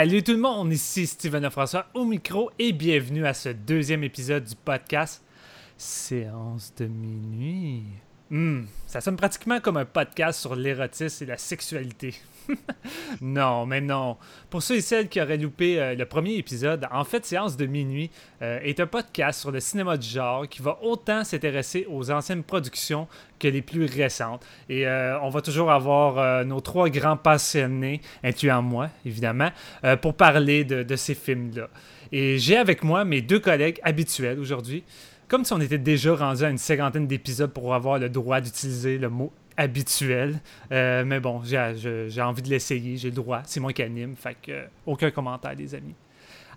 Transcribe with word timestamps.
Salut 0.00 0.22
tout 0.22 0.32
le 0.32 0.38
monde, 0.38 0.72
ici 0.72 1.06
Steven 1.06 1.50
François 1.50 1.84
au 1.92 2.06
micro 2.06 2.50
et 2.58 2.72
bienvenue 2.72 3.26
à 3.26 3.34
ce 3.34 3.50
deuxième 3.50 4.02
épisode 4.02 4.44
du 4.44 4.54
podcast 4.56 5.22
Séance 5.76 6.72
de 6.78 6.86
minuit. 6.86 7.82
Hmm, 8.30 8.62
ça 8.86 9.02
sonne 9.02 9.16
pratiquement 9.16 9.60
comme 9.60 9.76
un 9.76 9.84
podcast 9.84 10.40
sur 10.40 10.56
l'érotisme 10.56 11.24
et 11.24 11.26
la 11.26 11.36
sexualité. 11.36 12.14
non, 13.20 13.66
mais 13.66 13.80
non. 13.80 14.16
Pour 14.48 14.62
ceux 14.62 14.76
et 14.76 14.80
celles 14.80 15.08
qui 15.08 15.20
auraient 15.20 15.36
loupé 15.36 15.80
euh, 15.80 15.94
le 15.94 16.04
premier 16.06 16.34
épisode, 16.34 16.86
en 16.90 17.04
fait, 17.04 17.24
Séance 17.24 17.56
de 17.56 17.66
minuit 17.66 18.10
euh, 18.42 18.58
est 18.62 18.80
un 18.80 18.86
podcast 18.86 19.40
sur 19.40 19.50
le 19.50 19.60
cinéma 19.60 19.96
du 19.96 20.08
genre 20.08 20.48
qui 20.48 20.62
va 20.62 20.78
autant 20.82 21.24
s'intéresser 21.24 21.86
aux 21.88 22.10
anciennes 22.10 22.42
productions 22.42 23.06
que 23.38 23.48
les 23.48 23.62
plus 23.62 23.84
récentes. 23.84 24.44
Et 24.68 24.86
euh, 24.86 25.18
on 25.20 25.30
va 25.30 25.40
toujours 25.40 25.70
avoir 25.70 26.44
nos 26.44 26.60
trois 26.60 26.88
grands 26.88 27.16
passionnés, 27.16 28.00
incluant 28.22 28.62
moi, 28.62 28.88
évidemment, 29.04 29.50
pour 30.02 30.14
parler 30.14 30.64
de, 30.64 30.96
ces 30.96 31.14
films-là. 31.14 31.68
Et 32.12 32.38
j'ai 32.38 32.56
avec 32.56 32.82
moi 32.82 33.04
mes 33.04 33.22
deux 33.22 33.40
collègues 33.40 33.78
habituels 33.82 34.38
aujourd'hui 34.38 34.84
comme 35.28 35.44
si 35.44 35.52
on 35.52 35.60
était 35.60 35.78
déjà 35.78 36.12
rendu 36.16 36.42
à 36.42 36.50
une 36.50 36.58
cinquantaine 36.58 37.06
d'épisodes 37.06 37.52
pour 37.52 37.72
avoir 37.72 38.00
le 38.00 38.08
droit 38.08 38.40
d'utiliser 38.40 38.98
le 38.98 39.08
mot 39.08 39.32
habituel. 39.60 40.40
Euh, 40.72 41.04
mais 41.04 41.20
bon, 41.20 41.42
j'ai 41.44 42.22
envie 42.22 42.42
de 42.42 42.48
l'essayer, 42.48 42.96
j'ai 42.96 43.10
le 43.10 43.14
droit, 43.14 43.42
c'est 43.44 43.60
moi 43.60 43.72
qui 43.72 43.82
anime, 43.82 44.16
fait 44.16 44.36
aucun 44.86 45.10
commentaire, 45.10 45.54
les 45.54 45.74
amis. 45.74 45.94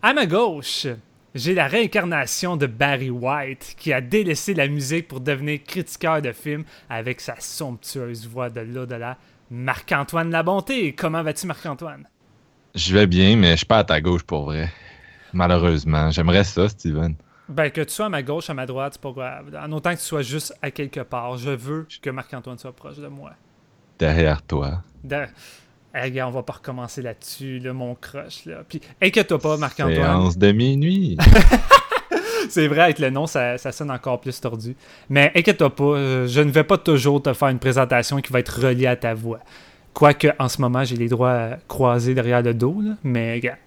À 0.02 0.14
ma 0.14 0.26
gauche, 0.26 0.88
j'ai 1.36 1.54
la 1.54 1.68
réincarnation 1.68 2.58
de 2.58 2.68
Barry 2.68 3.10
White 3.10 3.76
qui 3.78 3.92
a 3.94 4.02
délaissé 4.02 4.54
la 4.54 4.68
musique 4.68 5.08
pour 5.08 5.20
devenir 5.20 5.64
critiqueur 5.64 6.22
de 6.22 6.32
films 6.32 6.64
avec 6.90 7.22
sa 7.22 7.40
somptueuse 7.40 8.28
voix 8.28 8.50
de 8.50 8.62
l'au-delà. 8.62 9.18
Marc-Antoine 9.52 10.32
La 10.32 10.44
Bonté, 10.44 10.94
comment 10.94 11.22
vas-tu, 11.22 11.46
Marc-Antoine? 11.48 12.08
Je 12.76 12.94
vais 12.94 13.08
bien, 13.08 13.36
mais 13.36 13.52
je 13.52 13.58
suis 13.58 13.66
pas 13.66 13.80
à 13.80 13.84
ta 13.84 14.02
gauche 14.02 14.24
pour 14.24 14.46
vrai. 14.46 14.72
Malheureusement. 15.32 16.12
J'aimerais 16.12 16.44
ça, 16.44 16.70
Steven. 16.70 17.16
Ben, 17.50 17.70
que 17.70 17.82
tu 17.82 17.94
sois 17.94 18.06
à 18.06 18.10
ma 18.10 18.24
gauche, 18.24 18.50
à 18.50 18.54
ma 18.54 18.66
droite, 18.66 18.94
c'est 18.94 19.02
pas 19.02 19.12
grave. 19.12 19.60
En 19.62 19.72
autant 19.74 19.92
que 19.92 20.00
tu 20.00 20.06
sois 20.06 20.22
juste 20.22 20.54
à 20.62 20.72
quelque 20.72 21.02
part. 21.02 21.38
Je 21.38 21.50
veux 21.50 21.88
que 22.02 22.10
Marc-Antoine 22.10 22.58
soit 22.58 22.72
proche 22.72 22.98
de 22.98 23.08
moi. 23.08 23.32
Derrière 24.00 24.42
toi. 24.42 24.82
on 25.94 26.32
va 26.32 26.44
pas 26.44 26.54
recommencer 26.54 27.02
là-dessus, 27.02 27.60
là, 27.60 27.74
mon 27.74 27.96
crush. 27.96 28.46
Là. 28.46 28.64
Puis, 28.68 28.82
inquiète-toi 29.02 29.40
pas, 29.40 29.58
Marc-Antoine. 29.58 29.96
Séance 29.96 30.38
de 30.38 30.52
minuit. 30.52 31.18
c'est 32.50 32.68
vrai, 32.68 32.82
avec 32.82 33.00
le 33.00 33.10
nom, 33.10 33.28
ça, 33.28 33.58
sonne 33.58 33.92
encore 33.92 34.22
plus 34.22 34.40
tordu. 34.40 34.76
Mais 35.10 35.32
inquiète-toi 35.36 35.76
pas, 35.76 35.84
euh, 35.84 36.28
je 36.28 36.42
ne 36.42 36.50
vais 36.50 36.64
pas 36.64 36.78
toujours 36.78 37.22
te 37.22 37.34
faire 37.34 37.50
une 37.50 37.60
présentation 37.60 38.22
qui 38.22 38.32
va 38.32 38.40
être 38.40 38.62
reliée 38.62 38.88
à 38.88 38.96
ta 38.96 39.14
voix. 39.14 39.40
Quoique, 39.94 40.28
en 40.40 40.48
ce 40.48 40.62
moment, 40.62 40.84
j'ai 40.84 40.96
les 40.96 41.10
droits 41.10 41.52
croisés 41.68 42.16
derrière 42.16 42.42
le 42.42 42.54
dos, 42.54 42.82
mais 43.04 43.36
regarde, 43.36 43.60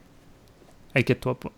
inquiète-toi 0.94 1.38
pas. 1.38 1.52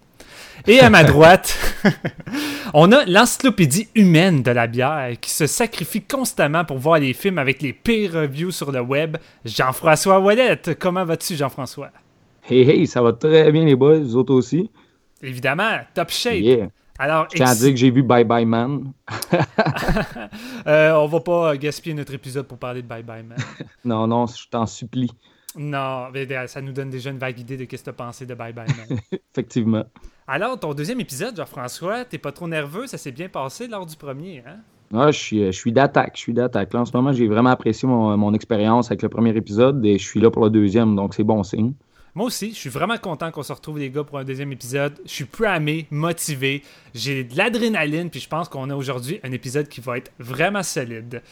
Et 0.67 0.81
à 0.81 0.91
ma 0.91 1.05
droite, 1.05 1.57
on 2.75 2.91
a 2.93 3.05
l'encyclopédie 3.05 3.89
humaine 3.95 4.43
de 4.43 4.51
la 4.51 4.67
bière 4.67 5.13
qui 5.21 5.31
se 5.31 5.47
sacrifie 5.47 6.03
constamment 6.03 6.65
pour 6.65 6.79
voir 6.79 6.99
les 6.99 7.13
films 7.13 7.39
avec 7.39 7.63
les 7.63 7.73
pires 7.73 8.13
reviews 8.15 8.51
sur 8.51 8.73
le 8.73 8.81
web. 8.81 9.17
Jean-François 9.45 10.19
Wallet, 10.21 10.61
comment 10.79 11.05
vas-tu, 11.05 11.37
Jean-François? 11.37 11.91
Hey, 12.49 12.69
hey, 12.69 12.87
ça 12.87 13.03
va 13.03 13.13
très 13.13 13.53
bien, 13.53 13.65
les 13.65 13.77
boys, 13.77 13.99
vous 13.99 14.17
autres 14.17 14.35
aussi? 14.35 14.71
Évidemment, 15.23 15.79
top 15.95 16.11
shape. 16.11 16.71
Alors, 16.99 17.29
je 17.31 17.37
tiens 17.37 17.47
à 17.47 17.55
dire 17.55 17.71
que 17.71 17.77
j'ai 17.77 17.91
vu 17.91 18.03
Bye 18.03 18.25
Bye 18.25 18.45
Man. 18.45 18.93
euh, 20.67 20.93
on 20.95 21.07
va 21.07 21.21
pas 21.21 21.57
gaspiller 21.57 21.95
notre 21.95 22.13
épisode 22.13 22.47
pour 22.47 22.59
parler 22.59 22.83
de 22.83 22.89
Bye 22.89 23.05
Bye 23.05 23.23
Man. 23.23 23.39
non, 23.85 24.09
non, 24.09 24.27
je 24.27 24.49
t'en 24.51 24.67
supplie. 24.67 25.11
Non, 25.57 26.09
ça 26.47 26.61
nous 26.61 26.73
donne 26.73 26.91
déjà 26.91 27.11
une 27.11 27.19
vague 27.19 27.39
idée 27.39 27.57
de 27.57 27.63
ce 27.65 27.69
que 27.69 27.77
tu 27.77 27.89
as 27.89 27.93
pensé 27.93 28.27
de 28.27 28.35
Bye 28.35 28.53
Bye 28.53 28.69
Man. 28.69 28.99
Effectivement. 29.33 29.85
Alors, 30.27 30.61
ton 30.61 30.75
deuxième 30.75 31.01
épisode, 31.01 31.37
Jean-François, 31.37 32.05
t'es 32.05 32.19
pas 32.19 32.33
trop 32.33 32.47
nerveux? 32.47 32.87
Ça 32.87 32.99
s'est 32.99 33.13
bien 33.13 33.29
passé 33.29 33.67
lors 33.67 33.87
du 33.87 33.97
premier, 33.97 34.43
hein? 34.47 34.59
Ouais, 34.91 35.13
je 35.13 35.19
suis, 35.19 35.45
je 35.47 35.51
suis 35.59 35.73
d'attaque. 35.73 36.13
Je 36.17 36.21
suis 36.21 36.33
d'attaque. 36.33 36.75
en 36.75 36.85
ce 36.85 36.97
moment, 36.97 37.13
j'ai 37.13 37.29
vraiment 37.29 37.51
apprécié 37.51 37.87
mon, 37.89 38.35
expérience 38.35 38.87
avec 38.87 39.03
le 39.03 39.09
premier 39.09 39.37
épisode 39.37 39.85
et 39.85 39.99
je 39.99 40.05
suis 40.05 40.21
là 40.21 40.31
pour 40.31 40.45
le 40.45 40.51
deuxième, 40.51 40.97
donc 40.97 41.15
c'est 41.15 41.25
bon 41.25 41.43
signe. 41.43 41.73
Moi 42.15 42.27
aussi, 42.27 42.51
je 42.51 42.57
suis 42.57 42.71
vraiment 42.71 42.97
content 42.97 43.31
qu'on 43.31 43.43
se 43.43 43.53
retrouve, 43.53 43.79
les 43.79 43.91
gars, 43.91 44.03
pour 44.03 44.19
un 44.19 44.25
deuxième 44.25 44.51
épisode. 44.51 44.99
Je 45.05 45.11
suis 45.11 45.25
primé, 45.25 45.87
motivé, 45.91 46.63
j'ai 46.95 47.23
de 47.23 47.37
l'adrénaline, 47.37 48.11
puis 48.11 48.21
je 48.21 48.29
pense 48.29 48.49
qu'on 48.49 48.71
a 48.71 48.75
aujourd'hui 48.75 49.21
un 49.23 49.33
épisode 49.33 49.69
qui 49.69 49.81
va 49.81 49.99
être 49.99 50.11
vraiment 50.19 50.63
solide. 50.63 51.23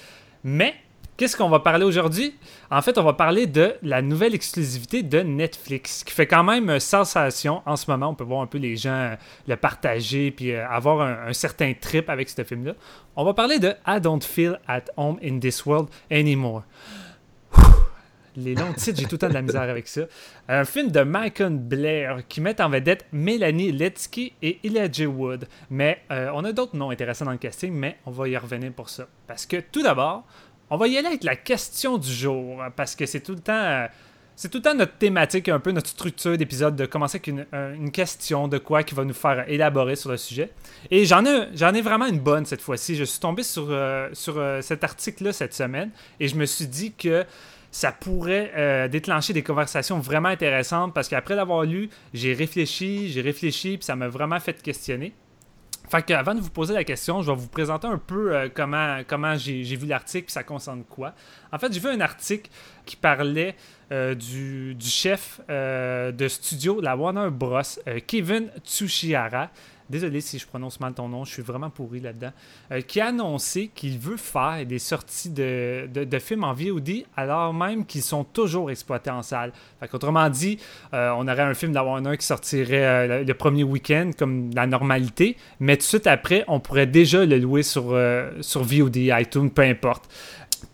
Mais 0.44 0.74
Qu'est-ce 1.16 1.34
qu'on 1.34 1.48
va 1.48 1.60
parler 1.60 1.86
aujourd'hui? 1.86 2.34
En 2.70 2.82
fait, 2.82 2.98
on 2.98 3.02
va 3.02 3.14
parler 3.14 3.46
de 3.46 3.74
la 3.82 4.02
nouvelle 4.02 4.34
exclusivité 4.34 5.02
de 5.02 5.20
Netflix, 5.20 6.04
qui 6.04 6.12
fait 6.12 6.26
quand 6.26 6.44
même 6.44 6.78
sensation 6.78 7.62
en 7.64 7.76
ce 7.76 7.90
moment. 7.90 8.10
On 8.10 8.14
peut 8.14 8.24
voir 8.24 8.42
un 8.42 8.46
peu 8.46 8.58
les 8.58 8.76
gens 8.76 8.90
euh, 8.90 9.16
le 9.48 9.56
partager 9.56 10.30
puis 10.30 10.52
euh, 10.52 10.68
avoir 10.68 11.00
un, 11.00 11.32
certain 11.32 11.72
trip 11.72 12.10
avec 12.10 12.28
ce 12.28 12.44
film-là. 12.44 12.74
On 13.16 13.24
va 13.24 13.32
parler 13.32 13.58
de 13.58 13.72
I 13.86 13.98
Don't 13.98 14.20
Feel 14.20 14.60
at 14.68 14.84
Home 14.98 15.18
in 15.24 15.38
This 15.38 15.64
World 15.64 15.88
Anymore. 16.10 16.64
Les 18.36 18.54
longs 18.54 18.74
titres, 18.74 19.00
j'ai 19.00 19.06
tout 19.06 19.14
le 19.14 19.18
temps 19.18 19.28
de 19.28 19.34
la 19.34 19.40
misère 19.40 19.62
avec 19.62 19.88
ça. 19.88 20.02
Un 20.48 20.66
film 20.66 20.90
de 20.90 21.00
Michael 21.00 21.56
Blair 21.56 22.18
qui 22.28 22.42
met 22.42 22.60
en 22.60 22.68
vedette 22.68 23.06
Mélanie 23.10 23.72
Letsky 23.72 24.34
et 24.42 24.60
Elijah 24.62 25.06
Wood. 25.06 25.48
Mais 25.70 26.02
euh, 26.10 26.30
on 26.34 26.44
a 26.44 26.52
d'autres 26.52 26.76
noms 26.76 26.90
intéressants 26.90 27.24
dans 27.24 27.32
le 27.32 27.38
casting, 27.38 27.72
mais 27.72 27.96
on 28.04 28.10
va 28.10 28.28
y 28.28 28.36
revenir 28.36 28.70
pour 28.72 28.90
ça. 28.90 29.08
Parce 29.26 29.46
que 29.46 29.56
tout 29.56 29.82
d'abord, 29.82 30.26
on 30.70 30.76
va 30.76 30.88
y 30.88 30.96
aller 30.96 31.06
avec 31.06 31.24
la 31.24 31.36
question 31.36 31.98
du 31.98 32.12
jour, 32.12 32.62
parce 32.76 32.94
que 32.96 33.06
c'est 33.06 33.20
tout 33.20 33.32
le 33.32 33.40
temps. 33.40 33.86
C'est 34.38 34.50
tout 34.50 34.58
le 34.58 34.62
temps 34.62 34.74
notre 34.74 34.92
thématique, 34.98 35.48
un 35.48 35.58
peu 35.58 35.70
notre 35.72 35.88
structure 35.88 36.36
d'épisode, 36.36 36.76
de 36.76 36.84
commencer 36.84 37.16
avec 37.16 37.28
une, 37.28 37.90
question 37.90 38.48
de 38.48 38.58
quoi 38.58 38.82
qui 38.82 38.94
va 38.94 39.02
nous 39.02 39.14
faire 39.14 39.48
élaborer 39.48 39.96
sur 39.96 40.10
le 40.10 40.18
sujet. 40.18 40.50
Et 40.90 41.06
j'en 41.06 41.24
ai, 41.24 41.48
j'en 41.54 41.72
ai 41.72 41.80
vraiment 41.80 42.04
une 42.04 42.18
bonne 42.18 42.44
cette 42.44 42.60
fois-ci. 42.60 42.96
Je 42.96 43.04
suis 43.04 43.18
tombé 43.18 43.42
sur, 43.42 43.68
euh, 43.70 44.10
sur 44.12 44.34
euh, 44.36 44.60
cet 44.60 44.84
article-là 44.84 45.32
cette 45.32 45.54
semaine 45.54 45.90
et 46.20 46.28
je 46.28 46.36
me 46.36 46.44
suis 46.44 46.66
dit 46.66 46.92
que 46.92 47.24
ça 47.70 47.92
pourrait 47.92 48.52
euh, 48.56 48.88
déclencher 48.88 49.32
des 49.32 49.42
conversations 49.42 50.00
vraiment 50.00 50.28
intéressantes 50.28 50.92
parce 50.92 51.08
qu'après 51.08 51.34
l'avoir 51.34 51.64
lu, 51.64 51.88
j'ai 52.12 52.34
réfléchi, 52.34 53.10
j'ai 53.10 53.22
réfléchi, 53.22 53.78
puis 53.78 53.84
ça 53.84 53.96
m'a 53.96 54.08
vraiment 54.08 54.38
fait 54.38 54.60
questionner. 54.62 55.14
Fait 55.88 56.10
avant 56.10 56.34
de 56.34 56.40
vous 56.40 56.50
poser 56.50 56.74
la 56.74 56.82
question, 56.82 57.22
je 57.22 57.30
vais 57.30 57.36
vous 57.36 57.46
présenter 57.46 57.86
un 57.86 57.98
peu 57.98 58.34
euh, 58.34 58.48
comment, 58.52 59.36
j'ai 59.36 59.62
vu 59.76 59.86
l'article 59.86 60.26
et 60.28 60.32
ça 60.32 60.42
concerne 60.42 60.82
quoi. 60.82 61.14
En 61.52 61.58
fait, 61.58 61.72
j'ai 61.72 61.78
vu 61.78 61.88
un 61.88 62.00
article 62.00 62.50
qui 62.84 62.96
parlait 62.96 63.54
euh, 63.92 64.14
du, 64.14 64.76
chef 64.80 65.40
euh, 65.48 66.10
de 66.10 66.26
studio 66.26 66.80
de 66.80 66.84
la 66.84 66.96
Warner 66.96 67.28
Bros, 67.30 67.60
Kevin 68.06 68.50
Tsushihara, 68.64 69.50
désolé 69.90 70.20
si 70.20 70.38
je 70.38 70.46
prononce 70.46 70.80
mal 70.80 70.92
ton 70.94 71.08
nom, 71.08 71.24
je 71.24 71.32
suis 71.32 71.42
vraiment 71.42 71.70
pourri 71.70 72.00
là-dedans, 72.00 72.32
euh, 72.72 72.80
qui 72.80 73.00
a 73.00 73.06
annoncé 73.06 73.70
qu'il 73.74 73.98
veut 73.98 74.16
faire 74.16 74.64
des 74.66 74.78
sorties 74.78 75.30
de, 75.30 75.88
films 76.18 76.44
en 76.44 76.54
VOD 76.54 77.04
alors 77.16 77.52
même 77.52 77.84
qu'ils 77.84 78.02
sont 78.02 78.24
toujours 78.24 78.70
exploités 78.70 79.10
en 79.10 79.22
salle. 79.22 79.52
Autrement 79.92 80.28
dit, 80.28 80.58
euh, 80.94 81.12
on 81.16 81.28
aurait 81.28 81.42
un 81.42 81.54
film 81.54 81.72
de 81.72 81.78
Warner 81.78 82.16
qui 82.16 82.26
sortirait 82.26 82.84
euh, 82.84 83.24
le 83.24 83.34
premier 83.34 83.64
week-end 83.64 84.10
comme 84.18 84.50
la 84.54 84.66
normalité, 84.66 85.36
mais 85.60 85.76
tout 85.76 85.82
de 85.82 85.86
suite 85.86 86.06
après, 86.06 86.44
on 86.48 86.60
pourrait 86.60 86.86
déjà 86.86 87.24
le 87.24 87.38
louer 87.38 87.62
sur, 87.62 87.96
sur 88.40 88.62
VOD, 88.62 88.96
iTunes, 88.96 89.50
peu 89.50 89.62
importe. 89.62 90.08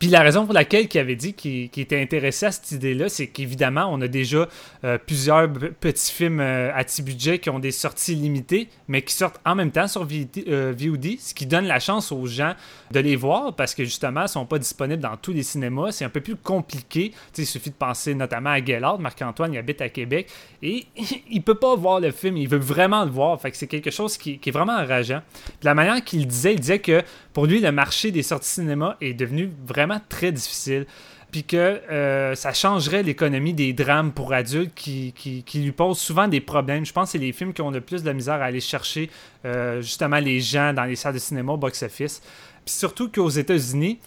Puis 0.03 0.11
la 0.11 0.23
raison 0.23 0.47
pour 0.47 0.55
laquelle 0.55 0.89
il 0.93 0.99
avait 0.99 1.15
dit 1.15 1.33
qu'il 1.33 1.71
était 1.77 2.03
intéressé 2.03 2.47
à 2.47 2.51
cette 2.51 2.73
idée-là, 2.73 3.09
c'est 3.09 3.29
qu'évidemment, 3.29 3.87
on 3.89 4.01
a 4.01 4.09
déjà 4.09 4.49
euh, 4.83 4.99
plusieurs 4.99 5.49
petits 5.49 6.11
films 6.11 6.41
euh, 6.41 6.73
à 6.75 6.83
petit 6.83 7.03
budget 7.03 7.39
qui 7.39 7.51
ont 7.51 7.61
des 7.61 7.71
sorties 7.71 8.17
limitées, 8.17 8.69
mais 8.89 9.03
qui 9.03 9.15
sortent 9.15 9.41
en 9.47 9.55
même 9.55 9.71
temps 9.71 9.87
sur 9.87 10.05
VOD, 10.05 10.39
euh, 10.49 10.75
ce 11.21 11.35
qui 11.35 11.47
donne 11.47 11.67
la 11.67 11.79
chance 11.79 12.11
aux 12.11 12.27
gens 12.27 12.55
de 12.91 12.99
les 12.99 13.15
voir 13.15 13.55
parce 13.55 13.77
que 13.77 13.85
justement, 13.85 14.23
ils 14.23 14.25
ne 14.25 14.29
sont 14.31 14.45
pas 14.45 14.59
disponibles 14.59 15.01
dans 15.01 15.17
tous 15.17 15.33
les 15.33 15.45
cinémas. 15.45 15.93
C'est 15.93 16.05
un 16.05 16.09
peu 16.09 16.21
plus 16.21 16.35
compliqué. 16.35 17.13
il 17.39 17.47
suffit 17.47 17.71
de 17.71 17.77
penser 17.77 18.17
notamment 18.17 18.51
à 18.51 18.65
Gellard. 18.65 18.99
Marc-Antoine, 18.99 19.55
il 19.55 19.59
habite 19.59 19.83
à 19.83 19.89
Québec 19.89 20.29
et 20.65 20.85
il 21.31 21.43
peut 21.43 21.55
pas 21.55 21.77
voir 21.77 22.01
le 22.01 22.11
film. 22.11 22.37
Il 22.39 22.49
veut 22.49 22.59
vraiment 22.59 23.05
le 23.05 23.11
voir. 23.13 23.41
Fait 23.41 23.55
c'est 23.55 23.69
quelque 23.69 23.93
chose 23.93 24.17
qui, 24.17 24.41
est 24.45 24.51
vraiment 24.51 24.77
enrageant. 24.77 25.23
la 25.63 25.75
manière 25.75 26.03
qu'il 26.03 26.27
disait, 26.27 26.55
il 26.55 26.61
disait 26.61 26.81
que 26.81 27.05
pour 27.33 27.47
lui, 27.47 27.61
le 27.61 27.73
marché 27.73 28.11
des 28.11 28.23
sorties 28.23 28.51
cinéma 28.51 28.97
est 29.01 29.15
devenu 29.15 29.51
vraiment 29.67 30.01
très 30.09 30.33
difficile. 30.33 30.87
Puis 31.31 31.45
que 31.45 31.57
euh, 31.57 32.35
ça 32.35 32.53
changerait 32.53 33.03
l'économie 33.03 33.55
des 33.55 33.73
drames 33.73 34.13
pour 34.13 34.35
adultes 34.35 34.75
qui, 34.75 35.15
lui 35.55 35.73
posent 35.73 35.99
souvent 35.99 36.29
des 36.29 36.43
problèmes. 36.43 36.85
Je 36.85 36.93
pense 36.93 37.09
que 37.09 37.13
c'est 37.13 37.25
les 37.25 37.33
films 37.33 37.55
qui 37.55 37.63
ont 37.63 37.71
le 37.71 37.81
plus 37.81 38.03
de 38.03 38.13
misère 38.13 38.35
à 38.35 38.45
aller 38.45 38.61
chercher 38.61 39.09
euh, 39.47 39.81
justement 39.81 40.19
les 40.19 40.41
gens 40.41 40.75
dans 40.75 40.85
les 40.85 40.95
salles 40.95 41.15
de 41.15 41.19
cinéma 41.19 41.57
box-office. 41.57 42.21
Puis 42.67 42.75
surtout 42.75 43.11
qu'aux 43.11 43.31
États-Unis, 43.31 43.99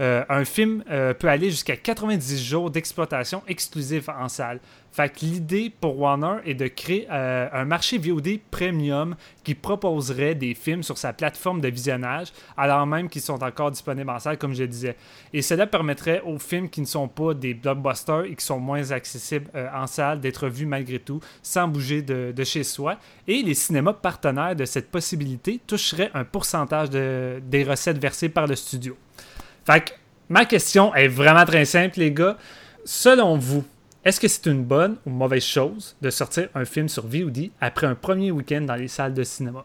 euh, 0.00 0.24
un 0.30 0.46
film 0.46 0.82
peut 1.18 1.28
aller 1.28 1.50
jusqu'à 1.50 1.76
90 1.76 2.42
jours 2.42 2.70
d'exploitation 2.70 3.42
exclusive 3.46 4.10
en 4.18 4.30
salle. 4.30 4.58
Fait 4.92 5.08
que 5.08 5.20
l'idée 5.24 5.72
pour 5.80 5.98
Warner 6.00 6.38
est 6.44 6.54
de 6.54 6.66
créer 6.66 7.06
euh, 7.10 7.48
un 7.52 7.64
marché 7.64 7.96
VOD 7.96 8.40
premium 8.50 9.14
qui 9.44 9.54
proposerait 9.54 10.34
des 10.34 10.54
films 10.54 10.82
sur 10.82 10.98
sa 10.98 11.12
plateforme 11.12 11.60
de 11.60 11.68
visionnage, 11.68 12.32
alors 12.56 12.86
même 12.86 13.08
qu'ils 13.08 13.22
sont 13.22 13.42
encore 13.42 13.70
disponibles 13.70 14.10
en 14.10 14.18
salle, 14.18 14.36
comme 14.36 14.52
je 14.52 14.64
disais. 14.64 14.96
Et 15.32 15.42
cela 15.42 15.68
permettrait 15.68 16.22
aux 16.22 16.38
films 16.40 16.68
qui 16.68 16.80
ne 16.80 16.86
sont 16.86 17.06
pas 17.06 17.34
des 17.34 17.54
blockbusters 17.54 18.24
et 18.24 18.34
qui 18.34 18.44
sont 18.44 18.58
moins 18.58 18.90
accessibles 18.90 19.48
euh, 19.54 19.68
en 19.72 19.86
salle 19.86 20.20
d'être 20.20 20.48
vus 20.48 20.66
malgré 20.66 20.98
tout, 20.98 21.20
sans 21.40 21.68
bouger 21.68 22.02
de, 22.02 22.34
chez 22.42 22.64
soi. 22.64 22.96
Et 23.28 23.42
les 23.42 23.54
cinémas 23.54 23.92
partenaires 23.92 24.56
de 24.56 24.64
cette 24.64 24.90
possibilité 24.90 25.60
toucheraient 25.66 26.10
un 26.14 26.24
pourcentage 26.24 26.90
de, 26.90 27.40
des 27.46 27.62
recettes 27.62 27.98
versées 27.98 28.28
par 28.28 28.48
le 28.48 28.56
studio. 28.56 28.96
Fait 29.64 29.84
que 29.84 29.90
ma 30.28 30.46
question 30.46 30.92
est 30.96 31.06
vraiment 31.08 31.44
très 31.44 31.64
simple, 31.64 32.00
les 32.00 32.10
gars. 32.10 32.36
Selon 32.84 33.36
vous, 33.36 33.64
est-ce 34.04 34.20
que 34.20 34.28
c'est 34.28 34.46
une 34.46 34.64
bonne 34.64 34.96
ou 35.06 35.10
mauvaise 35.10 35.44
chose 35.44 35.96
de 36.00 36.10
sortir 36.10 36.48
un 36.54 36.64
film 36.64 36.88
sur 36.88 37.06
VOD 37.06 37.50
après 37.60 37.86
un 37.86 37.94
premier 37.94 38.30
week-end 38.30 38.62
dans 38.62 38.76
les 38.76 38.88
salles 38.88 39.14
de 39.14 39.24
cinéma? 39.24 39.64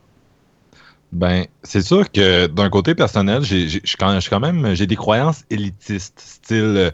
Ben, 1.12 1.46
c'est 1.64 1.82
sûr 1.82 2.12
que 2.12 2.48
d'un 2.48 2.70
côté 2.70 2.96
personnel, 2.96 3.44
j'ai 3.44 3.82
quand, 3.98 4.40
même 4.40 4.76
j'ai 4.76 4.88
des 4.88 4.98
croyances 4.98 5.44
élitistes, 5.50 6.20
style 6.20 6.92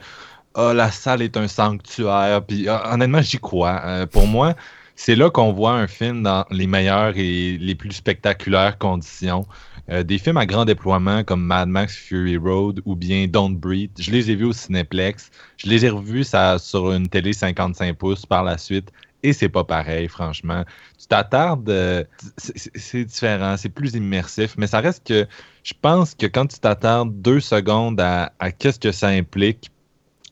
oh, 0.56 0.74
la 0.74 0.92
salle 0.92 1.22
est 1.22 1.38
un 1.38 1.48
sanctuaire. 1.48 2.44
Puis 2.46 2.68
ah, 2.68 2.94
honnêtement, 2.94 3.22
j'y 3.22 3.40
crois. 3.40 3.82
Euh, 3.86 4.06
pour 4.06 4.28
moi, 4.28 4.56
c'est 4.96 5.16
là 5.16 5.30
qu'on 5.30 5.52
voit 5.52 5.74
un 5.74 5.88
film 5.88 6.24
dans 6.24 6.46
les 6.52 6.68
meilleures 6.68 7.18
et 7.18 7.58
les 7.58 7.76
plus 7.76 7.92
spectaculaires 7.92 8.78
conditions. 8.78 9.46
Euh, 9.92 10.04
des 10.04 10.18
films 10.18 10.38
à 10.38 10.46
grand 10.46 10.64
déploiement 10.64 11.24
comme 11.26 11.44
Mad 11.44 11.68
Max 11.68 11.96
Fury 11.98 12.38
Road 12.38 12.82
ou 12.86 12.96
bien 12.96 13.28
Don't 13.28 13.58
Breathe, 13.58 13.92
je 14.00 14.10
les 14.12 14.32
ai 14.32 14.36
vus 14.36 14.46
au 14.46 14.54
Cineplex. 14.54 15.32
Je 15.58 15.68
les 15.68 15.86
ai 15.86 15.90
revus 15.90 16.24
ça, 16.24 16.58
sur 16.60 16.94
une 16.94 17.10
télé 17.10 17.34
55 17.34 17.98
pouces 17.98 18.26
par 18.26 18.44
la 18.44 18.58
suite. 18.58 18.90
Et 19.24 19.34
c'est 19.34 19.50
pas 19.50 19.66
pareil, 19.66 20.08
franchement. 20.08 20.64
Tu 20.98 21.08
t'attardes, 21.08 21.70
euh, 21.70 22.04
c'est 22.38 23.04
différent, 23.04 23.58
c'est 23.58 23.70
plus 23.70 23.94
immersif, 23.94 24.56
mais 24.58 24.66
ça 24.66 24.80
reste 24.80 25.06
que 25.06 25.28
je 25.64 25.74
pense 25.80 26.16
que 26.16 26.26
quand 26.26 26.48
tu 26.48 26.58
t'attardes 26.60 27.22
deux 27.22 27.42
secondes 27.42 28.00
à, 28.00 28.32
qu'est-ce 28.58 28.80
que 28.80 28.92
ça 28.94 29.10
implique, 29.10 29.72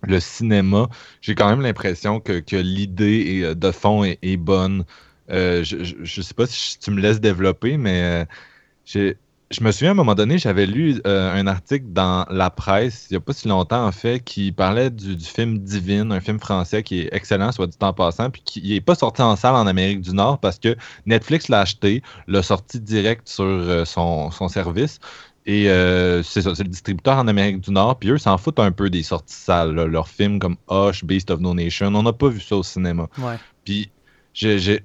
le 0.04 0.22
cinéma, 0.22 0.88
j'ai 1.22 1.36
quand 1.36 1.50
même 1.50 1.62
l'impression 1.62 2.22
que, 2.22 2.42
l'idée 2.56 3.42
euh, 3.44 3.56
de 3.56 3.72
fond 3.72 4.06
est, 4.06 4.38
bonne. 4.38 4.86
je, 5.28 5.62
je, 6.02 6.22
sais 6.22 6.34
pas 6.34 6.48
si 6.48 6.80
tu 6.80 6.92
me 6.92 7.02
laisses 7.02 7.20
développer, 7.20 7.76
mais 7.78 8.26
j'ai 8.86 9.18
je 9.52 9.64
me 9.64 9.72
souviens 9.72 9.90
à 9.90 9.92
un 9.92 9.96
moment 9.96 10.14
donné, 10.14 10.38
j'avais 10.38 10.68
lu 10.68 11.02
euh, 11.08 11.34
un 11.34 11.48
article 11.48 11.88
dans 11.90 12.26
la 12.30 12.52
presse, 12.52 13.08
il 13.10 13.14
n'y 13.14 13.18
a 13.18 13.20
pas 13.20 13.34
si 13.34 13.48
longtemps 13.48 13.84
en 13.86 13.92
fait, 13.92 14.20
qui 14.20 14.52
parlait 14.52 14.92
du, 14.92 15.18
film 15.20 15.58
Divine, 15.58 16.12
un 16.12 16.20
film 16.20 16.40
français 16.40 16.84
qui 16.84 17.00
est 17.00 17.10
excellent, 17.12 17.52
soit 17.52 17.66
du 17.66 17.76
temps 17.76 17.94
passant, 17.94 18.30
puis 18.30 18.44
qui 18.46 18.70
n'est 18.70 18.82
pas 18.82 18.94
sorti 18.94 19.24
en 19.24 19.36
salle 19.36 19.56
en 19.56 19.66
Amérique 19.66 20.02
du 20.02 20.14
Nord 20.14 20.40
parce 20.40 20.60
que 20.60 20.76
Netflix 21.08 21.48
l'a 21.48 21.62
acheté, 21.62 22.04
l'a 22.28 22.44
sorti 22.44 22.80
direct 22.80 23.28
sur 23.28 23.46
euh, 23.46 23.86
son, 23.86 24.30
service. 24.50 25.00
Et 25.46 25.70
euh, 25.70 26.22
c'est 26.22 26.44
ça, 26.44 26.54
c'est 26.54 26.64
le 26.64 26.70
distributeur 26.70 27.18
en 27.18 27.28
Amérique 27.28 27.62
du 27.62 27.72
Nord, 27.72 27.98
puis 27.98 28.10
eux 28.10 28.20
s'en 28.20 28.38
foutent 28.38 28.60
un 28.60 28.72
peu 28.72 28.92
des 28.92 29.02
sorties 29.02 29.34
salles. 29.34 29.74
Leurs 29.74 30.08
films 30.08 30.38
comme 30.38 30.58
Hush, 30.70 31.04
Beast 31.04 31.32
of 31.32 31.40
No 31.40 31.56
Nation, 31.56 31.88
on 31.88 32.04
n'a 32.04 32.14
pas 32.14 32.28
vu 32.28 32.40
ça 32.40 32.56
au 32.56 32.64
cinéma. 32.64 33.08
Ouais. 33.18 33.38
Puis 33.66 33.90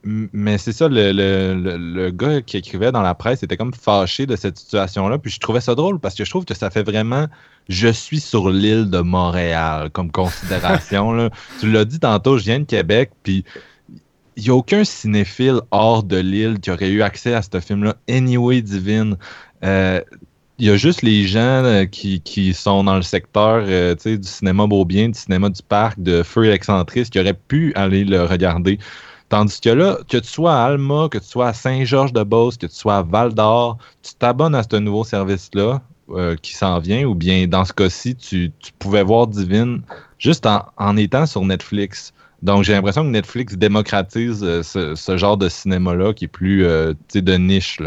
mais 0.03 0.59
c'est 0.59 0.73
ça, 0.73 0.89
le, 0.91 2.11
gars 2.11 2.43
qui 2.43 2.57
écrivait 2.57 2.93
dans 2.93 3.03
la 3.03 3.15
presse 3.15 3.43
était 3.43 3.57
comme 3.57 3.75
fâché 3.75 4.27
de 4.27 4.37
cette 4.37 4.59
situation-là. 4.59 5.19
Puis 5.19 5.31
je 5.31 5.41
trouvais 5.41 5.61
ça 5.61 5.75
drôle 5.75 5.99
parce 6.01 6.15
que 6.15 6.25
je 6.25 6.31
trouve 6.31 6.45
que 6.45 6.55
ça 6.55 6.71
fait 6.71 6.83
vraiment 6.83 7.29
je 7.69 7.89
suis 7.89 8.21
sur 8.21 8.51
l'île 8.51 8.91
de 8.91 8.99
Montréal 8.99 9.91
comme 9.91 10.11
considération. 10.11 11.13
là. 11.13 11.31
Tu 11.61 11.71
l'as 11.71 11.85
dit 11.85 11.99
tantôt, 11.99 12.37
je 12.37 12.45
viens 12.45 12.61
de 12.61 12.65
Québec, 12.65 13.11
puis 13.23 13.45
il 14.37 14.45
n'y 14.45 14.51
a 14.51 14.55
aucun 14.55 14.85
cinéphile 14.85 15.61
hors 15.71 16.03
de 16.03 16.17
l'île 16.17 16.59
qui 16.61 16.71
aurait 16.71 16.91
eu 16.91 17.03
accès 17.03 17.35
à 17.35 17.43
ce 17.43 17.61
film-là. 17.61 17.97
Anyway, 18.09 18.63
Divine. 18.63 19.17
Euh, 19.65 20.01
il 20.59 20.67
y 20.67 20.71
a 20.71 20.77
juste 20.77 21.03
les 21.03 21.27
gens 21.27 21.65
euh, 21.65 21.85
qui, 21.85 22.55
sont 22.55 22.85
dans 22.85 22.97
le 22.97 23.03
secteur 23.03 23.65
euh, 23.67 23.95
du 24.05 24.19
cinéma 24.23 24.67
Beaubien, 24.67 25.09
du 25.09 25.19
cinéma 25.19 25.49
du 25.49 25.63
parc, 25.63 26.01
de 26.01 26.23
Feu 26.23 26.51
Excentrice, 26.53 27.11
qui 27.11 27.19
auraient 27.19 27.35
pu 27.35 27.73
aller 27.75 28.05
le 28.05 28.23
regarder. 28.25 28.79
Tandis 29.35 29.61
que 29.61 29.71
là, 29.71 29.99
que 30.09 30.19
tu 30.19 30.29
sois 30.29 30.55
à 30.55 30.67
Alma, 30.67 31.09
que 31.11 31.19
tu 31.19 31.27
sois 31.27 31.49
à 31.49 31.53
Saint-Georges-de-Beauce, 31.53 32.57
que 32.57 32.67
tu 32.67 32.77
sois 32.77 32.99
à 32.99 33.03
Val-d'Or, 33.03 33.79
tu 34.01 34.15
t'abonnes 34.15 34.55
à 34.55 34.63
ce 34.63 34.77
nouveau 34.77 35.03
service-là 35.03 35.83
euh, 36.11 36.37
qui 36.37 36.55
s'en 36.55 36.79
vient, 36.79 37.05
ou 37.05 37.17
bien 37.17 37.49
dans 37.49 37.65
ce 37.65 37.73
cas-ci, 37.73 38.15
tu, 38.15 38.53
pouvais 38.79 39.03
voir 39.03 39.27
Divine 39.27 39.83
juste 40.21 40.47
en, 40.47 40.97
étant 40.97 41.27
sur 41.27 41.45
Netflix. 41.45 42.15
Donc 42.43 42.63
j'ai 42.63 42.75
l'impression 42.75 43.03
que 43.03 43.09
Netflix 43.09 43.57
démocratise 43.57 44.45
euh, 44.45 44.63
ce, 44.63 45.17
genre 45.17 45.37
de 45.37 45.49
cinéma-là 45.49 46.13
qui 46.13 46.27
est 46.27 46.29
plus 46.29 46.65
euh, 46.65 46.95
de 47.13 47.35
niche. 47.35 47.81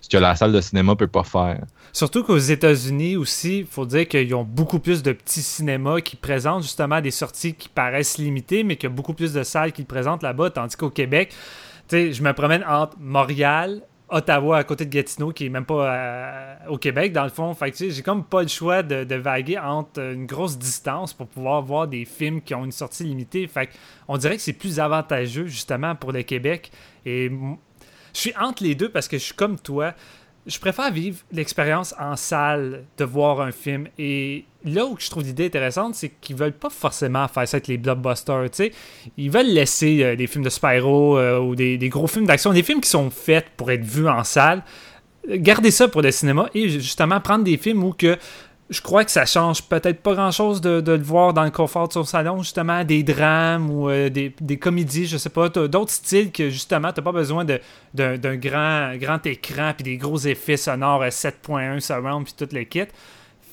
Ce 0.00 0.08
que 0.08 0.16
la 0.16 0.36
salle 0.36 0.52
de 0.52 0.60
cinéma 0.60 0.94
peut 0.94 1.08
pas 1.08 1.24
faire. 1.24 1.60
Surtout 1.92 2.22
qu'aux 2.22 2.38
États-Unis 2.38 3.16
aussi, 3.16 3.60
il 3.60 3.66
faut 3.66 3.86
dire 3.86 4.06
qu'ils 4.06 4.34
ont 4.34 4.44
beaucoup 4.44 4.78
plus 4.78 5.02
de 5.02 5.12
petits 5.12 5.42
cinémas 5.42 6.00
qui 6.00 6.16
présentent 6.16 6.62
justement 6.62 7.00
des 7.00 7.10
sorties 7.10 7.54
qui 7.54 7.68
paraissent 7.68 8.18
limitées, 8.18 8.62
mais 8.62 8.76
qu'il 8.76 8.90
y 8.90 8.92
a 8.92 8.94
beaucoup 8.94 9.14
plus 9.14 9.32
de 9.32 9.42
salles 9.42 9.72
qui 9.72 9.84
présentent 9.84 10.22
là-bas, 10.22 10.50
tandis 10.50 10.76
qu'au 10.76 10.90
Québec, 10.90 11.34
je 11.90 12.22
me 12.22 12.32
promène 12.32 12.64
entre 12.64 12.96
Montréal, 12.98 13.82
Ottawa 14.10 14.58
à 14.58 14.64
côté 14.64 14.86
de 14.86 14.90
Gatineau, 14.90 15.32
qui 15.32 15.46
est 15.46 15.50
même 15.50 15.66
pas 15.66 15.94
euh, 15.94 16.54
au 16.68 16.78
Québec, 16.78 17.12
dans 17.12 17.24
le 17.24 17.30
fond. 17.30 17.52
Fait 17.54 17.74
j'ai 17.76 18.02
comme 18.02 18.24
pas 18.24 18.42
le 18.42 18.48
choix 18.48 18.82
de, 18.82 19.14
vaguer 19.14 19.58
entre 19.58 20.00
une 20.00 20.26
grosse 20.26 20.58
distance 20.58 21.12
pour 21.12 21.26
pouvoir 21.26 21.62
voir 21.62 21.88
des 21.88 22.04
films 22.04 22.40
qui 22.40 22.54
ont 22.54 22.64
une 22.64 22.72
sortie 22.72 23.04
limitée. 23.04 23.46
Fait 23.46 23.68
on 24.06 24.16
dirait 24.16 24.36
que 24.36 24.42
c'est 24.42 24.54
plus 24.54 24.80
avantageux, 24.80 25.46
justement, 25.46 25.94
pour 25.94 26.12
le 26.12 26.22
Québec. 26.22 26.70
Et 27.04 27.30
je 28.14 28.18
suis 28.18 28.34
entre 28.40 28.62
les 28.62 28.74
deux 28.74 28.88
parce 28.88 29.08
que 29.08 29.18
je 29.18 29.24
suis 29.24 29.34
comme 29.34 29.58
toi. 29.58 29.94
Je 30.48 30.58
préfère 30.58 30.90
vivre 30.90 31.18
l'expérience 31.30 31.94
en 32.00 32.16
salle 32.16 32.84
de 32.96 33.04
voir 33.04 33.42
un 33.42 33.52
film. 33.52 33.86
Et 33.98 34.46
là 34.64 34.86
où 34.86 34.96
je 34.98 35.10
trouve 35.10 35.22
l'idée 35.22 35.44
intéressante, 35.44 35.94
c'est 35.94 36.08
qu'ils 36.08 36.36
veulent 36.36 36.54
pas 36.54 36.70
forcément 36.70 37.28
faire 37.28 37.46
ça 37.46 37.58
avec 37.58 37.68
les 37.68 37.76
blockbusters. 37.76 38.48
Ils 39.18 39.30
veulent 39.30 39.46
laisser 39.46 40.02
euh, 40.02 40.16
des 40.16 40.26
films 40.26 40.44
de 40.44 40.48
Spyro 40.48 41.18
euh, 41.18 41.38
ou 41.38 41.54
des, 41.54 41.76
des, 41.76 41.90
gros 41.90 42.06
films 42.06 42.24
d'action, 42.24 42.54
des 42.54 42.62
films 42.62 42.80
qui 42.80 42.88
sont 42.88 43.10
faits 43.10 43.44
pour 43.58 43.70
être 43.70 43.84
vus 43.84 44.08
en 44.08 44.24
salle. 44.24 44.64
Garder 45.28 45.70
ça 45.70 45.86
pour 45.86 46.00
le 46.00 46.10
cinéma 46.10 46.48
et 46.54 46.70
justement 46.70 47.20
prendre 47.20 47.44
des 47.44 47.58
films 47.58 47.84
où 47.84 47.92
que 47.92 48.16
je 48.70 48.82
crois 48.82 49.04
que 49.04 49.10
ça 49.10 49.24
change 49.24 49.62
peut-être 49.62 50.02
pas 50.02 50.14
grand-chose 50.14 50.60
de, 50.60 50.82
le 50.84 51.02
voir 51.02 51.32
dans 51.32 51.44
le 51.44 51.50
confort 51.50 51.88
de 51.88 51.94
son 51.94 52.04
salon, 52.04 52.42
justement, 52.42 52.84
des 52.84 53.02
drames 53.02 53.70
ou 53.70 53.88
euh, 53.88 54.10
des, 54.10 54.58
comédies, 54.58 55.06
je 55.06 55.16
sais 55.16 55.30
pas, 55.30 55.48
d'autres 55.48 55.90
styles 55.90 56.30
que 56.30 56.50
justement, 56.50 56.92
t'as 56.92 57.02
pas 57.02 57.12
besoin 57.12 57.46
d'un 57.94 58.36
grand, 58.36 59.26
écran 59.26 59.72
puis 59.74 59.84
des 59.84 59.96
gros 59.96 60.18
effets 60.18 60.58
sonores 60.58 61.04
7.1 61.04 61.76
euh, 61.76 61.80
surround 61.80 62.24
puis 62.24 62.34
tout 62.36 62.54
le 62.54 62.64
kit. 62.64 62.82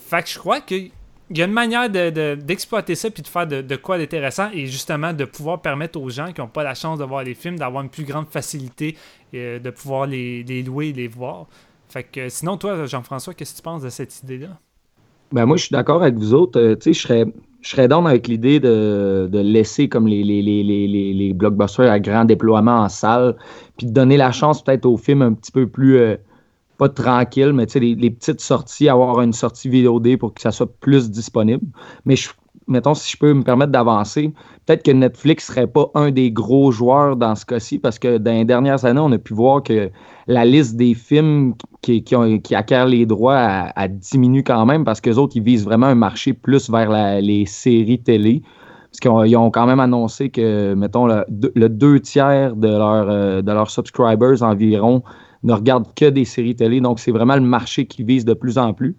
Fait 0.10 0.22
que 0.22 0.29
je 0.29 0.38
crois 0.38 0.60
qu'il 0.60 0.91
y 1.29 1.41
a 1.41 1.45
une 1.45 1.51
manière 1.51 1.89
d'exploiter 1.89 2.95
ça 2.95 3.10
puis 3.10 3.24
de 3.24 3.27
faire 3.27 3.48
de, 3.48 3.75
quoi 3.77 3.98
d'intéressant 3.98 4.50
et 4.53 4.67
justement 4.67 5.13
de 5.13 5.24
pouvoir 5.24 5.62
permettre 5.62 6.00
aux 6.00 6.10
gens 6.10 6.34
qui 6.34 6.41
n'ont 6.41 6.48
pas 6.48 6.63
la 6.63 6.75
chance 6.75 7.00
de 7.00 7.05
voir 7.05 7.24
les 7.24 7.36
films 7.36 7.57
d'avoir 7.57 7.84
une 7.84 7.89
plus 7.89 8.03
grande 8.03 8.27
facilité 8.27 8.98
euh, 9.34 9.60
de 9.60 9.69
pouvoir 9.69 10.07
les, 10.07 10.43
les 10.43 10.62
louer 10.62 10.89
et 10.89 10.93
les 10.93 11.07
voir. 11.07 11.48
Fait 11.88 12.03
que 12.03 12.27
sinon, 12.27 12.57
toi, 12.57 12.86
Jean-François, 12.86 13.34
qu'est-ce 13.34 13.53
que 13.53 13.57
tu 13.57 13.63
penses 13.63 13.84
de 13.84 13.89
cette 13.89 14.22
idée-là? 14.24 14.60
Ben 15.32 15.46
moi, 15.46 15.58
je 15.58 15.63
suis 15.63 15.74
d'accord 15.74 16.01
avec 16.01 16.15
vous 16.15 16.34
autres. 16.34 16.60
Euh, 16.60 16.75
tu 16.75 16.94
je 16.94 17.00
serais, 17.00 17.25
je 17.62 17.82
avec 17.82 18.27
l'idée 18.27 18.60
de, 18.60 19.29
laisser 19.34 19.89
comme 19.89 20.08
les, 20.08 20.24
les, 20.24 20.41
les, 20.41 20.63
les, 21.13 21.34
blockbusters 21.34 21.91
à 21.91 22.00
grand 22.00 22.25
déploiement 22.25 22.82
en 22.82 22.89
salle, 22.89 23.36
puis 23.77 23.88
de 23.88 23.91
donner 23.91 24.17
la 24.17 24.32
chance 24.32 24.63
peut-être 24.63 24.86
aux 24.86 24.98
films 24.98 25.24
un 25.24 25.34
petit 25.34 25.51
peu 25.51 25.67
plus, 25.67 25.98
euh, 25.98 26.15
pas 26.77 26.89
tranquille, 26.89 27.53
mais 27.53 27.65
les, 27.75 27.96
les 27.96 28.12
petites 28.12 28.41
sorties, 28.41 28.88
avoir 28.88 29.22
une 29.22 29.34
sortie 29.34 29.70
VOD 29.70 30.17
pour 30.17 30.34
que 30.34 30.41
ça 30.41 30.51
soit 30.51 30.72
plus 30.79 31.10
disponible. 31.10 31.65
Mais 32.05 32.15
je, 32.15 32.29
mettons, 32.67 32.93
si 32.93 33.12
je 33.12 33.17
peux 33.17 33.34
me 33.34 33.43
permettre 33.43 33.72
d'avancer, 33.72 34.34
peut-être 34.65 34.84
que 34.84 34.91
Netflix 34.91 35.48
serait 35.48 35.67
pas 35.67 35.89
un 35.95 36.12
des 36.12 36.31
gros 36.31 36.72
joueurs 36.72 37.15
dans 37.15 37.36
ce 37.36 37.45
cas-ci, 37.45 37.79
parce 37.79 38.00
que 38.00 38.17
dans 38.17 38.31
les 38.31 38.45
dernières 38.45 38.86
années, 38.86 39.01
on 39.01 39.12
a 39.12 39.17
pu 39.17 39.34
voir 39.34 39.63
que 39.63 39.89
la 40.27 40.45
liste 40.45 40.75
des 40.75 40.93
films 40.93 41.53
qui, 41.81 42.03
qui, 42.03 42.55
acquièrent 42.55 42.88
les 42.88 43.05
droits 43.05 43.38
a, 43.38 43.88
diminue 43.88 44.43
quand 44.43 44.65
même, 44.65 44.84
parce 44.84 45.01
qu'eux 45.01 45.15
autres, 45.15 45.36
ils 45.36 45.43
visent 45.43 45.65
vraiment 45.65 45.88
un 45.88 45.95
marché 45.95 46.34
plus 46.34 46.69
vers 46.69 47.22
les 47.22 47.45
séries 47.45 48.01
télé. 48.01 48.41
Parce 48.91 49.25
qu'ils 49.25 49.38
ont, 49.38 49.51
quand 49.51 49.65
même 49.65 49.81
annoncé 49.81 50.29
que, 50.29 50.74
mettons, 50.74 51.05
le, 51.05 51.67
deux 51.67 52.00
tiers 52.00 52.53
euh, 52.63 53.41
de 53.41 53.51
leurs 53.51 53.69
subscribers 53.69 54.41
environ 54.41 55.03
ne 55.43 55.51
regardent 55.51 55.93
que 55.95 56.05
des 56.05 56.24
séries 56.24 56.55
télé. 56.55 56.79
Donc, 56.79 57.00
c'est 57.00 57.12
vraiment 57.12 57.36
le 57.36 57.41
marché 57.41 57.88
qui 57.88 58.03
vise 58.03 58.24
de 58.24 58.34
plus 58.34 58.57
en 58.57 58.74
plus. 58.74 58.95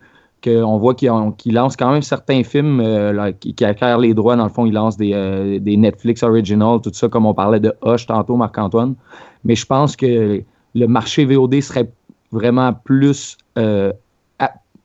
On 0.47 0.78
voit 0.78 0.95
qu'ils 0.95 1.55
lancent 1.55 1.76
quand 1.76 1.90
même 1.90 2.02
certains 2.02 2.45
films 2.45 2.81
euh, 2.81 3.33
qui, 3.33 3.64
acquièrent 3.64 3.99
les 3.99 4.14
droits. 4.14 4.37
Dans 4.37 4.45
le 4.45 4.50
fond, 4.50 4.64
ils 4.66 4.73
lancent 4.73 4.97
euh, 5.00 5.59
des, 5.59 5.76
Netflix 5.76 6.23
Original, 6.23 6.81
tout 6.81 6.90
ça, 6.93 7.09
comme 7.09 7.26
on 7.26 7.35
parlait 7.35 7.61
de 7.61 7.75
Hush 7.85 8.07
tantôt, 8.07 8.37
Marc-Antoine. 8.37 8.95
Mais 9.45 9.57
je 9.57 9.66
pense 9.66 9.97
que 9.97 10.43
le 10.75 10.87
marché 10.87 11.25
VOD 11.25 11.61
serait 11.61 11.90
vraiment 12.31 12.73
plus 12.73 13.38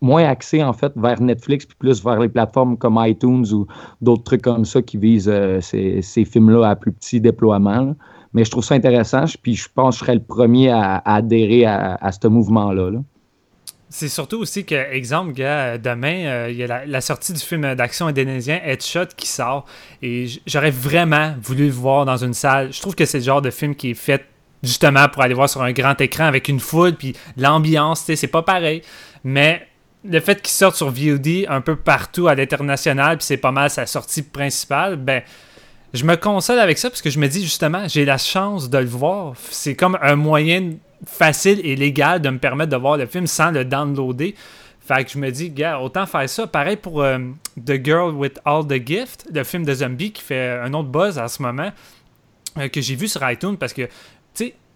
moins 0.02 0.24
axé 0.24 0.64
en 0.64 0.74
fait 0.74 0.92
vers 0.96 1.22
Netflix 1.22 1.66
puis 1.66 1.76
plus 1.78 2.04
vers 2.04 2.20
les 2.20 2.30
plateformes 2.30 2.76
comme 2.78 3.00
iTunes 3.00 3.46
ou 3.54 3.68
d'autres 4.02 4.24
trucs 4.24 4.42
comme 4.42 4.66
ça 4.66 4.82
qui 4.82 4.98
visent 4.98 5.30
euh, 5.32 5.62
ces, 5.62 6.26
films-là 6.26 6.70
à 6.70 6.76
plus 6.76 6.92
petit 6.92 7.22
déploiement. 7.22 7.96
Mais 8.34 8.44
je 8.44 8.52
trouve 8.52 8.64
ça 8.64 8.76
intéressant, 8.76 9.26
puis 9.42 9.56
je 9.56 9.68
pense 9.74 9.96
que 9.96 10.00
je 10.00 10.06
serais 10.06 10.16
le 10.16 10.24
premier 10.24 10.70
à, 10.70 11.02
adhérer 11.06 11.66
à, 11.66 12.12
ce 12.12 12.28
mouvement-là. 12.28 12.92
C'est 13.94 14.08
surtout 14.08 14.40
aussi 14.40 14.64
que, 14.64 14.74
exemple, 14.74 15.34
gars, 15.34 15.78
demain, 15.78 16.26
euh, 16.26 16.48
il 16.50 16.56
y 16.56 16.64
a 16.64 16.86
la, 16.86 17.02
sortie 17.02 17.34
du 17.34 17.42
film 17.42 17.76
d'action 17.76 18.08
indonésien 18.08 18.62
Headshot 18.64 19.08
qui 19.18 19.28
sort. 19.28 19.66
Et 20.02 20.28
j'aurais 20.48 20.72
vraiment 20.72 21.36
voulu 21.42 21.66
le 21.66 21.74
voir 21.74 22.06
dans 22.06 22.16
une 22.16 22.34
salle. 22.34 22.72
Je 22.72 22.80
trouve 22.80 22.96
que 22.96 23.06
c'est 23.06 23.18
le 23.18 23.26
genre 23.26 23.42
de 23.42 23.52
film 23.52 23.76
qui 23.76 23.92
est 23.92 23.96
fait 23.96 24.26
justement 24.64 25.10
pour 25.10 25.22
aller 25.24 25.34
voir 25.34 25.50
sur 25.50 25.62
un 25.62 25.74
grand 25.74 26.00
écran 26.00 26.24
avec 26.24 26.48
une 26.48 26.62
foule, 26.62 26.94
puis 26.94 27.18
l'ambiance, 27.36 28.10
c'est 28.16 28.28
pas 28.28 28.44
pareil. 28.44 28.82
Mais 29.26 29.68
le 30.06 30.22
fait 30.22 30.42
qu'il 30.42 30.52
sorte 30.52 30.78
sur 30.78 30.90
VOD 30.90 31.46
un 31.50 31.60
peu 31.60 31.76
partout 31.76 32.30
à 32.30 32.36
l'international, 32.36 33.18
puis 33.18 33.26
c'est 33.26 33.38
pas 33.38 33.52
mal 33.52 33.70
sa 33.70 33.86
sortie 33.86 34.22
principale, 34.22 34.96
ben 34.96 35.22
je 35.94 36.06
me 36.06 36.16
console 36.16 36.60
avec 36.60 36.78
ça 36.78 36.90
parce 36.90 37.02
que 37.02 37.10
je 37.10 37.20
me 37.20 37.28
dis 37.28 37.44
justement, 37.44 37.86
j'ai 37.90 38.06
la 38.06 38.18
chance 38.18 38.70
de 38.70 38.78
le 38.78 38.86
voir. 38.86 39.34
C'est 39.50 39.76
comme 39.76 39.98
un 40.02 40.16
moyen 40.16 40.76
facile 41.06 41.60
et 41.64 41.76
légal 41.76 42.22
de 42.22 42.30
me 42.30 42.38
permettre 42.38 42.72
de 42.72 42.78
voir 42.78 42.98
le 42.98 43.06
film 43.06 43.28
sans 43.28 43.52
le 43.52 43.66
downloader. 43.66 44.36
Fait 44.80 45.06
que 45.06 45.12
je 45.12 45.18
me 45.18 45.30
dis, 45.32 45.50
gars, 45.50 45.80
autant 45.80 46.06
faire 46.06 46.28
ça. 46.28 46.48
Pareil 46.48 46.76
pour 46.76 47.02
euh, 47.02 47.20
The 47.64 47.84
Girl 47.84 48.16
with 48.16 48.40
All 48.46 48.66
the 48.66 48.86
Gift, 48.86 49.28
le 49.32 49.44
film 49.44 49.64
de 49.64 49.74
zombie 49.74 50.12
qui 50.12 50.24
fait 50.24 50.60
un 50.60 50.74
autre 50.74 50.90
buzz 50.90 51.18
en 51.20 51.28
ce 51.28 51.42
moment, 51.42 51.72
euh, 52.58 52.68
que 52.68 52.82
j'ai 52.82 52.96
vu 52.96 53.08
sur 53.08 53.28
iTunes 53.30 53.58
parce 53.58 53.74
que, 53.74 53.88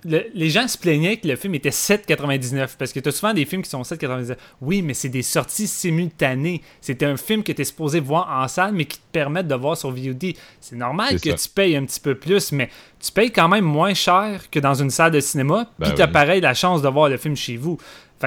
les 0.05 0.50
gens 0.50 0.67
se 0.67 0.77
plaignaient 0.77 1.17
que 1.17 1.27
le 1.27 1.35
film 1.35 1.55
était 1.55 1.69
7,99 1.69 2.75
parce 2.77 2.93
que 2.93 3.00
tu 3.00 3.09
as 3.09 3.12
souvent 3.12 3.33
des 3.33 3.45
films 3.45 3.63
qui 3.63 3.69
sont 3.69 3.81
7,99. 3.81 4.35
Oui, 4.62 4.81
mais 4.81 4.93
c'est 4.93 5.09
des 5.09 5.24
sorties 5.24 5.67
simultanées. 5.67 6.62
C'était 6.79 7.05
un 7.05 7.17
film 7.17 7.43
que 7.43 7.51
tu 7.51 7.62
es 7.62 7.65
supposé 7.65 8.00
voir 8.00 8.29
en 8.31 8.47
salle, 8.47 8.74
mais 8.74 8.85
qui 8.85 8.97
te 8.97 9.12
permettent 9.12 9.47
de 9.47 9.55
voir 9.55 9.75
sur 9.77 9.91
VOD. 9.91 10.33
C'est 10.62 10.75
normal 10.75 11.19
que 11.19 11.29
tu 11.29 11.50
payes 11.50 11.75
un 11.75 11.85
petit 11.85 12.00
peu 12.00 12.15
plus, 12.15 12.51
mais 12.51 12.69
tu 13.00 13.12
payes 13.12 13.31
quand 13.31 13.50
même 13.50 13.65
moins 13.65 13.93
cher 13.93 14.50
que 14.51 14.59
dans 14.59 14.75
une 14.75 14.91
salle 14.91 15.12
de 15.12 15.19
cinéma, 15.19 15.69
ben 15.79 15.88
puis 15.88 15.95
tu 15.95 16.01
as 16.01 16.07
pareil 16.07 16.41
la 16.41 16.53
chance 16.53 16.81
de 16.81 16.88
voir 16.88 17.09
le 17.09 17.17
film 17.17 17.35
chez 17.35 17.57
vous. 17.57 17.77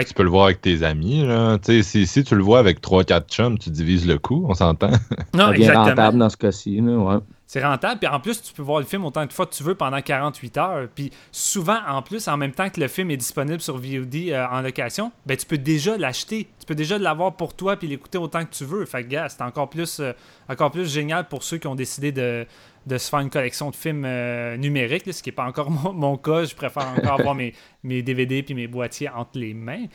Tu 0.06 0.14
peux 0.14 0.22
le 0.22 0.30
voir 0.30 0.44
avec 0.44 0.60
tes 0.60 0.84
amis. 0.84 1.26
Là. 1.26 1.58
Si, 1.62 2.06
si 2.06 2.22
tu 2.22 2.36
le 2.36 2.42
vois 2.42 2.60
avec 2.60 2.80
3-4 2.80 3.26
chums, 3.28 3.58
tu 3.58 3.70
divises 3.70 4.06
le 4.06 4.18
coût, 4.18 4.46
on 4.48 4.54
s'entend. 4.54 4.92
Non, 5.34 5.52
exactement. 5.52 5.84
rentable 5.84 6.18
dans 6.18 6.28
ce 6.28 6.36
cas-ci. 6.36 6.80
Ouais 6.80 7.16
c'est 7.48 7.64
rentable. 7.64 7.98
Puis 7.98 8.08
en 8.08 8.20
plus, 8.20 8.42
tu 8.42 8.52
peux 8.52 8.62
voir 8.62 8.78
le 8.78 8.84
film 8.84 9.06
autant 9.06 9.24
de 9.24 9.32
fois 9.32 9.46
que 9.46 9.54
tu 9.54 9.62
veux 9.62 9.74
pendant 9.74 10.02
48 10.02 10.56
heures. 10.58 10.88
Puis 10.94 11.10
souvent, 11.32 11.78
en 11.88 12.02
plus, 12.02 12.28
en 12.28 12.36
même 12.36 12.52
temps 12.52 12.68
que 12.68 12.78
le 12.78 12.88
film 12.88 13.10
est 13.10 13.16
disponible 13.16 13.62
sur 13.62 13.78
VOD 13.78 14.28
euh, 14.28 14.46
en 14.50 14.60
location, 14.60 15.10
ben 15.24 15.34
tu 15.34 15.46
peux 15.46 15.56
déjà 15.56 15.96
l'acheter. 15.96 16.46
Tu 16.60 16.66
peux 16.66 16.74
déjà 16.74 16.98
l'avoir 16.98 17.34
pour 17.36 17.56
toi 17.56 17.76
puis 17.76 17.88
l'écouter 17.88 18.18
autant 18.18 18.44
que 18.44 18.54
tu 18.54 18.66
veux. 18.66 18.84
Fait 18.84 19.02
que, 19.02 19.16
c'est 19.28 19.40
encore 19.40 19.70
plus, 19.70 19.98
euh, 20.00 20.12
encore 20.50 20.70
plus 20.70 20.92
génial 20.92 21.26
pour 21.26 21.42
ceux 21.42 21.56
qui 21.56 21.66
ont 21.66 21.74
décidé 21.74 22.12
de, 22.12 22.46
se 22.86 23.08
faire 23.08 23.20
une 23.20 23.30
collection 23.30 23.70
de 23.70 23.76
films 23.76 24.04
euh, 24.04 24.58
numériques, 24.58 25.10
ce 25.10 25.22
qui 25.22 25.30
n'est 25.30 25.34
pas 25.34 25.46
encore 25.46 25.70
mon, 25.94 26.18
cas. 26.18 26.44
Je 26.44 26.54
préfère 26.54 26.86
encore 26.98 27.18
avoir 27.18 27.34
mes, 27.34 27.54
mes 27.82 28.02
DVD 28.02 28.42
puis 28.42 28.52
mes 28.52 28.66
boîtiers 28.66 29.08
entre 29.08 29.38
les 29.38 29.54
mains. 29.54 29.86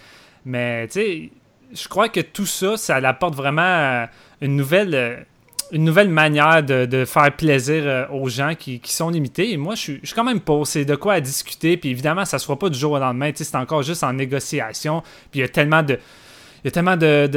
Mais, 0.44 0.88
tu 0.88 0.94
sais, 0.94 1.30
je 1.72 1.88
crois 1.88 2.10
que 2.10 2.20
tout 2.20 2.48
ça, 2.48 2.78
ça 2.78 2.96
apporte 2.96 3.36
vraiment 3.36 4.08
une 4.42 4.56
nouvelle 4.56 5.28
une 5.72 5.84
nouvelle 5.84 6.10
manière 6.10 6.64
de, 6.64 7.06
faire 7.06 7.36
plaisir 7.36 7.84
euh, 7.86 8.06
aux 8.10 8.30
gens 8.30 8.54
qui, 8.56 8.80
sont 8.86 9.10
limités. 9.10 9.52
Et 9.52 9.58
moi, 9.58 9.76
je 9.76 9.82
suis, 9.82 10.02
quand 10.16 10.24
même 10.24 10.40
pas. 10.40 10.62
C'est 10.66 10.86
de 10.86 10.96
quoi 10.96 11.14
à 11.14 11.22
discuter. 11.22 11.78
Puis 11.78 11.90
évidemment, 11.90 12.26
ça 12.26 12.40
se 12.40 12.46
fera 12.46 12.58
pas 12.58 12.70
du 12.70 12.78
jour 12.78 12.94
au 12.94 13.00
lendemain. 13.00 13.32
C'est 13.34 13.56
encore 13.56 13.84
juste 13.84 14.04
en 14.04 14.14
négociation. 14.14 15.02
Puis 15.32 15.40
il 15.40 15.42
y 15.42 15.46
a 15.46 15.50
tellement 15.50 15.84
de. 15.84 16.00
Il 16.64 16.68
y 16.68 16.70
a 16.70 16.72
tellement 16.72 16.96
de, 16.96 17.28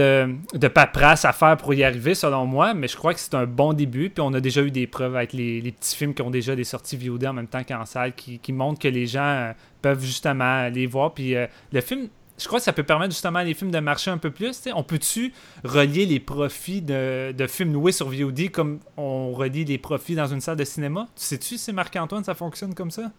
de, 0.54 0.68
paperasse 0.68 1.24
à 1.24 1.32
faire 1.32 1.56
pour 1.56 1.74
y 1.74 1.82
arriver, 1.82 2.14
selon 2.14 2.46
moi, 2.46 2.74
mais 2.74 2.86
je 2.86 2.96
crois 2.96 3.12
que 3.12 3.18
c'est 3.18 3.34
un 3.34 3.44
bon 3.44 3.72
début. 3.72 4.08
Puis 4.08 4.22
on 4.24 4.32
a 4.34 4.40
déjà 4.40 4.62
eu 4.62 4.70
des 4.70 4.86
preuves 4.86 5.16
avec 5.16 5.32
les, 5.32 5.60
petits 5.72 5.96
films 5.96 6.14
qui 6.14 6.22
ont 6.22 6.30
déjà 6.30 6.54
des 6.54 6.62
sorties 6.62 6.96
VOD 6.96 7.24
en 7.24 7.32
même 7.32 7.48
temps 7.48 7.64
qu'en 7.64 7.84
salle, 7.86 8.12
qui, 8.14 8.52
montrent 8.52 8.78
que 8.78 8.86
les 8.86 9.08
gens 9.08 9.24
euh, 9.24 9.52
peuvent 9.82 10.04
justement 10.04 10.68
les 10.68 10.86
voir. 10.86 11.12
Puis 11.12 11.34
euh, 11.34 11.48
le 11.72 11.80
film 11.80 12.06
je 12.38 12.46
crois 12.46 12.58
que 12.58 12.64
ça 12.64 12.72
peut 12.72 12.82
permettre 12.82 13.12
justement 13.12 13.38
à 13.38 13.44
les 13.44 13.54
films 13.54 13.70
de 13.70 13.78
marcher 13.78 14.10
un 14.10 14.18
peu 14.18 14.30
plus. 14.30 14.60
On 14.74 14.82
peut-tu 14.82 15.32
relier 15.64 16.06
les 16.06 16.20
profits 16.20 16.82
de, 16.82 17.32
de, 17.32 17.46
films 17.46 17.72
loués 17.72 17.92
sur 17.92 18.10
VOD 18.10 18.50
comme 18.50 18.80
on 18.96 19.32
relie 19.32 19.64
les 19.64 19.78
profits 19.78 20.14
dans 20.14 20.26
une 20.26 20.40
salle 20.40 20.56
de 20.56 20.64
cinéma? 20.64 21.08
Tu 21.16 21.24
sais-tu 21.24 21.56
si 21.56 21.72
Marc-Antoine, 21.72 22.24
ça 22.24 22.34
fonctionne 22.34 22.74
comme 22.74 22.90
ça? 22.90 23.10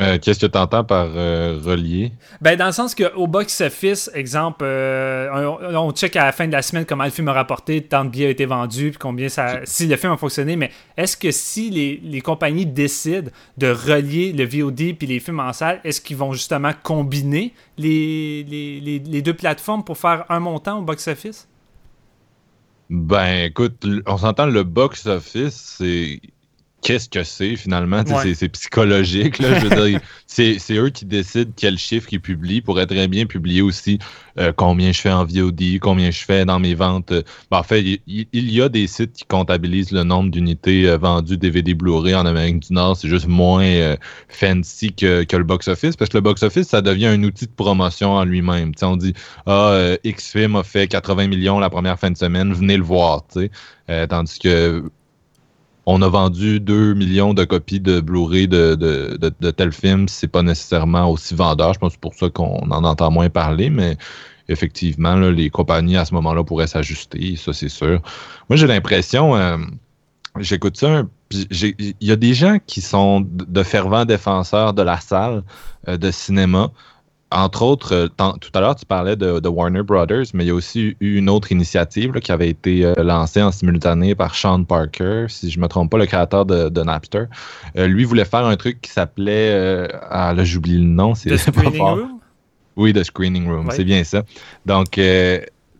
Euh, 0.00 0.18
qu'est-ce 0.18 0.40
que 0.40 0.46
tu 0.46 0.58
entends 0.58 0.82
par 0.82 1.06
euh, 1.14 1.60
relier? 1.62 2.12
Ben, 2.40 2.56
dans 2.56 2.66
le 2.66 2.72
sens 2.72 2.96
qu'au 2.96 3.28
box-office, 3.28 4.10
exemple, 4.12 4.64
euh, 4.64 5.28
on, 5.76 5.92
check 5.92 6.16
à 6.16 6.24
la 6.24 6.32
fin 6.32 6.48
de 6.48 6.52
la 6.52 6.62
semaine 6.62 6.84
comment 6.84 7.04
le 7.04 7.10
film 7.10 7.28
a 7.28 7.32
rapporté, 7.32 7.80
tant 7.80 8.04
de 8.04 8.10
billets 8.10 8.26
a 8.26 8.30
été 8.30 8.44
vendu, 8.44 8.90
puis 8.90 8.98
combien 8.98 9.28
ça. 9.28 9.60
Si 9.64 9.86
le 9.86 9.96
film 9.96 10.12
a 10.12 10.16
fonctionné, 10.16 10.56
mais 10.56 10.72
est-ce 10.96 11.16
que 11.16 11.30
si 11.30 11.70
les, 11.70 12.20
compagnies 12.22 12.66
décident 12.66 13.30
de 13.56 13.68
relier 13.68 14.32
le 14.32 14.44
VOD 14.44 14.96
puis 14.98 15.06
les 15.06 15.20
films 15.20 15.40
en 15.40 15.52
salle, 15.52 15.80
est-ce 15.84 16.00
qu'ils 16.00 16.16
vont 16.16 16.32
justement 16.32 16.72
combiner 16.82 17.52
les, 17.78 18.42
les, 18.44 19.22
deux 19.22 19.34
plateformes 19.34 19.84
pour 19.84 19.98
faire 19.98 20.24
un 20.28 20.40
montant 20.40 20.78
au 20.80 20.82
box-office? 20.82 21.46
Ben, 22.90 23.44
écoute, 23.44 23.86
on 24.06 24.18
s'entend 24.18 24.46
le 24.46 24.64
box-office, 24.64 25.76
c'est 25.78 26.20
qu'est-ce 26.84 27.08
que 27.08 27.24
c'est 27.24 27.56
finalement? 27.56 28.04
C'est 28.34 28.48
psychologique. 28.50 29.38
c'est 30.26 30.58
eux 30.70 30.90
qui 30.90 31.06
décident 31.06 31.50
quel 31.56 31.78
chiffre 31.78 32.08
ils 32.12 32.20
publient 32.20 32.60
pour 32.60 32.80
être 32.80 32.90
très 32.90 33.08
bien 33.08 33.26
publié 33.26 33.62
aussi 33.62 33.98
euh, 34.38 34.52
combien 34.54 34.92
je 34.92 35.00
fais 35.00 35.12
en 35.12 35.24
VOD, 35.24 35.78
combien 35.80 36.10
je 36.10 36.24
fais 36.24 36.44
dans 36.44 36.58
mes 36.58 36.74
ventes. 36.74 37.12
Ben, 37.50 37.58
en 37.58 37.62
fait, 37.62 37.82
il, 38.06 38.26
y 38.32 38.60
a 38.60 38.68
des 38.68 38.86
sites 38.86 39.12
qui 39.12 39.24
comptabilisent 39.24 39.92
le 39.92 40.04
nombre 40.04 40.30
d'unités 40.30 40.88
euh, 40.88 40.98
vendues 40.98 41.38
DVD 41.38 41.74
Blu-ray 41.74 42.14
en 42.14 42.26
Amérique 42.26 42.60
du 42.60 42.72
Nord. 42.72 42.96
C'est 42.96 43.08
juste 43.08 43.28
moins 43.28 43.64
euh, 43.64 43.96
fancy 44.28 44.92
que, 44.92 45.24
le 45.34 45.44
box-office 45.44 45.96
parce 45.96 46.10
que 46.10 46.18
le 46.18 46.22
box-office, 46.22 46.68
ça 46.68 46.82
devient 46.82 47.06
un 47.06 47.22
outil 47.22 47.46
de 47.46 47.52
promotion 47.52 48.12
en 48.12 48.24
lui-même. 48.24 48.72
On 48.82 48.96
dit 48.96 49.14
Ah, 49.46 49.94
X 50.04 50.32
film 50.32 50.56
a 50.56 50.62
fait 50.62 50.86
80 50.86 51.28
millions 51.28 51.58
la 51.58 51.70
première 51.70 51.98
fin 51.98 52.10
de 52.10 52.16
semaine, 52.16 52.52
venez 52.52 52.76
le 52.76 52.82
voir. 52.82 53.22
tandis 54.08 54.38
que 54.38 54.84
on 55.86 56.02
a 56.02 56.08
vendu 56.08 56.60
2 56.60 56.94
millions 56.94 57.34
de 57.34 57.44
copies 57.44 57.80
de 57.80 58.00
Blu-ray 58.00 58.48
de, 58.48 58.74
de, 58.74 59.18
de, 59.38 59.50
tel 59.50 59.72
film, 59.72 60.08
c'est 60.08 60.28
pas 60.28 60.42
nécessairement 60.42 61.10
aussi 61.10 61.34
vendeur. 61.34 61.74
Je 61.74 61.78
pense 61.78 61.90
que 61.90 61.94
c'est 61.94 62.00
pour 62.00 62.14
ça 62.14 62.30
qu'on 62.30 62.70
en 62.70 62.84
entend 62.84 63.10
moins 63.10 63.28
parler, 63.28 63.70
mais 63.70 63.96
effectivement, 64.48 65.14
les 65.16 65.50
compagnies 65.50 65.96
à 65.96 66.04
ce 66.04 66.14
moment-là 66.14 66.44
pourraient 66.44 66.66
s'ajuster, 66.66 67.36
ça 67.36 67.52
c'est 67.52 67.68
sûr. 67.68 68.00
Moi, 68.48 68.56
j'ai 68.56 68.66
l'impression, 68.66 69.36
euh, 69.36 69.58
j'écoute 70.38 70.76
ça, 70.76 71.02
il 71.30 71.94
y 72.00 72.12
a 72.12 72.16
des 72.16 72.34
gens 72.34 72.58
qui 72.66 72.80
sont 72.80 73.20
de 73.26 73.62
fervents 73.62 74.04
défenseurs 74.04 74.72
de 74.72 74.82
la 74.82 75.00
salle 75.00 75.42
euh, 75.88 75.96
de 75.96 76.10
cinéma, 76.10 76.70
entre 77.34 77.62
autres, 77.62 77.92
euh, 77.94 78.08
tout 78.08 78.50
à 78.54 78.60
l'heure, 78.60 78.76
tu 78.76 78.86
parlais 78.86 79.16
de, 79.16 79.48
Warner 79.48 79.82
Brothers, 79.82 80.26
mais 80.34 80.44
il 80.44 80.48
y 80.48 80.50
a 80.50 80.54
aussi 80.54 80.96
eu 81.00 81.18
une 81.18 81.28
autre 81.28 81.52
initiative 81.52 82.12
qui 82.20 82.32
avait 82.32 82.48
été 82.48 82.84
euh, 82.84 82.94
lancée 82.98 83.42
en 83.42 83.50
simultané 83.50 84.14
par 84.14 84.34
Sean 84.34 84.64
Parker, 84.64 85.26
si 85.28 85.50
je 85.50 85.58
ne 85.58 85.62
me 85.62 85.68
trompe 85.68 85.90
pas, 85.90 85.98
le 85.98 86.06
créateur 86.06 86.46
de, 86.46 86.82
Napster. 86.82 87.24
Euh, 87.76 87.86
lui 87.86 88.04
voulait 88.04 88.24
faire 88.24 88.46
un 88.46 88.56
truc 88.56 88.80
qui 88.80 88.90
s'appelait. 88.90 89.88
ah, 90.10 90.32
là, 90.34 90.44
j'oublie 90.44 90.78
le 90.78 90.84
nom. 90.84 91.14
C'est 91.14 91.30
The 91.30 91.36
Screening 91.52 91.82
Room? 91.82 92.20
Oui, 92.76 92.92
The 92.92 93.04
Screening 93.04 93.48
Room, 93.48 93.68
c'est 93.70 93.84
bien 93.84 94.04
ça. 94.04 94.22
Donc, 94.66 94.98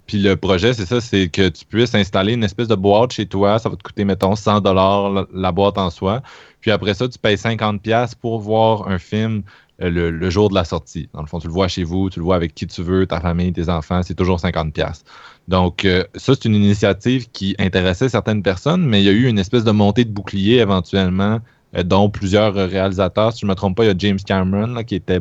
puis 0.06 0.18
le 0.18 0.37
projet, 0.37 0.75
c'est 0.75 0.84
ça, 0.84 1.00
c'est 1.00 1.28
que 1.28 1.49
tu 1.49 1.64
puisses 1.64 1.94
installer 1.94 2.34
une 2.34 2.44
espèce 2.44 2.68
de 2.68 2.75
boîte 2.75 3.12
chez 3.12 3.26
toi. 3.26 3.58
Ça 3.58 3.70
va 3.70 3.76
te 3.76 3.82
coûter, 3.82 4.04
mettons, 4.04 4.37
100 4.37 4.61
dollars 4.61 5.26
la, 5.32 5.52
boîte 5.52 5.78
en 5.78 5.88
soi. 5.88 6.23
Puis 6.61 6.70
après 6.70 6.92
ça, 6.92 7.08
tu 7.08 7.18
payes 7.18 7.38
50 7.38 7.80
pièces 7.80 8.14
pour 8.14 8.38
voir 8.40 8.88
un 8.88 8.99
film 8.99 9.42
le, 9.78 10.31
jour 10.31 10.49
de 10.49 10.54
la 10.54 10.64
sortie. 10.64 11.09
Dans 11.12 11.21
le 11.21 11.26
fond, 11.26 11.38
tu 11.38 11.47
le 11.47 11.52
vois 11.52 11.69
chez 11.69 11.85
vous, 11.85 12.11
tu 12.11 12.21
le 12.21 12.25
vois 12.25 12.37
avec 12.37 12.54
qui 12.54 12.66
tu 12.66 12.83
veux, 12.83 13.07
ta 13.07 13.21
famille, 13.21 13.52
tes 13.52 13.69
enfants, 13.69 14.02
c'est 14.02 14.14
toujours 14.14 14.40
50 14.40 14.73
pièces. 14.73 15.04
Donc, 15.49 15.85
euh, 15.85 16.04
ça, 16.14 16.35
c'est 16.35 16.47
une 16.47 16.54
initiative 16.54 17.28
qui 17.31 17.54
intéressait 17.59 18.09
certaines 18.09 18.43
personnes, 18.43 18.87
mais 18.87 19.02
il 19.02 19.04
y 19.04 19.09
a 19.09 19.12
eu 19.12 19.26
une 19.26 19.38
espèce 19.38 19.64
de 19.64 19.73
montée 19.73 20.04
de 20.04 20.11
bouclier 20.11 20.59
éventuellement, 20.59 21.40
euh, 21.76 21.83
dont 21.83 22.09
plusieurs 22.09 22.54
réalisateurs. 22.54 23.33
Si 23.33 23.40
je 23.40 23.47
ne 23.47 23.50
me 23.50 23.54
trompe 23.54 23.76
pas, 23.76 23.85
il 23.85 23.88
y 23.88 23.90
a 23.90 23.95
James 23.99 24.19
Cameron 24.25 24.83
qui 24.85 24.95
était 24.95 25.21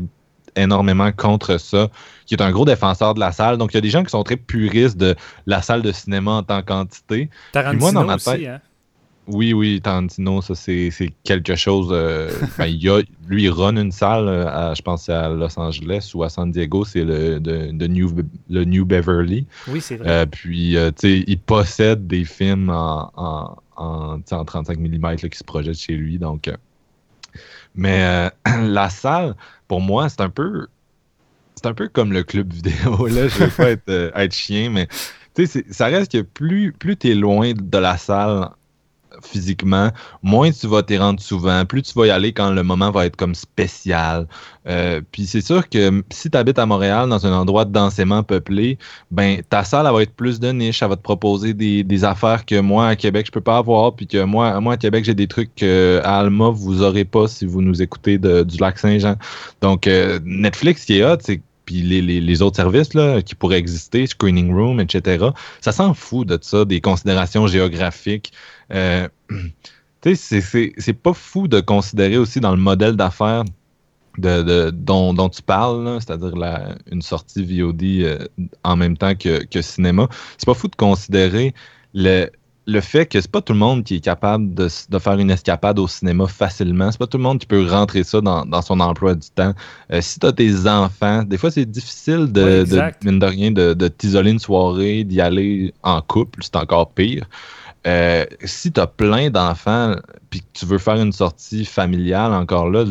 énormément 0.56 1.12
contre 1.12 1.60
ça, 1.60 1.90
qui 2.26 2.36
est 2.36 2.42
un 2.42 2.52
gros 2.52 2.66
défenseur 2.66 3.16
de 3.16 3.20
la 3.20 3.32
salle. 3.32 3.58
Donc, 3.58 3.74
il 3.74 3.78
y 3.78 3.80
a 3.80 3.82
des 3.82 3.90
gens 3.90 4.04
qui 4.04 4.12
sont 4.12 4.24
très 4.24 4.38
puristes 4.38 4.98
de 4.98 5.16
la 5.48 5.62
salle 5.62 5.82
de 5.82 5.92
cinéma 5.92 6.32
en 6.32 6.44
tant 6.44 6.62
qu'entité. 6.62 7.30
Tarantino 7.52 7.82
moi, 7.82 7.92
dans 7.92 8.06
ma 8.06 8.18
tête, 8.18 8.36
aussi, 8.36 8.48
hein? 8.48 8.62
Oui, 9.28 9.54
oui, 9.54 9.80
Tarantino, 9.82 10.42
ça 10.42 10.54
c'est 10.54 10.92
quelque 11.24 11.56
chose. 11.56 11.90
Euh, 11.92 12.30
ben, 12.58 12.66
il 12.66 12.90
a, 12.90 13.02
lui, 13.28 13.44
il 13.44 13.50
run 13.50 13.78
une 13.78 13.92
salle, 13.92 14.28
euh, 14.28 14.48
à, 14.48 14.74
je 14.74 14.82
pense 14.82 15.08
à 15.08 15.30
Los 15.30 15.58
Angeles 15.58 16.12
ou 16.14 16.24
à 16.24 16.30
San 16.30 16.52
Diego, 16.52 16.84
c'est 16.84 17.06
le, 17.06 17.40
de, 17.40 17.88
New, 17.88 18.12
le 18.50 18.66
New 18.66 18.86
Beverly. 18.86 19.48
Oui, 19.70 19.80
c'est 19.80 19.96
vrai. 19.96 20.10
Euh, 20.10 20.26
puis, 20.26 20.76
tu 20.76 20.92
sais, 20.98 21.24
il 21.26 21.40
possède 21.40 22.06
des 22.06 22.26
films 22.26 22.70
en, 22.70 23.12
en, 23.16 23.58
en, 23.78 24.46
35 24.46 24.78
mm 24.78 25.16
qui 25.16 25.38
se 25.38 25.44
projettent 25.44 25.80
chez 25.80 25.96
lui. 25.96 26.20
Donc, 26.20 26.52
mais 27.76 28.30
la 28.62 28.90
salle, 28.90 29.36
pour 29.70 29.80
moi, 29.80 30.10
c'est 30.10 30.22
un 30.22 30.30
peu. 30.30 30.68
C'est 31.56 31.68
un 31.68 31.74
peu 31.74 31.88
comme 31.88 32.12
le 32.12 32.24
club 32.24 32.52
vidéo. 32.54 33.08
Là, 33.08 33.30
je 33.30 33.46
veux 33.46 33.50
pas 33.50 33.70
être, 33.70 34.12
être 34.16 34.34
chien, 34.34 34.70
mais 34.70 34.90
ça 35.72 35.86
reste 35.86 36.12
que 36.12 36.22
plus, 36.22 36.74
plus 36.74 36.98
tu 36.98 37.12
es 37.12 37.16
loin 37.16 37.54
de 37.54 37.78
la 37.78 37.98
salle 37.98 38.50
physiquement, 39.22 39.92
moins 40.22 40.52
tu 40.52 40.68
vas 40.68 40.84
t'y 40.84 40.98
rendre 40.98 41.20
souvent, 41.20 41.66
plus 41.66 41.82
tu 41.84 41.94
vas 41.94 42.08
y 42.08 42.10
aller 42.10 42.34
quand 42.34 42.52
le 42.52 42.64
moment 42.64 42.92
va 42.92 43.06
être 43.06 43.16
comme 43.16 43.36
spécial. 43.36 44.28
Euh, 44.68 45.02
puis 45.12 45.26
c'est 45.26 45.42
sûr 45.42 45.70
que 45.70 46.04
si 46.10 46.30
tu 46.30 46.38
habites 46.38 46.60
à 46.60 46.66
Montréal, 46.66 47.10
dans 47.10 47.26
un 47.28 47.34
endroit 47.34 47.66
densément 47.66 48.24
peuplé, 48.24 48.78
ben 49.12 49.42
ta 49.50 49.64
salle 49.64 49.92
va 49.92 50.02
être 50.02 50.16
plus 50.16 50.40
de 50.40 50.52
niche, 50.52 50.82
elle 50.82 50.90
va 50.90 50.96
te 50.96 51.02
proposer 51.02 51.54
des, 51.54 52.04
affaires 52.04 52.46
que 52.46 52.60
moi 52.60 52.88
à 52.88 52.96
Québec 52.96 53.28
je 53.28 53.32
peux 53.32 53.42
pas 53.42 53.58
avoir, 53.58 53.96
puis 53.96 54.08
que 54.08 54.24
moi, 54.24 54.60
moi 54.60 54.74
à 54.74 54.78
Québec 54.78 55.06
j'ai 55.06 55.14
des 55.14 55.28
trucs 55.28 55.54
qu'à 55.56 56.02
Alma 56.04 56.50
vous 56.50 56.82
aurez 56.82 57.06
pas 57.06 57.28
si 57.28 57.46
vous 57.46 57.62
nous 57.62 57.82
écoutez 57.82 58.18
du 58.18 58.58
lac 58.60 58.78
Saint-Jean. 58.78 59.16
Donc 59.62 59.88
euh, 59.88 60.20
Netflix 60.26 60.86
qui 60.86 61.00
est 61.00 61.06
hot, 61.06 61.18
c'est 61.22 61.42
puis 61.66 61.82
les, 61.82 62.42
autres 62.42 62.58
services 62.58 62.90
qui 63.26 63.36
pourraient 63.36 63.58
exister, 63.58 64.06
Screening 64.06 64.54
Room, 64.54 64.80
etc., 64.80 65.28
ça 65.62 65.72
s'en 65.72 65.94
fout 65.94 66.28
de 66.28 66.38
ça, 66.42 66.66
des 66.66 66.82
considérations 66.82 67.48
géographiques. 67.48 68.34
Euh, 68.72 69.08
tu 70.02 70.16
sais, 70.16 70.74
c'est 70.78 70.94
pas 70.94 71.14
fou 71.14 71.48
de 71.48 71.60
considérer 71.60 72.18
aussi 72.18 72.40
dans 72.40 72.52
le 72.52 72.62
modèle 72.62 72.96
d'affaires 72.96 73.44
de, 74.18 74.70
dont, 74.70 75.30
tu 75.30 75.42
parles, 75.42 76.00
c'est-à-dire 76.00 76.34
une 76.92 77.02
sortie 77.02 77.44
VOD 77.44 77.84
euh, 77.84 78.20
en 78.64 78.76
même 78.76 78.96
temps 78.96 79.16
que, 79.16 79.44
que 79.46 79.62
cinéma. 79.62 80.08
C'est 80.38 80.46
pas 80.46 80.54
fou 80.54 80.68
de 80.68 80.76
considérer 80.76 81.54
le, 81.96 82.30
le 82.66 82.82
fait 82.82 83.06
que 83.06 83.20
c'est 83.20 83.32
pas 83.32 83.42
tout 83.42 83.54
le 83.54 83.60
monde 83.60 83.84
qui 83.84 83.96
est 83.96 84.00
capable 84.00 84.54
de, 84.54 84.70
faire 85.00 85.18
une 85.18 85.32
escapade 85.32 85.80
au 85.80 85.88
cinéma 85.88 86.28
facilement. 86.28 86.92
C'est 86.92 86.98
pas 86.98 87.08
tout 87.08 87.18
le 87.18 87.24
monde 87.24 87.40
qui 87.40 87.46
peut 87.46 87.68
rentrer 87.68 88.04
ça 88.04 88.22
dans, 88.22 88.62
son 88.62 88.80
emploi 88.80 89.16
du 89.16 89.30
temps. 89.30 89.54
Euh, 89.92 90.02
si 90.02 90.20
tu 90.20 90.26
as 90.26 90.32
tes 90.32 90.68
enfants, 90.68 91.24
des 91.24 91.38
fois 91.38 91.52
c'est 91.52 91.66
difficile 91.66 92.32
de, 92.32 92.64
de, 92.64 93.26
rien, 93.26 93.52
de, 93.52 93.88
t'isoler 93.88 94.32
une 94.32 94.40
soirée, 94.40 95.04
d'y 95.04 95.20
aller 95.20 95.74
en 95.84 96.02
couple, 96.02 96.40
c'est 96.42 96.56
encore 96.56 96.92
pire. 96.92 97.28
Euh, 97.86 98.26
si 98.44 98.72
tu 98.72 98.80
as 98.80 98.88
plein 98.88 99.30
d'enfants 99.30 99.96
puis 100.30 100.40
que 100.40 100.46
tu 100.54 100.66
veux 100.66 100.78
faire 100.78 100.96
une 100.96 101.12
sortie 101.12 101.66
familiale 101.66 102.34
encore 102.34 102.70
là, 102.70 102.86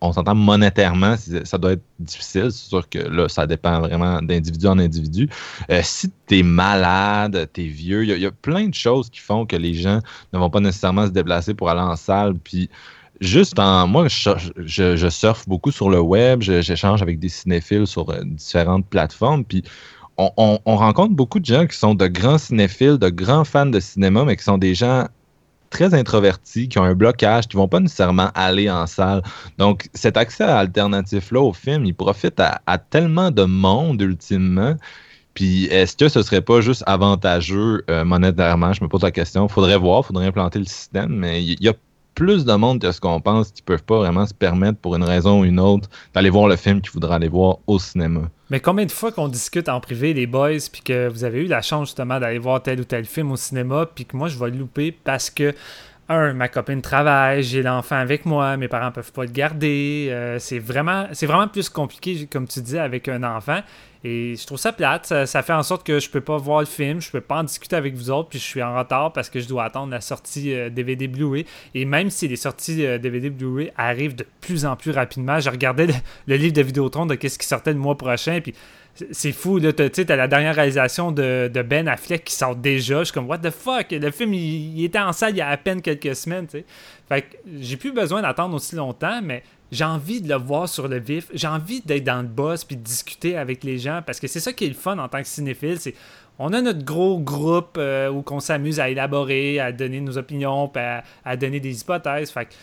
on 0.00 0.12
s'entend 0.12 0.34
monétairement, 0.34 1.16
ça 1.44 1.58
doit 1.58 1.72
être 1.72 1.82
difficile. 1.98 2.52
C'est 2.52 2.68
sûr 2.68 2.88
que 2.88 2.98
là, 2.98 3.28
ça 3.28 3.46
dépend 3.46 3.80
vraiment 3.80 4.20
d'individu 4.22 4.66
en 4.66 4.78
individu. 4.78 5.28
Euh, 5.70 5.80
si 5.82 6.12
tu 6.26 6.38
es 6.38 6.42
malade, 6.42 7.48
tu 7.52 7.64
es 7.64 7.66
vieux, 7.66 8.04
il 8.04 8.18
y, 8.18 8.26
a 8.26 8.30
plein 8.30 8.68
de 8.68 8.74
choses 8.74 9.10
qui 9.10 9.20
font 9.20 9.46
que 9.46 9.56
les 9.56 9.74
gens 9.74 10.00
ne 10.32 10.38
vont 10.38 10.50
pas 10.50 10.60
nécessairement 10.60 11.06
se 11.06 11.12
déplacer 11.12 11.54
pour 11.54 11.70
aller 11.70 11.80
en 11.80 11.96
salle. 11.96 12.34
Puis 12.34 12.68
juste 13.20 13.58
en. 13.58 13.86
Moi, 13.86 14.06
je, 14.08 15.08
surfe 15.08 15.48
beaucoup 15.48 15.72
sur 15.72 15.90
le 15.90 16.00
web, 16.00 16.42
j'échange 16.42 17.02
avec 17.02 17.18
des 17.18 17.28
cinéphiles 17.28 17.86
sur 17.86 18.10
euh, 18.10 18.20
différentes 18.24 18.86
plateformes. 18.86 19.44
Puis 19.44 19.64
on, 20.18 20.76
rencontre 20.76 21.14
beaucoup 21.14 21.40
de 21.40 21.44
gens 21.44 21.66
qui 21.66 21.76
sont 21.76 21.94
de 21.94 22.06
grands 22.06 22.38
cinéphiles, 22.38 22.98
de 22.98 23.08
grands 23.08 23.44
fans 23.44 23.66
de 23.66 23.80
cinéma, 23.80 24.24
mais 24.24 24.36
qui 24.36 24.44
sont 24.44 24.58
des 24.58 24.74
gens 24.74 25.06
très 25.70 25.94
introvertis, 25.94 26.68
qui 26.68 26.78
ont 26.78 26.84
un 26.84 26.94
blocage, 26.94 27.48
qui 27.48 27.56
vont 27.56 27.68
pas 27.68 27.80
nécessairement 27.80 28.30
aller 28.34 28.70
en 28.70 28.86
salle. 28.86 29.22
Donc, 29.58 29.88
cet 29.94 30.16
accès 30.16 30.44
alternatif-là 30.44 31.40
au 31.40 31.52
film, 31.52 31.84
il 31.84 31.94
profite 31.94 32.40
à, 32.40 32.78
tellement 32.78 33.30
de 33.30 33.44
monde 33.44 34.00
ultimement. 34.00 34.76
Puis, 35.34 35.64
est-ce 35.66 35.96
que 35.96 36.08
ce 36.08 36.22
serait 36.22 36.40
pas 36.40 36.62
juste 36.62 36.82
avantageux 36.86 37.84
euh, 37.90 38.04
monétairement? 38.04 38.72
Je 38.72 38.82
me 38.82 38.88
pose 38.88 39.02
la 39.02 39.10
question. 39.10 39.48
Faudrait 39.48 39.76
voir, 39.76 40.06
faudrait 40.06 40.26
implanter 40.26 40.60
le 40.60 40.64
système, 40.64 41.14
mais 41.14 41.44
il 41.44 41.62
y, 41.62 41.68
a 41.68 41.74
plus 42.16 42.46
de 42.46 42.54
monde 42.54 42.80
que 42.80 42.90
ce 42.90 43.00
qu'on 43.00 43.20
pense 43.20 43.52
qui 43.52 43.62
peuvent 43.62 43.84
pas 43.84 43.98
vraiment 43.98 44.26
se 44.26 44.34
permettre, 44.34 44.78
pour 44.78 44.96
une 44.96 45.04
raison 45.04 45.42
ou 45.42 45.44
une 45.44 45.60
autre, 45.60 45.88
d'aller 46.14 46.30
voir 46.30 46.48
le 46.48 46.56
film 46.56 46.80
qu'ils 46.80 46.90
voudraient 46.90 47.14
aller 47.14 47.28
voir 47.28 47.58
au 47.68 47.78
cinéma. 47.78 48.22
Mais 48.50 48.58
combien 48.58 48.86
de 48.86 48.90
fois 48.90 49.12
qu'on 49.12 49.28
discute 49.28 49.68
en 49.68 49.80
privé, 49.80 50.14
les 50.14 50.26
boys, 50.26 50.58
puis 50.72 50.80
que 50.82 51.08
vous 51.08 51.24
avez 51.24 51.44
eu 51.44 51.46
la 51.46 51.60
chance 51.62 51.88
justement 51.88 52.18
d'aller 52.18 52.38
voir 52.38 52.62
tel 52.62 52.80
ou 52.80 52.84
tel 52.84 53.04
film 53.04 53.30
au 53.32 53.36
cinéma, 53.36 53.86
puis 53.94 54.06
que 54.06 54.16
moi 54.16 54.28
je 54.28 54.38
vais 54.38 54.50
le 54.50 54.56
louper 54.56 54.92
parce 54.92 55.30
que 55.30 55.54
un, 56.08 56.32
ma 56.34 56.48
copine 56.48 56.82
travaille, 56.82 57.42
j'ai 57.42 57.62
l'enfant 57.62 57.96
avec 57.96 58.26
moi, 58.26 58.56
mes 58.56 58.68
parents 58.68 58.92
peuvent 58.92 59.12
pas 59.12 59.24
le 59.24 59.30
garder. 59.30 60.08
Euh, 60.10 60.38
c'est 60.38 60.58
vraiment, 60.58 61.06
c'est 61.12 61.26
vraiment 61.26 61.48
plus 61.48 61.68
compliqué, 61.68 62.26
comme 62.30 62.46
tu 62.46 62.60
dis, 62.60 62.78
avec 62.78 63.08
un 63.08 63.22
enfant. 63.24 63.60
Et 64.04 64.36
je 64.36 64.46
trouve 64.46 64.58
ça 64.58 64.72
plate. 64.72 65.06
Ça, 65.06 65.42
fait 65.42 65.52
en 65.52 65.64
sorte 65.64 65.84
que 65.84 65.98
je 65.98 66.08
peux 66.08 66.20
pas 66.20 66.36
voir 66.36 66.60
le 66.60 66.66
film, 66.66 67.00
je 67.00 67.10
peux 67.10 67.20
pas 67.20 67.38
en 67.38 67.44
discuter 67.44 67.74
avec 67.74 67.94
vous 67.94 68.10
autres, 68.10 68.28
puis 68.28 68.38
je 68.38 68.44
suis 68.44 68.62
en 68.62 68.76
retard 68.78 69.12
parce 69.12 69.28
que 69.28 69.40
je 69.40 69.48
dois 69.48 69.64
attendre 69.64 69.90
la 69.90 70.00
sortie 70.00 70.54
DVD 70.70 71.06
euh, 71.06 71.08
Blu-ray. 71.08 71.44
Et 71.74 71.84
même 71.84 72.10
si 72.10 72.28
les 72.28 72.36
sorties 72.36 72.76
DVD 72.76 73.26
euh, 73.26 73.30
Blu-ray 73.30 73.72
arrivent 73.76 74.14
de 74.14 74.24
plus 74.40 74.64
en 74.64 74.76
plus 74.76 74.92
rapidement, 74.92 75.40
je 75.40 75.50
regardais 75.50 75.88
le, 76.28 76.36
livre 76.36 76.54
de 76.54 76.62
Vidéotron 76.62 77.06
de 77.06 77.16
qu'est-ce 77.16 77.38
qui 77.38 77.48
sortait 77.48 77.72
le 77.72 77.80
mois 77.80 77.96
prochain, 77.96 78.40
puis 78.40 78.54
c'est 79.10 79.32
fou, 79.32 79.58
là, 79.58 79.72
tu 79.72 79.88
sais, 79.92 80.04
t'as 80.04 80.16
la 80.16 80.28
dernière 80.28 80.54
réalisation 80.54 81.12
de, 81.12 81.50
Ben 81.66 81.88
Affleck 81.88 82.24
qui 82.24 82.34
sort 82.34 82.56
déjà. 82.56 83.00
Je 83.00 83.04
suis 83.04 83.12
comme, 83.12 83.28
what 83.28 83.38
the 83.38 83.50
fuck? 83.50 83.90
Le 83.90 84.10
film, 84.10 84.34
il, 84.34 84.84
était 84.84 84.98
en 84.98 85.12
salle 85.12 85.32
il 85.32 85.38
y 85.38 85.40
a 85.40 85.48
à 85.48 85.56
peine 85.56 85.82
quelques 85.82 86.14
semaines, 86.16 86.46
tu 86.46 86.58
sais. 86.58 86.64
Fait 87.08 87.22
que 87.22 87.36
j'ai 87.60 87.76
plus 87.76 87.92
besoin 87.92 88.22
d'attendre 88.22 88.56
aussi 88.56 88.74
longtemps, 88.74 89.20
mais 89.22 89.42
j'ai 89.70 89.84
envie 89.84 90.20
de 90.20 90.28
le 90.28 90.36
voir 90.36 90.68
sur 90.68 90.88
le 90.88 90.98
vif. 90.98 91.28
J'ai 91.32 91.46
envie 91.46 91.80
d'être 91.80 92.04
dans 92.04 92.22
le 92.22 92.28
boss 92.28 92.64
puis 92.64 92.76
de 92.76 92.82
discuter 92.82 93.36
avec 93.36 93.64
les 93.64 93.78
gens 93.78 94.00
parce 94.04 94.18
que 94.18 94.26
c'est 94.26 94.40
ça 94.40 94.52
qui 94.52 94.64
est 94.64 94.68
le 94.68 94.74
fun 94.74 94.98
en 94.98 95.08
tant 95.08 95.20
que 95.20 95.28
cinéphile. 95.28 95.78
C'est 95.78 95.94
on 96.38 96.52
a 96.52 96.60
notre 96.60 96.84
gros 96.84 97.18
groupe 97.18 97.76
euh, 97.78 98.10
où 98.10 98.22
on 98.30 98.40
s'amuse 98.40 98.78
à 98.78 98.90
élaborer, 98.90 99.58
à 99.58 99.72
donner 99.72 100.00
nos 100.00 100.18
opinions, 100.18 100.70
à, 100.74 101.02
à, 101.24 101.36
donner 101.36 101.60
des 101.60 101.80
hypothèses. 101.80 102.30
Fait 102.30 102.46
que 102.46 102.54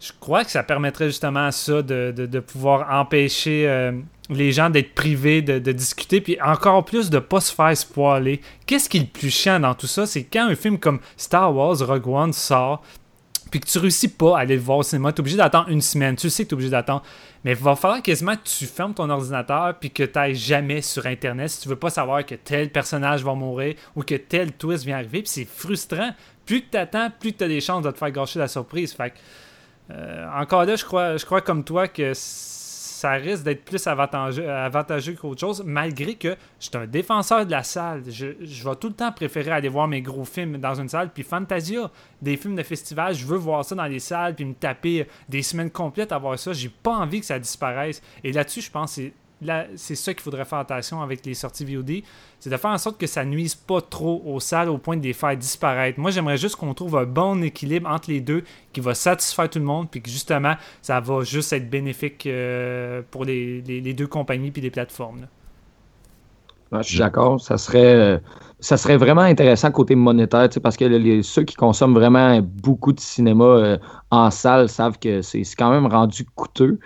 je 0.00 0.12
crois 0.18 0.44
que 0.44 0.50
ça 0.50 0.62
permettrait 0.62 1.08
justement 1.08 1.46
à 1.46 1.52
ça 1.52 1.82
de, 1.82 2.40
pouvoir 2.40 2.90
empêcher 2.90 3.68
euh, 3.68 3.92
les 4.30 4.50
gens 4.50 4.70
d'être 4.70 4.94
privés 4.94 5.42
de, 5.42 5.72
discuter, 5.72 6.20
puis 6.22 6.40
encore 6.40 6.84
plus 6.84 7.10
de 7.10 7.18
pas 7.18 7.40
se 7.40 7.54
faire 7.54 7.76
spoiler. 7.76 8.40
Qu'est-ce 8.66 8.88
qui 8.88 8.96
est 8.96 9.00
le 9.00 9.06
plus 9.06 9.30
chiant 9.30 9.60
dans 9.60 9.74
tout 9.74 9.86
ça? 9.86 10.06
C'est 10.06 10.24
quand 10.24 10.48
un 10.48 10.54
film 10.54 10.78
comme 10.78 11.00
Star 11.16 11.54
Wars 11.54 11.78
Rogue 11.80 12.08
One 12.08 12.32
sort, 12.32 12.82
puis 13.50 13.60
que 13.60 13.66
tu 13.66 13.78
réussis 13.78 14.08
pas 14.08 14.38
à 14.38 14.40
aller 14.40 14.54
le 14.54 14.62
voir 14.62 14.78
au 14.78 14.82
cinéma, 14.82 15.12
tu 15.12 15.16
es 15.16 15.20
obligé 15.20 15.36
d'attendre 15.36 15.68
une 15.68 15.82
semaine. 15.82 16.14
Tu 16.14 16.30
sais 16.30 16.44
que 16.44 16.48
tu 16.48 16.52
es 16.52 16.54
obligé 16.54 16.70
d'attendre. 16.70 17.02
Mais 17.44 17.50
il 17.52 17.56
va 17.56 17.74
falloir 17.74 18.00
quasiment 18.00 18.36
que 18.36 18.44
tu 18.44 18.66
fermes 18.66 18.94
ton 18.94 19.10
ordinateur 19.10 19.74
puis 19.78 19.90
que 19.90 20.04
tu 20.04 20.12
n'ailles 20.14 20.36
jamais 20.36 20.82
sur 20.82 21.04
Internet 21.06 21.50
si 21.50 21.62
tu 21.62 21.68
veux 21.68 21.76
pas 21.76 21.90
savoir 21.90 22.24
que 22.24 22.36
tel 22.36 22.70
personnage 22.70 23.24
va 23.24 23.34
mourir 23.34 23.74
ou 23.96 24.02
que 24.02 24.14
tel 24.14 24.52
twist 24.52 24.84
vient 24.84 24.98
arriver. 24.98 25.22
Puis 25.22 25.32
c'est 25.32 25.48
frustrant. 25.48 26.10
Plus 26.46 26.64
tu 26.70 26.76
attends, 26.76 27.08
plus 27.18 27.32
tu 27.32 27.42
as 27.42 27.48
des 27.48 27.60
chances 27.60 27.82
de 27.82 27.90
te 27.90 27.98
faire 27.98 28.12
gâcher 28.12 28.38
la 28.38 28.46
surprise. 28.46 28.92
Fait 28.92 29.10
que 29.10 29.16
encore 30.34 30.64
là, 30.64 30.76
je 30.76 30.84
crois, 30.84 31.16
je 31.16 31.24
crois 31.24 31.40
comme 31.40 31.64
toi 31.64 31.88
que 31.88 32.12
ça 33.00 33.12
risque 33.12 33.44
d'être 33.44 33.64
plus 33.64 33.86
avantageux, 33.86 35.14
qu'autre 35.14 35.40
chose, 35.40 35.62
malgré 35.64 36.16
que 36.16 36.36
je 36.60 36.66
suis 36.66 36.76
un 36.76 36.86
défenseur 36.86 37.46
de 37.46 37.50
la 37.50 37.62
salle. 37.62 38.02
Je, 38.06 38.26
vais 38.26 38.76
tout 38.76 38.88
le 38.88 38.94
temps 38.94 39.10
préférer 39.10 39.52
aller 39.52 39.70
voir 39.70 39.88
mes 39.88 40.02
gros 40.02 40.26
films 40.26 40.58
dans 40.58 40.74
une 40.74 40.88
salle. 40.88 41.10
Puis 41.10 41.22
Fantasia, 41.22 41.90
des 42.20 42.36
films 42.36 42.56
de 42.56 42.62
festival, 42.62 43.14
je 43.14 43.24
veux 43.24 43.38
voir 43.38 43.64
ça 43.64 43.74
dans 43.74 43.86
les 43.86 44.00
salles, 44.00 44.34
puis 44.34 44.44
me 44.44 44.52
taper 44.52 45.06
des 45.30 45.40
semaines 45.40 45.70
complètes 45.70 46.12
à 46.12 46.18
voir 46.18 46.38
ça. 46.38 46.52
J'ai 46.52 46.68
pas 46.68 46.92
envie 46.92 47.20
que 47.20 47.26
ça 47.26 47.38
disparaisse. 47.38 48.02
Et 48.22 48.32
là-dessus, 48.32 48.60
je 48.60 48.70
pense 48.70 48.96
que 48.96 49.02
c'est 49.02 49.12
c'est 49.76 49.94
ça 49.94 50.12
qu'il 50.12 50.22
faudrait 50.22 50.44
faire 50.44 50.58
attention 50.58 51.00
avec 51.00 51.24
les 51.24 51.34
sorties 51.34 51.64
VOD, 51.64 52.02
c'est 52.38 52.50
de 52.50 52.56
faire 52.56 52.70
en 52.70 52.78
sorte 52.78 52.98
que 52.98 53.06
ça 53.06 53.24
nuise 53.24 53.54
pas 53.54 53.80
trop 53.80 54.22
aux 54.26 54.40
salles 54.40 54.68
au 54.68 54.78
point 54.78 54.96
de 54.96 55.02
les 55.02 55.12
faire 55.12 55.36
disparaître. 55.36 55.98
Moi, 55.98 56.10
j'aimerais 56.10 56.36
juste 56.36 56.56
qu'on 56.56 56.74
trouve 56.74 56.96
un 56.96 57.04
bon 57.04 57.42
équilibre 57.42 57.88
entre 57.88 58.10
les 58.10 58.20
deux 58.20 58.44
qui 58.72 58.80
va 58.80 58.94
satisfaire 58.94 59.48
tout 59.48 59.58
le 59.58 59.64
monde, 59.64 59.88
puis 59.90 60.02
que 60.02 60.10
justement, 60.10 60.54
ça 60.82 61.00
va 61.00 61.22
juste 61.22 61.52
être 61.52 61.70
bénéfique 61.70 62.26
euh, 62.26 63.02
pour 63.10 63.24
les, 63.24 63.62
deux 63.96 64.06
compagnies 64.06 64.50
puis 64.50 64.62
les 64.62 64.70
plateformes. 64.70 65.26
je 66.72 66.82
suis 66.82 66.98
d'accord. 66.98 67.40
Ça 67.40 67.56
serait, 67.56 68.20
ça 68.60 68.76
serait 68.76 68.98
vraiment 68.98 69.22
intéressant 69.22 69.70
côté 69.70 69.94
monétaire, 69.94 70.48
parce 70.62 70.76
que 70.76 70.84
les, 70.84 71.22
ceux 71.22 71.44
qui 71.44 71.54
consomment 71.54 71.94
vraiment 71.94 72.40
beaucoup 72.42 72.92
de 72.92 73.00
cinéma 73.00 73.78
en 74.10 74.30
salle 74.30 74.68
savent 74.68 74.98
que 74.98 75.22
c'est 75.22 75.42
quand 75.56 75.70
même 75.70 75.86
rendu 75.86 76.26
coûteux 76.34 76.78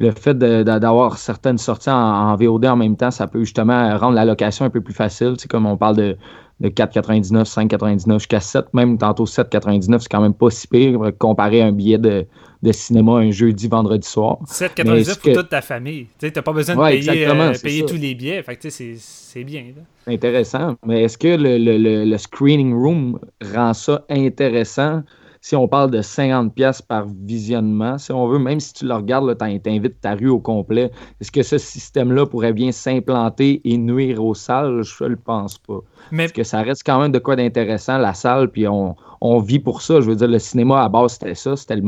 le 0.00 0.10
fait 0.12 0.36
d'avoir 0.36 1.18
certaines 1.18 1.58
sorties 1.58 1.90
en, 1.90 2.34
VOD 2.34 2.64
en 2.66 2.76
même 2.76 2.96
temps, 2.96 3.10
ça 3.10 3.26
peut 3.26 3.40
justement 3.40 3.96
rendre 3.98 4.14
la 4.14 4.24
location 4.24 4.64
un 4.64 4.70
peu 4.70 4.80
plus 4.80 4.94
facile. 4.94 5.34
C'est 5.36 5.48
comme 5.48 5.66
on 5.66 5.76
parle 5.76 5.96
de, 5.96 6.16
de 6.60 6.68
4,99, 6.68 7.44
5,99 7.44 8.14
jusqu'à 8.14 8.40
7, 8.40 8.72
même 8.72 8.96
tantôt 8.96 9.24
7,99, 9.24 10.00
c'est 10.00 10.08
quand 10.10 10.22
même 10.22 10.34
pas 10.34 10.50
si 10.50 10.66
pire 10.66 10.98
comparé 11.18 11.60
à 11.60 11.66
un 11.66 11.72
billet 11.72 11.98
de, 11.98 12.26
cinéma 12.72 13.12
un 13.12 13.30
jeudi, 13.30 13.68
vendredi 13.68 14.08
soir. 14.08 14.38
7,99 14.46 15.20
pour 15.20 15.32
toute 15.34 15.48
ta 15.50 15.60
famille. 15.60 16.06
Tu 16.18 16.32
n'as 16.34 16.42
pas 16.42 16.52
besoin 16.52 16.76
de 16.76 16.90
payer, 16.90 17.26
euh, 17.26 17.86
tous 17.86 17.96
les 17.96 18.14
billets. 18.14 18.44
c'est 18.58 19.44
bien. 19.44 19.64
Intéressant. 20.06 20.76
Mais 20.86 21.02
est-ce 21.02 21.18
que 21.18 21.36
le, 21.38 22.16
screening 22.16 22.72
room 22.74 23.18
rend 23.54 23.74
ça 23.74 24.04
intéressant? 24.08 25.02
Si 25.42 25.56
on 25.56 25.68
parle 25.68 25.90
de 25.90 26.02
50 26.02 26.54
pièces 26.54 26.82
par 26.82 27.06
visionnement, 27.06 27.96
si 27.96 28.12
on 28.12 28.26
veut, 28.28 28.38
même 28.38 28.60
si 28.60 28.74
tu 28.74 28.86
le 28.86 28.94
regardes, 28.94 29.36
tu 29.38 29.70
invites 29.70 30.00
ta 30.00 30.14
rue 30.14 30.28
au 30.28 30.38
complet, 30.38 30.90
est-ce 31.20 31.32
que 31.32 31.42
ce 31.42 31.56
système-là 31.56 32.26
pourrait 32.26 32.52
bien 32.52 32.72
s'implanter 32.72 33.62
et 33.64 33.78
nuire 33.78 34.22
aux 34.22 34.34
salles? 34.34 34.82
Je 34.82 35.04
ne 35.04 35.08
le 35.08 35.16
pense 35.16 35.56
pas. 35.56 35.78
Mais... 36.10 36.24
Parce 36.24 36.32
que 36.32 36.44
ça 36.44 36.60
reste 36.60 36.82
quand 36.84 37.00
même 37.00 37.12
de 37.12 37.18
quoi 37.18 37.36
d'intéressant, 37.36 37.96
la 37.96 38.12
salle, 38.12 38.50
puis 38.50 38.66
on, 38.68 38.94
vit 39.40 39.58
pour 39.58 39.80
ça. 39.80 40.02
Je 40.02 40.10
veux 40.10 40.16
dire, 40.16 40.28
le 40.28 40.38
cinéma, 40.38 40.82
à 40.82 40.88
base, 40.90 41.12
c'était 41.12 41.34
ça. 41.34 41.56
C'était 41.56 41.80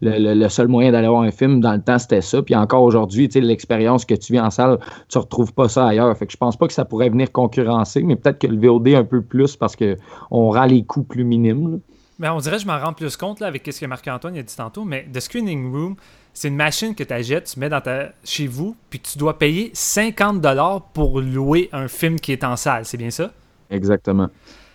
le, 0.00 0.48
seul 0.48 0.66
moyen 0.66 0.90
d'aller 0.90 1.08
voir 1.08 1.22
un 1.22 1.30
film. 1.30 1.60
Dans 1.60 1.74
le 1.74 1.82
temps, 1.82 1.98
c'était 2.00 2.20
ça. 2.20 2.42
Puis 2.42 2.56
encore 2.56 2.82
aujourd'hui, 2.82 3.28
l'expérience 3.28 4.04
que 4.04 4.14
tu 4.14 4.32
vis 4.32 4.40
en 4.40 4.50
salle, 4.50 4.78
tu 5.08 5.18
ne 5.18 5.22
retrouves 5.22 5.52
pas 5.52 5.68
ça 5.68 5.86
ailleurs. 5.86 6.16
Fait 6.16 6.26
que 6.26 6.32
je 6.32 6.36
pense 6.36 6.56
pas 6.56 6.66
que 6.66 6.72
ça 6.72 6.84
pourrait 6.84 7.10
venir 7.10 7.30
concurrencer, 7.30 8.02
mais 8.02 8.16
peut-être 8.16 8.40
que 8.40 8.48
le 8.48 8.58
VOD 8.58 8.88
un 8.88 9.04
peu 9.04 9.22
plus 9.22 9.56
parce 9.56 9.76
qu'on 9.76 10.50
rend 10.50 10.66
les 10.66 10.84
coûts 10.84 11.04
plus 11.04 11.24
minimes. 11.24 11.80
Mais 12.18 12.28
on 12.28 12.38
dirait 12.38 12.56
que 12.56 12.62
je 12.62 12.66
m'en 12.66 12.78
rends 12.78 12.92
plus 12.92 13.16
compte 13.16 13.40
là, 13.40 13.46
avec 13.46 13.68
ce 13.70 13.80
que 13.80 13.86
Marc-Antoine 13.86 14.36
a 14.36 14.42
dit 14.42 14.56
tantôt, 14.56 14.84
mais 14.84 15.06
The 15.12 15.20
Screening 15.20 15.70
Room, 15.70 15.96
c'est 16.34 16.48
une 16.48 16.56
machine 16.56 16.94
que 16.94 17.04
tu 17.04 17.12
achètes, 17.12 17.44
tu 17.52 17.60
mets 17.60 17.68
dans 17.68 17.80
ta, 17.80 18.10
chez 18.24 18.46
vous, 18.46 18.76
puis 18.90 19.00
tu 19.00 19.18
dois 19.18 19.38
payer 19.38 19.70
50$ 19.74 20.82
pour 20.92 21.20
louer 21.20 21.68
un 21.72 21.88
film 21.88 22.18
qui 22.18 22.32
est 22.32 22.44
en 22.44 22.56
salle, 22.56 22.84
c'est 22.84 22.96
bien 22.96 23.10
ça? 23.10 23.32
Exactement. 23.70 24.28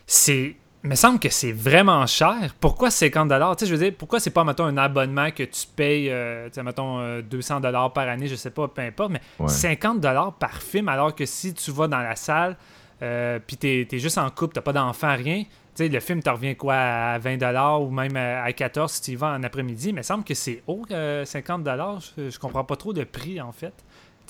C'est. 0.06 0.56
Il 0.86 0.90
me 0.90 0.96
semble 0.96 1.18
que 1.18 1.30
c'est 1.30 1.54
vraiment 1.54 2.06
cher. 2.08 2.54
Pourquoi 2.60 2.90
50$? 2.90 3.56
Tu 3.56 3.60
sais, 3.60 3.66
je 3.66 3.74
veux 3.74 3.82
dire, 3.82 3.94
pourquoi 3.98 4.20
c'est 4.20 4.32
pas, 4.32 4.44
mettons, 4.44 4.66
un 4.66 4.76
abonnement 4.76 5.32
que 5.32 5.44
tu 5.44 5.66
payes, 5.74 6.10
euh, 6.10 6.48
tu 6.48 6.56
sais, 6.56 6.64
mettons, 6.64 7.00
200$ 7.22 7.66
euh, 7.66 7.90
par 7.90 8.10
année, 8.10 8.28
je 8.28 8.36
sais 8.36 8.50
pas, 8.50 8.68
peu 8.68 8.82
importe, 8.82 9.12
mais 9.12 9.22
50$ 9.46 10.34
par 10.38 10.62
film, 10.62 10.90
alors 10.90 11.16
que 11.16 11.26
si 11.26 11.54
tu 11.54 11.72
vas 11.72 11.88
dans 11.88 12.02
la 12.02 12.18
salle, 12.18 12.58
euh, 13.02 13.40
puis 13.46 13.56
t'es 13.56 13.88
es 13.90 14.00
juste 14.00 14.18
en 14.18 14.30
couple, 14.30 14.56
t'as 14.56 14.62
pas 14.62 14.74
d'enfant, 14.74 15.16
rien, 15.16 15.44
le 15.80 16.00
film 16.00 16.22
te 16.22 16.30
revient 16.30 16.56
quoi 16.56 16.76
à 16.76 17.20
20$ 17.20 17.86
ou 17.86 17.92
même 17.92 18.16
à 18.16 18.50
14$ 18.50 18.88
si 18.90 19.02
tu 19.02 19.12
y 19.12 19.16
vas 19.16 19.34
en 19.34 19.44
après-midi. 19.44 19.94
Mais 19.94 20.02
il 20.02 20.06
semble 20.06 20.24
que 20.24 20.34
c'est 20.34 20.64
haut, 20.68 20.86
50$. 20.90 22.12
Je, 22.18 22.30
je 22.30 22.40
comprends 22.40 22.64
pas 22.64 22.76
trop 22.76 22.94
le 22.94 23.06
prix, 23.06 23.42
en 23.42 23.52
fait. 23.52 23.74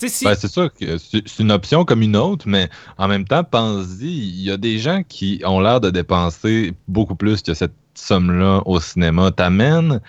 Ben, 0.00 0.34
c'est 0.34 0.48
sûr 0.48 0.72
que 0.74 0.98
c'est 0.98 1.38
une 1.38 1.52
option 1.52 1.84
comme 1.84 2.02
une 2.02 2.16
autre, 2.16 2.48
mais 2.48 2.68
en 2.98 3.06
même 3.06 3.24
temps, 3.24 3.44
pense-y, 3.44 4.06
il 4.06 4.42
y 4.42 4.50
a 4.50 4.56
des 4.56 4.78
gens 4.78 5.02
qui 5.08 5.40
ont 5.44 5.60
l'air 5.60 5.80
de 5.80 5.90
dépenser 5.90 6.74
beaucoup 6.88 7.14
plus 7.14 7.42
que 7.42 7.54
cette 7.54 7.74
somme-là 7.94 8.62
au 8.66 8.80
cinéma. 8.80 9.30
T'amènes 9.30 10.00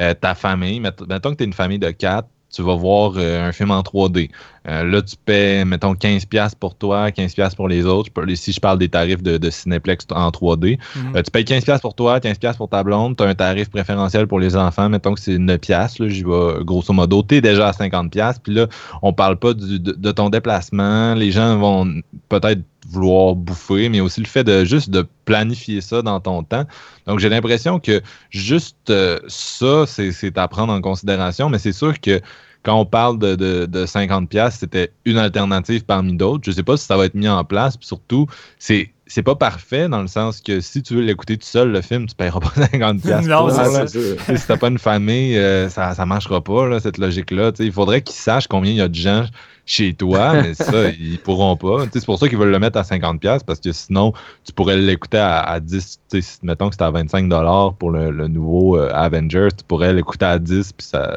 euh, 0.00 0.14
ta 0.14 0.34
famille, 0.34 0.80
mettons 0.80 1.32
que 1.32 1.36
tu 1.36 1.42
es 1.42 1.46
une 1.46 1.52
famille 1.52 1.80
de 1.80 1.90
quatre, 1.90 2.28
tu 2.52 2.62
vas 2.62 2.76
voir 2.76 3.14
euh, 3.16 3.48
un 3.48 3.52
film 3.52 3.72
en 3.72 3.80
3D. 3.80 4.30
Euh, 4.68 4.84
là, 4.84 5.02
tu 5.02 5.14
paies, 5.24 5.64
mettons, 5.64 5.94
15$ 5.94 6.52
pour 6.58 6.74
toi, 6.74 7.10
15$ 7.10 7.54
pour 7.54 7.68
les 7.68 7.86
autres. 7.86 8.10
Si 8.34 8.52
je 8.52 8.60
parle 8.60 8.78
des 8.78 8.88
tarifs 8.88 9.22
de, 9.22 9.50
Cineplex 9.50 10.06
en 10.10 10.30
3D, 10.30 10.78
mhm. 10.96 11.16
euh, 11.16 11.22
tu 11.22 11.30
payes 11.30 11.44
15$ 11.44 11.80
pour 11.80 11.94
toi, 11.94 12.18
15$ 12.18 12.56
pour 12.56 12.68
ta 12.68 12.82
blonde. 12.82 13.16
Tu 13.16 13.22
as 13.22 13.28
un 13.28 13.34
tarif 13.34 13.70
préférentiel 13.70 14.26
pour 14.26 14.40
les 14.40 14.56
enfants. 14.56 14.88
Mettons 14.88 15.14
que 15.14 15.20
c'est 15.20 15.38
9$. 15.38 15.68
Là, 15.70 16.08
j'y 16.08 16.22
vais 16.24 16.64
grosso 16.64 16.92
modo. 16.92 17.22
Tu 17.22 17.36
es 17.36 17.40
déjà 17.40 17.68
à 17.68 17.72
50$. 17.72 18.36
Puis 18.42 18.54
là, 18.54 18.66
on 19.02 19.12
parle 19.12 19.36
pas 19.36 19.54
de, 19.54 20.12
ton 20.12 20.30
déplacement. 20.30 21.14
Les 21.14 21.30
gens 21.30 21.58
vont 21.58 22.00
peut-être 22.28 22.62
vouloir 22.88 23.34
bouffer, 23.34 23.88
mais 23.88 24.00
aussi 24.00 24.20
le 24.20 24.26
fait 24.26 24.44
de 24.44 24.64
juste 24.64 24.90
de 24.90 25.06
planifier 25.24 25.80
ça 25.80 26.02
dans 26.02 26.20
ton 26.20 26.44
temps. 26.44 26.64
Donc, 27.06 27.18
j'ai 27.18 27.28
l'impression 27.28 27.80
que 27.80 28.00
juste 28.30 28.92
ça, 29.28 29.84
c'est 29.86 30.38
à 30.38 30.48
prendre 30.48 30.72
en 30.72 30.80
considération, 30.80 31.48
mais 31.48 31.58
c'est 31.58 31.72
sûr 31.72 32.00
que 32.00 32.20
quand 32.66 32.80
on 32.80 32.84
parle 32.84 33.20
de, 33.20 33.36
de, 33.36 33.66
de 33.66 33.86
50$, 33.86 34.50
c'était 34.50 34.90
une 35.04 35.18
alternative 35.18 35.84
parmi 35.84 36.16
d'autres. 36.16 36.42
Je 36.44 36.50
ne 36.50 36.56
sais 36.56 36.64
pas 36.64 36.76
si 36.76 36.84
ça 36.84 36.96
va 36.96 37.04
être 37.04 37.14
mis 37.14 37.28
en 37.28 37.44
place. 37.44 37.76
Puis 37.76 37.86
surtout, 37.86 38.26
c'est 38.58 38.90
c'est 39.06 39.22
pas 39.22 39.36
parfait 39.36 39.88
dans 39.88 40.00
le 40.02 40.08
sens 40.08 40.40
que 40.40 40.58
si 40.58 40.82
tu 40.82 40.94
veux 40.96 41.00
l'écouter 41.02 41.36
tout 41.36 41.46
seul, 41.46 41.70
le 41.70 41.80
film, 41.80 42.06
tu 42.06 42.14
ne 42.14 42.16
paieras 42.16 42.40
pas 42.40 42.48
50$. 42.66 43.28
non, 43.28 43.50
c'est 43.50 43.86
ça. 43.88 44.36
Si 44.36 44.46
t'as 44.48 44.56
pas 44.56 44.66
une 44.66 44.80
famille, 44.80 45.38
euh, 45.38 45.68
ça, 45.68 45.94
ça 45.94 46.04
marchera 46.06 46.42
pas, 46.42 46.80
cette 46.80 46.98
logique-là. 46.98 47.52
Il 47.60 47.70
faudrait 47.70 48.02
qu'ils 48.02 48.16
sachent 48.16 48.48
combien 48.48 48.72
il 48.72 48.78
y 48.78 48.80
a 48.80 48.88
de 48.88 48.96
gens 48.96 49.26
chez 49.64 49.94
toi, 49.94 50.32
mais 50.42 50.54
ça, 50.54 50.90
ils 50.90 51.20
pourront 51.20 51.56
pas. 51.56 51.84
C'est 51.92 52.04
pour 52.04 52.18
ça 52.18 52.28
qu'ils 52.28 52.36
veulent 52.36 52.50
le 52.50 52.58
mettre 52.58 52.80
à 52.80 52.82
50$ 52.82 53.44
parce 53.46 53.60
que 53.60 53.70
sinon, 53.70 54.12
tu 54.44 54.52
pourrais 54.52 54.76
l'écouter 54.76 55.18
à, 55.18 55.38
à 55.38 55.60
10. 55.60 56.00
Mettons 56.42 56.68
que 56.68 56.74
c'était 56.74 56.84
à 56.84 56.90
25$ 56.90 57.76
pour 57.76 57.92
le, 57.92 58.10
le 58.10 58.26
nouveau 58.26 58.76
euh, 58.76 58.90
Avengers, 58.92 59.50
tu 59.56 59.62
pourrais 59.68 59.92
l'écouter 59.92 60.24
à 60.24 60.40
10 60.40 60.72
puis 60.72 60.84
ça 60.84 61.16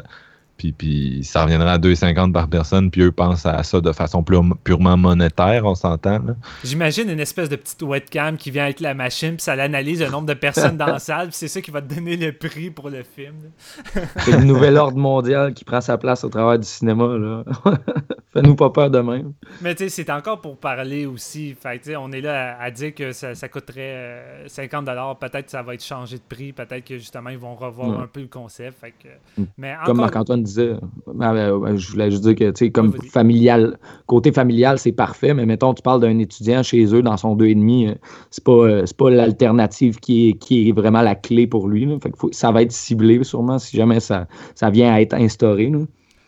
puis, 0.76 1.20
ça 1.22 1.44
reviendra 1.44 1.72
à 1.72 1.78
2,50 1.78 2.32
par 2.32 2.48
personne, 2.48 2.90
puis 2.90 3.02
eux 3.02 3.12
pensent 3.12 3.46
à 3.46 3.62
ça 3.62 3.80
de 3.80 3.92
façon 3.92 4.22
purement 4.22 4.96
monétaire, 4.96 5.64
on 5.64 5.74
s'entend. 5.74 6.20
J'imagine 6.64 7.08
une 7.08 7.20
espèce 7.20 7.48
de 7.48 7.56
petite 7.56 7.82
webcam 7.82 8.36
qui 8.36 8.50
vient 8.50 8.64
avec 8.64 8.80
la 8.80 8.94
machine, 8.94 9.36
puis 9.36 9.42
ça 9.42 9.56
l'analyse 9.56 10.00
le 10.02 10.10
nombre 10.10 10.26
de 10.26 10.34
personnes 10.34 10.76
dans 10.76 10.86
la 10.86 10.98
salle, 11.00 11.28
puis 11.28 11.36
c'est 11.36 11.48
ça 11.48 11.60
qui 11.60 11.70
va 11.70 11.82
te 11.82 11.94
donner 11.94 12.16
le 12.16 12.32
prix 12.32 12.70
pour 12.70 12.90
le 12.90 13.02
film. 13.02 13.34
c'est 14.18 14.32
le 14.32 14.44
nouvel 14.44 14.76
ordre 14.76 14.98
mondial 14.98 15.54
qui 15.54 15.64
prend 15.64 15.80
sa 15.80 15.98
place 15.98 16.24
au 16.24 16.28
travers 16.28 16.58
du 16.58 16.66
cinéma. 16.66 17.06
Là. 17.16 17.44
Fais-nous 18.32 18.54
pas 18.54 18.70
peur 18.70 18.90
de 18.90 19.00
même. 19.00 19.32
Mais 19.60 19.74
tu 19.74 19.84
sais, 19.84 19.88
c'est 19.88 20.10
encore 20.10 20.40
pour 20.40 20.56
parler 20.56 21.04
aussi. 21.04 21.54
Fait 21.54 21.80
on 21.96 22.12
est 22.12 22.20
là 22.20 22.56
à, 22.60 22.70
dire 22.70 22.94
que 22.94 23.10
ça, 23.12 23.48
coûterait 23.48 24.44
50 24.46 24.88
euh, 24.88 25.14
Peut-être 25.14 25.46
que 25.46 25.50
ça 25.50 25.62
va 25.62 25.74
être 25.74 25.82
changé 25.82 26.16
de 26.16 26.22
prix. 26.22 26.52
Peut-être 26.52 26.84
que 26.84 26.96
justement, 26.96 27.30
ils 27.30 27.38
vont 27.38 27.56
revoir 27.56 28.00
un 28.00 28.06
peu 28.06 28.20
le 28.20 28.28
concept. 28.28 28.78
Fait 28.80 28.94
mm. 29.36 29.44
mais 29.58 29.74
Comme 29.84 29.96
Marc-Antoine 29.96 30.42
disait, 30.50 30.74
ben, 31.06 31.58
ben, 31.58 31.76
je 31.76 31.90
voulais 31.90 32.10
juste 32.10 32.22
dire 32.22 32.34
que, 32.34 32.50
tu 32.50 32.66
sais, 32.66 32.70
comme 32.70 32.92
familial, 32.92 33.78
côté 34.06 34.32
familial, 34.32 34.78
c'est 34.78 34.92
parfait. 34.92 35.34
Mais 35.34 35.46
mettons, 35.46 35.74
tu 35.74 35.82
parles 35.82 36.00
d'un 36.00 36.18
étudiant 36.18 36.62
chez 36.62 36.84
eux 36.94 37.02
dans 37.02 37.16
son 37.16 37.36
2,5, 37.36 37.88
euh, 37.88 37.94
c'est 38.30 38.44
pas, 38.44 38.52
euh, 38.52 38.84
pas 38.96 39.10
l'alternative 39.10 39.98
qui 40.00 40.28
est, 40.28 40.32
qui 40.34 40.68
est 40.68 40.72
vraiment 40.72 41.02
la 41.02 41.14
clé 41.14 41.46
pour 41.46 41.68
lui. 41.68 41.86
Fait 42.00 42.12
ça 42.32 42.52
va 42.52 42.62
être 42.62 42.72
ciblé 42.72 43.22
sûrement 43.24 43.58
si 43.58 43.76
jamais 43.76 44.00
ça, 44.00 44.26
ça 44.54 44.70
vient 44.70 44.92
à 44.92 45.00
être 45.00 45.14
instauré. 45.14 45.72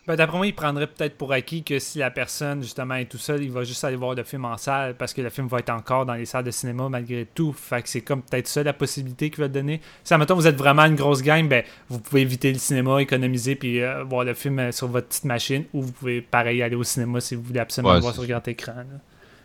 Ben, 0.06 0.16
D'après 0.16 0.36
moi, 0.36 0.46
il 0.48 0.54
prendrait 0.54 0.88
peut-être 0.88 1.16
pour 1.16 1.32
acquis 1.32 1.62
que 1.62 1.78
si 1.78 1.98
la 1.98 2.10
personne, 2.10 2.60
justement, 2.60 2.96
est 2.96 3.04
tout 3.04 3.18
seul, 3.18 3.42
il 3.44 3.52
va 3.52 3.62
juste 3.62 3.84
aller 3.84 3.94
voir 3.94 4.16
le 4.16 4.24
film 4.24 4.44
en 4.44 4.56
salle 4.56 4.96
parce 4.96 5.14
que 5.14 5.22
le 5.22 5.30
film 5.30 5.46
va 5.46 5.60
être 5.60 5.70
encore 5.70 6.06
dans 6.06 6.14
les 6.14 6.24
salles 6.24 6.42
de 6.42 6.50
cinéma 6.50 6.88
malgré 6.88 7.24
tout. 7.24 7.52
Fait 7.52 7.82
que 7.82 7.88
c'est 7.88 8.00
comme 8.00 8.20
peut-être 8.22 8.48
ça 8.48 8.64
la 8.64 8.72
possibilité 8.72 9.30
qu'il 9.30 9.38
va 9.38 9.48
te 9.48 9.54
donner. 9.54 9.80
Si, 10.02 10.12
admettons, 10.12 10.34
vous 10.34 10.48
êtes 10.48 10.56
vraiment 10.56 10.86
une 10.86 10.96
grosse 10.96 11.22
gang, 11.22 11.48
ben, 11.48 11.62
vous 11.88 12.00
pouvez 12.00 12.22
éviter 12.22 12.52
le 12.52 12.58
cinéma, 12.58 13.00
économiser 13.00 13.54
puis 13.54 13.80
euh, 13.80 14.02
voir 14.02 14.24
le 14.24 14.34
film 14.34 14.58
euh, 14.58 14.72
sur 14.72 14.88
votre 14.88 15.06
petite 15.06 15.24
machine 15.24 15.64
ou 15.72 15.82
vous 15.82 15.92
pouvez, 15.92 16.20
pareil, 16.20 16.62
aller 16.62 16.76
au 16.76 16.82
cinéma 16.82 17.20
si 17.20 17.36
vous 17.36 17.42
voulez 17.42 17.60
absolument 17.60 18.00
voir 18.00 18.12
sur 18.12 18.26
grand 18.26 18.46
écran. 18.48 18.84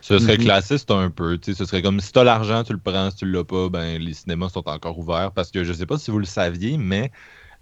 Ce 0.00 0.18
serait 0.18 0.38
mhm. 0.38 0.44
classiste 0.44 0.90
un 0.90 1.10
peu. 1.10 1.38
Ce 1.40 1.52
serait 1.64 1.82
comme 1.82 2.00
si 2.00 2.12
tu 2.12 2.18
as 2.18 2.24
l'argent, 2.24 2.64
tu 2.64 2.72
le 2.72 2.80
prends. 2.80 3.10
Si 3.10 3.18
tu 3.18 3.26
l'as 3.26 3.44
pas, 3.44 3.68
ben, 3.68 4.00
les 4.00 4.14
cinémas 4.14 4.48
sont 4.48 4.68
encore 4.68 4.98
ouverts. 4.98 5.30
Parce 5.32 5.52
que 5.52 5.62
je 5.62 5.72
sais 5.72 5.86
pas 5.86 5.98
si 5.98 6.10
vous 6.10 6.18
le 6.18 6.24
saviez, 6.24 6.78
mais 6.78 7.12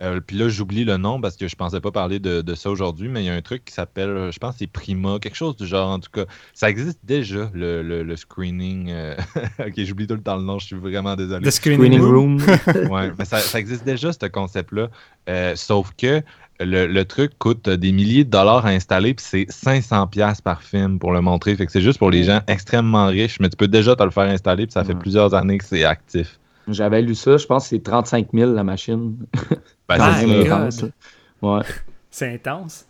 euh, 0.02 0.20
puis 0.20 0.37
là, 0.37 0.48
j'oublie 0.48 0.85
le 0.85 0.96
nom 0.98 1.20
parce 1.20 1.37
que 1.37 1.48
je 1.48 1.56
pensais 1.56 1.80
pas 1.80 1.90
parler 1.90 2.18
de, 2.18 2.54
ça 2.54 2.70
aujourd'hui, 2.70 3.09
mais 3.09 3.22
il 3.22 3.26
y 3.26 3.30
a 3.30 3.35
un 3.35 3.42
truc 3.42 3.64
qui 3.64 3.72
s'appelle, 3.72 4.11
euh, 4.11 4.30
je 4.30 4.38
pense, 4.38 4.56
c'est 4.59 4.66
Prima, 4.66 5.18
quelque 5.20 5.37
chose 5.37 5.56
du 5.56 5.66
genre. 5.66 5.90
En 5.90 6.00
tout 6.00 6.11
cas, 6.12 6.24
ça 6.52 6.68
existe 6.68 6.98
déjà, 7.04 7.50
le, 7.54 8.16
screening. 8.16 8.90
Euh, 8.90 9.16
ok, 9.59 9.72
j'oublie 9.78 10.06
tout 10.06 10.14
le 10.14 10.22
temps 10.22 10.37
le 10.37 10.42
nom, 10.42 10.59
je 10.59 10.66
suis 10.66 10.76
vraiment 10.76 11.16
désolé. 11.16 11.44
Le 11.44 11.50
screening 11.50 12.00
room. 12.00 12.37
ouais, 12.90 13.12
mais 13.18 13.24
ça, 13.24 13.59
existe 13.59 13.85
déjà, 13.85 14.12
ce 14.12 14.26
concept-là. 14.26 14.88
sauf 15.54 15.92
que 15.96 16.22
le, 16.61 17.02
truc 17.04 17.32
coûte 17.38 17.68
des 17.68 17.92
milliers 17.92 18.24
de 18.24 18.30
dollars 18.30 18.66
à 18.66 18.70
installer, 18.70 19.14
puis 19.14 19.24
c'est 19.26 19.46
500 19.48 20.09
pièces 20.09 20.40
par 20.40 20.62
film 20.62 20.98
pour 20.98 21.12
le 21.12 21.20
montrer. 21.20 21.54
Fait 21.56 21.66
que 21.66 21.72
c'est 21.72 21.80
juste 21.80 21.98
pour 21.98 22.11
les 22.11 22.24
gens 22.24 22.40
extrêmement 22.48 23.06
riches, 23.06 23.38
mais 23.40 23.48
tu 23.48 23.56
peux 23.56 23.68
déjà 23.68 23.96
te 23.96 24.02
le 24.02 24.11
faire 24.11 24.28
installer, 24.28 24.66
puis 24.66 24.72
ça 24.72 24.85
fait 24.85 24.94
plusieurs 24.94 25.35
années 25.35 25.59
que 25.59 25.64
c'est 25.64 25.85
actif. 25.85 26.38
J'avais 26.68 27.00
lu 27.00 27.14
ça, 27.14 27.37
je 27.37 27.46
pense 27.46 27.64
que 27.64 27.68
c'est 27.70 27.82
35 27.82 28.28
000 28.35 28.52
la 28.52 28.64
machine. 28.64 29.16
Ben, 29.88 29.99
c'est 30.20 30.46
intense. 30.53 30.85
Ouais. 31.42 31.61
C'est 32.11 32.35
intense. 32.35 32.87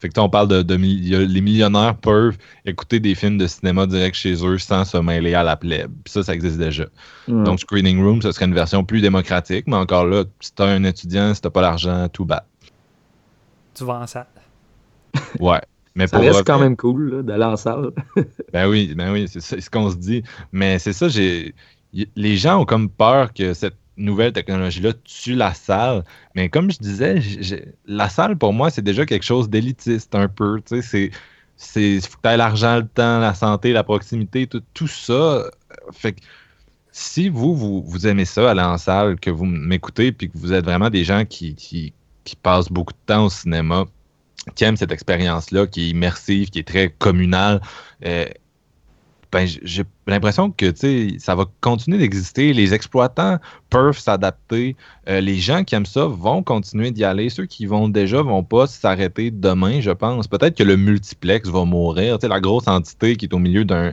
Fait 0.00 0.08
que 0.08 0.18
on 0.18 0.28
parle 0.28 0.48
de, 0.64 0.74
les 0.74 1.40
millionnaires 1.40 1.94
peuvent 1.94 2.36
écouter 2.64 2.98
des 2.98 3.14
films 3.14 3.38
de 3.38 3.46
cinéma 3.46 3.86
direct 3.86 4.16
chez 4.16 4.34
eux 4.44 4.58
sans 4.58 4.84
se 4.84 4.96
mêler 4.96 5.34
à 5.34 5.44
la 5.44 5.56
plèbe. 5.56 5.92
Puis 6.02 6.12
ça, 6.12 6.24
ça 6.24 6.34
existe 6.34 6.58
déjà. 6.58 6.86
Donc 7.44 7.60
Screening 7.60 8.02
Room, 8.02 8.20
ce 8.20 8.32
serait 8.32 8.46
une 8.46 8.54
version 8.54 8.82
plus 8.84 9.00
démocratique, 9.00 9.66
mais 9.68 9.76
encore 9.76 10.04
là, 10.06 10.24
si 10.40 10.52
t'as 10.52 10.66
un 10.66 10.82
étudiant, 10.82 11.32
si 11.34 11.40
t'as 11.40 11.50
pas 11.50 11.62
l'argent, 11.62 12.08
tout 12.08 12.24
bas. 12.24 12.44
Tu 13.74 13.84
vas 13.84 14.00
en 14.00 14.06
salle. 14.06 14.26
Ouais. 15.40 15.60
Mais 15.94 16.06
ça 16.06 16.16
pour 16.16 16.24
reste 16.26 16.46
quand 16.46 16.58
même 16.58 16.76
cool 16.76 17.22
d'aller 17.22 17.44
en 17.44 17.56
salle. 17.56 17.90
Ben 18.52 18.66
oui, 18.68 18.94
ben 18.96 19.12
oui, 19.12 19.28
c'est 19.28 19.40
ça- 19.40 19.56
c'est 19.56 19.60
ce 19.60 19.70
qu'on 19.70 19.90
se 19.90 19.96
dit. 19.96 20.22
Mais 20.50 20.78
c'est 20.78 20.92
ça, 20.94 21.08
j'ai. 21.08 21.54
y- 21.92 22.08
Les 22.16 22.36
gens 22.36 22.60
ont 22.60 22.64
comme 22.64 22.88
peur 22.88 23.32
que 23.32 23.52
cette 23.54 23.76
nouvelle 23.96 24.32
technologie-là 24.32 24.92
tue 25.04 25.34
la 25.34 25.54
salle. 25.54 26.04
Mais 26.34 26.48
comme 26.48 26.70
je 26.70 26.78
disais, 26.78 27.20
la 27.86 28.08
salle, 28.08 28.36
pour 28.36 28.52
moi, 28.52 28.70
c'est 28.70 28.82
déjà 28.82 29.06
quelque 29.06 29.24
chose 29.24 29.48
d'élitiste 29.48 30.14
un 30.14 30.28
peu. 30.28 30.60
Tu 30.66 30.76
sais, 30.76 30.82
c'est. 30.82 31.10
C'est. 31.56 32.00
Faut 32.08 32.18
l'argent, 32.24 32.76
le 32.76 32.86
temps, 32.86 33.20
la 33.20 33.34
santé, 33.34 33.72
la 33.72 33.84
proximité, 33.84 34.46
tout, 34.46 34.62
tout 34.74 34.88
ça. 34.88 35.44
Fait 35.92 36.12
que 36.12 36.20
si 36.92 37.28
vous, 37.28 37.56
vous, 37.56 37.82
vous 37.82 38.06
aimez 38.06 38.26
ça, 38.26 38.50
aller 38.50 38.62
en 38.62 38.78
salle, 38.78 39.18
que 39.18 39.30
vous 39.30 39.46
m'écoutez, 39.46 40.12
puis 40.12 40.28
que 40.30 40.36
vous 40.36 40.52
êtes 40.52 40.64
vraiment 40.64 40.90
des 40.90 41.04
gens 41.04 41.24
qui, 41.24 41.54
qui, 41.54 41.92
qui 42.24 42.36
passent 42.36 42.70
beaucoup 42.70 42.92
de 42.92 42.98
temps 43.06 43.26
au 43.26 43.30
cinéma, 43.30 43.86
qui 44.54 44.64
aiment 44.64 44.76
cette 44.76 44.92
expérience-là, 44.92 45.66
qui 45.66 45.86
est 45.86 45.88
immersive, 45.88 46.50
qui 46.50 46.58
est 46.58 46.68
très 46.68 46.90
communale, 46.90 47.60
euh, 48.04 48.26
ben, 49.32 49.46
j'ai 49.46 49.84
l'impression 50.06 50.50
que 50.50 50.74
ça 51.18 51.34
va 51.34 51.46
continuer 51.62 51.96
d'exister. 51.96 52.52
Les 52.52 52.74
exploitants 52.74 53.38
peuvent 53.70 53.98
s'adapter. 53.98 54.76
Euh, 55.08 55.22
les 55.22 55.36
gens 55.36 55.64
qui 55.64 55.74
aiment 55.74 55.86
ça 55.86 56.04
vont 56.04 56.42
continuer 56.42 56.90
d'y 56.90 57.02
aller. 57.02 57.30
Ceux 57.30 57.46
qui 57.46 57.64
vont 57.64 57.88
déjà 57.88 58.20
vont 58.20 58.44
pas 58.44 58.66
s'arrêter 58.66 59.30
demain, 59.30 59.80
je 59.80 59.90
pense. 59.90 60.28
Peut-être 60.28 60.54
que 60.54 60.62
le 60.62 60.76
multiplex 60.76 61.48
va 61.48 61.64
mourir. 61.64 62.18
La 62.22 62.40
grosse 62.40 62.68
entité 62.68 63.16
qui 63.16 63.24
est 63.24 63.32
au 63.32 63.38
milieu 63.38 63.64
d'un 63.64 63.92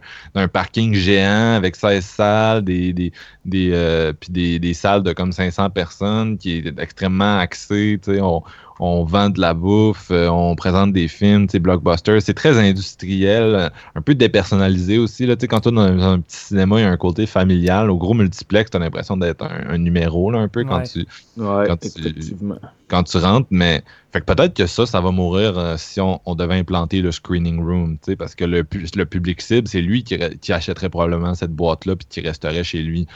parking 0.52 0.93
géant 0.93 1.54
avec 1.56 1.78
16 1.78 2.04
salles, 2.04 2.63
des, 2.65 2.91
des, 2.91 3.13
des, 3.45 3.69
euh, 3.71 4.12
puis 4.12 4.32
des, 4.32 4.60
des 4.60 4.73
salles 4.73 5.04
de 5.04 5.13
comme 5.13 5.32
500 5.32 5.69
personnes 5.69 6.38
qui 6.38 6.58
est 6.58 6.80
extrêmement 6.80 7.38
axée. 7.38 7.97
On, 8.10 8.43
on 8.80 9.04
vend 9.04 9.30
de 9.30 9.42
la 9.42 9.54
bouffe, 9.54 10.10
euh, 10.12 10.30
on 10.30 10.56
présente 10.56 10.94
des 10.94 11.08
films, 11.08 11.48
tu 11.48 11.54
sais, 11.54 11.60
blockbusters. 11.60 12.22
C'est 12.22 12.34
très 12.34 12.58
industriel, 12.58 13.44
euh, 13.56 13.70
un 13.96 14.02
peu 14.02 14.15
dépersonnalisé 14.15 14.98
aussi. 14.98 15.26
Là, 15.26 15.36
tu 15.36 15.42
sais, 15.42 15.48
quand 15.48 15.60
tu 15.60 15.70
es 15.70 15.72
dans 15.72 15.82
un, 15.82 15.96
dans 15.96 16.12
un 16.13 16.20
petit 16.22 16.38
cinéma, 16.38 16.80
il 16.80 16.84
y 16.84 16.86
a 16.86 16.89
un 16.89 16.98
côté 16.98 17.26
familial. 17.26 17.89
Au 17.89 17.98
gros 17.98 18.13
multiplex, 18.13 18.72
tu 18.72 18.78
as 18.78 18.80
l'impression 18.80 19.18
d'être 19.18 19.44
un, 19.44 19.70
un 19.70 19.78
numéro 19.78 20.32
là, 20.32 20.39
un 20.39 20.48
peu 20.48 20.63
quand, 20.63 20.78
Ouais. 20.78 20.84
tu, 20.88 21.06
Ouais, 21.38 21.63
Quand 21.68 21.78
tu- 21.78 21.88
effectivement. 21.88 22.58
quand 22.88 23.04
tu 23.04 23.18
rentres. 23.18 23.48
Mais 23.52 23.84
fait 24.12 24.22
que 24.22 24.26
peut-être 24.26 24.54
que 24.56 24.65
ça, 24.65 24.86
ça 24.86 25.00
va 25.02 25.12
mourir 25.12 25.58
euh, 25.58 25.76
si 25.78 26.00
on, 26.02 26.20
on 26.26 26.36
devait 26.36 26.56
implanter 26.56 27.02
le 27.02 27.12
screening 27.12 27.62
room. 27.63 27.98
tu 28.00 28.12
sais, 28.12 28.15
Parce 28.15 28.34
que 28.36 28.46
le, 28.46 28.63
pu- 28.63 28.86
le 28.96 29.06
public 29.06 29.42
cible, 29.42 29.68
c'est 29.68 29.82
lui 29.82 30.04
qui 30.04 30.52
achèterait 30.54 30.89
probablement 30.89 31.34
cette 31.36 31.52
boîte-là 31.54 31.96
puis 31.96 32.08
qui 32.10 32.22
resterait 32.22 32.63
chez 32.63 32.82
lui. 32.82 33.08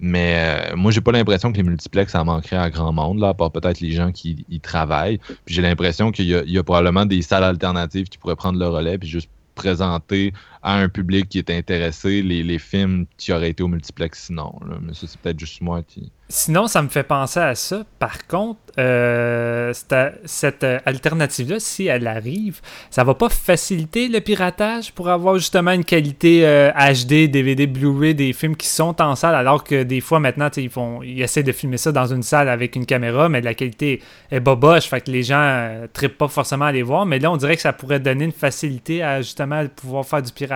Mais 0.00 0.70
euh, 0.72 0.76
moi, 0.76 0.90
j'ai 0.90 1.00
pas 1.02 1.12
l'impression 1.12 1.52
que 1.52 1.56
les 1.58 1.62
multiplex, 1.62 2.12
ça 2.12 2.24
manquerait 2.24 2.56
à 2.56 2.70
grand 2.70 2.92
monde, 2.92 3.18
là, 3.20 3.28
à 3.28 3.34
part 3.34 3.50
peut-être 3.52 3.80
les 3.80 3.92
gens 3.92 4.12
qui 4.12 4.44
y 4.48 4.58
travaillent. 4.60 5.18
Puis 5.44 5.54
j'ai 5.54 5.62
l'impression 5.62 6.10
qu'il 6.10 6.26
y, 6.26 6.34
a- 6.34 6.42
il 6.42 6.50
y 6.52 6.58
a 6.58 6.62
probablement 6.62 7.04
des 7.06 7.20
salles 7.22 7.44
alternatives 7.44 8.08
qui 8.08 8.16
pourraient 8.18 8.36
prendre 8.36 8.58
le 8.58 8.66
relais 8.66 8.96
puis 8.98 9.08
juste 9.08 9.28
présenter 9.54 10.32
à 10.62 10.76
un 10.76 10.88
public 10.88 11.28
qui 11.28 11.38
est 11.38 11.50
intéressé 11.50 12.22
les, 12.22 12.58
films 12.58 13.06
qui 13.16 13.32
auraient 13.32 13.50
été 13.50 13.62
au 13.62 13.68
multiplex 13.68 14.26
sinon. 14.26 14.52
Mais 14.82 14.92
ça, 14.94 15.06
c'est 15.06 15.18
peut-être 15.20 15.40
juste 15.40 15.60
moi 15.60 15.82
qui. 15.82 16.12
Sinon, 16.28 16.68
ça 16.68 16.80
me 16.80 16.88
fait 16.88 17.02
penser 17.02 17.40
à 17.40 17.56
ça. 17.56 17.82
Par 17.98 18.28
contre, 18.28 18.60
euh, 18.78 19.72
cette, 20.24 20.62
euh, 20.62 20.78
alternative-là, 20.86 21.58
si 21.58 21.86
elle 21.86 22.06
arrive, 22.06 22.60
ça 22.88 23.02
va 23.02 23.14
pas 23.14 23.28
faciliter 23.28 24.06
le 24.08 24.20
piratage 24.20 24.92
pour 24.92 25.08
avoir 25.08 25.36
justement 25.38 25.72
une 25.72 25.84
qualité 25.84 26.46
euh, 26.46 26.70
HD, 26.70 27.28
DVD, 27.28 27.66
Blu-ray 27.66 28.14
des 28.14 28.32
films 28.32 28.54
qui 28.54 28.68
sont 28.68 29.02
en 29.02 29.16
salle, 29.16 29.34
alors 29.34 29.64
que 29.64 29.82
des 29.82 30.00
fois 30.00 30.20
maintenant, 30.20 30.50
ils 30.56 30.70
font, 30.70 31.02
ils 31.02 31.20
essaient 31.20 31.42
de 31.42 31.50
filmer 31.50 31.78
ça 31.78 31.90
dans 31.90 32.06
une 32.06 32.22
salle 32.22 32.48
avec 32.48 32.76
une 32.76 32.86
caméra, 32.86 33.28
mais 33.28 33.40
la 33.40 33.54
qualité 33.54 34.00
est 34.30 34.40
boboche, 34.40 34.86
fait 34.86 35.00
que 35.00 35.10
les 35.10 35.24
gens 35.24 35.42
euh, 35.42 35.86
trippent 35.92 36.18
pas 36.18 36.28
forcément 36.28 36.66
à 36.66 36.72
les 36.72 36.82
voir. 36.82 37.06
Mais 37.06 37.18
là, 37.18 37.32
on 37.32 37.36
dirait 37.36 37.56
que 37.56 37.62
ça 37.62 37.72
pourrait 37.72 37.98
donner 37.98 38.26
une 38.26 38.32
facilité 38.32 39.02
à 39.02 39.20
justement 39.20 39.66
pouvoir 39.66 40.06
faire 40.06 40.22
du 40.22 40.32
piratage. 40.32 40.49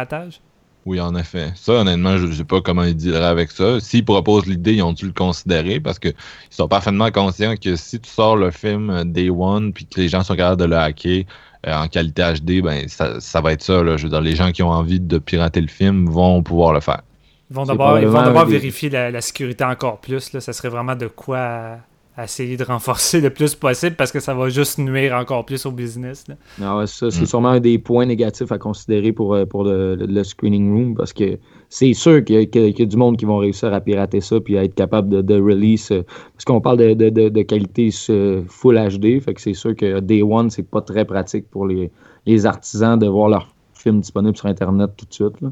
Oui, 0.86 1.00
en 1.00 1.14
effet. 1.16 1.50
Ça, 1.54 1.72
honnêtement, 1.72 2.18
je 2.18 2.26
ne 2.26 2.32
sais 2.32 2.44
pas 2.44 2.60
comment 2.60 2.82
ils 2.82 2.94
diraient 2.94 3.24
avec 3.24 3.50
ça. 3.50 3.80
S'ils 3.80 4.04
proposent 4.04 4.44
l'idée, 4.46 4.74
ils 4.74 4.82
ont 4.82 4.92
dû 4.92 5.06
le 5.06 5.12
considérer 5.14 5.80
parce 5.80 5.98
qu'ils 5.98 6.12
sont 6.50 6.68
parfaitement 6.68 7.10
conscients 7.10 7.54
que 7.56 7.74
si 7.76 7.98
tu 8.00 8.10
sors 8.10 8.36
le 8.36 8.50
film 8.50 8.90
euh, 8.90 9.04
Day 9.04 9.30
One 9.30 9.72
puis 9.72 9.86
que 9.86 9.98
les 9.98 10.08
gens 10.10 10.22
sont 10.22 10.36
capables 10.36 10.60
de 10.60 10.66
le 10.66 10.76
hacker 10.76 11.24
euh, 11.66 11.74
en 11.74 11.88
qualité 11.88 12.22
HD, 12.34 12.60
ben 12.62 12.86
ça, 12.88 13.18
ça 13.18 13.40
va 13.40 13.52
être 13.52 13.62
ça. 13.62 13.82
Là. 13.82 13.96
Je 13.96 14.02
veux 14.04 14.10
dire, 14.10 14.20
les 14.20 14.36
gens 14.36 14.52
qui 14.52 14.62
ont 14.62 14.68
envie 14.70 15.00
de 15.00 15.16
pirater 15.16 15.62
le 15.62 15.68
film 15.68 16.06
vont 16.10 16.42
pouvoir 16.42 16.74
le 16.74 16.80
faire. 16.80 17.00
Ils 17.48 17.56
vont 17.56 17.64
d'abord, 17.64 18.44
des- 18.44 18.52
vérifier 18.52 18.90
la, 18.90 19.10
la 19.10 19.20
sécurité 19.22 19.64
encore 19.64 20.00
plus. 20.02 20.34
Là. 20.34 20.40
Ça 20.40 20.52
serait 20.52 20.68
vraiment 20.68 20.96
de 20.96 21.06
quoi 21.06 21.78
essayer 22.22 22.56
de 22.56 22.62
renforcer 22.62 23.20
le 23.20 23.30
plus 23.30 23.56
possible 23.56 23.96
parce 23.96 24.12
que 24.12 24.20
ça 24.20 24.34
va 24.34 24.48
juste 24.48 24.78
nuire 24.78 25.14
encore 25.16 25.44
plus 25.44 25.66
au 25.66 25.72
business. 25.72 26.24
là. 26.28 26.36
Ah 26.62 26.78
ouais, 26.78 26.86
ça, 26.86 27.10
c'est 27.10 27.22
Mm. 27.22 27.26
sûrement 27.26 27.48
un 27.48 27.58
des 27.60 27.78
points 27.78 28.06
négatifs 28.06 28.52
à 28.52 28.58
considérer 28.58 29.10
pour, 29.12 29.34
euh, 29.34 29.44
pour 29.46 29.64
le, 29.64 29.96
le- 29.96 30.06
le 30.06 30.22
screening 30.22 30.72
room 30.72 30.94
parce 30.94 31.12
que 31.12 31.40
c'est 31.68 31.92
sûr 31.92 32.24
qu'il 32.24 32.36
y, 32.36 32.38
a- 32.38 32.46
qu'il 32.46 32.78
y 32.80 32.86
du 32.86 32.96
monde 32.96 33.16
qui 33.16 33.24
vont 33.24 33.38
réussir 33.38 33.74
à 33.74 33.80
pirater 33.80 34.20
ça 34.20 34.38
puis 34.40 34.56
à 34.56 34.62
être 34.62 34.76
capable 34.76 35.08
de, 35.08 35.22
de 35.22 35.34
release. 35.40 35.90
euh, 35.90 36.02
parce 36.34 36.44
qu'on 36.44 36.60
parle 36.60 36.78
de, 36.78 36.94
de, 36.94 37.08
de- 37.10 37.28
de 37.30 37.42
qualité 37.42 37.90
euh, 38.10 38.42
full 38.48 38.76
HD, 38.76 39.20
fait 39.20 39.34
que 39.34 39.40
c'est 39.40 39.54
sûr 39.54 39.74
que 39.74 39.98
Day 39.98 40.22
One, 40.22 40.50
c'est 40.50 40.62
pas 40.70 40.82
très 40.82 41.04
pratique 41.04 41.50
pour 41.50 41.66
les, 41.66 41.90
les 42.26 42.46
artisans 42.46 42.96
de 42.96 43.08
voir 43.08 43.28
leur 43.28 43.48
film 43.74 44.00
disponible 44.00 44.36
sur 44.36 44.46
Internet 44.46 44.92
tout 44.96 45.04
de 45.06 45.12
suite. 45.12 45.40
là. 45.42 45.50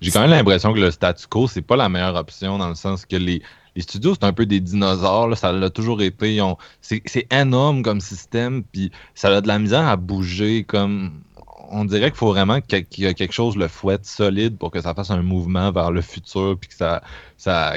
J'ai 0.00 0.10
quand 0.10 0.20
même 0.22 0.30
l'impression 0.30 0.72
que 0.72 0.80
le 0.80 0.90
statu 0.90 1.26
quo, 1.28 1.46
c'est 1.46 1.62
pas 1.62 1.76
la 1.76 1.88
meilleure 1.88 2.16
option 2.16 2.58
dans 2.58 2.68
le 2.68 2.74
sens 2.74 3.06
que 3.06 3.14
les, 3.14 3.40
les 3.74 3.82
studios, 3.82 4.14
c'est 4.14 4.24
un 4.24 4.32
peu 4.32 4.46
des 4.46 4.60
dinosaures. 4.60 5.36
ça 5.36 5.52
l'a 5.52 5.70
toujours 5.70 6.02
été. 6.02 6.40
C'est 6.80 7.26
énorme 7.32 7.82
comme 7.82 8.00
système, 8.00 8.62
puis 8.64 8.90
ça 9.14 9.28
a 9.28 9.40
de 9.40 9.48
la 9.48 9.58
misère 9.58 9.86
à 9.86 9.96
bouger. 9.96 10.64
comme 10.64 11.22
On 11.70 11.84
dirait 11.84 12.10
qu'il 12.10 12.18
faut 12.18 12.28
vraiment 12.28 12.60
qu'il 12.60 12.84
y 12.98 13.06
a 13.06 13.14
quelque 13.14 13.32
chose 13.32 13.56
le 13.56 13.68
fouette 13.68 14.04
solide 14.04 14.58
pour 14.58 14.70
que 14.70 14.80
ça 14.80 14.94
fasse 14.94 15.10
un 15.10 15.22
mouvement 15.22 15.72
vers 15.72 15.90
le 15.90 16.02
futur, 16.02 16.58
puis 16.60 16.68
que 16.68 16.74
ça, 16.74 17.02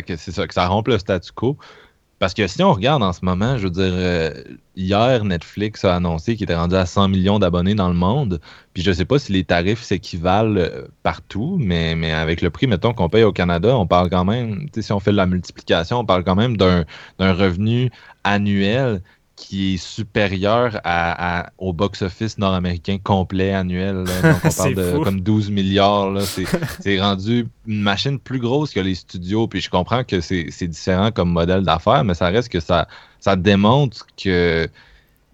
que 0.01 0.53
ça 0.53 0.67
rompe 0.67 0.87
le 0.89 0.97
statu 0.97 1.31
quo. 1.33 1.57
Parce 2.19 2.33
que 2.33 2.47
si 2.47 2.63
on 2.63 2.71
regarde 2.73 3.03
en 3.03 3.11
ce 3.11 3.25
moment, 3.25 3.57
je 3.57 3.63
veux 3.65 3.71
dire, 3.71 3.91
euh, 3.91 4.31
hier, 4.77 5.25
Netflix 5.25 5.83
a 5.83 5.95
annoncé 5.95 6.35
qu'il 6.35 6.45
était 6.45 6.55
rendu 6.55 6.75
à 6.75 6.85
100 6.85 7.09
millions 7.09 7.39
d'abonnés 7.39 7.75
dans 7.75 7.89
le 7.89 7.95
monde. 7.95 8.39
Puis 8.73 8.83
je 8.83 8.91
sais 8.93 9.03
pas 9.03 9.19
si 9.19 9.33
les 9.33 9.43
tarifs 9.43 9.83
s'équivalent 9.83 10.55
euh, 10.55 10.87
partout, 11.03 11.57
mais, 11.59 11.95
mais 11.95 12.13
avec 12.13 12.41
le 12.41 12.49
prix, 12.49 12.67
mettons, 12.67 12.93
qu'on 12.93 13.09
paye 13.09 13.23
au 13.23 13.33
Canada, 13.33 13.77
on 13.77 13.85
parle 13.85 14.09
quand 14.09 14.23
même, 14.23 14.67
si 14.79 14.91
on 14.93 14.99
fait 15.01 15.11
de 15.11 15.17
la 15.17 15.25
multiplication, 15.25 15.99
on 15.99 16.05
parle 16.05 16.23
quand 16.23 16.35
même 16.35 16.55
d'un 16.55 16.85
revenu 17.19 17.91
annuel 18.23 19.01
qui 19.35 19.73
est 19.73 19.77
supérieur 19.77 20.79
à, 20.85 21.41
à- 21.41 21.49
au 21.57 21.73
box-office 21.73 22.37
nord-américain 22.37 22.97
complet 23.03 23.53
annuel. 23.53 24.03
là. 24.05 24.31
Donc 24.33 24.41
on 24.45 24.49
parle 24.57 24.75
de 24.75 24.91
fou. 24.91 25.01
comme 25.01 25.19
12 25.21 25.49
milliards. 25.51 26.13
C'est 26.79 27.01
rendu 27.01 27.47
une 27.67 27.81
machine 27.81 28.17
plus 28.19 28.39
grosse 28.39 28.71
que 28.73 28.79
les 28.79 28.95
studios. 28.95 29.47
Puis 29.47 29.59
je 29.61 29.69
comprends 29.69 30.03
que 30.05 30.21
c'est 30.21 30.67
différent 30.67 31.11
comme 31.11 31.31
modèle 31.31 31.63
d'affaires, 31.63 32.03
mais 32.05 32.13
ça 32.13 32.27
reste 32.27 32.47
que 32.49 32.59
ça, 32.61 32.87
ça 33.19 33.35
démontre 33.35 34.05
que 34.21 34.69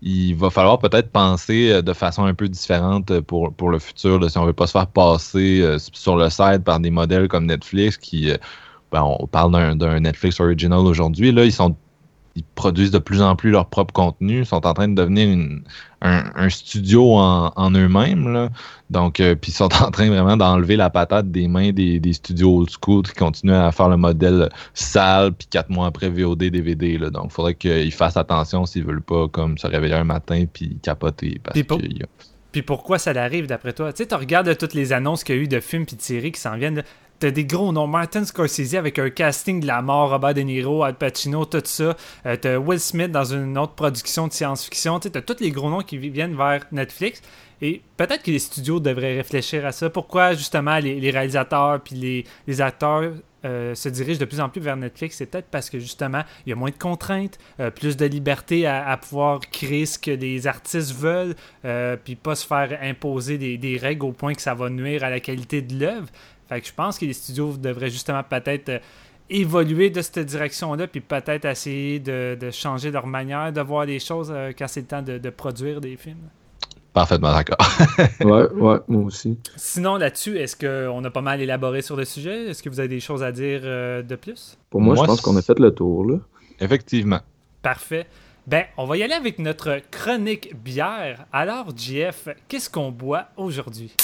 il 0.03 0.33
va 0.33 0.49
falloir 0.49 0.79
peut-être 0.79 1.11
penser 1.11 1.69
euh, 1.71 1.81
de 1.83 1.93
façon 1.93 2.25
un 2.25 2.33
peu 2.33 2.47
différente 2.49 3.19
pour, 3.21 3.53
pour 3.53 3.69
le 3.69 3.77
futur, 3.77 4.19
là, 4.19 4.29
si 4.29 4.37
on 4.39 4.45
veut 4.47 4.51
pas 4.53 4.65
se 4.65 4.71
faire 4.71 4.87
passer 4.87 5.61
euh, 5.61 5.77
sur 5.77 6.15
le 6.15 6.27
site 6.31 6.63
par 6.63 6.79
des 6.79 6.89
modèles 6.89 7.27
comme 7.27 7.45
Netflix 7.45 7.97
qui, 7.97 8.31
euh, 8.31 8.37
ben, 8.91 9.03
on 9.03 9.27
parle 9.27 9.51
d'un- 9.51 9.75
d'un 9.75 9.99
Netflix 9.99 10.39
original 10.39 10.79
aujourd'hui, 10.79 11.31
là, 11.31 11.45
ils 11.45 11.53
sont 11.53 11.75
ils 12.35 12.43
produisent 12.55 12.91
de 12.91 12.99
plus 12.99 13.21
en 13.21 13.35
plus 13.35 13.51
leur 13.51 13.67
propre 13.67 13.93
contenu, 13.93 14.45
sont 14.45 14.65
en 14.65 14.73
train 14.73 14.87
de 14.87 14.95
devenir 14.95 15.29
une- 15.29 15.63
un, 16.01 16.23
un 16.35 16.49
studio 16.49 17.15
en, 17.17 17.51
en 17.55 17.71
eux-mêmes. 17.71 18.49
Donc, 18.89 19.19
euh, 19.19 19.35
puis 19.35 19.51
ils 19.51 19.55
sont 19.55 19.65
en 19.83 19.91
train 19.91 20.07
vraiment 20.09 20.37
d'enlever 20.37 20.75
la 20.77 20.89
patate 20.89 21.29
des 21.29 21.47
mains 21.47 21.71
des, 21.71 21.99
des 21.99 22.13
studios 22.13 22.59
old 22.59 22.69
school 22.69 23.03
qui 23.03 23.13
continuent 23.13 23.51
à 23.53 23.71
faire 23.71 23.89
le 23.89 23.97
modèle 23.97 24.49
sale, 24.73 25.33
puis 25.33 25.47
quatre 25.49 25.69
mois 25.69 25.87
après 25.87 26.09
VOD, 26.09 26.45
DVD. 26.45 26.97
Là. 26.97 27.09
Donc, 27.09 27.25
il 27.29 27.33
faudrait 27.33 27.55
qu'ils 27.55 27.91
fassent 27.93 28.17
attention 28.17 28.65
s'ils 28.65 28.83
veulent 28.85 29.01
pas 29.01 29.27
comme 29.27 29.57
se 29.57 29.67
réveiller 29.67 29.95
un 29.95 30.03
matin 30.05 30.45
puis 30.51 30.77
capoter. 30.81 31.39
Parce 31.43 31.53
Puis 31.53 31.63
pour- 31.63 31.79
a- 31.79 32.05
Puis 32.51 32.61
pourquoi 32.63 32.97
ça 32.97 33.13
l'arrive 33.13 33.47
d'après 33.47 33.73
toi? 33.73 33.93
Tu 33.93 34.03
sais, 34.03 34.07
tu 34.09 34.15
regardes 34.15 34.57
toutes 34.57 34.73
les 34.73 34.91
annonces 34.93 35.23
qu'il 35.23 35.35
y 35.35 35.39
a 35.39 35.41
eu 35.41 35.47
de 35.47 35.59
films 35.59 35.85
et 35.91 35.95
de 35.95 36.01
séries 36.01 36.31
qui 36.31 36.41
s'en 36.41 36.57
viennent. 36.57 36.83
T'as 37.21 37.29
des 37.29 37.45
gros 37.45 37.71
noms. 37.71 37.85
Martin 37.85 38.25
Scorsese 38.25 38.73
avec 38.73 38.97
un 38.97 39.11
casting 39.11 39.59
de 39.59 39.67
la 39.67 39.83
mort, 39.83 40.09
Robert 40.09 40.33
De 40.33 40.41
Niro, 40.41 40.81
Al 40.81 40.95
Pacino, 40.95 41.45
tout 41.45 41.61
ça. 41.63 41.95
Euh, 42.25 42.35
t'as 42.35 42.57
Will 42.57 42.79
Smith 42.79 43.11
dans 43.11 43.25
une 43.25 43.59
autre 43.59 43.73
production 43.73 44.27
de 44.27 44.33
science-fiction. 44.33 44.99
T'as 44.99 45.21
tous 45.21 45.39
les 45.39 45.51
gros 45.51 45.69
noms 45.69 45.81
qui 45.81 45.99
vi- 45.99 46.09
viennent 46.09 46.35
vers 46.35 46.65
Netflix. 46.71 47.21
Et 47.61 47.83
peut-être 47.95 48.23
que 48.23 48.31
les 48.31 48.39
studios 48.39 48.79
devraient 48.79 49.17
réfléchir 49.17 49.67
à 49.67 49.71
ça. 49.71 49.91
Pourquoi 49.91 50.33
justement 50.33 50.79
les, 50.79 51.11
réalisateurs 51.11 51.79
puis 51.81 51.93
les, 51.93 52.25
les 52.47 52.59
acteurs 52.59 53.11
euh, 53.45 53.75
se 53.75 53.89
dirigent 53.89 54.19
de 54.19 54.25
plus 54.25 54.39
en 54.39 54.49
plus 54.49 54.61
vers 54.61 54.75
Netflix? 54.75 55.17
C'est 55.17 55.27
peut-être 55.27 55.49
parce 55.51 55.69
que 55.69 55.77
justement, 55.77 56.23
il 56.47 56.49
y 56.49 56.53
a 56.53 56.55
moins 56.55 56.71
de 56.71 56.75
contraintes, 56.75 57.37
euh, 57.59 57.69
plus 57.69 57.97
de 57.97 58.05
liberté 58.07 58.65
à, 58.65 58.97
pouvoir 58.97 59.41
créer 59.41 59.85
ce 59.85 59.99
que 59.99 60.09
les 60.09 60.47
artistes 60.47 60.95
veulent, 60.95 61.35
euh, 61.65 61.97
puis 62.03 62.15
pas 62.15 62.33
se 62.33 62.47
faire 62.47 62.79
imposer 62.81 63.37
des 63.37 63.77
règles 63.77 64.05
au 64.05 64.11
point 64.11 64.33
que 64.33 64.41
ça 64.41 64.55
va 64.55 64.71
nuire 64.71 65.03
à 65.03 65.11
la 65.11 65.19
qualité 65.19 65.61
de 65.61 65.79
l'œuvre. 65.79 66.07
Fait 66.51 66.59
que 66.59 66.67
je 66.67 66.73
pense 66.73 66.99
que 66.99 67.05
les 67.05 67.13
studios 67.13 67.55
devraient 67.55 67.89
justement 67.89 68.23
peut-être 68.23 68.67
euh, 68.67 68.79
évoluer 69.29 69.89
de 69.89 70.01
cette 70.01 70.19
direction-là, 70.19 70.85
puis 70.85 70.99
peut-être 70.99 71.45
essayer 71.45 72.01
de, 72.01 72.37
de 72.37 72.51
changer 72.51 72.91
leur 72.91 73.07
manière 73.07 73.53
de 73.53 73.61
voir 73.61 73.85
les 73.85 73.99
choses 73.99 74.33
euh, 74.35 74.51
quand 74.51 74.67
c'est 74.67 74.81
le 74.81 74.87
temps 74.87 75.01
de, 75.01 75.17
de 75.17 75.29
produire 75.29 75.79
des 75.79 75.95
films. 75.95 76.27
Parfaitement 76.91 77.31
d'accord. 77.31 77.57
ouais, 78.19 78.51
ouais, 78.51 78.79
moi 78.89 79.03
aussi. 79.05 79.39
Sinon, 79.55 79.95
là-dessus, 79.95 80.37
est-ce 80.39 80.57
qu'on 80.57 81.01
a 81.05 81.09
pas 81.09 81.21
mal 81.21 81.39
élaboré 81.39 81.81
sur 81.81 81.95
le 81.95 82.03
sujet? 82.03 82.47
Est-ce 82.49 82.61
que 82.61 82.67
vous 82.67 82.81
avez 82.81 82.89
des 82.89 82.99
choses 82.99 83.23
à 83.23 83.31
dire 83.31 83.61
euh, 83.63 84.01
de 84.01 84.17
plus? 84.17 84.57
Pour 84.69 84.81
moi, 84.81 84.97
je 84.97 85.03
pense 85.03 85.21
qu'on 85.21 85.37
a 85.37 85.41
fait 85.41 85.57
le 85.57 85.71
tour, 85.73 86.03
là. 86.03 86.17
Effectivement. 86.59 87.21
Parfait. 87.61 88.07
Ben, 88.45 88.65
on 88.75 88.85
va 88.85 88.97
y 88.97 89.03
aller 89.03 89.13
avec 89.13 89.39
notre 89.39 89.79
chronique 89.89 90.53
bière. 90.61 91.27
Alors, 91.31 91.67
Jeff, 91.77 92.27
qu'est-ce 92.49 92.69
qu'on 92.69 92.91
boit 92.91 93.27
aujourd'hui? 93.37 93.95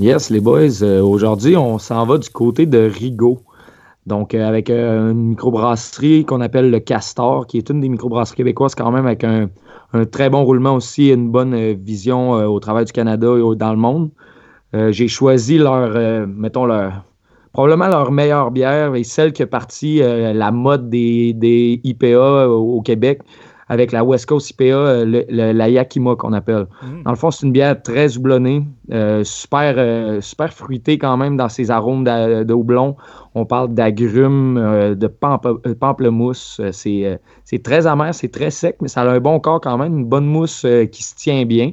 Yes, 0.00 0.30
les 0.30 0.40
boys, 0.40 0.82
euh, 0.82 1.02
aujourd'hui, 1.02 1.58
on 1.58 1.76
s'en 1.76 2.06
va 2.06 2.16
du 2.16 2.30
côté 2.30 2.64
de 2.64 2.78
Rigaud. 2.78 3.40
Donc, 4.06 4.32
euh, 4.32 4.48
avec 4.48 4.70
euh, 4.70 5.10
une 5.10 5.28
microbrasserie 5.28 6.24
qu'on 6.24 6.40
appelle 6.40 6.70
le 6.70 6.80
Castor, 6.80 7.46
qui 7.46 7.58
est 7.58 7.68
une 7.68 7.82
des 7.82 7.90
microbrasseries 7.90 8.38
québécoises 8.38 8.74
quand 8.74 8.90
même, 8.92 9.04
avec 9.04 9.24
un, 9.24 9.50
très 10.10 10.30
bon 10.30 10.42
roulement 10.42 10.74
aussi, 10.74 11.10
une 11.10 11.30
bonne 11.30 11.74
vision 11.74 12.30
au 12.30 12.58
travail 12.60 12.86
du 12.86 12.92
Canada 12.92 13.28
et 13.36 13.56
dans 13.56 13.72
le 13.72 13.76
monde. 13.76 14.10
J'ai 14.72 15.08
choisi 15.08 15.58
leur, 15.58 16.26
mettons, 16.28 16.64
leur, 16.64 17.04
probablement 17.52 17.88
leur 17.88 18.10
meilleure 18.10 18.52
bière 18.52 18.94
et 18.94 19.04
celle 19.04 19.34
qui 19.34 19.42
est 19.42 19.46
partie 19.46 19.98
la 19.98 20.52
mode 20.52 20.88
des, 20.88 21.34
des 21.34 21.80
IPA 21.82 22.48
au 22.48 22.80
Québec 22.82 23.20
avec 23.70 23.92
la 23.92 24.02
West 24.02 24.26
Coast 24.26 24.50
IPA, 24.50 24.64
euh, 24.64 25.24
la 25.30 25.68
Yakima 25.68 26.16
qu'on 26.16 26.32
appelle. 26.32 26.66
Mm. 26.82 27.04
Dans 27.04 27.10
le 27.12 27.16
fond, 27.16 27.30
c'est 27.30 27.46
une 27.46 27.52
bière 27.52 27.80
très 27.80 28.18
houblonnée, 28.18 28.66
euh, 28.92 29.22
super, 29.22 29.74
euh, 29.78 30.20
super 30.20 30.52
fruitée 30.52 30.98
quand 30.98 31.16
même 31.16 31.36
dans 31.36 31.48
ses 31.48 31.70
arômes 31.70 32.02
de, 32.02 32.52
houblon. 32.52 32.96
On 33.36 33.46
parle 33.46 33.72
d'agrumes, 33.72 34.56
de 34.96 35.06
pamplemousse. 35.06 36.60
C'est 36.72 37.62
très 37.62 37.86
amer, 37.86 38.12
c'est 38.12 38.32
très 38.32 38.50
sec, 38.50 38.76
mais 38.82 38.88
ça 38.88 39.02
a 39.02 39.08
un 39.08 39.20
bon 39.20 39.38
corps 39.38 39.60
quand 39.60 39.78
même, 39.78 39.98
une 39.98 40.04
bonne 40.04 40.26
mousse 40.26 40.66
qui 40.90 41.02
se 41.04 41.14
tient 41.14 41.44
bien. 41.44 41.70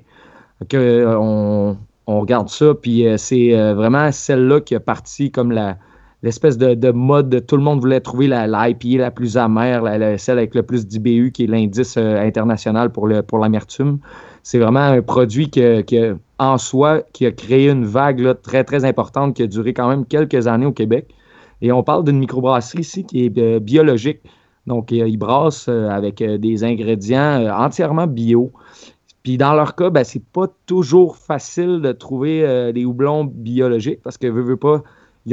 Que, 0.69 1.15
on, 1.19 1.77
on 2.05 2.19
regarde 2.21 2.49
ça, 2.49 2.75
puis 2.79 3.07
c'est 3.17 3.73
vraiment 3.73 4.11
celle-là 4.11 4.61
qui 4.61 4.75
est 4.75 4.79
partie 4.79 5.31
comme 5.31 5.51
la, 5.51 5.77
l'espèce 6.23 6.57
de, 6.57 6.91
mode, 6.91 7.45
tout 7.45 7.57
le 7.57 7.63
monde 7.63 7.79
voulait 7.79 7.99
trouver 7.99 8.27
la, 8.27 8.47
la 8.47 8.67
la 8.69 9.11
plus 9.11 9.37
amère, 9.37 9.83
celle 10.19 10.37
avec 10.37 10.55
le 10.55 10.63
plus 10.63 10.87
d'IBU, 10.87 11.31
qui 11.31 11.43
est 11.43 11.47
l'indice 11.47 11.95
euh, 11.97 12.19
international 12.19 12.91
pour, 12.91 13.09
pour 13.27 13.39
l'amertume. 13.39 13.99
C'est 14.43 14.59
vraiment 14.59 14.79
un 14.79 15.01
produit 15.01 15.49
que, 15.49 16.17
en 16.39 16.57
soi, 16.57 17.01
qui 17.13 17.25
a 17.25 17.31
créé 17.31 17.69
une 17.69 17.85
vague 17.85 18.41
très, 18.41 18.63
très 18.63 18.85
importante 18.85 19.35
qui 19.35 19.43
a 19.43 19.47
duré 19.47 19.73
quand 19.73 19.89
même 19.89 20.05
quelques 20.05 20.47
années 20.47 20.65
au 20.65 20.71
Québec. 20.71 21.13
Et 21.61 21.71
on 21.71 21.83
parle 21.83 22.03
d'une 22.03 22.19
microbrasserie 22.19 22.81
ici 22.81 23.03
qui 23.03 23.25
est 23.25 23.37
euh, 23.37 23.59
biologique. 23.59 24.21
Donc, 24.67 24.91
euh, 24.91 25.07
ils 25.07 25.17
brassent 25.17 25.69
avec 25.69 26.23
des 26.23 26.63
ingrédients 26.63 27.47
entièrement 27.57 28.07
bio. 28.07 28.51
Puis 29.23 29.37
dans 29.37 29.53
leur 29.53 29.75
cas, 29.75 29.89
ben, 29.89 30.03
c'est 30.03 30.23
pas 30.23 30.47
toujours 30.65 31.17
facile 31.17 31.81
de 31.81 31.91
trouver 31.91 32.71
des 32.73 32.85
houblons 32.85 33.25
biologiques 33.25 34.01
parce 34.01 34.17
que, 34.17 34.27
veut, 34.27 34.41
veut 34.41 34.57
pas, 34.57 34.83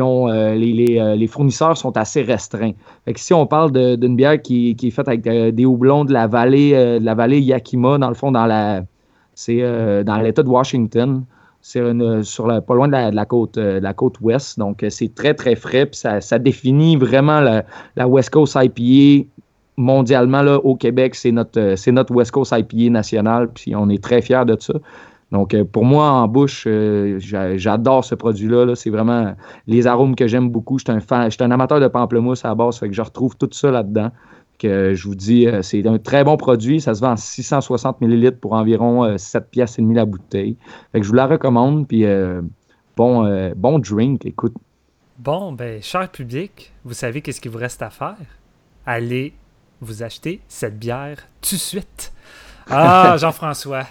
euh, 0.03 0.55
euh, 0.57 1.15
les, 1.15 1.27
fournisseurs 1.27 1.77
sont 1.77 1.97
assez 1.97 2.23
restreints. 2.23 2.73
si 3.17 3.35
on 3.35 3.47
parle 3.47 3.73
d'une 3.97 4.17
bière 4.17 4.41
qui, 4.41 4.77
est 4.81 4.91
faite 4.91 5.09
avec 5.09 5.27
euh, 5.27 5.51
des 5.51 5.65
houblons 5.65 6.05
de 6.05 6.13
la 6.13 6.27
vallée, 6.27 6.73
de 6.73 7.05
la 7.05 7.15
vallée 7.15 7.41
Yakima, 7.41 7.99
dans 7.99 8.09
le 8.09 8.15
fond, 8.15 8.33
dans 8.33 8.47
la 8.47 8.83
c'est 9.37 9.61
dans 10.05 10.19
l'État 10.19 10.45
de 10.45 10.49
Washington. 10.49 11.25
C'est 11.61 11.81
pas 11.81 12.75
loin 12.75 12.89
de 12.89 13.15
la, 13.15 13.25
côte, 13.25 13.57
la 13.57 13.93
côte 13.95 14.21
ouest. 14.21 14.59
Donc, 14.59 14.85
c'est 14.91 15.13
très, 15.13 15.35
très 15.35 15.57
frais. 15.57 15.89
Ça, 15.93 16.39
définit 16.39 16.97
vraiment 16.97 17.41
la, 17.41 18.07
West 18.07 18.31
Coast 18.31 18.57
IPA 18.61 19.27
mondialement. 19.77 20.43
Là, 20.43 20.59
au 20.59 20.77
Québec, 20.77 21.17
c'est 21.17 21.33
notre, 21.33 21.91
notre 21.91 22.15
West 22.15 22.31
Coast 22.31 22.55
IPA 22.57 22.91
national. 22.93 23.49
Puis 23.49 23.75
on 23.75 23.89
est 23.89 24.01
très 24.01 24.23
fiers 24.23 24.45
de 24.47 24.57
ça. 24.61 24.75
Donc, 25.35 25.53
euh, 25.53 25.65
pour 25.65 25.85
moi, 25.85 26.11
en 26.11 26.29
bouche, 26.29 26.63
euh, 26.69 27.19
j'adore 27.19 28.05
ce 28.05 28.15
produit-là. 28.15 28.77
c'est 28.77 28.89
vraiment 28.89 29.35
les 29.67 29.89
arômes 29.89 30.15
que 30.15 30.29
j'aime 30.29 30.49
beaucoup. 30.49 30.79
Je 30.79 30.85
suis 30.85 30.93
un, 31.13 31.29
un 31.41 31.51
amateur 31.51 31.81
de 31.81 31.89
pamplemousse 31.89 32.45
à 32.45 32.51
la 32.51 32.55
base, 32.55 32.79
fait 32.79 32.89
que 32.89 32.95
je 32.95 33.03
retrouve 33.03 33.37
tout 33.37 33.49
ça 33.51 33.73
là-dedans. 33.73 34.13
Que 34.61 34.95
je 34.95 35.09
vous 35.09 35.17
dis, 35.17 35.49
euh, 35.49 35.61
c'est 35.63 35.85
un 35.89 35.99
très 35.99 36.23
bon 36.23 36.37
produit. 36.37 36.81
Ça 36.81 36.95
se 36.95 37.01
vend 37.01 37.11
en 37.11 37.17
660 37.17 38.01
ml 38.01 38.37
pour 38.37 38.53
environ 38.53 39.19
7 39.19 39.51
pièces 39.51 39.77
et 39.81 39.83
demi 39.83 39.97
la 39.97 40.05
bouteille. 40.05 40.57
Fait 40.93 41.01
que 41.01 41.05
je 41.05 41.11
vous 41.11 41.17
la 41.17 41.27
recommande. 41.27 41.89
Puis, 41.89 42.05
bon, 42.97 43.53
bon 43.57 43.79
drink, 43.81 44.25
écoute. 44.25 44.55
Bon, 45.19 45.53
ben, 45.53 45.83
cher 45.83 46.09
public, 46.13 46.73
vous 46.85 46.95
savez 46.95 47.23
qu'est-ce 47.23 47.41
qu'il 47.41 47.51
vous 47.51 47.59
reste 47.59 47.83
à 47.83 47.91
faire? 47.91 48.15
Allez 48.87 49.35
vous 49.81 50.05
acheter 50.05 50.41
cette 50.47 50.79
bière 50.79 51.27
tout 51.43 51.57
de 51.57 51.61
suite. 51.61 52.13
Ah, 52.71 53.17
Jean-François, 53.19 53.87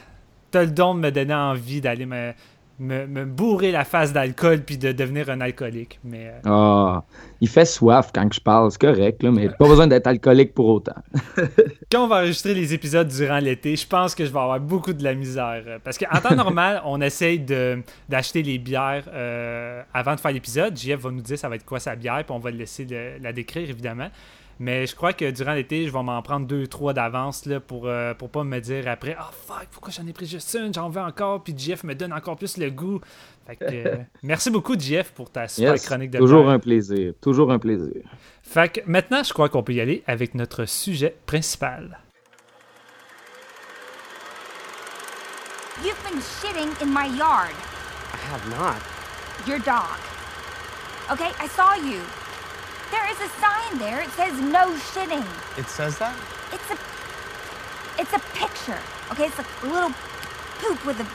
t'as 0.53 0.63
le 0.63 0.71
don 0.71 0.93
de 0.93 0.99
me 0.99 1.11
donner 1.11 1.33
envie 1.33 1.81
d'aller 1.81 2.05
me, 2.05 2.31
me, 2.79 3.25
bourrer 3.25 3.71
la 3.71 3.85
face 3.85 4.13
d'alcool 4.13 4.61
puis 4.61 4.77
de 4.77 4.91
devenir 4.91 5.29
un 5.31 5.41
alcoolique. 5.41 5.99
Mais, 6.03 6.27
euh, 6.27 6.39
Ah, 6.45 7.03
il 7.41 7.49
fait 7.49 7.65
soif 7.65 8.11
quand 8.13 8.31
je 8.31 8.39
parle, 8.39 8.71
c'est 8.71 8.79
correct, 8.79 9.23
là, 9.23 9.31
mais 9.31 9.49
pas 9.49 9.67
besoin 9.67 9.87
d'être 9.87 10.05
alcoolique 10.05 10.53
pour 10.53 10.67
autant. 10.67 10.95
quand 11.91 12.03
on 12.03 12.07
va 12.07 12.17
enregistrer 12.17 12.53
les 12.53 12.71
épisodes 12.71 13.07
durant 13.07 13.39
l'été, 13.39 13.75
je 13.75 13.87
pense 13.87 14.13
que 14.13 14.25
je 14.25 14.31
vais 14.31 14.39
avoir 14.39 14.59
beaucoup 14.59 14.93
de 14.93 15.03
la 15.03 15.15
misère. 15.15 15.63
Parce 15.83 15.97
qu'en 15.97 16.19
temps 16.19 16.35
normal, 16.35 16.81
on 16.85 17.01
essaye 17.01 17.39
d'acheter 18.07 18.43
les 18.43 18.59
bières 18.59 19.05
euh, 19.11 19.81
avant 19.91 20.13
de 20.13 20.19
faire 20.19 20.31
l'épisode. 20.31 20.77
JF 20.77 20.99
va 20.99 21.09
nous 21.09 21.21
dire 21.21 21.37
ça 21.37 21.49
va 21.49 21.55
être 21.55 21.65
quoi 21.65 21.79
sa 21.79 21.95
bière, 21.95 22.23
puis 22.23 22.35
on 22.35 22.39
va 22.39 22.51
le 22.51 22.57
laisser 22.57 22.85
la 23.19 23.33
décrire, 23.33 23.67
évidemment. 23.69 24.09
Mais 24.59 24.85
je 24.85 24.95
crois 24.95 25.13
que 25.13 25.29
durant 25.31 25.53
l'été, 25.53 25.87
je 25.87 25.91
vais 25.91 26.03
m'en 26.03 26.21
prendre 26.21 26.45
deux, 26.45 26.67
trois 26.67 26.93
d'avance 26.93 27.45
là, 27.45 27.59
pour, 27.59 27.87
euh, 27.87 28.13
pour 28.13 28.29
pas 28.29 28.43
me 28.43 28.59
dire 28.59 28.87
après 28.87 29.15
Ah 29.17 29.29
oh, 29.29 29.33
fuck, 29.47 29.67
pourquoi 29.71 29.91
j'en 29.91 30.05
ai 30.07 30.13
pris 30.13 30.25
juste 30.25 30.55
une, 30.59 30.73
j'en 30.73 30.89
veux 30.89 31.01
encore, 31.01 31.43
puis 31.43 31.53
Jeff 31.57 31.83
me 31.83 31.95
donne 31.95 32.13
encore 32.13 32.37
plus 32.37 32.57
le 32.57 32.69
goût. 32.69 33.01
Fait 33.47 33.55
que, 33.55 33.65
euh, 33.65 33.97
merci 34.23 34.49
beaucoup, 34.49 34.79
Jeff, 34.79 35.11
pour 35.11 35.29
ta 35.29 35.47
super 35.47 35.75
chronique 35.75 36.11
de 36.11 36.19
Toujours 36.19 36.49
un 36.49 36.59
plaisir, 36.59 37.13
toujours 37.19 37.51
un 37.51 37.59
plaisir. 37.59 38.03
Fait 38.41 38.71
que 38.71 38.81
maintenant, 38.85 39.23
je 39.23 39.33
crois 39.33 39.49
qu'on 39.49 39.63
peut 39.63 39.73
y 39.73 39.81
aller 39.81 40.03
avec 40.07 40.35
notre 40.35 40.65
sujet 40.65 41.15
principal. 41.25 41.99
You've 45.83 46.01
been 46.03 46.21
shitting 46.21 46.71
in 46.81 46.93
my 46.93 47.07
yard. 47.17 47.55
I 48.13 48.17
have 48.31 48.47
not. 48.49 48.79
Your 49.47 49.59
dog. 49.59 49.99
Okay, 51.11 51.31
I 51.41 51.47
saw 51.47 51.73
you. 51.75 51.99
There 52.93 53.09
is 53.09 53.19
a 53.21 53.29
sign 53.41 53.79
there. 53.79 54.01
It 54.01 54.11
says 54.11 54.39
no 54.39 54.69
shitting. 54.93 55.25
It 55.57 55.65
says 55.65 55.97
that? 55.97 56.15
It's 56.51 56.69
a 56.69 56.77
it's 57.97 58.13
a 58.13 58.19
picture. 58.37 58.79
Okay, 59.11 59.25
it's 59.25 59.39
a 59.39 59.65
little 59.65 59.89
poop 60.59 60.85
with 60.85 60.99
a 60.99 61.07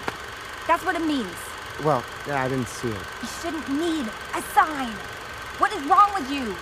that's 0.66 0.84
what 0.84 0.96
it 0.96 1.06
means. 1.06 1.36
Well, 1.84 2.04
yeah, 2.26 2.42
I 2.42 2.48
didn't 2.48 2.66
see 2.66 2.88
it. 2.88 3.06
You 3.22 3.28
shouldn't 3.40 3.68
need 3.68 4.06
a 4.34 4.42
sign. 4.56 4.92
What 5.60 5.72
is 5.72 5.80
wrong 5.84 6.10
with 6.14 6.28
you? 6.28 6.52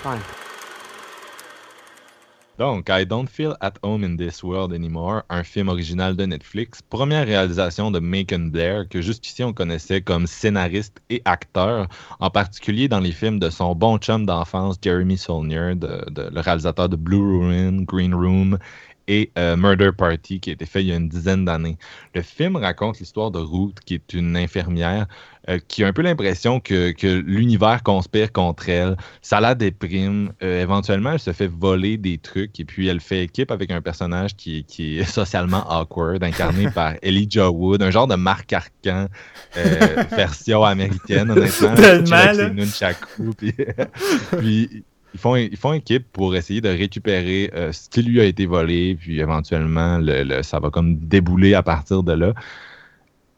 Fine. 0.00 0.22
Donc, 2.58 2.88
I 2.88 3.04
Don't 3.04 3.28
Feel 3.28 3.54
at 3.60 3.74
Home 3.82 4.02
in 4.02 4.16
This 4.16 4.42
World 4.42 4.72
Anymore, 4.72 5.24
un 5.28 5.42
film 5.42 5.68
original 5.68 6.16
de 6.16 6.24
Netflix, 6.24 6.80
première 6.80 7.26
réalisation 7.26 7.90
de 7.90 7.98
Macon 7.98 8.48
Blair, 8.50 8.88
que 8.88 9.02
jusqu'ici 9.02 9.44
on 9.44 9.52
connaissait 9.52 10.00
comme 10.00 10.26
scénariste 10.26 11.02
et 11.10 11.20
acteur, 11.26 11.86
en 12.18 12.30
particulier 12.30 12.88
dans 12.88 13.00
les 13.00 13.12
films 13.12 13.38
de 13.38 13.50
son 13.50 13.74
bon 13.74 13.98
chum 13.98 14.24
d'enfance 14.24 14.76
Jeremy 14.82 15.18
Saulnier, 15.18 15.74
le 15.74 16.40
réalisateur 16.40 16.88
de 16.88 16.96
Blue 16.96 17.18
Ruin, 17.18 17.82
Green 17.82 18.14
Room 18.14 18.58
et 19.08 19.30
euh, 19.38 19.56
Murder 19.56 19.90
Party 19.96 20.40
qui 20.40 20.50
a 20.50 20.52
été 20.52 20.66
fait 20.66 20.82
il 20.82 20.88
y 20.88 20.92
a 20.92 20.96
une 20.96 21.08
dizaine 21.08 21.44
d'années. 21.44 21.76
Le 22.14 22.22
film 22.22 22.56
raconte 22.56 22.98
l'histoire 22.98 23.30
de 23.30 23.38
Ruth, 23.38 23.78
qui 23.84 23.94
est 23.94 24.12
une 24.12 24.36
infirmière 24.36 25.06
euh, 25.48 25.58
qui 25.68 25.84
a 25.84 25.86
un 25.86 25.92
peu 25.92 26.02
l'impression 26.02 26.58
que, 26.58 26.92
l'univers 27.02 27.82
conspire 27.82 28.32
contre 28.32 28.68
elle. 28.68 28.96
Ça 29.22 29.40
la 29.40 29.54
déprime. 29.54 30.32
Euh, 30.42 30.62
éventuellement, 30.62 31.12
elle 31.12 31.20
se 31.20 31.32
fait 31.32 31.46
voler 31.46 31.96
des 31.98 32.18
trucs 32.18 32.58
et 32.58 32.64
puis 32.64 32.88
elle 32.88 33.00
fait 33.00 33.22
équipe 33.22 33.50
avec 33.50 33.70
un 33.70 33.80
personnage 33.80 34.34
qui, 34.36 34.64
est 34.78 35.04
socialement 35.10 35.64
awkward, 35.70 36.22
incarné 36.24 36.70
par 36.74 36.94
Elijah 37.02 37.50
Wood, 37.50 37.82
un 37.82 37.90
genre 37.90 38.08
de 38.08 38.16
Marc 38.16 38.52
Arcan 38.52 39.06
version 40.10 40.64
américaine, 40.64 41.30
honnêtement. 41.30 41.74
Nunchaku, 42.54 43.34
puis, 43.36 43.54
puis 44.38 44.84
ils 45.16 45.18
font, 45.18 45.34
ils 45.36 45.56
font 45.56 45.72
équipe 45.72 46.06
pour 46.12 46.36
essayer 46.36 46.60
de 46.60 46.68
récupérer 46.68 47.50
euh, 47.54 47.72
ce 47.72 47.88
qui 47.88 48.02
lui 48.02 48.20
a 48.20 48.24
été 48.24 48.44
volé, 48.44 48.96
puis 49.00 49.18
éventuellement, 49.18 49.98
le, 50.00 50.42
ça 50.42 50.60
va 50.60 50.68
comme 50.70 50.96
débouler 50.98 51.54
à 51.54 51.62
partir 51.62 52.02
de 52.02 52.12
là. 52.12 52.34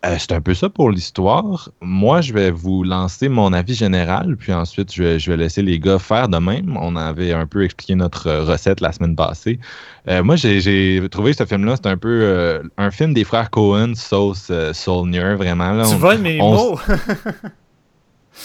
Euh, 0.07 0.14
c'est 0.16 0.31
un 0.31 0.41
peu 0.41 0.55
ça 0.55 0.68
pour 0.68 0.91
l'histoire. 0.93 1.70
Moi, 1.81 2.20
je 2.20 2.33
vais 2.33 2.53
vous 2.53 2.85
lancer 2.85 3.29
mon 3.29 3.53
avis 3.53 3.74
général, 3.74 4.37
puis 4.37 4.53
ensuite, 4.53 4.95
je 4.95 5.03
vais, 5.03 5.18
je 5.18 5.29
vais 5.31 5.37
laisser 5.37 5.61
les 5.61 5.81
gars 5.81 5.99
faire 5.99 6.29
de 6.29 6.39
même. 6.39 6.76
On 6.81 6.95
avait 6.95 7.33
un 7.33 7.47
peu 7.47 7.64
expliqué 7.64 7.97
notre 7.97 8.31
recette 8.31 8.81
la 8.81 8.93
semaine 8.93 9.16
passée. 9.16 9.59
Euh, 10.09 10.22
moi, 10.22 10.37
j'ai- 10.37 11.01
trouvé 11.11 11.33
ce 11.33 11.45
film-là, 11.45 11.74
c'est 11.76 11.89
un 11.89 11.97
peu 11.97 12.20
euh, 12.22 12.62
un 12.76 12.93
film 12.93 13.12
des 13.12 13.24
frères 13.24 13.51
Cohen, 13.51 13.95
sauce 13.97 14.49
euh, 14.51 14.72
Saulnier, 14.72 15.35
vraiment. 15.35 15.72
Là, 15.72 15.85
Tu 15.89 15.95
On- 15.95 15.99
voles 15.99 16.18
mes 16.18 16.41
on- 16.41 16.53
mots. 16.55 16.79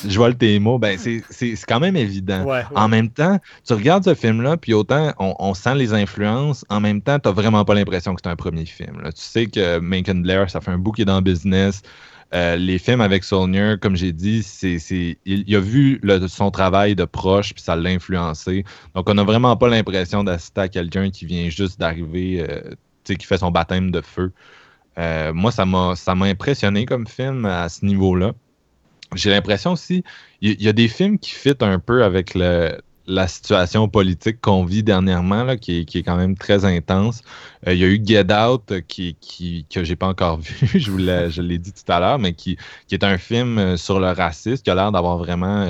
Je 0.08 0.18
vole 0.18 0.36
tes 0.36 0.58
mots. 0.60 0.80
Ben, 0.80 0.98
c'est- 0.98 1.66
quand 1.68 1.80
même 1.80 1.96
évident. 1.96 2.44
ouais, 2.44 2.50
ouais. 2.60 2.64
En 2.76 2.88
même 2.90 3.10
temps, 3.10 3.40
tu 3.66 3.74
regardes 3.74 4.04
ce 4.04 4.16
film-là, 4.16 4.58
puis 4.58 4.74
autant 4.74 5.14
on, 5.20 5.36
on 5.40 5.54
sent 5.54 5.76
les 5.76 5.94
influences, 5.94 6.66
en 6.70 6.80
même 6.80 7.02
temps, 7.02 7.20
tu 7.20 7.30
vraiment 7.30 7.64
pas 7.66 7.74
l'impression 7.76 8.14
que 8.16 8.22
c'est 8.24 8.30
un 8.30 8.36
premier 8.36 8.66
film. 8.66 9.02
là. 9.02 9.12
Tu 9.12 9.22
sais 9.22 9.46
que 9.46 9.80
Macon 9.80 10.16
Blair, 10.16 10.50
ça 10.50 10.62
fait 10.62 10.72
un 10.72 10.78
bout 10.78 10.92
qu'il 10.92 11.04
est 11.04 11.06
dans 11.06 11.18
le 11.18 11.22
business. 11.22 11.82
Euh, 12.34 12.56
les 12.56 12.80
films 12.80 13.02
avec 13.02 13.24
Saulnier, 13.24 13.76
comme 13.80 13.96
j'ai 13.96 14.12
dit, 14.12 14.42
c'est- 14.42 14.80
il, 14.90 15.16
il 15.26 15.56
a 15.56 15.60
vu 15.60 16.00
le- 16.02 16.28
son 16.28 16.50
travail 16.50 16.96
de 16.96 17.06
proche, 17.06 17.54
puis 17.54 17.62
ça 17.62 17.76
l'a 17.76 17.92
influencé. 17.92 18.66
Donc, 18.96 19.08
on 19.08 19.14
n'a 19.14 19.24
vraiment 19.24 19.56
pas 19.56 19.68
l'impression 19.68 20.24
d'assister 20.24 20.62
à 20.62 20.68
quelqu'un 20.68 21.12
qui 21.12 21.28
vient 21.28 21.48
juste 21.50 21.80
d'arriver, 21.80 22.44
euh, 22.50 22.62
tu 23.04 23.14
sais, 23.14 23.16
qui 23.18 23.28
fait 23.28 23.38
son 23.38 23.52
baptême 23.52 23.92
de 23.92 24.02
feu. 24.02 24.32
Euh, 24.98 25.32
moi, 25.34 25.52
ça 25.52 25.66
m'a, 25.66 25.96
ça 25.96 26.16
m'a 26.16 26.26
impressionné 26.26 26.86
comme 26.86 27.06
film 27.08 27.46
à 27.46 27.70
ce 27.70 27.86
niveau-là. 27.86 28.32
J'ai 29.16 29.30
l'impression 29.30 29.72
aussi, 29.74 30.04
il 30.42 30.62
y, 30.62 30.68
a 30.68 30.74
des 30.74 30.88
films 30.88 31.20
qui 31.20 31.32
fit 31.32 31.54
un 31.62 31.80
peu 31.80 32.04
avec 32.04 32.34
le, 32.36 32.78
la 33.06 33.28
situation 33.28 33.88
politique 33.90 34.40
qu'on 34.42 34.66
vit 34.66 34.84
dernièrement, 34.84 35.44
là, 35.44 35.58
qui, 35.58 35.80
est, 35.80 35.86
qui 35.86 36.00
est 36.00 36.04
quand 36.04 36.16
même 36.18 36.38
très 36.38 36.66
intense. 36.66 37.22
Euh, 37.68 37.74
il 37.74 37.80
y 37.80 37.84
a 37.84 37.88
eu 37.88 38.02
Get 38.04 38.34
Out, 38.34 38.72
euh, 38.72 38.82
qui, 38.82 39.16
qui, 39.22 39.66
que 39.70 39.84
j'ai 39.84 39.96
pas 39.96 40.08
encore 40.08 40.38
vu, 40.42 40.80
je, 40.80 40.92
vous 40.92 40.98
l'ai- 40.98 41.30
l'ai 41.30 41.58
dit 41.60 41.74
tout 41.74 41.92
à 41.92 42.00
l'heure, 42.00 42.20
mais 42.20 42.34
qui, 42.34 42.58
qui 42.88 42.96
est 42.96 43.04
un 43.04 43.18
film 43.18 43.58
euh, 43.58 43.78
sur 43.78 44.00
le 44.00 44.12
racisme, 44.12 44.64
qui 44.64 44.70
a 44.70 44.76
l'air 44.76 44.92
d'avoir 44.92 45.18
vraiment 45.18 45.66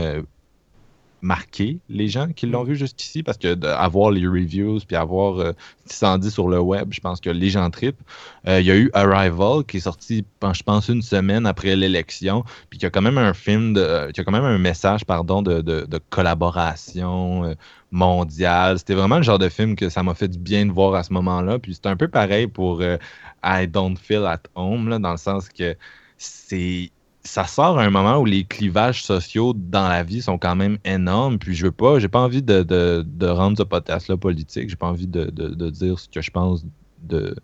marqué 1.23 1.79
les 1.89 2.07
gens 2.07 2.27
qui 2.27 2.45
l'ont 2.45 2.63
vu 2.63 2.75
jusqu'ici, 2.75 3.23
parce 3.23 3.37
que 3.37 3.55
d'avoir 3.55 4.11
les 4.11 4.27
reviews, 4.27 4.79
puis 4.85 4.95
avoir 4.95 5.39
euh, 5.39 5.53
610 5.85 6.29
sur 6.29 6.47
le 6.49 6.59
web, 6.59 6.89
je 6.91 6.99
pense 6.99 7.19
que 7.19 7.29
les 7.29 7.49
gens 7.49 7.69
tripent. 7.69 8.01
Euh, 8.47 8.59
il 8.59 8.65
y 8.65 8.71
a 8.71 8.75
eu 8.75 8.91
Arrival, 8.93 9.63
qui 9.65 9.77
est 9.77 9.81
sorti, 9.81 10.25
je 10.41 10.63
pense, 10.63 10.89
une 10.89 11.01
semaine 11.01 11.45
après 11.45 11.75
l'élection, 11.75 12.43
puis 12.69 12.77
qui 12.77 12.85
a 12.85 12.89
quand 12.89 13.01
même 13.01 13.17
un 13.17 13.33
film, 13.33 13.73
de, 13.73 13.81
euh, 13.81 14.11
qui 14.11 14.21
a 14.21 14.23
quand 14.23 14.31
même 14.31 14.43
un 14.43 14.57
message, 14.57 15.05
pardon, 15.05 15.41
de, 15.41 15.61
de, 15.61 15.85
de 15.85 15.99
collaboration 16.09 17.45
euh, 17.45 17.55
mondiale. 17.91 18.79
C'était 18.79 18.95
vraiment 18.95 19.17
le 19.17 19.23
genre 19.23 19.39
de 19.39 19.49
film 19.49 19.75
que 19.75 19.89
ça 19.89 20.03
m'a 20.03 20.15
fait 20.15 20.27
du 20.27 20.37
bien 20.37 20.65
de 20.65 20.71
voir 20.71 20.93
à 20.95 21.03
ce 21.03 21.13
moment-là. 21.13 21.57
Puis 21.59 21.75
c'est 21.75 21.87
un 21.87 21.95
peu 21.95 22.09
pareil 22.09 22.47
pour 22.47 22.81
euh, 22.81 22.97
I 23.43 23.67
Don't 23.67 23.97
Feel 23.97 24.25
at 24.25 24.41
Home, 24.55 24.89
là, 24.89 24.99
dans 24.99 25.11
le 25.11 25.17
sens 25.17 25.47
que 25.49 25.75
c'est 26.17 26.91
ça 27.25 27.45
sort 27.47 27.79
à 27.79 27.83
un 27.83 27.89
moment 27.89 28.17
où 28.19 28.25
les 28.25 28.43
clivages 28.43 29.03
sociaux 29.03 29.53
dans 29.55 29.87
la 29.87 30.03
vie 30.03 30.21
sont 30.21 30.37
quand 30.37 30.55
même 30.55 30.77
énormes. 30.85 31.39
Puis 31.39 31.55
je 31.55 31.65
veux 31.65 31.71
pas, 31.71 31.99
j'ai 31.99 32.09
pas 32.09 32.19
envie 32.19 32.41
de, 32.43 32.63
de, 32.63 33.03
de 33.07 33.27
rendre 33.27 33.57
ce 33.57 33.63
podcast-là 33.63 34.17
politique. 34.17 34.69
J'ai 34.69 34.75
pas 34.75 34.87
envie 34.87 35.07
de, 35.07 35.25
de, 35.25 35.49
de 35.49 35.69
dire 35.69 35.99
ce 35.99 36.09
que 36.09 36.21
je 36.21 36.31
pense 36.31 36.65
de, 37.01 37.35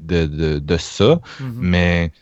de, 0.00 0.76
ça. 0.78 1.20
Mais 1.60 2.12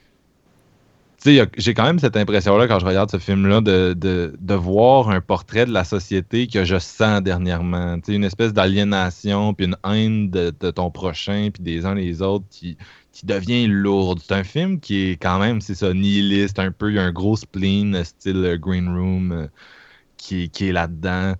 tu 1.18 1.30
sais, 1.30 1.34
y 1.34 1.40
a- 1.40 1.46
j'ai 1.56 1.72
quand 1.74 1.84
même 1.84 1.98
cette 1.98 2.16
impression-là 2.16 2.68
quand 2.68 2.78
je 2.80 2.86
regarde 2.86 3.10
ce 3.10 3.18
film-là 3.18 3.60
de, 3.60 3.94
de, 3.94 4.36
de 4.38 4.54
voir 4.54 5.08
un 5.08 5.20
portrait 5.20 5.64
de 5.66 5.72
la 5.72 5.84
société 5.84 6.46
que 6.48 6.64
je 6.64 6.78
sens 6.78 7.22
dernièrement. 7.22 7.96
Tu 8.00 8.06
sais, 8.12 8.14
une 8.16 8.24
espèce 8.24 8.52
d'aliénation, 8.52 9.54
puis 9.54 9.66
une 9.66 9.76
haine 9.84 10.30
de, 10.30 10.54
de 10.58 10.70
ton 10.70 10.90
prochain, 10.90 11.48
puis 11.52 11.62
des 11.62 11.86
uns 11.86 11.94
les 11.94 12.20
autres 12.22 12.46
qui, 12.50 12.76
qui 13.14 13.26
devient 13.26 13.68
lourde. 13.68 14.20
C'est 14.22 14.34
un 14.34 14.44
film 14.44 14.80
qui 14.80 15.10
est 15.10 15.16
quand 15.16 15.38
même, 15.38 15.60
c'est 15.60 15.76
ça, 15.76 15.94
nihiliste 15.94 16.58
un 16.58 16.72
peu. 16.72 16.90
Il 16.90 16.96
y 16.96 16.98
a 16.98 17.04
un 17.04 17.12
gros 17.12 17.36
spleen, 17.36 18.04
style 18.04 18.44
euh, 18.44 18.58
Green 18.58 18.88
Room, 18.88 19.32
euh, 19.32 19.46
qui, 20.18 20.50
est 20.60 20.72
là-dedans. 20.72 21.34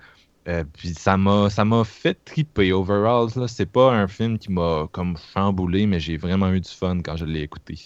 Euh, 0.48 0.64
puis 0.74 0.94
ça 0.94 1.16
m'a 1.16 1.50
ça 1.50 1.64
m'a 1.64 1.84
fait 1.84 2.14
triper 2.24 2.72
overall. 2.72 3.28
là. 3.36 3.48
C'est 3.48 3.66
pas 3.66 3.92
un 3.92 4.06
film 4.08 4.38
qui 4.38 4.52
m'a 4.52 4.88
comme 4.92 5.16
chamboulé, 5.34 5.86
mais 5.86 6.00
j'ai 6.00 6.16
vraiment 6.16 6.50
eu 6.52 6.60
du 6.60 6.70
fun 6.70 7.00
quand 7.02 7.16
je 7.16 7.24
l'ai 7.24 7.42
écouté. 7.42 7.78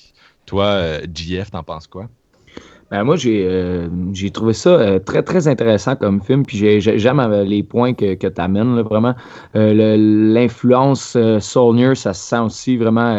Toi, 0.46 1.00
JF, 1.14 1.50
t'en 1.50 1.62
penses 1.64 1.86
quoi? 1.86 2.08
Ben, 2.90 3.04
moi, 3.04 3.16
j'ai 3.16 3.44
euh, 3.46 3.88
trouvé 4.32 4.54
ça 4.54 4.70
euh, 4.70 4.98
très, 4.98 5.22
très 5.22 5.46
intéressant 5.46 5.94
comme 5.94 6.22
film. 6.22 6.42
Puis 6.46 6.56
j'ai- 6.56 6.80
j'ai- 6.80 6.98
j'aime 6.98 7.20
les 7.44 7.62
points 7.62 7.92
que, 7.92 8.14
que 8.14 8.26
tu 8.26 8.40
amènes, 8.40 8.80
vraiment. 8.80 9.14
Euh, 9.56 9.96
L'influence 10.32 11.14
euh, 11.14 11.38
Saulnier, 11.38 11.94
ça 11.94 12.14
se 12.14 12.26
sent 12.26 12.38
aussi 12.38 12.76
vraiment, 12.78 13.14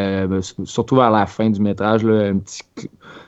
surtout 0.64 0.96
vers 0.96 1.12
la 1.12 1.28
fin 1.28 1.52
du 1.52 1.62
métrage. 1.62 2.04
Là, 2.04 2.30
un 2.30 2.38
petit, 2.40 2.62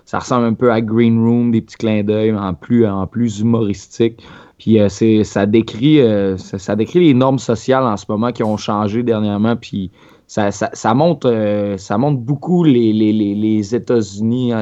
ça 0.06 0.18
ressemble 0.18 0.46
un 0.48 0.54
peu 0.54 0.72
à 0.72 0.82
Green 0.82 1.20
Room, 1.24 1.52
des 1.52 1.62
petits 1.62 1.78
clins 1.78 2.04
d'œil 2.04 2.34
en 2.34 2.56
plus, 2.56 2.88
en 2.88 3.06
plus 3.06 3.40
humoristique. 3.42 4.24
Puis 4.58 4.80
c'est- 4.90 5.24
ça, 5.24 5.46
décrit, 5.46 6.00
ça, 6.38 6.76
décrit 6.76 7.00
les 7.02 7.14
normes 7.14 7.40
sociales 7.40 7.84
en 7.84 7.98
ce 7.98 8.06
moment 8.10 8.32
qui 8.32 8.44
ont 8.44 8.58
changé 8.58 9.04
dernièrement. 9.04 9.56
Puis 9.56 9.92
ça, 10.28 10.50
ça, 10.52 10.94
montre, 10.96 11.76
ça 11.78 11.98
beaucoup 11.98 12.64
les, 12.64 12.94
les, 12.94 13.12
les, 13.14 13.36
les 13.36 13.76
États-Unis. 13.76 14.54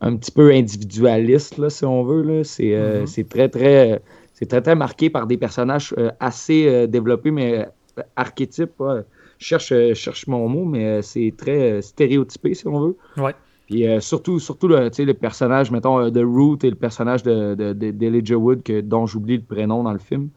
Un 0.00 0.16
petit 0.16 0.30
peu 0.30 0.50
individualiste, 0.52 1.58
là, 1.58 1.70
si 1.70 1.84
on 1.84 2.02
veut. 2.04 2.22
Là. 2.22 2.44
C'est, 2.44 2.74
euh, 2.74 3.00
Mhm. 3.00 3.06
c'est 3.06 3.28
très, 3.28 3.48
très, 3.48 4.00
c'est 4.34 4.46
très, 4.46 4.60
très 4.62 4.74
marqué 4.74 5.10
par 5.10 5.26
des 5.26 5.36
personnages 5.36 5.94
euh, 5.98 6.10
assez 6.20 6.66
euh, 6.68 6.86
développés, 6.86 7.30
mais 7.30 7.66
euh, 7.98 8.02
archétypes. 8.16 8.78
ouais. 8.80 9.00
Je 9.38 9.46
cherche, 9.46 9.72
euh, 9.72 9.88
je 9.90 9.94
cherche 9.94 10.26
mon 10.26 10.48
mot, 10.48 10.64
mais 10.64 10.84
euh, 10.84 11.02
c'est 11.02 11.32
très 11.36 11.72
euh, 11.72 11.80
stéréotypé, 11.80 12.54
si 12.54 12.66
on 12.66 12.80
veut. 12.80 12.96
Ouais. 13.16 13.34
Puis 13.66 13.86
euh, 13.86 14.00
surtout, 14.00 14.38
surtout 14.40 14.66
le, 14.68 14.88
tu 14.90 14.96
sais, 14.96 15.04
le 15.04 15.14
personnage, 15.14 15.70
mettons, 15.70 15.98
euh, 16.00 16.10
de 16.10 16.24
Root 16.24 16.58
et 16.64 16.70
le 16.70 16.76
personnage 16.76 17.22
de, 17.22 17.54
de, 17.54 17.72
de- 17.72 17.90
d'Elijah 17.90 18.36
Wood, 18.36 18.62
que, 18.62 18.80
dont 18.80 19.06
j'oublie 19.06 19.36
le 19.36 19.42
prénom 19.42 19.82
dans 19.84 19.92
le 19.92 19.98
film. 19.98 20.28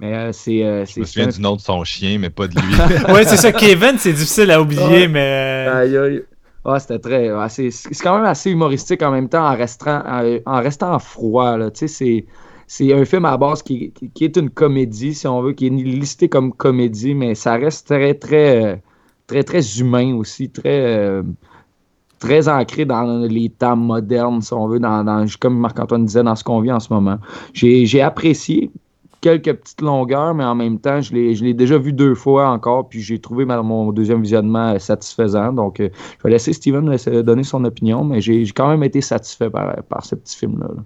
Mais 0.00 0.14
euh, 0.16 0.32
c'est, 0.32 0.64
euh, 0.64 0.86
Je 0.86 0.92
c'est, 0.92 1.00
me 1.00 1.04
souviens 1.04 1.26
un- 1.26 1.30
du 1.30 1.40
nom 1.42 1.56
de 1.56 1.60
son 1.60 1.84
chien, 1.84 2.18
mais 2.18 2.30
pas 2.30 2.48
de 2.48 2.54
lui. 2.54 2.74
ouais, 3.12 3.24
c'est 3.24 3.36
ça. 3.36 3.52
Kevin, 3.52 3.98
c'est 3.98 4.12
difficile 4.14 4.50
à 4.50 4.60
oublier, 4.62 4.82
Ouais. 4.82 5.08
mais. 5.08 5.66
euh, 5.68 5.74
Aïe, 5.82 5.96
aïe. 5.96 6.22
Ouais, 6.64 6.78
c'était 6.78 6.98
très. 6.98 7.32
ouais, 7.32 7.48
c'est 7.48 7.70
c'est 7.70 7.94
quand 8.02 8.16
même 8.16 8.26
assez 8.26 8.50
humoristique 8.50 9.02
en 9.02 9.10
même 9.10 9.28
temps 9.30 9.46
en 9.46 9.56
restant, 9.56 10.02
en, 10.44 10.60
restant 10.60 10.98
froid. 10.98 11.56
Là. 11.56 11.70
C'est, 11.74 12.26
c'est 12.66 12.92
un 12.92 13.04
film 13.06 13.24
à 13.24 13.36
base 13.38 13.62
qui, 13.62 13.92
qui- 13.92 14.24
est 14.24 14.36
une 14.36 14.50
comédie, 14.50 15.14
si 15.14 15.26
on 15.26 15.40
veut, 15.40 15.52
qui 15.54 15.66
est 15.68 15.70
listé 15.70 16.28
comme 16.28 16.52
comédie, 16.52 17.14
mais 17.14 17.34
ça 17.34 17.54
reste 17.56 17.86
très, 17.86 18.14
très, 18.14 18.74
euh, 18.74 18.76
très, 19.26 19.42
très 19.42 19.78
humain 19.80 20.14
aussi, 20.16 20.50
très, 20.50 20.80
euh, 20.98 21.22
très 22.18 22.48
ancré 22.48 22.84
dans 22.84 23.04
les 23.26 23.50
temps 23.50 23.76
modernes, 23.76 24.42
si 24.42 24.52
on 24.52 24.68
veut, 24.68 24.78
dans, 24.80 25.04
dans- 25.04 25.24
comme 25.40 25.58
Marc-Antoine 25.58 26.04
disait, 26.04 26.22
dans 26.22 26.36
ce 26.36 26.44
qu'on 26.44 26.60
vit 26.60 26.72
en 26.72 26.80
ce 26.80 26.92
moment. 26.92 27.18
J'ai 27.54 27.86
j'ai 27.86 28.02
apprécié 28.02 28.70
quelques 29.20 29.52
petites 29.52 29.80
longueurs, 29.80 30.34
mais 30.34 30.44
en 30.44 30.54
même 30.54 30.78
temps, 30.78 31.00
je 31.00 31.12
l'ai 31.14 31.54
déjà 31.54 31.78
vu 31.78 31.92
deux 31.92 32.14
fois 32.14 32.48
encore, 32.48 32.88
puis 32.88 33.00
j'ai 33.00 33.18
trouvé 33.18 33.44
mon 33.44 33.92
deuxième 33.92 34.22
visionnement 34.22 34.74
euh, 34.74 34.78
satisfaisant. 34.78 35.52
Donc, 35.52 35.80
euh, 35.80 35.88
je 36.18 36.22
vais 36.24 36.30
laisser 36.30 36.52
Steven 36.52 36.96
donner 37.22 37.44
son 37.44 37.64
opinion, 37.64 38.04
mais 38.04 38.20
j'ai 38.20 38.44
quand 38.46 38.68
même 38.68 38.82
été 38.82 39.00
satisfait 39.00 39.50
par, 39.50 39.82
par 39.84 40.04
ce 40.04 40.14
petit 40.14 40.36
film-là. 40.36 40.68
là. 40.74 40.82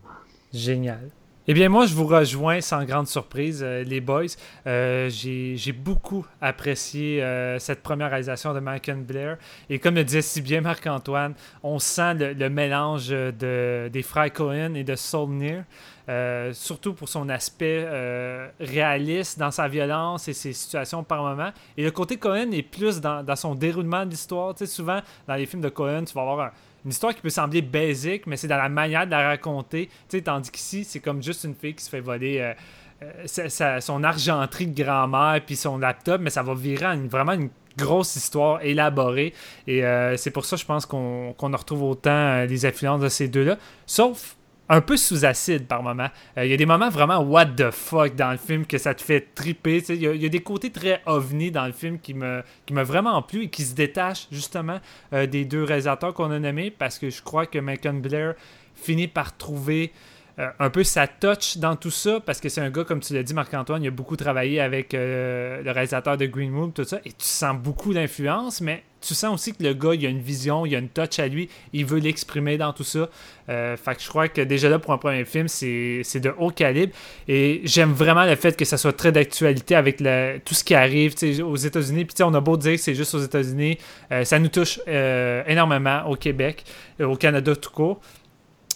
Génial. 0.52 1.10
Eh 1.46 1.52
bien, 1.52 1.68
moi, 1.68 1.84
je 1.84 1.94
vous 1.94 2.06
rejoins 2.06 2.62
sans 2.62 2.84
grande 2.84 3.06
surprise, 3.06 3.60
euh, 3.62 3.84
les 3.84 4.00
boys. 4.00 4.24
J'ai 4.64 5.72
beaucoup 5.76 6.24
apprécié 6.40 7.22
cette 7.58 7.82
première 7.82 8.08
réalisation 8.08 8.54
de 8.54 8.60
Malcolm 8.60 9.02
Blair. 9.02 9.36
Et 9.68 9.78
comme 9.78 9.94
le 9.94 10.04
disait 10.04 10.22
si 10.22 10.40
bien 10.40 10.62
Marc-Antoine, 10.62 11.34
on 11.62 11.78
sent 11.78 12.14
le, 12.14 12.48
mélange 12.48 13.08
de, 13.08 13.88
des 13.92 14.02
frères 14.02 14.32
Cohen 14.32 14.74
et 14.74 14.84
de 14.84 14.96
Saulnier. 14.96 15.60
Euh, 16.06 16.52
surtout 16.52 16.92
pour 16.92 17.08
son 17.08 17.30
aspect 17.30 17.82
euh, 17.86 18.46
réaliste 18.60 19.38
dans 19.38 19.50
sa 19.50 19.68
violence 19.68 20.28
et 20.28 20.34
ses 20.34 20.52
situations 20.52 21.02
par 21.02 21.22
moment. 21.22 21.50
Et 21.78 21.82
le 21.82 21.90
côté 21.90 22.18
Cohen 22.18 22.50
est 22.52 22.62
plus 22.62 23.00
dans, 23.00 23.24
son 23.36 23.54
déroulement 23.54 24.04
de 24.04 24.10
l'histoire. 24.10 24.54
Tu 24.54 24.66
sais, 24.66 24.70
souvent, 24.70 25.00
dans 25.26 25.34
les 25.34 25.46
films 25.46 25.62
de 25.62 25.70
Cohen, 25.70 26.04
tu 26.04 26.12
vas 26.12 26.20
avoir 26.20 26.40
un- 26.40 26.50
une 26.84 26.90
histoire 26.90 27.14
qui 27.14 27.22
peut 27.22 27.30
sembler 27.30 27.62
basique, 27.62 28.26
mais 28.26 28.36
c'est 28.36 28.48
dans 28.48 28.58
la 28.58 28.68
manière 28.68 29.06
de 29.06 29.12
la 29.12 29.28
raconter. 29.28 29.86
Tu 29.86 30.18
sais, 30.18 30.20
tandis 30.22 30.50
qu'ici, 30.50 30.84
c'est 30.84 31.00
comme 31.00 31.22
juste 31.22 31.44
une 31.44 31.54
fille 31.54 31.74
qui 31.74 31.82
se 31.82 31.88
fait 31.88 32.00
voler 32.00 32.52
euh, 33.00 33.80
son 33.80 34.04
argenterie 34.04 34.66
de 34.66 34.82
grand-mère 34.82 35.40
puis 35.46 35.56
son 35.56 35.78
laptop, 35.78 36.20
mais 36.20 36.28
ça 36.30 36.42
va 36.42 36.52
virer 36.54 36.86
en 36.86 36.92
une- 36.92 37.08
vraiment 37.08 37.32
une 37.32 37.48
grosse 37.78 38.14
histoire 38.16 38.62
élaborée. 38.62 39.32
Et 39.66 39.82
c'est 40.16 40.30
pour 40.30 40.44
ça, 40.44 40.56
je 40.56 40.64
pense 40.66 40.84
qu'on 40.86 41.34
en 41.40 41.56
retrouve 41.56 41.82
autant 41.84 42.44
les 42.44 42.66
influences 42.66 43.00
de 43.00 43.08
ces 43.08 43.28
deux-là. 43.28 43.56
Sauf 43.86 44.36
un 44.68 44.80
peu 44.80 44.96
sous 44.96 45.24
acide 45.24 45.66
par 45.66 45.82
moment. 45.82 46.08
Euh, 46.38 46.44
Il 46.44 46.50
y 46.50 46.54
a 46.54 46.56
des 46.56 46.66
moments 46.66 46.88
vraiment 46.88 47.18
what 47.18 47.46
the 47.46 47.70
fuck 47.70 48.14
dans 48.14 48.30
le 48.30 48.38
film 48.38 48.66
que 48.66 48.78
ça 48.78 48.94
te 48.94 49.02
fait 49.02 49.34
triper. 49.34 49.82
il 49.88 50.22
y 50.22 50.26
a 50.26 50.28
des 50.28 50.40
côtés 50.40 50.70
très 50.70 51.02
ovni 51.06 51.50
dans 51.50 51.66
le 51.66 51.72
film 51.72 51.98
qui 51.98 52.14
me 52.14 52.42
qui 52.66 52.72
m'a 52.72 52.84
vraiment 52.84 53.20
plu 53.22 53.44
et 53.44 53.48
qui 53.48 53.62
se 53.62 53.74
détachent 53.74 54.26
justement 54.30 54.80
euh, 55.12 55.26
des 55.26 55.44
deux 55.44 55.64
réalisateurs 55.64 56.14
qu'on 56.14 56.30
a 56.30 56.38
nommés 56.38 56.70
parce 56.70 56.98
que 56.98 57.10
je 57.10 57.22
crois 57.22 57.46
que 57.46 57.58
Macon 57.58 57.94
Blair 57.94 58.34
finit 58.74 59.08
par 59.08 59.36
trouver 59.36 59.92
euh, 60.40 60.48
un 60.58 60.68
peu 60.68 60.82
sa 60.82 61.06
touch 61.06 61.58
dans 61.58 61.76
tout 61.76 61.92
ça, 61.92 62.18
parce 62.18 62.40
que 62.40 62.48
c'est 62.48 62.60
un 62.60 62.70
gars, 62.70 62.82
comme 62.82 62.98
tu 62.98 63.14
l'as 63.14 63.22
dit, 63.22 63.34
Marc-Antoine, 63.34 63.84
il 63.84 63.86
a 63.86 63.92
beaucoup 63.92 64.16
travaillé 64.16 64.60
avec 64.60 64.92
euh, 64.92 65.62
le 65.62 65.70
réalisateur 65.70 66.16
de 66.16 66.26
Green 66.26 66.52
Room, 66.52 66.72
tout 66.72 66.82
ça, 66.82 66.98
et 67.04 67.10
tu 67.10 67.24
sens 67.24 67.56
beaucoup 67.56 67.94
d'influence, 67.94 68.60
mais 68.60 68.82
tu 69.00 69.14
sens 69.14 69.32
aussi 69.32 69.54
que 69.54 69.62
le 69.62 69.74
gars, 69.74 69.94
il 69.94 70.04
a 70.04 70.08
une 70.08 70.18
vision, 70.18 70.66
il 70.66 70.74
a 70.74 70.78
une 70.78 70.88
touch 70.88 71.20
à 71.20 71.28
lui, 71.28 71.48
il 71.72 71.84
veut 71.84 72.00
l'exprimer 72.00 72.58
dans 72.58 72.72
tout 72.72 72.82
ça. 72.82 73.08
Euh, 73.48 73.76
fait 73.76 73.94
que 73.94 74.02
je 74.02 74.08
crois 74.08 74.26
que 74.26 74.40
déjà 74.40 74.68
là, 74.68 74.80
pour 74.80 74.92
un 74.92 74.98
premier 74.98 75.24
film, 75.24 75.46
c'est 75.46 76.02
de 76.20 76.34
haut 76.36 76.50
calibre. 76.50 76.92
Et 77.28 77.60
j'aime 77.64 77.92
vraiment 77.92 78.24
le 78.24 78.34
fait 78.34 78.56
que 78.56 78.64
ça 78.64 78.78
soit 78.78 78.94
très 78.94 79.12
d'actualité 79.12 79.76
avec 79.76 79.98
tout 79.98 80.54
ce 80.54 80.64
qui 80.64 80.74
arrive 80.74 81.14
aux 81.44 81.56
États-Unis. 81.56 82.06
Puis 82.06 82.22
on 82.24 82.32
a 82.32 82.40
beau 82.40 82.56
dire 82.56 82.72
que 82.72 82.80
c'est 82.80 82.94
juste 82.94 83.14
aux 83.14 83.20
États-Unis, 83.20 83.76
ça 84.22 84.38
nous 84.38 84.48
touche 84.48 84.80
énormément 84.86 86.08
au 86.08 86.16
Québec, 86.16 86.64
au 86.98 87.16
Canada 87.16 87.54
tout 87.54 87.70
court. 87.70 88.00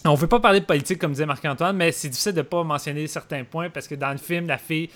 On 0.05 0.13
ne 0.13 0.17
veut 0.17 0.27
pas 0.27 0.39
parler 0.39 0.61
de 0.61 0.65
politique, 0.65 0.99
comme 0.99 1.11
disait 1.11 1.25
Marc-Antoine, 1.25 1.75
mais 1.75 1.91
c'est 1.91 2.09
difficile 2.09 2.31
de 2.33 2.37
ne 2.37 2.43
pas 2.43 2.63
mentionner 2.63 3.05
certains 3.07 3.43
points 3.43 3.69
parce 3.69 3.87
que 3.87 3.95
dans 3.95 4.11
le 4.11 4.17
film, 4.17 4.47
la 4.47 4.57
fille, 4.57 4.89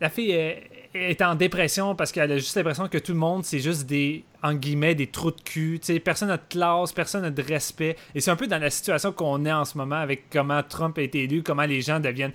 la 0.00 0.10
fille 0.10 0.32
est, 0.32 1.22
en 1.22 1.34
dépression 1.36 1.94
parce 1.94 2.10
qu'elle 2.10 2.32
a 2.32 2.38
juste 2.38 2.56
l'impression 2.56 2.88
que 2.88 2.98
tout 2.98 3.12
le 3.12 3.18
monde, 3.18 3.44
c'est 3.44 3.60
juste 3.60 3.86
des, 3.86 4.24
en 4.42 4.54
guillemets, 4.54 4.96
des 4.96 5.06
trous 5.06 5.30
de 5.30 5.40
cul. 5.40 5.80
personne 6.04 6.28
n'a 6.28 6.36
de 6.36 6.42
classe, 6.48 6.92
personne 6.92 7.22
n'a 7.22 7.30
de 7.30 7.42
respect. 7.42 7.96
Et 8.14 8.20
c'est 8.20 8.30
un 8.30 8.36
peu 8.36 8.48
dans 8.48 8.58
la 8.58 8.70
situation 8.70 9.12
qu'on 9.12 9.44
est 9.44 9.52
en 9.52 9.64
ce 9.64 9.78
moment 9.78 9.96
avec 9.96 10.30
comment 10.30 10.62
Trump 10.62 10.98
a 10.98 11.02
été 11.02 11.24
élu, 11.24 11.42
comment 11.42 11.64
les 11.64 11.80
gens 11.80 12.00
deviennent 12.00 12.32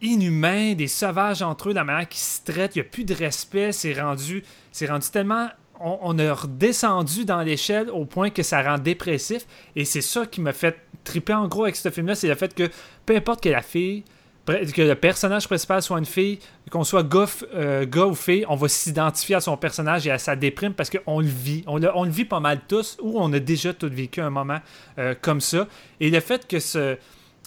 inhumains, 0.00 0.74
des 0.74 0.88
sauvages 0.88 1.42
entre 1.42 1.70
eux, 1.70 1.72
la 1.72 1.84
manière 1.84 2.08
qu'ils 2.08 2.20
se 2.20 2.44
traitent. 2.44 2.76
Il 2.76 2.82
n'y 2.82 2.86
a 2.86 2.90
plus 2.90 3.04
de 3.04 3.14
respect. 3.14 3.72
C'est 3.72 4.00
rendu, 4.00 4.44
c'est 4.70 4.86
rendu 4.86 5.08
tellement 5.10 5.48
on, 5.80 5.98
on, 6.02 6.18
a 6.18 6.34
redescendu 6.34 7.24
dans 7.24 7.42
l'échelle 7.42 7.90
au 7.90 8.04
point 8.04 8.30
que 8.30 8.42
ça 8.42 8.62
rend 8.62 8.78
dépressif. 8.78 9.46
Et 9.74 9.84
c'est 9.84 10.00
ça 10.00 10.26
qui 10.26 10.40
m'a 10.40 10.52
fait 10.52 10.76
triper 11.04 11.34
en 11.34 11.48
gros 11.48 11.64
avec 11.64 11.76
ce 11.76 11.90
film-là, 11.90 12.14
c'est 12.14 12.28
le 12.28 12.34
fait 12.34 12.54
que 12.54 12.68
peu 13.06 13.16
importe 13.16 13.42
que 13.42 13.48
la 13.48 13.62
fille, 13.62 14.04
que 14.46 14.82
le 14.82 14.94
personnage 14.94 15.46
principal 15.46 15.82
soit 15.82 15.98
une 15.98 16.06
fille, 16.06 16.38
qu'on 16.70 16.84
soit 16.84 17.02
gars, 17.02 17.26
euh, 17.54 17.84
gars, 17.86 18.06
ou 18.06 18.14
fille, 18.14 18.44
on 18.48 18.54
va 18.54 18.68
s'identifier 18.68 19.36
à 19.36 19.40
son 19.40 19.56
personnage 19.56 20.06
et 20.06 20.10
à 20.10 20.18
sa 20.18 20.36
déprime 20.36 20.72
parce 20.72 20.90
qu'on 20.90 21.20
le 21.20 21.26
vit. 21.26 21.64
On 21.66 21.78
le, 21.78 21.90
on 21.94 22.04
le, 22.04 22.10
vit 22.10 22.24
pas 22.24 22.40
mal 22.40 22.60
tous 22.68 22.96
ou 23.00 23.18
on 23.18 23.32
a 23.32 23.38
déjà 23.38 23.72
tout 23.72 23.88
vécu 23.90 24.20
un 24.20 24.30
moment 24.30 24.58
euh, 24.98 25.14
comme 25.20 25.40
ça. 25.40 25.66
Et 26.00 26.10
le 26.10 26.20
fait 26.20 26.46
que 26.46 26.60
ce. 26.60 26.96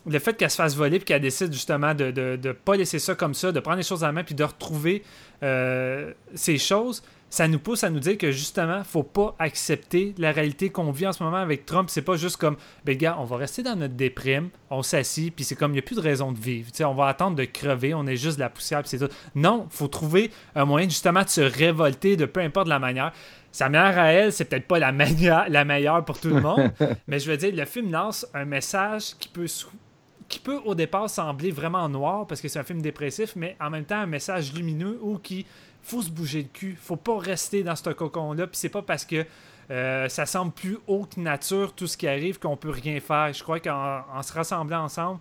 Le 0.09 0.17
fait 0.17 0.37
qu'elle 0.37 0.49
se 0.49 0.55
fasse 0.55 0.75
voler 0.75 0.95
et 0.95 0.99
qu'elle 1.01 1.21
décide 1.21 1.51
justement 1.51 1.93
de 1.93 2.37
ne 2.41 2.51
pas 2.53 2.77
laisser 2.77 2.99
ça 2.99 3.15
comme 3.15 3.33
ça, 3.33 3.51
de 3.51 3.59
prendre 3.59 3.77
les 3.77 3.83
choses 3.83 4.03
en 4.03 4.13
main 4.13 4.23
puis 4.23 4.33
de 4.33 4.45
retrouver 4.45 5.03
euh, 5.43 6.13
ces 6.33 6.57
choses, 6.57 7.03
ça 7.29 7.47
nous 7.47 7.59
pousse 7.59 7.83
à 7.83 7.89
nous 7.89 7.99
dire 7.99 8.17
que 8.17 8.31
justement, 8.31 8.83
faut 8.83 9.03
pas 9.03 9.35
accepter 9.37 10.15
la 10.17 10.31
réalité 10.31 10.69
qu'on 10.69 10.91
vit 10.91 11.07
en 11.07 11.13
ce 11.13 11.23
moment 11.23 11.37
avec 11.37 11.65
Trump. 11.65 11.89
C'est 11.89 12.01
pas 12.01 12.15
juste 12.15 12.37
comme, 12.37 12.57
ben 12.85 12.97
gars, 12.97 13.17
on 13.19 13.23
va 13.23 13.37
rester 13.37 13.61
dans 13.61 13.75
notre 13.75 13.93
déprime, 13.93 14.49
on 14.69 14.81
s'assit, 14.81 15.33
puis 15.33 15.45
c'est 15.45 15.55
comme, 15.55 15.71
il 15.71 15.75
n'y 15.75 15.79
a 15.79 15.83
plus 15.83 15.95
de 15.95 16.01
raison 16.01 16.31
de 16.31 16.39
vivre. 16.39 16.69
on 16.81 16.93
va 16.93 17.07
attendre 17.07 17.35
de 17.35 17.45
crever, 17.45 17.93
on 17.93 18.07
est 18.07 18.15
juste 18.15 18.37
de 18.37 18.41
la 18.41 18.49
poussière, 18.49 18.81
puis 18.81 18.89
c'est 18.89 18.99
tout. 18.99 19.13
Non, 19.35 19.67
faut 19.69 19.87
trouver 19.87 20.31
un 20.55 20.65
moyen 20.65 20.89
justement 20.89 21.23
de 21.23 21.29
se 21.29 21.41
révolter 21.41 22.17
de 22.17 22.25
peu 22.25 22.39
importe 22.39 22.67
la 22.67 22.79
manière. 22.79 23.13
Sa 23.51 23.69
manière 23.69 23.97
à 23.97 24.11
elle, 24.11 24.33
c'est 24.33 24.45
peut-être 24.45 24.67
pas 24.67 24.79
la, 24.79 24.91
manière, 24.91 25.45
la 25.49 25.65
meilleure 25.65 26.03
pour 26.05 26.19
tout 26.19 26.29
le 26.29 26.41
monde, 26.41 26.71
mais 27.07 27.19
je 27.19 27.29
veux 27.29 27.37
dire, 27.37 27.53
le 27.55 27.65
film 27.65 27.91
lance 27.91 28.25
un 28.33 28.45
message 28.45 29.15
qui 29.19 29.27
peut 29.27 29.47
qui 30.27 30.39
peut 30.39 30.59
au 30.63 30.75
départ 30.75 31.09
sembler 31.09 31.49
vraiment 31.49 31.89
noir 31.89 32.27
parce 32.27 32.39
que 32.39 32.47
c'est 32.47 32.59
un 32.59 32.63
film 32.63 32.83
dépressif, 32.83 33.35
mais 33.35 33.57
en 33.59 33.71
même 33.71 33.85
temps 33.85 33.97
un 33.97 34.05
message 34.05 34.53
lumineux 34.53 34.99
ou 35.01 35.17
qui 35.17 35.45
faut 35.81 36.01
se 36.01 36.09
bouger 36.09 36.43
le 36.43 36.49
cul. 36.49 36.77
Faut 36.81 36.95
pas 36.95 37.17
rester 37.17 37.63
dans 37.63 37.75
ce 37.75 37.89
cocon-là. 37.89 38.47
Puis 38.47 38.57
c'est 38.57 38.69
pas 38.69 38.81
parce 38.81 39.05
que 39.05 39.25
euh, 39.71 40.09
ça 40.09 40.25
semble 40.25 40.51
plus 40.51 40.77
haute 40.87 41.17
nature 41.17 41.73
tout 41.73 41.87
ce 41.87 41.95
qui 41.95 42.07
arrive 42.07 42.39
qu'on 42.39 42.57
peut 42.57 42.71
rien 42.71 42.99
faire. 42.99 43.31
Je 43.33 43.43
crois 43.43 43.59
qu'en 43.59 44.21
se 44.23 44.33
rassemblant 44.33 44.83
ensemble, 44.83 45.19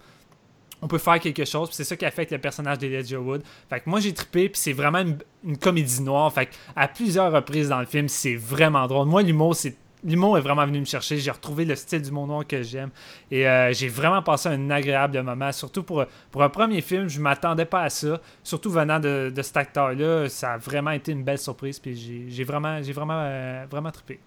on 0.81 0.89
peut 0.89 0.99
faire 0.99 1.21
quelque 1.21 1.45
chose. 1.45 1.69
C'est 1.73 1.85
ça 1.85 1.97
qui 1.97 2.05
affecte 2.05 2.33
le 2.33 2.39
personnage 2.39 2.79
d'Elijah 2.79 3.21
Wood. 3.21 3.43
Fait 3.69 3.81
que 3.81 3.91
moi 3.91 4.01
j'ai 4.01 4.15
trippé, 4.15 4.49
puis 4.49 4.61
c'est 4.61 4.73
vraiment 4.73 5.03
une, 5.45 5.59
comédie 5.59 6.03
noire. 6.03 6.33
Fait 6.33 6.47
que 6.47 6.53
à 6.77 6.89
plusieurs 6.89 7.33
reprises 7.33 7.69
dans 7.69 7.81
le 7.81 7.87
film, 7.87 8.09
c'est 8.09 8.37
vraiment 8.37 8.87
drôle. 8.87 9.07
Moi, 9.07 9.23
l'humour, 9.23 9.55
c'est 9.55 9.77
l'humour 10.05 10.39
est 10.39 10.41
vraiment 10.41 10.67
venu 10.67 10.81
me 10.81 10.85
chercher. 10.85 11.19
J'ai 11.19 11.31
retrouvé 11.31 11.65
le 11.65 11.75
style 11.77 12.03
du 12.03 12.11
monde 12.11 12.29
noir 12.29 12.47
que 12.47 12.63
j'aime. 12.63 12.91
Et 13.31 13.49
euh, 13.49 13.73
j'ai 13.73 13.89
vraiment 13.89 14.23
passé 14.23 14.49
un 14.49 14.71
agréable 14.71 15.21
moment. 15.23 15.53
Surtout 15.53 15.83
pour, 15.83 16.05
pour 16.31 16.43
un 16.43 16.49
premier 16.49 16.81
film, 16.81 17.09
je 17.09 17.21
m'attendais 17.21 17.65
pas 17.65 17.83
à 17.83 17.91
ça. 17.91 18.21
Surtout 18.43 18.71
venant 18.71 19.01
de, 19.01 19.33
de 19.35 19.43
cet 19.43 19.57
acteur-là, 19.57 20.29
ça 20.29 20.55
a 20.55 20.59
vraiment 20.59 20.93
été 20.93 21.13
une 21.13 21.25
belle 21.25 21.39
surprise. 21.39 21.79
Puis 21.79 22.29
j'ai 22.29 22.45
vraiment, 22.45 22.83
j'ai 22.83 22.93
vraiment, 22.93 23.21
euh, 23.23 23.65
vraiment 23.71 23.91
trippé. 23.91 24.21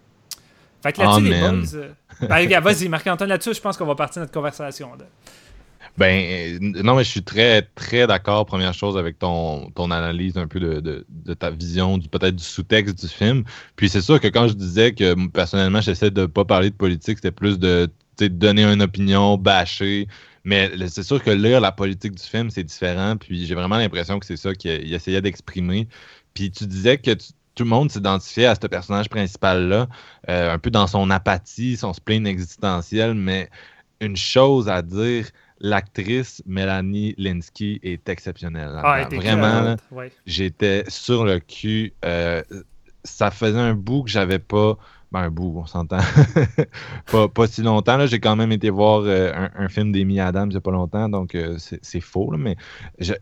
Fait 0.81 0.93
que 0.93 1.01
là-dessus, 1.01 1.23
les 1.23 1.39
boys. 1.39 1.75
Euh, 1.75 1.89
ben, 2.27 2.59
vas-y, 2.59 2.89
Marc-Antoine, 2.89 3.29
là-dessus, 3.29 3.53
je 3.53 3.61
pense 3.61 3.77
qu'on 3.77 3.85
va 3.85 3.95
partir 3.95 4.21
notre 4.21 4.33
conversation. 4.33 4.91
Là. 4.95 5.05
Ben, 5.97 6.57
non, 6.61 6.95
mais 6.95 7.03
je 7.03 7.09
suis 7.09 7.23
très, 7.23 7.61
très 7.61 8.07
d'accord, 8.07 8.45
première 8.45 8.73
chose, 8.73 8.97
avec 8.97 9.19
ton, 9.19 9.69
ton 9.71 9.91
analyse 9.91 10.37
un 10.37 10.47
peu 10.47 10.59
de, 10.59 11.05
de, 11.09 11.33
ta 11.33 11.51
vision, 11.51 11.97
du 11.97 12.07
peut-être 12.07 12.35
du 12.35 12.43
sous-texte 12.43 12.99
du 12.99 13.07
film. 13.07 13.43
Puis 13.75 13.89
c'est 13.89 14.01
sûr 14.01 14.19
que 14.19 14.27
quand 14.27 14.47
je 14.47 14.53
disais 14.53 14.93
que 14.93 15.27
personnellement, 15.27 15.81
j'essaie 15.81 16.11
de 16.11 16.25
pas 16.25 16.45
parler 16.45 16.69
de 16.69 16.75
politique, 16.75 17.17
c'était 17.17 17.31
plus 17.31 17.59
de 17.59 17.89
donner 18.19 18.63
une 18.63 18.81
opinion, 18.81 19.37
bâcher. 19.37 20.07
Mais 20.43 20.71
c'est 20.87 21.03
sûr 21.03 21.21
que 21.23 21.29
lire 21.29 21.61
la 21.61 21.71
politique 21.71 22.15
du 22.15 22.23
film, 22.23 22.49
c'est 22.49 22.63
différent. 22.63 23.15
Puis 23.17 23.45
j'ai 23.45 23.55
vraiment 23.55 23.77
l'impression 23.77 24.19
que 24.19 24.25
c'est 24.25 24.37
ça 24.37 24.53
qu'il 24.55 24.93
essayait 24.93 25.21
d'exprimer. 25.21 25.87
Puis 26.33 26.51
tu 26.51 26.65
disais 26.65 26.97
que 26.97 27.11
tout 27.55 27.63
le 27.63 27.69
monde 27.69 27.91
s'identifiait 27.91 28.45
à 28.45 28.55
ce 28.55 28.67
personnage 28.67 29.09
principal-là, 29.09 29.87
euh, 30.29 30.53
un 30.53 30.57
peu 30.57 30.71
dans 30.71 30.87
son 30.87 31.09
apathie, 31.09 31.77
son 31.77 31.93
spleen 31.93 32.25
existentiel, 32.25 33.13
mais 33.13 33.49
une 33.99 34.17
chose 34.17 34.69
à 34.69 34.81
dire, 34.81 35.27
l'actrice 35.61 36.41
Mélanie 36.45 37.15
Linsky 37.17 37.79
est 37.83 38.09
exceptionnelle. 38.09 38.71
Ah, 38.83 39.07
Vraiment, 39.09 39.75
j'étais 40.25 40.83
sur 40.87 41.23
le 41.23 41.39
cul. 41.39 41.93
Euh, 42.03 42.41
ça 43.03 43.31
faisait 43.31 43.59
un 43.59 43.73
bout 43.73 44.03
que 44.03 44.09
j'avais 44.09 44.39
pas. 44.39 44.77
Ben, 45.11 45.23
un 45.23 45.29
bout, 45.29 45.53
on 45.57 45.65
s'entend. 45.65 45.99
pas, 47.33 47.47
si 47.47 47.61
longtemps. 47.61 48.05
J'ai 48.07 48.21
quand 48.21 48.37
même 48.37 48.53
été 48.53 48.69
voir 48.69 49.01
euh, 49.05 49.47
un, 49.57 49.67
film 49.67 49.91
d'Amy 49.91 50.21
Adams 50.21 50.47
il 50.49 50.53
n'y 50.53 50.57
a 50.57 50.61
pas 50.61 50.71
longtemps, 50.71 51.09
donc 51.09 51.35
euh, 51.35 51.57
c'est 51.57 51.99
faux. 51.99 52.31
mais 52.37 52.55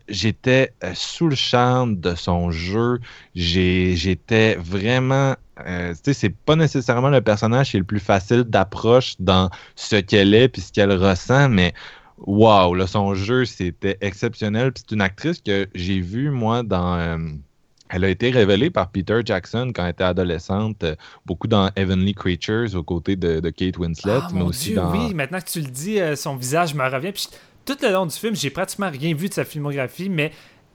j'étais 0.08 0.72
sous 0.94 1.26
le 1.26 1.34
charme 1.34 1.98
de 1.98 2.14
son 2.14 2.52
jeu. 2.52 3.00
J'étais 3.34 4.54
vraiment 4.54 5.34
euh, 5.66 5.94
c'est 6.02 6.34
pas 6.34 6.56
nécessairement 6.56 7.10
le 7.10 7.20
personnage 7.20 7.70
qui 7.70 7.76
est 7.76 7.80
le 7.80 7.86
plus 7.86 8.00
facile 8.00 8.44
d'approche 8.44 9.16
dans 9.18 9.50
ce 9.74 9.96
qu'elle 9.96 10.34
est 10.34 10.48
puis 10.48 10.62
ce 10.62 10.72
qu'elle 10.72 10.92
ressent, 10.92 11.48
mais 11.48 11.74
Wow, 12.26 12.74
là, 12.74 12.86
son 12.86 13.14
jeu, 13.14 13.44
c'était 13.44 13.96
exceptionnel. 14.00 14.72
c'est 14.74 14.92
une 14.92 15.00
actrice 15.00 15.40
que 15.40 15.68
j'ai 15.74 16.00
vue, 16.00 16.30
moi, 16.30 16.62
dans. 16.62 16.96
Euh, 16.96 17.16
elle 17.88 18.04
a 18.04 18.08
été 18.08 18.30
révélée 18.30 18.70
par 18.70 18.90
Peter 18.90 19.20
Jackson 19.24 19.72
quand 19.74 19.84
elle 19.84 19.90
était 19.90 20.04
adolescente, 20.04 20.84
euh, 20.84 20.94
beaucoup 21.26 21.48
dans 21.48 21.70
Heavenly 21.74 22.14
Creatures 22.14 22.76
aux 22.76 22.84
côtés 22.84 23.16
de, 23.16 23.40
Kate 23.50 23.78
Winslet, 23.78 24.20
ah, 24.22 24.28
mais 24.32 24.42
aussi 24.42 24.74
dans. 24.74 24.92
Oui, 24.92 25.14
maintenant 25.14 25.40
que 25.40 25.50
tu 25.50 25.60
le 25.60 25.68
dis, 25.70 25.98
euh, 25.98 26.14
son 26.14 26.36
visage 26.36 26.74
me 26.74 26.84
revient. 26.88 27.12
Puis 27.12 27.28
tout 27.64 27.76
le 27.82 27.90
long 27.90 28.06
du 28.06 28.14
film, 28.14 28.36
j'ai 28.36 28.50
pratiquement 28.50 28.90
rien 28.90 29.14
vu 29.14 29.28
de 29.28 29.34
sa 29.34 29.44
filmographie, 29.44 30.08
mais 30.08 30.30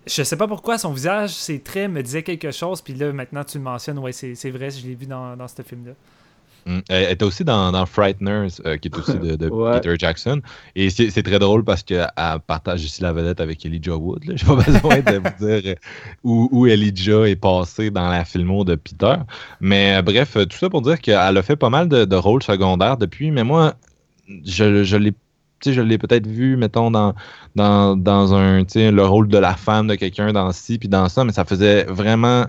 je 0.08 0.24
sais 0.24 0.38
pas 0.38 0.48
pourquoi 0.48 0.78
son 0.78 0.93
visage, 0.93 1.30
ses 1.30 1.60
traits 1.60 1.89
me 1.89 2.02
disaient 2.02 2.24
quelque 2.24 2.52
chose. 2.52 2.82
Puis 2.82 2.93
là, 2.96 3.14
maintenant, 3.14 3.43
tu 3.43 3.60
le 3.60 3.64
mentionnes, 3.64 4.00
ouais, 4.00 4.12
c'est 4.12 4.52
vrai, 4.52 4.72
je 4.72 4.86
l'ai 4.86 4.96
vu 4.96 5.06
dans, 5.06 5.38
dans 5.38 5.48
ce 5.48 5.62
film-là. 5.62 5.93
Mm. 6.66 6.80
Elle 6.89 7.11
était 7.11 7.26
aussi 7.26 7.43
dans, 7.43 7.72
dans 7.72 7.86
Frighteners, 7.86 8.47
euh, 8.66 8.78
qui 8.78 8.88
est 8.88 8.97
aussi 8.97 9.18
de, 9.18 9.36
Peter 9.74 9.95
Jackson. 9.97 10.41
Et 10.76 10.89
c'est 10.89 11.24
très 11.24 11.39
drôle 11.39 11.63
parce 11.63 11.84
qu'elle 11.84 12.09
partage 12.47 12.84
ici 12.84 13.01
la 13.01 13.13
vedette 13.13 13.39
avec 13.39 13.66
Elijah 13.66 13.95
Wood. 13.95 14.24
J'ai 14.36 14.45
pas 14.45 14.55
besoin 14.55 14.99
de 14.99 15.18
vous 15.18 15.45
dire 15.47 15.61
euh, 15.66 15.76
où, 16.24 16.49
où, 16.51 16.68
Elijah 16.68 17.28
est 17.28 17.36
passé 17.36 17.91
dans 17.91 18.09
la 18.09 18.26
filmo 18.26 18.63
de 18.63 18.76
Peter. 18.76 19.16
Mais 19.61 19.97
euh, 19.97 20.01
bref, 20.01 20.34
tout 20.34 20.57
ça 20.57 20.70
pour 20.70 20.82
dire 20.82 20.99
qu'elle 20.99 21.38
a 21.38 21.43
fait 21.43 21.55
pas 21.55 21.70
mal 21.70 21.88
de, 21.88 22.16
rôles 22.16 22.43
secondaires 22.43 22.97
depuis. 22.97 23.30
Mais 23.30 23.43
moi, 23.43 23.76
je, 24.45 24.84
je 24.84 24.97
l'ai 24.97 25.13
je 25.66 25.82
l'ai 25.82 25.97
peut-être 25.97 26.28
vu, 26.28 26.57
mettons, 26.57 26.91
dans, 26.91 27.16
dans, 27.55 27.97
dans 27.97 28.36
un, 28.36 28.61
le 28.61 29.01
rôle 29.03 29.28
de 29.28 29.38
la 29.39 29.55
femme 29.55 29.88
de 29.88 29.95
quelqu'un 29.95 30.32
dans 30.32 30.51
ci, 30.51 30.78
puis 30.78 30.89
dans 30.89 31.09
ça, 31.09 31.24
mais 31.24 31.32
ça 31.32 31.43
faisait 31.43 31.86
vraiment 31.86 32.45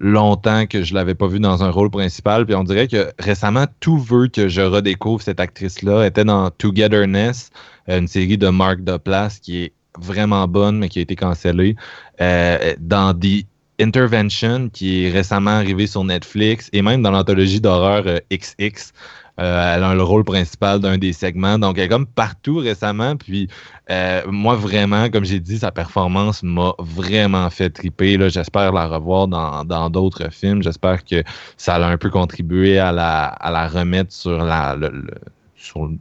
longtemps 0.00 0.66
que 0.66 0.82
je 0.82 0.94
l'avais 0.94 1.14
pas 1.14 1.26
vu 1.26 1.40
dans 1.40 1.62
un 1.64 1.70
rôle 1.70 1.90
principal. 1.90 2.46
Puis 2.46 2.54
on 2.54 2.64
dirait 2.64 2.88
que 2.88 3.10
récemment, 3.18 3.66
tout 3.80 3.98
veut 3.98 4.28
que 4.28 4.48
je 4.48 4.60
redécouvre 4.60 5.22
cette 5.22 5.40
actrice-là. 5.40 6.02
Elle 6.02 6.08
était 6.08 6.24
dans 6.24 6.50
Togetherness, 6.50 7.50
euh, 7.88 7.98
une 7.98 8.08
série 8.08 8.38
de 8.38 8.48
Mark 8.48 8.80
Duplass 8.80 9.38
qui 9.38 9.64
est 9.64 9.72
vraiment 9.98 10.46
bonne, 10.46 10.78
mais 10.78 10.88
qui 10.88 11.00
a 11.00 11.02
été 11.02 11.16
cancellée. 11.16 11.76
Euh, 12.20 12.74
dans 12.78 13.18
The 13.18 13.44
Intervention, 13.80 14.70
qui 14.70 15.04
est 15.04 15.10
récemment 15.10 15.52
arrivé 15.52 15.86
sur 15.86 16.02
Netflix, 16.02 16.68
et 16.72 16.82
même 16.82 17.02
dans 17.02 17.12
l'anthologie 17.12 17.60
d'horreur 17.60 18.04
XX. 18.32 18.92
Euh, 19.38 19.76
elle 19.76 19.84
a 19.84 19.94
le 19.94 20.02
rôle 20.02 20.24
principal 20.24 20.80
d'un 20.80 20.98
des 20.98 21.12
segments. 21.12 21.58
Donc, 21.58 21.78
elle 21.78 21.84
est 21.84 21.88
comme 21.88 22.06
partout 22.06 22.56
récemment. 22.56 23.16
Puis, 23.16 23.48
euh, 23.90 24.22
moi, 24.26 24.56
vraiment, 24.56 25.08
comme 25.10 25.24
j'ai 25.24 25.38
dit, 25.38 25.58
sa 25.58 25.70
performance 25.70 26.42
m'a 26.42 26.72
vraiment 26.78 27.48
fait 27.50 27.70
triper. 27.70 28.18
J'espère 28.30 28.72
la 28.72 28.86
revoir 28.86 29.28
dans 29.28 29.90
d'autres 29.90 30.32
films. 30.32 30.62
J'espère 30.62 31.04
que 31.04 31.22
ça 31.56 31.76
a 31.76 31.88
un 31.88 31.96
peu 31.96 32.10
contribué 32.10 32.78
à 32.78 32.92
la, 32.92 33.68
remettre 33.68 34.12
sur 34.12 34.38
la, 34.42 34.74
le, 34.74 34.90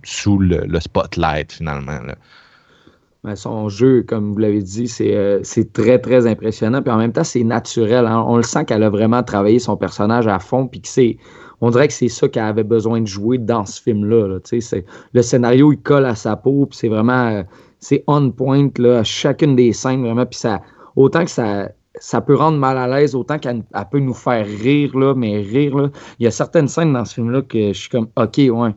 sous 0.04 0.38
le, 0.40 0.80
spotlight, 0.80 1.52
finalement. 1.54 2.00
Son 3.36 3.68
jeu, 3.68 4.04
comme 4.04 4.32
vous 4.32 4.40
l'avez 4.40 4.62
dit, 4.62 4.88
c'est 4.88 5.14
euh, 5.14 5.42
c'est 5.44 5.74
très, 5.74 6.00
très 6.00 6.28
impressionnant. 6.28 6.82
Puis 6.82 6.92
en 6.92 6.98
même 6.98 7.12
temps, 7.12 7.26
c'est 7.26 7.44
naturel. 7.44 8.06
hein. 8.06 8.24
On 8.26 8.38
le 8.38 8.44
sent 8.44 8.64
qu'elle 8.66 8.84
a 8.84 8.90
vraiment 8.90 9.22
travaillé 9.22 9.60
son 9.60 9.76
personnage 9.76 10.28
à 10.28 10.40
fond. 10.40 10.68
Puis 10.68 10.82
que 10.82 10.88
c'est. 10.88 11.18
On 11.62 11.70
dirait 11.70 11.88
que 11.88 11.94
c'est 11.94 12.10
ça 12.10 12.28
qu'elle 12.28 12.44
avait 12.44 12.64
besoin 12.64 13.02
de 13.02 13.08
jouer 13.08 13.38
dans 13.38 13.66
ce 13.66 13.82
film-là. 13.82 14.40
Le 15.14 15.22
scénario, 15.22 15.72
il 15.72 15.80
colle 15.80 16.06
à 16.06 16.16
sa 16.16 16.36
peau. 16.36 16.66
Puis 16.68 16.80
c'est 16.80 16.88
vraiment. 16.88 17.28
euh, 17.28 17.44
C'est 17.80 18.04
on 18.08 18.32
point 18.32 18.70
là, 18.78 19.04
chacune 19.04 19.56
des 19.56 19.74
scènes, 19.74 20.02
vraiment. 20.02 20.26
Puis 20.26 20.40
ça. 20.40 20.62
Autant 20.96 21.26
que 21.26 21.32
ça. 21.32 21.70
Ça 22.00 22.22
peut 22.22 22.36
rendre 22.36 22.60
mal 22.60 22.78
à 22.78 22.88
l'aise, 22.88 23.16
autant 23.16 23.40
qu'elle 23.40 23.64
elle 23.74 23.86
peut 23.90 23.98
nous 23.98 24.14
faire 24.14 24.46
rire, 24.46 24.96
là, 24.96 25.16
mais 25.16 25.42
rire. 25.42 25.76
Là. 25.76 25.90
Il 26.20 26.26
y 26.26 26.28
a 26.28 26.32
certaines 26.32 26.68
scènes 26.68 26.94
dans 26.94 27.06
ce 27.06 27.16
film-là 27.16 27.42
que 27.42 27.70
je 27.70 27.80
suis 27.80 27.90
comme, 27.90 28.08
OK, 28.16 28.38
ouais 28.38 28.76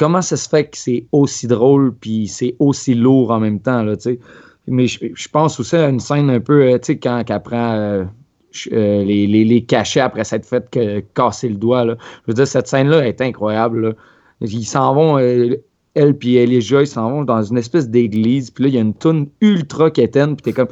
comment 0.00 0.22
ça 0.22 0.38
se 0.38 0.48
fait 0.48 0.64
que 0.64 0.78
c'est 0.78 1.06
aussi 1.12 1.46
drôle 1.46 1.94
puis 1.94 2.26
c'est 2.26 2.56
aussi 2.58 2.94
lourd 2.94 3.30
en 3.30 3.38
même 3.38 3.60
temps 3.60 3.82
là, 3.82 3.96
tu 3.98 4.14
sais? 4.14 4.20
Mais 4.66 4.86
je, 4.86 5.28
pense 5.28 5.58
aussi 5.60 5.76
à 5.76 5.88
une 5.88 6.00
scène 6.00 6.30
un 6.30 6.40
peu, 6.40 6.62
euh, 6.62 6.78
tu 6.78 6.92
sais, 6.92 6.98
quand 6.98 7.22
elle 7.28 7.42
prend 7.42 7.72
euh, 7.72 8.04
euh, 8.72 9.04
les, 9.04 9.26
les, 9.26 9.44
les 9.44 9.64
cachets 9.64 10.00
après 10.00 10.24
s'être 10.24 10.46
fait 10.46 10.68
que- 10.70 11.00
casser 11.14 11.48
le 11.48 11.56
doigt. 11.56 11.84
Là. 11.84 11.96
Je 12.00 12.32
veux 12.32 12.34
dire, 12.34 12.46
cette 12.46 12.66
scène-là 12.66 13.06
est 13.06 13.20
incroyable. 13.20 13.96
Ils 14.40 14.64
s'en 14.64 14.94
vont, 14.94 15.18
euh, 15.18 15.56
elle 15.94 16.14
puis 16.14 16.36
Elijah, 16.36 16.80
ils 16.82 16.86
s'en 16.86 17.10
vont 17.10 17.24
dans 17.24 17.42
une 17.42 17.58
espèce 17.58 17.88
d'église. 17.88 18.50
Puis 18.50 18.64
là, 18.64 18.68
il 18.70 18.74
y 18.74 18.78
a 18.78 18.82
une 18.82 18.94
toune 18.94 19.28
ultra 19.40 19.90
quétaine. 19.90 20.36
Puis 20.36 20.42
t'es 20.44 20.52
comme, 20.52 20.68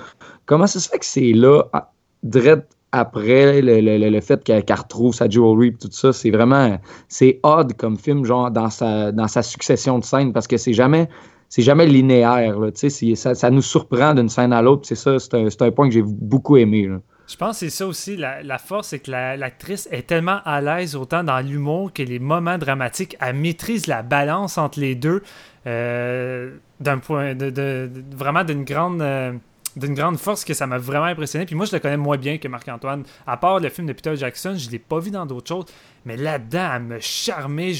comment 0.46 0.66
ça 0.66 0.80
se 0.80 0.88
fait 0.88 0.98
que 0.98 1.04
c'est 1.04 1.32
là, 1.32 1.62
à- 1.72 1.92
direct 2.22 2.72
après 2.90 3.60
le, 3.60 3.80
le- 3.80 4.10
le- 4.10 4.20
fait 4.20 4.42
qu'elle 4.42 4.64
retrouve 4.68 5.14
sa 5.14 5.28
jewelry 5.28 5.72
puis 5.72 5.80
tout 5.88 5.92
ça? 5.92 6.12
C'est 6.12 6.30
vraiment, 6.30 6.78
c'est 7.08 7.38
odd 7.42 7.74
comme 7.74 7.98
film, 7.98 8.24
genre, 8.24 8.50
dans 8.50 8.70
sa, 8.70 9.12
dans 9.12 9.28
sa 9.28 9.42
succession 9.42 9.98
de 9.98 10.04
scènes, 10.04 10.32
parce 10.32 10.46
que 10.46 10.56
c'est 10.56 10.72
jamais, 10.72 11.06
c'est 11.50 11.62
jamais 11.62 11.86
linéaire, 11.86 12.58
là, 12.58 12.70
ça, 12.74 13.34
ça 13.34 13.50
nous 13.50 13.62
surprend 13.62 14.14
d'une 14.14 14.30
scène 14.30 14.54
à 14.54 14.62
l'autre, 14.62 14.82
c'est 14.86 14.94
ça, 14.94 15.18
c'est 15.18 15.34
un, 15.34 15.46
un 15.46 15.70
point 15.70 15.88
que 15.88 15.94
j'ai 15.94 16.02
beaucoup 16.02 16.56
aimé. 16.56 16.88
Je 17.28 17.36
pense 17.36 17.56
que 17.60 17.66
c'est 17.66 17.70
ça 17.70 17.86
aussi, 17.86 18.16
la, 18.16 18.58
force, 18.58 18.88
c'est 18.88 19.00
que 19.00 19.10
la- 19.10 19.36
l'actrice 19.36 19.86
est 19.92 20.06
tellement 20.06 20.40
à 20.44 20.60
l'aise 20.62 20.96
autant 20.96 21.22
dans 21.22 21.40
l'humour 21.40 21.92
que 21.92 22.02
les 22.02 22.18
moments 22.18 22.56
dramatiques. 22.56 23.16
Elle 23.20 23.36
maîtrise 23.36 23.86
la 23.86 24.02
balance 24.02 24.56
entre 24.56 24.80
les 24.80 24.94
deux 24.94 25.22
euh, 25.66 26.56
d'un 26.80 26.98
point 26.98 27.34
de, 27.34 27.90
vraiment 28.12 28.44
d'une 28.44 28.64
grande 28.64 29.02
euh, 29.02 29.32
d'une 29.76 29.94
grande 29.94 30.16
force 30.18 30.44
que 30.44 30.54
ça 30.54 30.66
m'a 30.66 30.78
vraiment 30.78 31.04
impressionné. 31.04 31.44
Puis 31.46 31.54
moi, 31.54 31.66
je 31.66 31.72
le 31.72 31.78
connais 31.78 31.96
moins 31.98 32.16
bien 32.16 32.38
que 32.38 32.48
Marc-Antoine. 32.48 33.04
À 33.26 33.36
part 33.36 33.60
le 33.60 33.68
film 33.68 33.86
de 33.86 33.92
Peter 33.92 34.16
Jackson, 34.16 34.54
je 34.56 34.70
l'ai 34.70 34.78
pas 34.80 34.98
vu 34.98 35.10
dans 35.10 35.24
d'autres 35.26 35.46
choses. 35.48 35.66
Mais 36.04 36.16
là-dedans, 36.16 36.70
elle 36.74 36.82
me 36.82 36.98
charmait. 36.98 37.72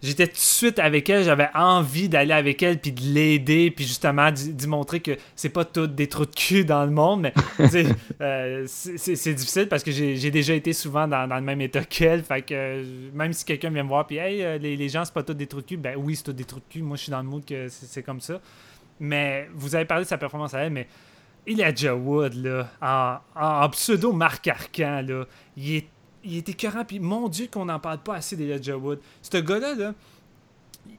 J'étais 0.00 0.28
tout 0.28 0.34
de 0.34 0.38
suite 0.38 0.78
avec 0.78 1.10
elle, 1.10 1.24
j'avais 1.24 1.48
envie 1.54 2.08
d'aller 2.08 2.32
avec 2.32 2.62
elle 2.62 2.78
puis 2.80 2.92
de 2.92 3.00
l'aider 3.02 3.72
puis 3.72 3.84
justement 3.84 4.30
d'y 4.30 4.66
montrer 4.68 5.00
que 5.00 5.16
c'est 5.34 5.48
pas 5.48 5.64
tout 5.64 5.88
des 5.88 6.06
trous 6.06 6.24
de 6.26 6.30
cul 6.34 6.64
dans 6.64 6.84
le 6.84 6.92
monde 6.92 7.22
mais 7.22 7.34
euh, 8.20 8.64
c'est 8.68 9.34
difficile 9.34 9.66
parce 9.68 9.82
que 9.82 9.90
j'ai 9.90 10.30
déjà 10.30 10.54
été 10.54 10.72
souvent 10.72 11.08
dans, 11.08 11.26
dans 11.26 11.34
le 11.34 11.42
même 11.42 11.60
état 11.60 11.82
qu'elle 11.82 12.22
fait 12.22 12.42
que 12.42 12.54
euh, 12.54 12.84
même 13.12 13.32
si 13.32 13.44
quelqu'un 13.44 13.70
vient 13.70 13.82
me 13.82 13.88
voir 13.88 14.06
puis 14.06 14.18
hey 14.18 14.44
euh, 14.44 14.56
les, 14.58 14.76
les 14.76 14.88
gens 14.88 15.04
c'est 15.04 15.12
pas 15.14 15.24
tout 15.24 15.34
des 15.34 15.48
trous 15.48 15.62
de 15.62 15.66
cul 15.66 15.76
ben 15.76 15.96
oui 15.98 16.14
c'est 16.14 16.22
tout 16.22 16.32
des 16.32 16.44
trous 16.44 16.60
de 16.60 16.72
cul 16.72 16.82
moi 16.82 16.96
je 16.96 17.02
suis 17.02 17.10
dans 17.10 17.18
le 17.22 17.28
mood 17.28 17.44
que 17.44 17.66
c'est 17.68 18.04
comme 18.04 18.20
ça. 18.20 18.40
Mais 19.00 19.48
vous 19.54 19.74
avez 19.74 19.84
parlé 19.84 20.04
de 20.04 20.08
sa 20.08 20.16
performance 20.18 20.54
à 20.54 20.60
elle 20.60 20.72
mais 20.72 20.86
Elijah 21.44 21.96
Wood 21.96 22.34
là 22.34 22.68
en, 22.80 23.16
en- 23.40 23.64
en 23.64 23.68
pseudo 23.70 24.12
Marc 24.12 24.46
Arcan 24.46 25.02
là 25.04 25.24
il 25.56 25.74
est 25.76 25.86
il 26.24 26.36
est 26.36 26.48
écœurant, 26.48 26.84
puis 26.84 27.00
mon 27.00 27.28
Dieu 27.28 27.48
qu'on 27.50 27.66
n'en 27.66 27.78
parle 27.78 27.98
pas 27.98 28.16
assez 28.16 28.36
d'Elijah 28.36 28.76
Wood. 28.76 29.00
Ce 29.22 29.36
gars-là, 29.36 29.74
là, 29.74 29.94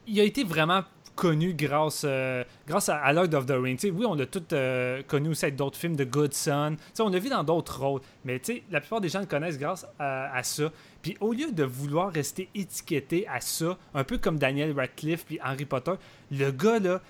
il 0.08 0.20
a 0.20 0.24
été 0.24 0.44
vraiment 0.44 0.84
connu 1.16 1.54
grâce, 1.54 2.04
euh, 2.06 2.46
grâce 2.66 2.88
à, 2.88 3.12
Lord 3.12 3.34
of 3.34 3.46
the 3.46 3.52
Rings. 3.52 3.80
Oui, 3.94 4.06
on 4.06 4.16
l'a 4.16 4.26
tout 4.26 4.44
euh, 4.54 5.04
connu 5.04 5.30
aussi 5.30 5.44
avec 5.44 5.58
d'autres 5.58 5.78
films 5.78 5.98
de 5.98 6.06
Good 6.06 6.34
Son. 6.34 6.78
On 7.00 7.10
l'a 7.10 7.20
vu 7.20 7.28
dans 7.28 7.44
d'autres 7.44 7.82
rôles, 7.82 8.02
mais 8.24 8.42
la 8.72 8.80
plupart 8.80 9.02
des 9.02 9.10
gens 9.10 9.20
le 9.20 9.26
connaissent 9.26 9.60
grâce 9.60 9.86
à, 10.00 10.34
à 10.34 10.44
ça. 10.44 10.72
Puis 11.02 11.18
au 11.20 11.34
lieu 11.34 11.52
de 11.52 11.64
vouloir 11.64 12.12
rester 12.12 12.48
étiqueté 12.56 13.28
à 13.28 13.42
ça, 13.42 13.78
un 13.94 14.06
peu 14.06 14.18
comme 14.18 14.40
Daniel 14.40 14.72
Radcliffe 14.72 15.26
puis 15.26 15.40
Harry 15.42 15.66
Potter, 15.66 15.94
le 16.32 16.52
gars, 16.52 16.80
là, 16.80 17.02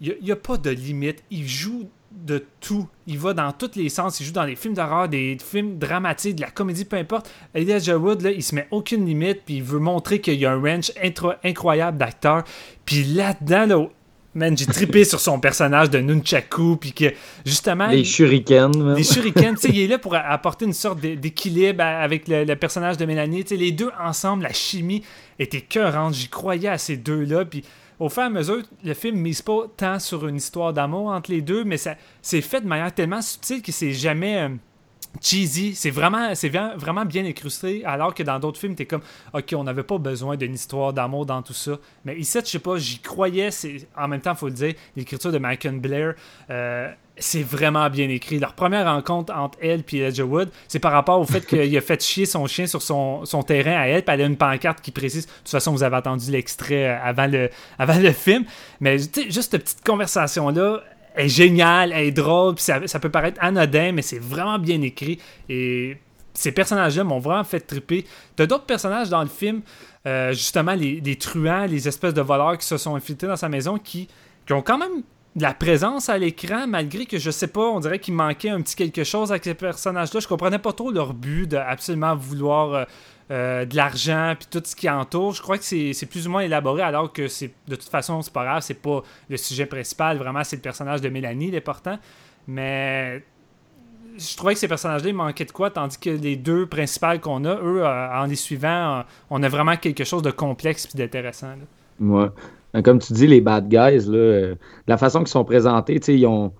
il 0.00 0.16
n'y 0.22 0.30
a, 0.30 0.36
pas 0.36 0.56
de 0.56 0.70
limite. 0.70 1.22
Il 1.30 1.46
joue 1.48 1.90
de 2.10 2.44
tout. 2.60 2.86
Il 3.06 3.18
va 3.18 3.32
dans 3.34 3.52
tous 3.52 3.72
les 3.76 3.88
sens. 3.88 4.18
Il 4.20 4.26
joue 4.26 4.32
dans 4.32 4.44
les 4.44 4.56
films 4.56 4.74
d'horreur, 4.74 5.08
des 5.08 5.36
films 5.44 5.78
dramatiques, 5.78 6.36
de 6.36 6.40
la 6.42 6.50
comédie, 6.50 6.84
peu 6.84 6.96
importe. 6.96 7.30
Elijah 7.54 7.96
Wood, 7.98 8.22
là, 8.22 8.30
il 8.30 8.42
se 8.42 8.54
met 8.54 8.66
aucune 8.70 9.04
limite, 9.06 9.42
puis 9.44 9.56
il 9.56 9.62
veut 9.62 9.78
montrer 9.78 10.20
qu'il 10.20 10.34
y 10.34 10.46
a 10.46 10.52
un 10.52 10.60
range 10.60 10.90
incroyable 11.44 11.98
d'acteurs. 11.98 12.44
Puis 12.84 13.04
là-dedans, 13.04 13.66
là, 13.66 13.86
man, 14.34 14.56
j'ai 14.56 14.66
trippé 14.66 15.04
sur 15.04 15.20
son 15.20 15.38
personnage 15.40 15.90
de 15.90 15.98
Nunchaku, 15.98 16.76
puis 16.76 16.92
que 16.92 17.12
justement. 17.44 17.88
Les 17.88 18.04
shurikens, 18.04 18.76
même. 18.76 18.94
les 18.94 19.04
shurikens, 19.04 19.60
tu 19.60 19.68
sais, 19.68 19.74
il 19.74 19.80
est 19.82 19.86
là 19.88 19.98
pour 19.98 20.14
apporter 20.14 20.64
une 20.64 20.72
sorte 20.72 21.00
d'é- 21.00 21.16
d'équilibre 21.16 21.82
avec 21.82 22.26
le, 22.28 22.44
le 22.44 22.56
personnage 22.56 22.96
de 22.96 23.04
Mélanie. 23.04 23.42
Tu 23.44 23.50
sais, 23.50 23.56
les 23.56 23.72
deux 23.72 23.90
ensemble, 24.02 24.44
la 24.44 24.52
chimie 24.52 25.02
était 25.38 25.60
cœurante. 25.60 26.14
J'y 26.14 26.28
croyais 26.28 26.68
à 26.68 26.78
ces 26.78 26.96
deux-là. 26.96 27.44
Puis 27.44 27.64
au 27.98 28.08
fur 28.08 28.22
et 28.22 28.26
à 28.26 28.30
mesure, 28.30 28.62
le 28.84 28.94
film 28.94 29.16
mise 29.18 29.42
pas 29.42 29.62
tant 29.76 29.98
sur 29.98 30.26
une 30.26 30.36
histoire 30.36 30.72
d'amour 30.72 31.08
entre 31.08 31.30
les 31.30 31.42
deux, 31.42 31.64
mais 31.64 31.76
ça 31.76 31.96
c'est 32.22 32.40
fait 32.40 32.60
de 32.60 32.66
manière 32.66 32.92
tellement 32.94 33.22
subtile 33.22 33.62
que 33.62 33.72
c'est 33.72 33.92
jamais. 33.92 34.42
euh, 34.42 34.48
cheesy, 35.22 35.74
c'est 35.74 35.90
vraiment, 35.90 36.34
c'est 36.34 36.50
vra- 36.50 36.76
vraiment 36.76 37.04
bien 37.04 37.24
incrusté, 37.24 37.82
alors 37.84 38.14
que 38.14 38.22
dans 38.22 38.38
d'autres 38.38 38.60
films, 38.60 38.74
t'es 38.74 38.84
comme, 38.84 39.00
ok, 39.32 39.54
on 39.56 39.64
n'avait 39.64 39.82
pas 39.82 39.96
besoin 39.98 40.36
d'une 40.36 40.52
histoire 40.54 40.92
d'amour 40.92 41.24
dans 41.24 41.42
tout 41.42 41.54
ça. 41.54 41.78
Mais 42.04 42.16
ici, 42.18 42.38
je 42.44 42.50
sais 42.50 42.58
pas, 42.58 42.76
j'y 42.76 42.98
croyais, 43.00 43.50
c'est, 43.50 43.88
en 43.96 44.06
même 44.06 44.20
temps, 44.20 44.34
faut 44.34 44.48
le 44.48 44.52
dire, 44.54 44.74
l'écriture 44.94 45.32
de 45.32 45.38
Michael 45.38 45.80
Blair, 45.80 46.14
euh, 46.50 46.92
c'est 47.18 47.42
vraiment 47.42 47.88
bien 47.90 48.08
écrit. 48.08 48.38
Leur 48.38 48.54
première 48.54 48.86
rencontre 48.86 49.34
entre 49.34 49.58
elle 49.60 49.82
et 49.92 49.98
Elijah 49.98 50.24
Wood, 50.24 50.50
c'est 50.68 50.78
par 50.78 50.92
rapport 50.92 51.20
au 51.20 51.24
fait 51.24 51.40
qu'il 51.46 51.76
a 51.76 51.80
fait 51.80 52.02
chier 52.02 52.26
son 52.26 52.46
chien 52.46 52.66
sur 52.66 52.82
son, 52.82 53.24
son 53.24 53.42
terrain 53.42 53.78
à 53.78 53.86
elle, 53.86 54.02
puis 54.02 54.14
elle 54.14 54.22
a 54.22 54.26
une 54.26 54.36
pancarte 54.36 54.80
qui 54.80 54.90
précise. 54.90 55.26
De 55.26 55.32
toute 55.32 55.50
façon, 55.50 55.72
vous 55.72 55.82
avez 55.82 55.96
entendu 55.96 56.30
l'extrait 56.30 56.88
euh, 56.88 57.02
avant 57.02 57.26
le, 57.26 57.50
avant 57.78 57.98
le 57.98 58.12
film. 58.12 58.44
Mais 58.80 58.98
juste 58.98 59.50
cette 59.50 59.62
petite 59.62 59.84
conversation-là 59.84 60.80
est 61.16 61.28
géniale, 61.28 61.92
elle 61.92 62.06
est 62.06 62.12
drôle, 62.12 62.54
puis 62.54 62.64
ça, 62.64 62.86
ça 62.86 63.00
peut 63.00 63.10
paraître 63.10 63.38
anodin, 63.42 63.92
mais 63.92 64.02
c'est 64.02 64.20
vraiment 64.20 64.58
bien 64.58 64.80
écrit. 64.82 65.18
Et 65.48 65.96
ces 66.34 66.52
personnages-là 66.52 67.02
m'ont 67.02 67.18
vraiment 67.18 67.44
fait 67.44 67.60
triper. 67.60 68.04
T'as 68.36 68.46
d'autres 68.46 68.66
personnages 68.66 69.08
dans 69.08 69.22
le 69.22 69.28
film, 69.28 69.62
euh, 70.06 70.32
justement 70.32 70.74
les, 70.74 71.00
les 71.00 71.16
truands, 71.16 71.66
les 71.66 71.88
espèces 71.88 72.14
de 72.14 72.20
voleurs 72.20 72.56
qui 72.56 72.66
se 72.66 72.76
sont 72.76 72.94
infiltrés 72.94 73.26
dans 73.26 73.36
sa 73.36 73.48
maison, 73.48 73.78
qui, 73.78 74.08
qui 74.46 74.52
ont 74.52 74.62
quand 74.62 74.78
même 74.78 75.02
la 75.42 75.54
présence 75.54 76.08
à 76.08 76.18
l'écran, 76.18 76.66
malgré 76.66 77.06
que 77.06 77.18
je 77.18 77.30
sais 77.30 77.46
pas, 77.46 77.68
on 77.68 77.80
dirait 77.80 77.98
qu'il 77.98 78.14
manquait 78.14 78.50
un 78.50 78.60
petit 78.60 78.76
quelque 78.76 79.04
chose 79.04 79.30
avec 79.30 79.44
ces 79.44 79.54
personnages-là. 79.54 80.20
Je 80.20 80.28
comprenais 80.28 80.58
pas 80.58 80.72
trop 80.72 80.90
leur 80.90 81.14
but 81.14 81.46
de 81.46 81.56
absolument 81.56 82.16
vouloir 82.16 82.74
euh, 82.74 82.84
euh, 83.30 83.64
de 83.64 83.76
l'argent 83.76 84.34
puis 84.38 84.48
tout 84.50 84.62
ce 84.64 84.74
qui 84.74 84.88
entoure. 84.88 85.34
Je 85.34 85.42
crois 85.42 85.58
que 85.58 85.64
c'est 85.64 86.08
plus 86.10 86.26
ou 86.26 86.30
moins 86.30 86.40
élaboré, 86.40 86.82
alors 86.82 87.12
que 87.12 87.28
c'est 87.28 87.52
de 87.66 87.76
toute 87.76 87.88
façon, 87.88 88.22
c'est 88.22 88.32
pas 88.32 88.44
grave, 88.44 88.62
c'est 88.62 88.74
pas 88.74 89.02
le 89.28 89.36
sujet 89.36 89.66
principal. 89.66 90.18
Vraiment, 90.18 90.42
c'est 90.44 90.56
le 90.56 90.62
personnage 90.62 91.00
de 91.00 91.08
Mélanie, 91.08 91.50
l'important. 91.50 91.98
Mais 92.46 93.22
je 94.18 94.36
trouvais 94.36 94.54
que 94.54 94.60
ces 94.60 94.68
personnages-là, 94.68 95.12
manquaient 95.12 95.44
de 95.44 95.52
quoi, 95.52 95.70
tandis 95.70 95.98
que 95.98 96.10
les 96.10 96.36
deux 96.36 96.66
principales 96.66 97.20
qu'on 97.20 97.44
a, 97.44 97.54
eux, 97.54 97.84
euh, 97.84 98.18
en 98.18 98.24
les 98.24 98.36
suivant, 98.36 99.04
on 99.30 99.42
a 99.42 99.48
vraiment 99.48 99.76
quelque 99.76 100.04
chose 100.04 100.22
de 100.22 100.30
complexe 100.30 100.88
et 100.92 100.98
d'intéressant. 100.98 101.54
Ouais. 102.00 102.28
Ben, 102.74 102.82
Comme 102.82 102.98
tu 102.98 103.12
dis, 103.12 103.26
les 103.26 103.40
bad 103.40 103.68
guys, 103.68 104.06
là, 104.10 104.16
euh, 104.18 104.54
la 104.86 104.96
façon 104.98 105.20
qu'ils 105.20 105.28
sont 105.28 105.44
présentés, 105.44 106.00
ils 106.08 106.26
ont, 106.26 106.52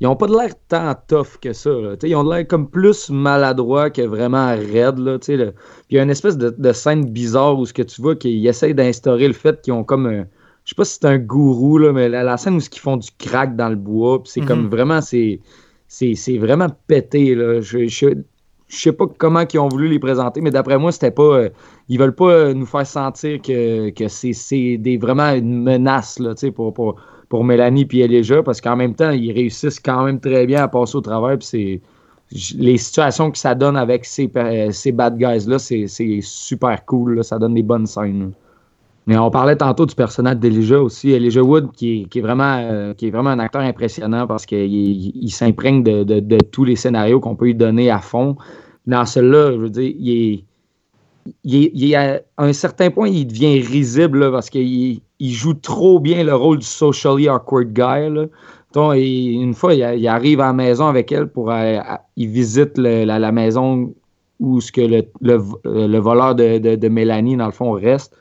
ils 0.00 0.06
ont 0.06 0.16
pas 0.16 0.26
de 0.26 0.32
l'air 0.36 0.50
tant 0.68 0.94
tough 1.08 1.38
que 1.40 1.52
ça. 1.54 1.70
là. 1.70 1.94
Ils 2.02 2.14
ont 2.14 2.24
de 2.24 2.34
l'air 2.34 2.46
comme 2.46 2.68
plus 2.68 3.08
maladroits 3.10 3.88
que 3.90 4.02
vraiment 4.02 4.48
raides. 4.48 4.98
Là, 4.98 5.18
il 5.28 5.52
y 5.90 5.98
a 5.98 6.02
une 6.02 6.10
espèce 6.10 6.36
de, 6.36 6.54
de 6.56 6.72
scène 6.72 7.06
bizarre 7.06 7.58
où 7.58 7.64
ce 7.64 7.72
que 7.72 7.82
tu 7.82 8.02
vois 8.02 8.16
qu'ils 8.16 8.46
essayent 8.46 8.74
d'instaurer 8.74 9.26
le 9.26 9.32
fait 9.34 9.60
qu'ils 9.62 9.72
ont 9.72 9.84
comme 9.84 10.06
un. 10.06 10.24
Je 10.64 10.70
sais 10.70 10.74
pas 10.76 10.84
si 10.84 10.94
c'est 11.00 11.06
un 11.06 11.18
gourou, 11.18 11.78
là, 11.78 11.92
mais 11.92 12.08
la, 12.08 12.22
la 12.24 12.36
scène 12.36 12.56
où 12.56 12.60
ils 12.60 12.78
font 12.78 12.96
du 12.96 13.08
crack 13.18 13.56
dans 13.56 13.68
le 13.68 13.76
bois, 13.76 14.20
c'est 14.24 14.40
Mhm. 14.42 14.46
comme 14.46 14.68
vraiment. 14.68 15.00
c'est 15.00 15.40
c'est 15.88 16.14
c'est 16.16 16.38
vraiment 16.38 16.68
pété. 16.88 17.34
Là. 17.36 17.60
Je, 17.60 17.86
je, 17.86 18.08
je 18.68 18.76
sais 18.76 18.92
pas 18.92 19.06
comment 19.16 19.44
ils 19.50 19.58
ont 19.60 19.68
voulu 19.68 19.88
les 19.88 20.00
présenter, 20.00 20.40
mais 20.40 20.50
d'après 20.50 20.76
moi, 20.76 20.90
c'était 20.92 21.12
pas. 21.12 21.22
euh, 21.22 21.50
ils 21.88 21.98
veulent 21.98 22.14
pas 22.14 22.30
euh, 22.30 22.54
nous 22.54 22.66
faire 22.66 22.86
sentir 22.86 23.40
que, 23.42 23.90
que 23.90 24.08
c'est 24.08 24.98
vraiment 25.00 25.32
une 25.32 25.62
menace 25.62 26.18
là, 26.18 26.34
pour, 26.54 26.74
pour, 26.74 26.96
pour 27.28 27.44
Mélanie 27.44 27.86
et 27.92 28.00
Elijah, 28.00 28.42
parce 28.42 28.60
qu'en 28.60 28.76
même 28.76 28.94
temps, 28.94 29.10
ils 29.10 29.32
réussissent 29.32 29.80
quand 29.80 30.04
même 30.04 30.20
très 30.20 30.46
bien 30.46 30.62
à 30.64 30.68
passer 30.68 30.96
au 30.96 31.00
travers. 31.00 31.36
C'est 31.40 31.80
les 32.58 32.76
situations 32.76 33.30
que 33.30 33.38
ça 33.38 33.54
donne 33.54 33.76
avec 33.76 34.04
ces, 34.04 34.28
euh, 34.36 34.72
ces 34.72 34.90
bad 34.92 35.16
guys-là, 35.16 35.58
c'est 35.60 35.86
super 36.22 36.84
cool. 36.84 37.16
là. 37.16 37.22
Ça 37.22 37.38
donne 37.38 37.54
des 37.54 37.62
bonnes 37.62 37.86
scènes. 37.86 38.32
Mais 39.06 39.16
on 39.16 39.30
parlait 39.30 39.54
tantôt 39.54 39.86
du 39.86 39.94
personnage 39.94 40.38
d'Elijah 40.38 40.82
aussi. 40.82 41.12
Elijah 41.12 41.42
Wood, 41.44 41.70
qui 41.70 42.02
est, 42.02 42.04
qui 42.08 42.18
est 42.18 42.22
vraiment, 42.22 42.56
euh, 42.58 42.92
qui 42.94 43.06
est 43.06 43.10
vraiment 43.12 43.30
un 43.30 43.38
acteur 43.38 43.62
impressionnant 43.62 44.26
parce 44.26 44.44
qu'il 44.44 44.58
il, 44.64 45.12
il 45.14 45.30
s'imprègne 45.30 45.84
de, 45.84 46.02
de- 46.02 46.18
de 46.18 46.38
tous 46.38 46.64
les 46.64 46.74
scénarios 46.74 47.20
qu'on 47.20 47.36
peut 47.36 47.44
lui 47.44 47.54
donner 47.54 47.88
à 47.88 48.00
fond. 48.00 48.36
Dans 48.88 49.06
celui-là, 49.06 49.52
je 49.52 49.58
veux 49.58 49.70
dire, 49.70 49.92
il 49.96 50.10
est, 50.10 50.44
il 51.44 51.94
à 51.94 52.20
un 52.38 52.52
certain 52.52 52.90
point, 52.90 53.08
il 53.08 53.26
devient 53.26 53.60
risible 53.60 54.30
parce 54.30 54.50
qu'il 54.50 55.00
il 55.18 55.32
joue 55.32 55.54
trop 55.54 55.98
bien 56.00 56.22
le 56.24 56.34
rôle 56.34 56.58
du 56.58 56.66
socially 56.66 57.28
awkward 57.28 57.72
guy. 57.72 58.28
il- 58.96 59.42
une 59.42 59.54
fois, 59.54 59.74
il, 59.74 60.06
arrive 60.08 60.40
à 60.40 60.46
la 60.46 60.52
maison 60.52 60.86
avec 60.86 61.10
elle 61.12 61.28
pour. 61.28 61.50
euh, 61.50 61.78
à- 61.78 62.02
il 62.16 62.28
visite 62.28 62.76
la, 62.76 63.32
maison 63.32 63.94
où 64.40 64.60
ce 64.60 64.70
que 64.70 64.82
le, 64.82 65.02
le 65.22 65.98
voleur 65.98 66.34
de, 66.34 66.88
Mélanie, 66.88 67.36
dans 67.36 67.46
le 67.46 67.52
fond, 67.52 67.72
reste. 67.72 68.14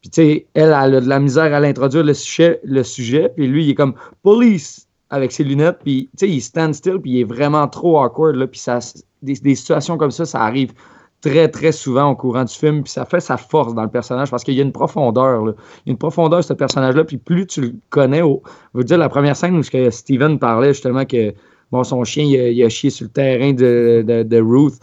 Puis, 0.00 0.10
tu 0.10 0.22
sais, 0.22 0.46
elle, 0.54 0.68
elle 0.68 0.94
a 0.94 1.00
de 1.00 1.08
la 1.08 1.18
misère 1.20 1.52
à 1.52 1.60
l'introduire 1.60 2.04
le 2.04 2.14
sujet, 2.14 2.60
le 2.64 2.82
sujet. 2.82 3.30
Puis 3.36 3.46
lui, 3.48 3.64
il 3.64 3.70
est 3.70 3.74
comme 3.74 3.94
police 4.22 4.86
avec 5.10 5.32
ses 5.32 5.44
lunettes. 5.44 5.78
Puis, 5.84 6.08
tu 6.16 6.26
sais, 6.26 6.32
il 6.32 6.40
stand 6.40 6.74
still. 6.74 6.98
Puis, 7.00 7.10
il 7.10 7.20
est 7.20 7.24
vraiment 7.24 7.66
trop 7.68 8.00
awkward. 8.02 8.46
Puis, 8.46 8.60
ça, 8.60 8.78
des 9.22 9.54
situations 9.54 9.98
comme 9.98 10.10
ça, 10.10 10.24
ça 10.24 10.40
arrive 10.42 10.72
très, 11.20 11.48
très 11.48 11.72
souvent 11.72 12.10
au 12.10 12.16
courant 12.16 12.44
du 12.44 12.54
film. 12.54 12.82
Puis, 12.82 12.92
ça 12.92 13.04
fait 13.04 13.20
sa 13.20 13.36
force 13.36 13.74
dans 13.74 13.82
le 13.82 13.90
personnage 13.90 14.30
parce 14.30 14.44
qu'il 14.44 14.54
y 14.54 14.60
a 14.60 14.62
une 14.62 14.72
profondeur. 14.72 15.42
Il 15.42 15.46
y 15.86 15.90
a 15.90 15.92
une 15.92 15.98
profondeur, 15.98 16.42
ce 16.42 16.52
personnage-là. 16.52 17.04
Puis, 17.04 17.18
plus 17.18 17.46
tu 17.46 17.60
le 17.60 17.74
connais, 17.90 18.22
au, 18.22 18.42
je 18.74 18.78
veux 18.78 18.84
dire, 18.84 18.98
la 18.98 19.08
première 19.08 19.36
scène 19.36 19.56
où 19.56 19.62
Steven 19.62 20.38
parlait 20.38 20.72
justement 20.72 21.04
que 21.04 21.34
bon, 21.70 21.84
son 21.84 22.04
chien, 22.04 22.24
il 22.24 22.64
a, 22.64 22.68
chié 22.68 22.90
sur 22.90 23.04
le 23.04 23.10
terrain 23.10 23.52
de, 23.52 24.04
de, 24.22 24.40
Ruth. 24.40 24.80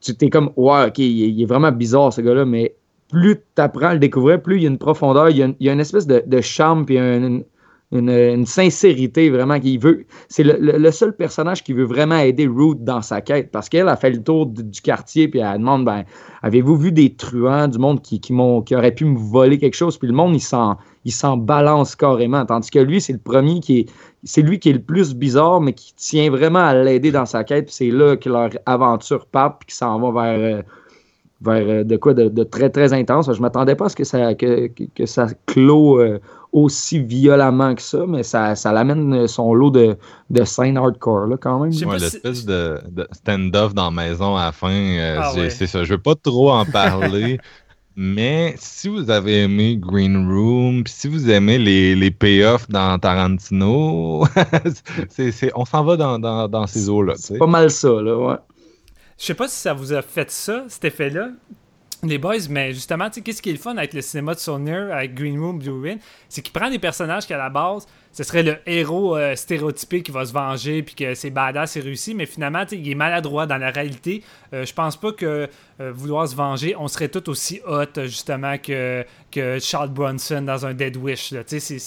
Tu 0.00 0.14
t'es 0.14 0.30
comme, 0.30 0.50
ouais, 0.56 0.86
ok, 0.86 0.98
il 0.98 1.40
est, 1.40 1.46
vraiment 1.46 1.72
bizarre 1.72 2.12
ce 2.12 2.20
gars-là, 2.20 2.44
mais 2.44 2.74
plus 3.10 3.36
tu 3.36 3.62
apprends 3.62 3.88
à 3.88 3.94
le 3.94 4.00
découvrir, 4.00 4.42
plus 4.42 4.56
il 4.56 4.62
y 4.62 4.66
a 4.66 4.70
une 4.70 4.78
profondeur, 4.78 5.30
il 5.30 5.36
y 5.36 5.42
a 5.42 5.46
une, 5.46 5.54
il 5.60 5.66
y 5.66 5.70
a 5.70 5.72
une 5.72 5.80
espèce 5.80 6.06
de, 6.06 6.40
charme, 6.40 6.84
puis 6.84 6.98
un- 6.98 7.22
une, 7.22 7.44
une, 7.92 8.44
sincérité 8.44 9.30
vraiment 9.30 9.58
qu'il 9.58 9.78
veut. 9.78 10.04
C'est 10.28 10.42
le, 10.44 10.90
seul 10.90 11.16
personnage 11.16 11.64
qui 11.64 11.72
veut 11.72 11.84
vraiment 11.84 12.18
aider 12.18 12.46
Ruth 12.46 12.84
dans 12.84 13.00
sa 13.02 13.20
quête, 13.20 13.50
parce 13.50 13.68
qu'elle 13.68 13.88
a 13.88 13.96
fait 13.96 14.10
le 14.10 14.22
tour 14.22 14.46
du, 14.46 14.80
quartier, 14.82 15.28
puis 15.28 15.40
elle 15.40 15.58
demande, 15.58 15.84
ben, 15.84 16.04
avez-vous 16.42 16.76
vu 16.76 16.92
des 16.92 17.14
truands 17.14 17.68
du 17.68 17.78
monde 17.78 18.02
qui, 18.02 18.20
qui, 18.20 18.34
qui 18.66 18.76
auraient 18.76 18.94
pu 18.94 19.04
me 19.04 19.16
voler 19.16 19.58
quelque 19.58 19.76
chose? 19.76 19.96
Puis 19.96 20.08
le 20.08 20.14
monde, 20.14 20.34
il 20.34 20.40
s'en, 20.40 20.76
il 21.04 21.12
s'en 21.12 21.36
balance 21.38 21.96
carrément, 21.96 22.44
tandis 22.44 22.70
que 22.70 22.78
lui, 22.78 23.00
c'est 23.00 23.14
le 23.14 23.18
premier 23.18 23.60
qui 23.60 23.80
est, 23.80 23.86
c'est 24.24 24.42
lui 24.42 24.58
qui 24.58 24.68
est 24.68 24.74
le 24.74 24.82
plus 24.82 25.14
bizarre, 25.14 25.60
mais 25.60 25.72
qui 25.72 25.94
tient 25.94 26.30
vraiment 26.30 26.58
à 26.58 26.74
l'aider 26.74 27.10
dans 27.10 27.26
sa 27.26 27.44
quête. 27.44 27.66
Puis 27.66 27.74
c'est 27.74 27.90
là 27.90 28.16
que 28.16 28.28
leur 28.28 28.50
aventure 28.66 29.26
part, 29.26 29.58
puis 29.58 29.68
qu'ils 29.68 29.76
s'en 29.76 29.98
vont 29.98 30.12
vers, 30.12 30.38
euh, 30.38 30.62
euh, 31.46 31.84
de 31.84 31.96
quoi 31.96 32.14
de, 32.14 32.44
très, 32.44 32.68
très 32.68 32.92
intense. 32.92 33.32
Je 33.32 33.40
m'attendais 33.40 33.76
pas 33.76 33.86
à 33.86 33.88
ce 33.88 33.96
que 33.96 34.04
ça, 34.04 34.34
que 34.34 35.06
ça 35.06 35.28
clôt 35.46 36.00
euh, 36.00 36.18
aussi 36.52 36.98
violemment 37.00 37.74
que 37.74 37.82
ça, 37.82 38.06
mais 38.06 38.22
ça, 38.22 38.54
ça 38.56 38.72
l'amène 38.72 39.12
euh, 39.14 39.26
son 39.26 39.52
lot 39.54 39.70
de, 39.70 39.96
de 40.30 40.44
scènes 40.44 40.76
hardcore, 40.78 41.26
là, 41.26 41.36
quand 41.36 41.60
même. 41.60 41.72
Ouais, 41.84 41.98
si- 41.98 42.04
l'espèce 42.04 42.44
de, 42.44 42.80
de 42.90 43.06
stand-off 43.12 43.74
dans 43.74 43.86
la 43.86 43.90
maison 43.90 44.36
à 44.36 44.46
la 44.46 44.52
fin, 44.52 44.70
euh, 44.72 45.20
Ah 45.22 45.30
c'est 45.34 45.40
ouais. 45.40 45.50
c'est 45.50 45.66
ça. 45.66 45.84
Je 45.84 45.94
veux 45.94 46.00
pas 46.02 46.14
trop 46.14 46.50
en 46.52 46.64
parler, 46.64 47.38
mais 47.96 48.54
si 48.58 48.88
vous 48.88 49.10
avez 49.10 49.42
aimé 49.42 49.76
Green 49.78 50.26
Room, 50.30 50.84
si 50.86 51.08
vous 51.08 51.28
aimez 51.30 51.58
les, 51.58 51.94
les 51.96 52.10
payoffs 52.10 52.68
dans 52.68 52.98
Tarantino, 52.98 54.24
c'est 55.10 55.32
c'est- 55.32 55.52
on 55.54 55.64
s'en 55.64 55.84
va 55.84 55.96
dans, 55.96 56.18
dans, 56.18 56.48
dans 56.48 56.66
ces 56.66 56.88
eaux-là. 56.88 57.14
C'est 57.16 57.38
pas 57.38 57.46
mal 57.46 57.70
ça, 57.70 57.88
là, 58.02 58.16
ouais. 58.16 58.36
Je 59.18 59.26
sais 59.26 59.34
pas 59.34 59.48
si 59.48 59.56
ça 59.58 59.74
vous 59.74 59.92
a 59.92 60.02
fait 60.02 60.30
ça, 60.30 60.64
cet 60.68 60.84
effet-là, 60.84 61.30
les 62.04 62.18
boys, 62.18 62.36
mais 62.48 62.72
justement, 62.72 63.08
tu 63.08 63.14
sais, 63.14 63.20
qu'est-ce 63.22 63.42
qui 63.42 63.50
est 63.50 63.54
le 63.54 63.58
fun 63.58 63.76
avec 63.76 63.92
le 63.92 64.02
cinéma 64.02 64.34
de 64.34 64.38
Saulnier, 64.38 64.72
avec 64.92 65.14
Green 65.14 65.38
Room, 65.40 65.58
Blue 65.58 65.70
Wind, 65.80 65.98
c'est 66.28 66.42
qu'il 66.42 66.52
prend 66.52 66.70
des 66.70 66.78
personnages 66.78 67.26
qui, 67.26 67.34
à 67.34 67.38
la 67.38 67.50
base, 67.50 67.86
ce 68.12 68.22
serait 68.24 68.42
le 68.44 68.56
héros 68.66 69.16
euh, 69.16 69.34
stéréotypé 69.36 70.02
qui 70.02 70.10
va 70.12 70.24
se 70.24 70.32
venger, 70.32 70.82
puis 70.82 70.94
que 70.94 71.14
c'est 71.14 71.30
badass, 71.30 71.72
c'est 71.72 71.80
réussi, 71.80 72.14
mais 72.14 72.26
finalement, 72.26 72.64
il 72.70 72.88
est 72.88 72.94
maladroit 72.94 73.46
dans 73.46 73.58
la 73.58 73.70
réalité. 73.70 74.22
Euh, 74.52 74.64
je 74.64 74.72
pense 74.72 74.96
pas 74.96 75.12
que 75.12 75.48
euh, 75.80 75.92
vouloir 75.92 76.26
se 76.28 76.36
venger, 76.36 76.74
on 76.76 76.86
serait 76.88 77.08
tout 77.08 77.28
aussi 77.28 77.60
hot, 77.66 77.84
justement, 78.04 78.58
que, 78.58 79.04
que 79.30 79.58
Charles 79.58 79.90
Bronson 79.90 80.42
dans 80.42 80.66
un 80.66 80.74
Dead 80.74 80.96
Wish. 80.96 81.34
Tu 81.48 81.60
sais, 81.60 81.78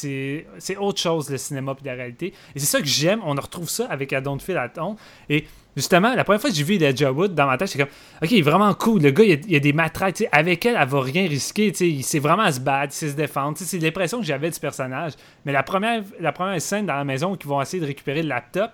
c'est- 0.60 0.78
autre 0.78 1.00
chose, 1.00 1.30
le 1.30 1.38
cinéma 1.38 1.74
puis 1.74 1.86
la 1.86 1.94
réalité. 1.94 2.34
Et 2.56 2.60
c'est 2.60 2.66
ça 2.66 2.80
que 2.80 2.88
j'aime, 2.88 3.22
on 3.26 3.34
retrouve 3.34 3.70
ça 3.70 3.86
avec 3.90 4.12
I 4.12 4.22
Don't 4.22 4.40
Feel 4.40 4.58
At 4.58 4.74
Home. 4.78 4.96
Et 5.30 5.46
Justement, 5.76 6.14
la 6.14 6.24
première 6.26 6.42
fois 6.42 6.50
que 6.50 6.56
j'ai 6.56 6.64
vu 6.64 6.76
Elijah 6.76 7.12
Wood 7.12 7.34
dans 7.34 7.48
ma 7.48 7.58
tête, 7.58 7.72
j'étais 7.72 7.86
comme, 7.86 7.94
OK, 8.22 8.32
il 8.32 8.40
est 8.40 8.42
vraiment 8.42 8.74
cool. 8.74 9.02
Le 9.02 9.12
gars, 9.12 9.24
il 9.24 9.32
a, 9.32 9.38
il 9.48 9.56
a 9.56 9.60
des 9.60 9.72
matraques. 9.72 10.24
Avec 10.32 10.66
elle, 10.66 10.76
elle 10.78 10.88
va 10.88 11.02
rien 11.02 11.28
risquer. 11.28 11.72
tu 11.72 11.78
sais, 11.78 11.90
Il 11.90 12.04
sait 12.04 12.20
vraiment 12.20 12.44
à 12.44 12.52
se 12.52 12.60
battre, 12.60 12.94
il 12.94 12.98
sait 12.98 13.10
se 13.10 13.16
défendre. 13.16 13.58
C'est 13.58 13.80
l'impression 13.80 14.20
que 14.20 14.26
j'avais 14.26 14.52
ce 14.52 14.60
personnage. 14.60 15.14
Mais 15.46 15.54
la 15.54 15.64
première, 15.64 16.04
la 16.20 16.34
première 16.34 16.62
scène 16.62 16.86
dans 16.86 16.96
la 16.96 17.06
maison 17.06 17.32
où 17.32 17.38
ils 17.42 17.48
vont 17.48 17.62
essayer 17.62 17.80
de 17.80 17.88
récupérer 17.88 18.22
le 18.22 18.30
laptop, 18.30 18.72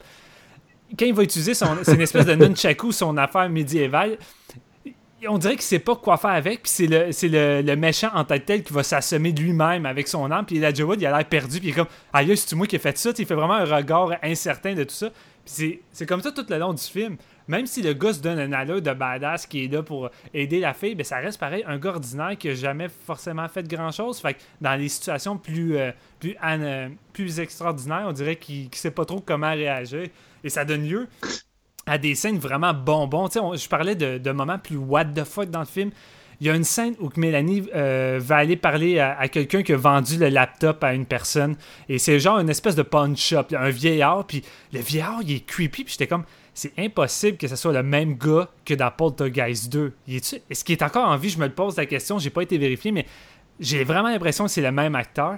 quand 0.97 1.05
il 1.05 1.13
va 1.13 1.23
utiliser 1.23 1.53
son. 1.53 1.67
C'est 1.83 1.93
une 1.93 2.01
espèce 2.01 2.25
de 2.25 2.33
nunchaku, 2.33 2.91
son 2.91 3.15
affaire 3.17 3.49
médiévale. 3.49 4.17
On 5.27 5.37
dirait 5.37 5.53
qu'il 5.53 5.63
sait 5.63 5.79
pas 5.79 5.95
quoi 5.95 6.17
faire 6.17 6.31
avec, 6.31 6.63
puis 6.63 6.71
c'est 6.71 6.87
le, 6.87 7.07
le, 7.07 7.61
le 7.61 7.75
méchant 7.75 8.09
en 8.13 8.23
tête 8.23 8.45
tel 8.45 8.63
qui 8.63 8.71
va 8.71 8.83
s'assommer 8.83 9.31
lui-même 9.31 9.85
avec 9.87 10.07
son 10.07 10.29
arme, 10.29 10.45
puis 10.45 10.57
Elijah 10.57 10.85
Wood, 10.85 11.01
il 11.01 11.07
a 11.07 11.17
l'air 11.17 11.27
perdu, 11.27 11.59
puis 11.59 11.69
il 11.69 11.71
est 11.71 11.75
comme 11.75 11.87
Aïe, 12.13 12.37
c'est 12.37 12.55
moi 12.55 12.67
qui 12.67 12.75
ai 12.75 12.79
fait 12.79 12.95
ça, 12.97 13.09
il 13.17 13.25
fait 13.25 13.33
vraiment 13.33 13.55
un 13.55 13.65
regard 13.65 14.11
incertain 14.21 14.75
de 14.75 14.83
tout 14.83 14.93
ça. 14.93 15.09
Puis 15.45 15.79
c'est, 15.91 16.05
comme 16.05 16.21
ça 16.21 16.31
tout 16.31 16.45
le 16.49 16.57
long 16.57 16.73
du 16.73 16.83
film. 16.83 17.15
Même 17.47 17.65
si 17.65 17.81
le 17.81 17.93
gars 17.93 18.11
donne 18.21 18.39
un 18.39 18.51
allure 18.51 18.81
de 18.81 18.91
badass 18.91 19.45
qui 19.45 19.63
est 19.63 19.67
là 19.71 19.81
pour 19.81 20.09
aider 20.33 20.59
la 20.59 20.73
fille, 20.73 20.95
ben 20.95 21.05
ça 21.05 21.17
reste 21.17 21.39
pareil, 21.39 21.63
un 21.65 21.77
gars 21.77 21.91
ordinaire 21.91 22.37
qui 22.37 22.49
a 22.49 22.53
jamais 22.53 22.89
forcément 22.89 23.47
fait 23.47 23.65
grand 23.65 23.91
chose. 23.91 24.19
Fait 24.19 24.33
que 24.33 24.39
dans 24.59 24.75
les 24.75 24.89
situations 24.89 25.37
plus, 25.37 25.77
euh, 25.77 25.91
euh, 26.25 26.89
plus 27.13 27.39
extraordinaires, 27.39 28.03
on 28.05 28.11
dirait 28.11 28.35
qu'il, 28.35 28.69
qu'il 28.69 28.77
sait 28.77 28.91
pas 28.91 29.05
trop 29.05 29.21
comment 29.21 29.51
réagir. 29.51 30.07
Et 30.43 30.49
ça 30.49 30.65
donne 30.65 30.85
lieu 30.85 31.07
à 31.87 31.97
des 31.97 32.13
scènes 32.15 32.37
vraiment 32.37 32.73
bonbons. 32.73 33.29
On- 33.41 33.55
je 33.55 33.67
parlais 33.67 33.95
de, 33.95 34.31
moments 34.31 34.59
plus 34.59 34.77
what 34.77 35.05
the 35.05 35.23
fuck 35.23 35.49
dans 35.49 35.61
le 35.61 35.65
film. 35.65 35.91
Il 36.39 36.45
y 36.45 36.51
a 36.51 36.55
une 36.55 36.63
scène 36.63 36.93
où 36.99 37.09
Mélanie 37.17 37.63
euh, 37.73 38.19
va 38.21 38.35
aller 38.35 38.55
parler 38.57 38.99
à, 38.99 39.27
quelqu'un 39.27 39.63
qui 39.63 39.73
a 39.73 39.77
vendu 39.77 40.17
le 40.17 40.29
laptop 40.29 40.83
à 40.83 40.93
une 40.93 41.07
personne. 41.07 41.55
Et 41.89 41.97
c'est 41.97 42.19
genre 42.19 42.37
une 42.37 42.49
espèce 42.49 42.75
de 42.75 42.83
là, 42.83 43.43
un 43.59 43.69
vieillard. 43.71 44.27
Puis 44.27 44.43
le 44.71 44.79
vieillard, 44.79 45.21
il 45.23 45.31
est 45.37 45.45
creepy. 45.47 45.83
Puis 45.85 45.93
j'étais 45.93 46.05
comme, 46.05 46.25
c'est 46.53 46.73
impossible 46.77 47.37
que 47.37 47.47
ce 47.47 47.55
soit 47.55 47.73
le 47.73 47.81
même 47.81 48.17
gars 48.19 48.49
que 48.65 48.75
dans 48.75 48.91
Poltergeist 48.91 49.71
2. 49.73 49.93
Il 50.07 50.17
est-tu- 50.17 50.41
Est-ce 50.47 50.63
qu'il 50.63 50.73
est 50.73 50.83
encore 50.83 51.07
en 51.09 51.17
vie? 51.17 51.29
Je 51.29 51.39
me 51.39 51.45
le 51.47 51.53
pose 51.53 51.75
la 51.75 51.87
question. 51.87 52.19
J'ai 52.19 52.29
pas 52.29 52.43
été 52.43 52.59
vérifié, 52.59 52.91
mais 52.91 53.07
j'ai 53.59 53.83
vraiment 53.83 54.09
l'impression 54.09 54.45
que 54.45 54.51
c'est 54.51 54.61
le 54.61 54.71
même 54.71 54.93
acteur. 54.93 55.37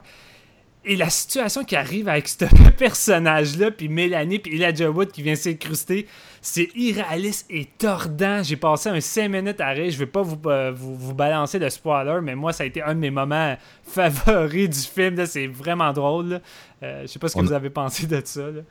Et 0.92 0.96
la 0.96 1.10
situation 1.12 1.64
qui 1.64 1.76
arrive 1.76 2.10
avec 2.10 2.28
ce 2.28 2.46
personnage-là, 2.78 3.70
puis 3.70 3.90
Mélanie, 3.90 4.40
puis 4.40 4.60
Elijah 4.60 4.90
Wood 4.90 5.12
qui 5.12 5.22
vient 5.22 5.36
s'incruster, 5.36 6.08
c'est 6.42 6.70
irréaliste 6.76 7.46
et 7.52 7.66
tordant. 7.78 8.42
J'ai 8.42 8.56
passé 8.56 8.90
un 8.90 9.00
5 9.00 9.30
minutes 9.30 9.62
à 9.62 9.70
rire. 9.70 9.92
Je 9.92 9.98
vais 9.98 10.08
pas 10.08 10.24
vous, 10.24 10.40
euh, 10.48 10.72
vous, 10.76 10.96
vous 10.96 11.14
balancer 11.14 11.60
le 11.60 11.70
spoiler, 11.70 12.20
mais 12.24 12.34
moi, 12.34 12.54
ça 12.54 12.64
a 12.64 12.66
été 12.66 12.82
un 12.82 12.96
de 12.96 13.00
mes 13.00 13.12
moments 13.12 13.56
favoris 13.84 14.70
du 14.70 14.80
film. 14.80 15.24
C'est 15.28 15.48
vraiment 15.48 15.94
drôle. 15.94 16.42
Euh, 16.82 17.02
je 17.04 17.08
sais 17.08 17.20
pas 17.20 17.28
ce 17.28 17.36
que 17.36 17.40
On- 17.40 17.44
vous 17.44 17.54
avez 17.54 17.70
pensé 17.70 18.08
de 18.08 18.22
ça. 18.26 18.42
là. 18.50 18.62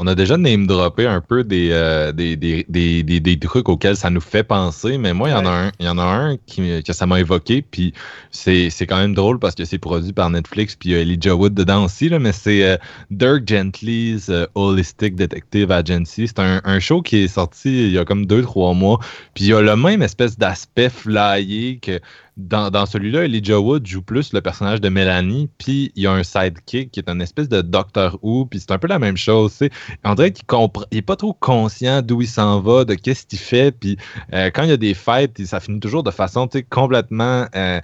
On 0.00 0.06
a 0.06 0.14
déjà 0.14 0.36
name 0.36 0.68
droppé 0.68 1.06
un 1.06 1.20
peu 1.20 1.42
des, 1.42 1.70
euh, 1.72 2.12
des, 2.12 2.36
des, 2.36 2.64
des, 2.68 3.02
des, 3.02 3.18
des 3.18 3.36
trucs 3.38 3.68
auxquels 3.68 3.96
ça 3.96 4.10
nous 4.10 4.20
fait 4.20 4.44
penser, 4.44 4.96
mais 4.96 5.12
moi, 5.12 5.28
il 5.28 5.32
y 5.32 5.34
en 5.34 5.44
a 5.44 5.50
un, 5.50 5.72
il 5.80 5.86
y 5.86 5.88
en 5.88 5.98
a 5.98 6.04
un 6.04 6.36
qui, 6.46 6.84
que 6.84 6.92
ça 6.92 7.04
m'a 7.04 7.18
évoqué, 7.18 7.62
puis 7.62 7.92
c'est 8.30 8.70
c'est 8.70 8.86
quand 8.86 8.98
même 8.98 9.14
drôle 9.14 9.40
parce 9.40 9.56
que 9.56 9.64
c'est 9.64 9.78
produit 9.78 10.12
par 10.12 10.30
Netflix, 10.30 10.76
puis 10.76 10.90
il 10.90 10.92
y 10.92 10.94
a 10.94 11.00
Elijah 11.00 11.34
Wood 11.34 11.52
dedans 11.52 11.84
aussi, 11.84 12.08
là, 12.08 12.20
mais 12.20 12.30
c'est 12.30 12.62
euh, 12.62 12.76
Dirk 13.10 13.42
Gently's 13.48 14.28
euh, 14.28 14.46
Holistic 14.54 15.16
Detective 15.16 15.72
Agency. 15.72 16.28
C'est 16.28 16.38
un, 16.38 16.60
un 16.62 16.78
show 16.78 17.02
qui 17.02 17.24
est 17.24 17.28
sorti 17.28 17.86
il 17.86 17.92
y 17.92 17.98
a 17.98 18.04
comme 18.04 18.24
deux, 18.24 18.42
trois 18.42 18.74
mois, 18.74 19.00
puis 19.34 19.46
il 19.46 19.50
y 19.50 19.52
a 19.52 19.60
le 19.60 19.74
même 19.74 20.02
espèce 20.02 20.38
d'aspect 20.38 20.90
flyé 20.90 21.80
que 21.82 21.98
dans, 22.38 22.70
dans 22.70 22.86
celui-là, 22.86 23.24
Elijah 23.24 23.58
Wood 23.58 23.84
joue 23.84 24.00
plus 24.00 24.32
le 24.32 24.40
personnage 24.40 24.80
de 24.80 24.88
Mélanie, 24.88 25.48
puis 25.58 25.90
il 25.96 26.04
y 26.04 26.06
a 26.06 26.12
un 26.12 26.22
sidekick 26.22 26.92
qui 26.92 27.00
est 27.00 27.08
une 27.10 27.20
espèce 27.20 27.48
de 27.48 27.60
Doctor 27.62 28.16
Who, 28.22 28.46
puis 28.46 28.60
c'est 28.60 28.70
un 28.70 28.78
peu 28.78 28.86
la 28.86 29.00
même 29.00 29.16
chose. 29.16 29.58
On 30.04 30.14
dirait 30.14 30.32
qu'il 30.32 30.46
compre- 30.46 30.86
il 30.92 30.98
est 30.98 31.02
pas 31.02 31.16
trop 31.16 31.32
conscient 31.32 32.00
d'où 32.00 32.22
il 32.22 32.28
s'en 32.28 32.60
va, 32.60 32.84
de 32.84 32.94
qu'est-ce 32.94 33.26
qu'il 33.26 33.40
fait, 33.40 33.72
puis 33.72 33.96
euh, 34.32 34.50
quand 34.54 34.62
il 34.62 34.68
y 34.70 34.72
a 34.72 34.76
des 34.76 34.94
fêtes, 34.94 35.44
ça 35.44 35.58
finit 35.58 35.80
toujours 35.80 36.04
de 36.04 36.12
façon, 36.12 36.48
complètement 36.70 37.46
euh, 37.56 37.80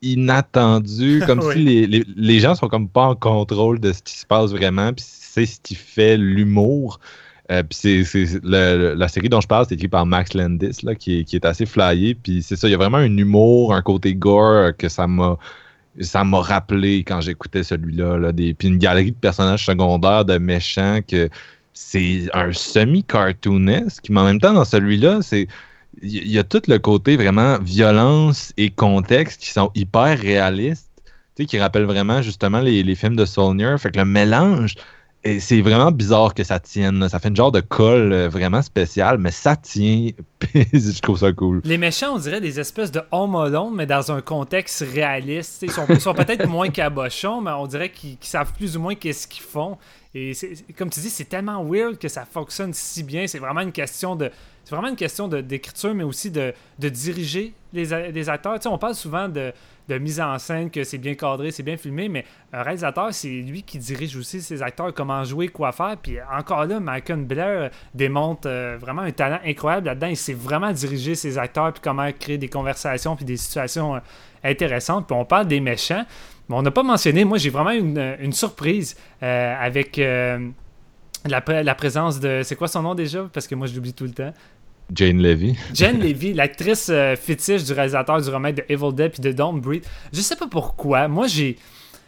inattendue, 0.00 1.22
comme 1.26 1.40
Oui. 1.40 1.52
si 1.54 1.58
les, 1.64 1.86
les, 1.86 2.04
les 2.16 2.40
gens 2.40 2.54
sont 2.54 2.68
comme 2.68 2.88
pas 2.88 3.06
en 3.08 3.14
contrôle 3.14 3.80
de 3.80 3.92
ce 3.92 4.02
qui 4.02 4.14
se 4.16 4.26
passe 4.26 4.50
vraiment, 4.50 4.92
puis 4.92 5.04
c'est 5.06 5.46
ce 5.46 5.60
qui 5.60 5.74
fait 5.74 6.16
l'humour. 6.16 7.00
Euh, 7.50 7.62
c'est, 7.70 8.04
la 8.42 9.08
série 9.08 9.28
dont 9.28 9.40
je 9.40 9.46
parle, 9.46 9.66
c'est 9.68 9.74
écrit 9.74 9.88
par 9.88 10.06
Max 10.06 10.34
Landis, 10.34 10.78
là, 10.82 10.94
qui, 10.94 11.26
est, 11.30 11.44
assez 11.44 11.66
flyé. 11.66 12.14
Puis 12.14 12.42
c'est 12.42 12.56
ça, 12.56 12.68
il 12.68 12.70
y 12.70 12.74
a 12.74 12.78
vraiment 12.78 12.98
un 12.98 13.16
humour, 13.16 13.74
un 13.74 13.82
côté 13.82 14.14
gore 14.14 14.42
euh, 14.42 14.72
que 14.72 14.88
ça 14.88 15.06
m'a 15.06 15.36
rappelé 16.40 17.04
quand 17.04 17.20
j'écoutais 17.20 17.62
celui-là. 17.62 18.16
Là, 18.16 18.32
puis 18.32 18.56
une 18.62 18.78
galerie 18.78 19.12
de 19.12 19.16
personnages 19.16 19.66
secondaires, 19.66 20.24
de 20.24 20.38
méchants, 20.38 21.00
que 21.06 21.28
c'est 21.74 22.28
un 22.32 22.52
semi-cartoonesque, 22.52 24.08
mais 24.08 24.20
en 24.20 24.24
même 24.24 24.40
temps, 24.40 24.54
dans 24.54 24.64
celui-là, 24.64 25.20
c'est 25.22 25.48
il 26.02 26.28
y, 26.28 26.38
a 26.38 26.44
tout 26.44 26.62
le 26.66 26.78
côté 26.78 27.16
vraiment 27.16 27.58
violence 27.60 28.52
et 28.56 28.70
contexte 28.70 29.40
qui 29.40 29.50
sont 29.50 29.70
hyper 29.76 30.18
réalistes, 30.18 30.90
qui 31.36 31.58
rappellent 31.58 31.84
vraiment 31.84 32.20
justement 32.20 32.60
les, 32.60 32.82
les 32.82 32.94
films 32.96 33.14
de 33.14 33.24
Saulnier. 33.24 33.76
Fait 33.78 33.92
que 33.92 33.98
le 33.98 34.04
mélange, 34.04 34.74
et 35.24 35.40
c'est 35.40 35.62
vraiment 35.62 35.90
bizarre 35.90 36.34
que 36.34 36.44
ça 36.44 36.60
tienne. 36.60 37.08
Ça 37.08 37.18
fait 37.18 37.28
une 37.28 37.36
genre 37.36 37.50
de 37.50 37.60
colle 37.60 38.12
euh, 38.12 38.28
vraiment 38.28 38.60
spécial, 38.60 39.16
mais 39.16 39.30
ça 39.30 39.56
tient. 39.56 40.10
Je 40.54 41.00
trouve 41.00 41.18
ça 41.18 41.32
cool. 41.32 41.62
Les 41.64 41.78
méchants, 41.78 42.14
on 42.14 42.18
dirait 42.18 42.42
des 42.42 42.60
espèces 42.60 42.92
de 42.92 43.00
Home 43.10 43.34
Alone, 43.34 43.74
mais 43.74 43.86
dans 43.86 44.12
un 44.12 44.20
contexte 44.20 44.84
réaliste. 44.92 45.62
Ils 45.62 45.70
sont, 45.70 46.14
peut-être 46.14 46.46
moins 46.46 46.68
cabochons, 46.68 47.40
mais 47.40 47.52
on 47.52 47.66
dirait 47.66 47.90
qu'ils 47.90 48.18
savent 48.20 48.52
plus 48.52 48.76
ou 48.76 48.80
moins 48.80 48.94
qu'est-ce 48.94 49.26
qu'ils 49.26 49.44
font. 49.44 49.78
Et 50.14 50.32
comme 50.76 50.90
tu 50.90 51.00
dis, 51.00 51.10
c'est 51.10 51.24
tellement 51.24 51.64
weird 51.64 51.98
que 51.98 52.08
ça 52.08 52.24
fonctionne 52.24 52.74
si 52.74 53.02
bien. 53.02 53.26
C'est 53.26 53.38
vraiment 53.38 53.60
une 53.62 53.72
question 53.72 54.16
de. 54.16 54.30
C'est 54.62 54.74
vraiment 54.74 54.88
une 54.88 54.96
question 54.96 55.28
d'écriture, 55.28 55.94
mais 55.94 56.04
aussi 56.04 56.30
de, 56.30 56.52
de 56.78 56.88
diriger 56.88 57.52
les, 57.72 58.12
les 58.12 58.28
acteurs. 58.28 58.54
Tu 58.54 58.62
sais, 58.62 58.68
on 58.68 58.78
parle 58.78 58.94
souvent 58.94 59.28
de, 59.28 59.52
de 59.88 59.98
mise 59.98 60.20
en 60.20 60.38
scène, 60.38 60.70
que 60.70 60.82
c'est 60.84 60.98
bien 60.98 61.14
cadré, 61.14 61.50
c'est 61.50 61.62
bien 61.62 61.76
filmé, 61.76 62.08
mais 62.08 62.24
un 62.52 62.62
réalisateur, 62.62 63.12
c'est 63.12 63.28
lui 63.28 63.62
qui 63.62 63.78
dirige 63.78 64.16
aussi 64.16 64.40
ses 64.40 64.62
acteurs, 64.62 64.94
comment 64.94 65.22
jouer, 65.24 65.48
quoi 65.48 65.72
faire. 65.72 65.96
Puis 66.02 66.16
encore 66.32 66.64
là, 66.64 66.80
Michael 66.80 67.24
Blair 67.24 67.70
démontre 67.92 68.48
euh, 68.48 68.76
vraiment 68.80 69.02
un 69.02 69.12
talent 69.12 69.40
incroyable 69.44 69.86
là-dedans. 69.86 70.06
Il 70.06 70.16
sait 70.16 70.32
vraiment 70.34 70.72
diriger 70.72 71.14
ses 71.14 71.36
acteurs, 71.38 71.72
puis 71.72 71.82
comment 71.82 72.10
créer 72.12 72.38
des 72.38 72.48
conversations, 72.48 73.14
puis 73.16 73.24
des 73.24 73.36
situations 73.36 73.96
euh, 73.96 74.00
intéressantes. 74.42 75.06
Puis 75.06 75.16
on 75.16 75.24
parle 75.24 75.48
des 75.48 75.60
méchants. 75.60 76.04
Mais 76.48 76.56
on 76.56 76.62
n'a 76.62 76.70
pas 76.70 76.82
mentionné, 76.82 77.24
moi 77.24 77.38
j'ai 77.38 77.50
vraiment 77.50 77.70
une, 77.70 78.16
une 78.20 78.32
surprise 78.32 78.96
euh, 79.22 79.54
avec 79.58 79.98
euh, 79.98 80.48
la, 81.24 81.42
la 81.62 81.74
présence 81.74 82.20
de. 82.20 82.42
C'est 82.44 82.56
quoi 82.56 82.68
son 82.68 82.82
nom 82.82 82.94
déjà? 82.94 83.28
Parce 83.32 83.46
que 83.46 83.54
moi 83.54 83.66
je 83.66 83.74
l'oublie 83.74 83.94
tout 83.94 84.04
le 84.04 84.12
temps. 84.12 84.32
Jane 84.92 85.20
Levy. 85.20 85.56
Jen 85.74 86.00
Levy, 86.00 86.32
l'actrice 86.34 86.88
euh, 86.90 87.16
fétiche 87.16 87.64
du 87.64 87.72
réalisateur 87.72 88.20
du 88.20 88.28
remake 88.28 88.56
de 88.56 88.64
Evil 88.68 88.92
Dead 88.92 89.12
puis 89.12 89.22
de 89.22 89.32
Don't 89.32 89.60
Breathe. 89.60 89.84
Je 90.12 90.20
sais 90.20 90.36
pas 90.36 90.46
pourquoi. 90.46 91.08
Moi 91.08 91.26
j'ai. 91.26 91.56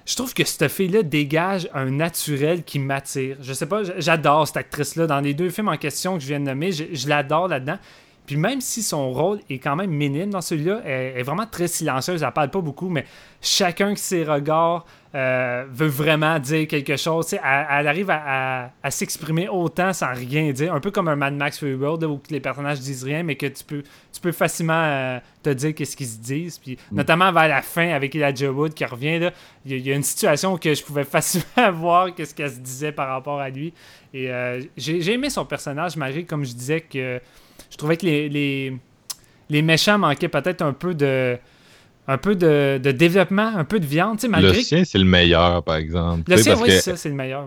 Je 0.04 0.14
trouve 0.14 0.34
que 0.34 0.44
cette 0.44 0.70
fille-là 0.70 1.02
dégage 1.02 1.68
un 1.74 1.90
naturel 1.90 2.62
qui 2.62 2.78
m'attire. 2.78 3.38
Je 3.40 3.52
sais 3.52 3.66
pas, 3.66 3.82
j'adore 3.98 4.46
cette 4.46 4.58
actrice-là. 4.58 5.08
Dans 5.08 5.18
les 5.18 5.34
deux 5.34 5.50
films 5.50 5.68
en 5.68 5.76
question 5.76 6.14
que 6.14 6.22
je 6.22 6.28
viens 6.28 6.38
de 6.38 6.44
nommer, 6.44 6.70
je 6.70 7.08
l'adore 7.08 7.48
là-dedans. 7.48 7.78
Puis 8.26 8.36
même 8.36 8.60
si 8.60 8.82
son 8.82 9.12
rôle 9.12 9.40
est 9.48 9.58
quand 9.58 9.76
même 9.76 9.90
minime 9.90 10.30
dans 10.30 10.40
celui-là, 10.40 10.80
elle 10.84 11.18
est 11.18 11.22
vraiment 11.22 11.46
très 11.46 11.68
silencieuse, 11.68 12.22
elle 12.22 12.32
parle 12.32 12.50
pas 12.50 12.60
beaucoup, 12.60 12.88
mais 12.88 13.04
chacun 13.40 13.92
de 13.92 13.98
ses 13.98 14.24
regards 14.24 14.84
euh, 15.14 15.64
veut 15.70 15.86
vraiment 15.86 16.38
dire 16.38 16.66
quelque 16.68 16.96
chose. 16.96 17.32
Elle, 17.32 17.40
elle 17.70 17.88
arrive 17.88 18.10
à, 18.10 18.64
à- 18.64 18.70
à 18.82 18.90
s'exprimer 18.90 19.48
autant 19.48 19.92
sans 19.94 20.12
rien 20.12 20.50
dire, 20.52 20.74
un 20.74 20.80
peu 20.80 20.90
comme 20.90 21.08
un 21.08 21.16
Mad 21.16 21.34
Max 21.34 21.58
Fury 21.58 21.74
Road 21.82 22.04
où 22.04 22.20
les 22.28 22.40
personnages 22.40 22.80
disent 22.80 23.04
rien, 23.04 23.22
mais 23.22 23.36
que 23.36 23.46
tu 23.46 23.64
peux, 23.64 23.82
tu 24.12 24.20
peux 24.20 24.32
facilement 24.32 24.74
euh, 24.84 25.18
te 25.42 25.50
dire 25.50 25.74
qu'est-ce 25.74 25.96
qu'ils 25.96 26.06
se 26.08 26.18
disent. 26.18 26.58
Puis 26.58 26.76
notamment 26.92 27.32
vers 27.32 27.48
la 27.48 27.62
fin 27.62 27.88
avec 27.90 28.14
Elijah 28.14 28.50
Wood 28.52 28.74
qui 28.74 28.84
revient, 28.84 29.18
là, 29.20 29.30
il 29.64 29.70
y, 29.70 29.74
a- 29.74 29.78
il 29.78 29.86
y 29.86 29.92
a 29.92 29.94
une 29.94 30.02
situation 30.02 30.52
où 30.52 30.58
que 30.58 30.74
je 30.74 30.82
pouvais 30.82 31.04
facilement 31.16 31.70
voir 31.72 32.14
qu'est-ce 32.14 32.34
qu'elle 32.34 32.50
se 32.50 32.58
disait 32.58 32.92
par 32.92 33.08
rapport 33.08 33.40
à 33.40 33.48
lui. 33.48 33.72
Et 34.12 34.30
euh, 34.30 34.60
j'ai 34.76 35.00
j'ai 35.00 35.12
aimé 35.14 35.30
son 35.30 35.44
personnage, 35.46 35.96
malgré 35.96 36.24
comme 36.24 36.44
je 36.44 36.52
disais 36.52 36.80
que 36.82 37.20
je 37.70 37.76
trouvais 37.76 37.96
que 37.96 38.06
les, 38.06 38.28
les, 38.28 38.76
les 39.50 39.62
méchants 39.62 39.98
manquaient 39.98 40.28
peut-être 40.28 40.62
un 40.62 40.72
peu 40.72 40.94
de 40.94 41.36
un 42.08 42.18
peu 42.18 42.36
de, 42.36 42.78
de 42.80 42.92
développement, 42.92 43.48
un 43.56 43.64
peu 43.64 43.80
de 43.80 43.84
viande, 43.86 44.18
tu 44.18 44.22
sais, 44.22 44.26
Le 44.28 44.30
malgré 44.32 44.58
que- 44.58 44.62
sien, 44.64 44.84
c'est 44.84 44.98
le 44.98 45.04
meilleur, 45.04 45.64
par 45.64 45.74
exemple. 45.74 46.30
le 46.30 46.36
sien, 46.36 46.54
oui, 46.56 46.66
c'est 46.70 46.80
ça, 46.80 46.96
c'est 46.96 47.08
le 47.08 47.16
meilleur, 47.16 47.44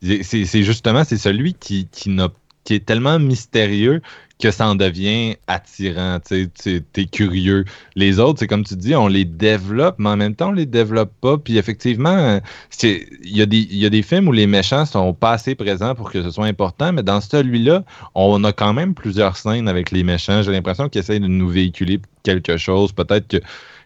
c'est 0.00 0.22
c'est 0.44 0.62
justement, 0.62 1.02
c'est 1.02 1.16
celui 1.16 1.54
qui, 1.54 1.88
qui, 1.90 2.10
n'a- 2.10 2.28
qui 2.68 2.74
est 2.74 2.84
tellement 2.84 3.18
mystérieux 3.18 4.02
que 4.38 4.50
ça 4.50 4.68
en 4.68 4.74
devient 4.74 5.36
attirant. 5.46 6.18
Tu 6.20 6.50
t'es 6.82 7.06
curieux. 7.06 7.64
Les 7.96 8.18
autres, 8.18 8.40
c'est 8.40 8.46
comme 8.46 8.62
tu 8.62 8.76
dis, 8.76 8.94
on 8.94 9.08
les 9.08 9.24
développe, 9.24 9.94
mais 9.98 10.10
en 10.10 10.18
même 10.18 10.34
temps, 10.34 10.50
on 10.50 10.52
les 10.52 10.66
développe 10.66 11.10
pas. 11.22 11.38
Puis 11.38 11.56
effectivement, 11.56 12.40
il 12.82 13.08
y, 13.24 13.40
a 13.40 13.46
des- 13.46 13.56
il 13.70 13.78
y 13.78 13.86
a 13.86 13.88
des 13.88 14.02
films 14.02 14.28
où 14.28 14.32
les 14.32 14.46
méchants 14.46 14.84
sont 14.84 15.14
pas 15.14 15.32
assez 15.32 15.54
présents 15.54 15.94
pour 15.94 16.12
que 16.12 16.22
ce 16.22 16.30
soit 16.30 16.44
important, 16.44 16.92
mais 16.92 17.02
dans 17.02 17.22
celui-là, 17.22 17.84
on 18.14 18.44
a 18.44 18.52
quand 18.52 18.74
même 18.74 18.92
plusieurs 18.94 19.38
scènes 19.38 19.66
avec 19.66 19.90
les 19.90 20.02
méchants. 20.04 20.42
J'ai 20.42 20.52
l'impression 20.52 20.90
qu'ils 20.90 21.00
essayent 21.00 21.20
de 21.20 21.26
nous 21.26 21.48
véhiculer 21.48 22.02
quelque 22.22 22.58
chose. 22.58 22.92
Peut-être 22.92 23.28
que, 23.28 23.38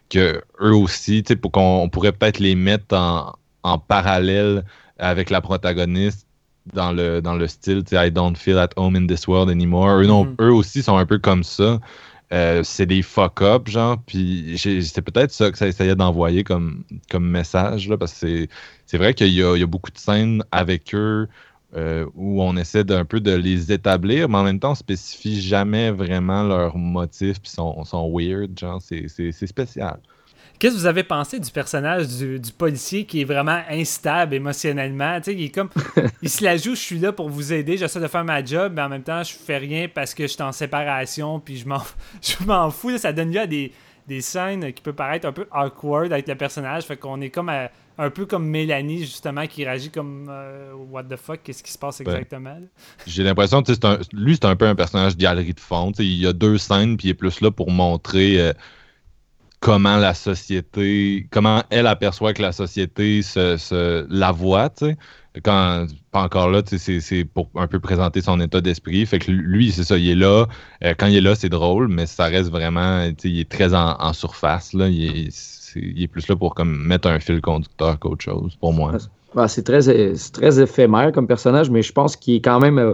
que 0.09 0.41
eux 0.61 0.75
aussi, 0.75 1.23
pour 1.41 1.53
qu'on 1.53 1.83
on 1.83 1.89
pourrait 1.89 2.11
peut-être 2.11 2.39
les 2.39 2.55
mettre 2.55 2.93
en, 2.97 3.33
en 3.63 3.77
parallèle 3.77 4.65
avec 4.97 5.29
la 5.29 5.39
protagoniste 5.39 6.27
dans 6.73 6.91
le, 6.91 7.21
dans 7.21 7.35
le 7.35 7.47
style, 7.47 7.83
tu 7.83 7.95
sais, 7.95 8.07
I 8.07 8.11
don't 8.11 8.35
feel 8.37 8.57
at 8.57 8.69
home 8.77 8.95
in 8.95 9.07
this 9.07 9.27
world 9.27 9.49
anymore. 9.49 9.99
Eux, 10.01 10.05
non- 10.07 10.25
Mhm. 10.25 10.35
eux 10.41 10.53
aussi 10.53 10.81
sont 10.81 10.97
un 10.97 11.05
peu 11.05 11.19
comme 11.19 11.43
ça. 11.43 11.79
Euh, 12.31 12.63
c'est 12.63 12.85
des 12.87 13.01
fuck-up, 13.03 13.67
genre, 13.67 13.97
puis 14.07 14.55
c'est 14.57 15.01
peut-être 15.03 15.31
ça 15.31 15.51
que 15.51 15.57
ça 15.57 15.67
essayait 15.67 15.95
d'envoyer 15.95 16.43
comme, 16.43 16.83
comme 17.11 17.29
message, 17.29 17.87
là, 17.89 17.97
parce 17.97 18.13
que 18.19 18.47
c'est- 18.87 18.97
vrai 18.97 19.13
qu'il 19.13 19.27
y 19.27 19.43
a, 19.43 19.55
il 19.55 19.59
y 19.59 19.63
a 19.63 19.67
beaucoup 19.67 19.91
de 19.91 19.97
scènes 19.97 20.43
avec 20.51 20.95
eux 20.95 21.27
euh, 21.75 22.05
où 22.15 22.41
on 22.43 22.55
essaie 22.55 22.83
d'un 22.83 23.03
peu 23.05 23.19
de 23.19 23.31
les 23.33 23.71
établir, 23.71 24.29
mais 24.29 24.37
en 24.37 24.43
même 24.43 24.59
temps, 24.59 24.71
on 24.71 24.75
spécifie 24.75 25.41
jamais 25.41 25.89
vraiment 25.91 26.43
leurs 26.43 26.77
motifs, 26.77 27.39
puis 27.41 27.51
sont, 27.51 27.83
sont 27.83 28.11
weird, 28.15 28.57
genre, 28.59 28.79
c'est 28.81 29.07
spécial. 29.47 29.99
Qu'est-ce 30.59 30.75
que 30.75 30.79
vous 30.79 30.85
avez 30.85 31.03
pensé 31.03 31.39
du 31.39 31.51
personnage 31.51 32.07
du, 32.07 32.39
du 32.39 32.51
policier 32.51 33.05
qui 33.05 33.21
est 33.21 33.25
vraiment 33.25 33.59
instable 33.69 34.33
émotionnellement? 34.35 35.17
Tu 35.19 35.23
sais, 35.25 35.33
il 35.35 35.43
est 35.45 35.49
comme. 35.49 35.69
il 36.21 36.29
se 36.29 36.43
la 36.43 36.55
joue, 36.55 36.75
je 36.75 36.79
suis 36.79 36.99
là 36.99 37.11
pour 37.11 37.29
vous 37.29 37.51
aider, 37.51 37.75
j'essaie 37.77 37.99
de 37.99 38.07
faire 38.07 38.23
ma 38.23 38.43
job, 38.43 38.71
mais 38.75 38.81
en 38.81 38.89
même 38.89 39.03
temps, 39.03 39.23
je 39.23 39.33
fais 39.33 39.57
rien 39.57 39.87
parce 39.93 40.13
que 40.13 40.23
je 40.23 40.27
suis 40.33 40.41
en 40.41 40.51
séparation, 40.53 41.39
puis 41.39 41.57
je 41.57 41.67
m'en, 41.67 41.81
je 42.21 42.45
m'en 42.45 42.69
fous. 42.71 42.89
là. 42.89 42.97
ça 42.97 43.11
donne 43.11 43.31
lieu 43.33 43.41
à 43.41 43.47
des, 43.47 43.73
des 44.07 44.21
scènes 44.21 44.71
qui 44.71 44.81
peuvent 44.81 44.93
paraître 44.93 45.27
un 45.27 45.33
peu 45.33 45.47
awkward 45.51 46.13
avec 46.13 46.27
le 46.27 46.35
personnage. 46.35 46.83
Fait 46.83 46.95
qu'on 46.97 47.19
est 47.19 47.29
comme 47.29 47.49
à- 47.49 47.69
un 47.97 48.09
peu 48.09 48.25
comme 48.25 48.47
Mélanie, 48.47 49.01
justement, 49.01 49.45
qui 49.45 49.63
réagit 49.65 49.91
comme 49.91 50.27
euh, 50.29 50.73
What 50.89 51.03
the 51.03 51.15
fuck, 51.15 51.41
qu'est-ce 51.43 51.61
qui 51.61 51.71
se 51.71 51.77
passe 51.77 52.01
exactement? 52.01 52.49
là? 52.55 52.65
J'ai 53.05 53.23
l'impression 53.23 53.61
que 53.61 53.71
un- 53.85 53.99
lui, 54.13 54.33
c'est 54.35 54.45
un 54.45 54.55
peu 54.55 54.65
un 54.65 54.73
personnage 54.75 55.15
de 55.15 55.21
galerie 55.21 55.53
de 55.53 55.59
fond. 55.59 55.91
Il 55.99 56.05
y 56.21 56.25
a 56.25 56.33
deux 56.33 56.57
scènes, 56.57 56.97
puis 56.97 57.09
il 57.09 57.11
est 57.11 57.15
plus 57.15 57.39
là 57.41 57.51
pour 57.51 57.69
montrer 57.69 58.39
euh, 58.39 58.53
comment 59.63 59.95
la 59.95 60.13
société, 60.13 61.25
comment 61.31 61.63
elle 61.69 61.87
aperçoit 61.87 62.33
que 62.33 62.41
la 62.41 62.51
société 62.51 63.21
se, 63.21 64.05
la 64.09 64.31
voit. 64.33 64.69
tu 64.69 64.87
sais. 64.87 64.97
Quand, 65.41 65.87
pas 66.11 66.21
encore 66.21 66.49
là, 66.49 66.61
c'est 66.65 67.23
pour 67.23 67.49
un 67.55 67.67
peu 67.67 67.79
présenter 67.79 68.21
son 68.21 68.39
état 68.41 68.59
d'esprit. 68.59 69.05
Fait 69.05 69.19
que 69.19 69.31
lui, 69.31 69.71
c'est 69.71 69.85
ça, 69.85 69.97
il 69.97 70.09
est 70.09 70.15
là. 70.15 70.47
Euh, 70.83 70.93
quand 70.97 71.07
il 71.07 71.15
est 71.15 71.21
là, 71.21 71.33
c'est 71.33 71.49
drôle, 71.49 71.87
mais 71.87 72.05
ça 72.05 72.25
reste 72.25 72.51
vraiment, 72.51 73.07
tu 73.07 73.15
sais, 73.17 73.29
il 73.29 73.39
est 73.39 73.49
très 73.49 73.73
en, 73.73 74.13
surface. 74.13 74.73
Là. 74.73 74.89
Il, 74.89 75.29
est, 75.29 76.07
plus 76.07 76.27
là 76.27 76.35
pour 76.35 76.53
comme, 76.53 76.85
mettre 76.85 77.07
un 77.07 77.19
fil 77.19 77.39
conducteur 77.39 77.97
qu'autre 77.99 78.23
chose, 78.23 78.57
pour 78.59 78.73
moi. 78.73 78.97
C'est 79.47 79.63
très, 79.63 79.79
très 80.33 80.59
éphémère 80.59 81.13
comme 81.13 81.25
personnage, 81.25 81.69
mais 81.71 81.81
je 81.81 81.93
pense 81.93 82.17
qu'il 82.17 82.35
est 82.35 82.41
quand 82.41 82.59
même. 82.59 82.77
euh, 82.77 82.93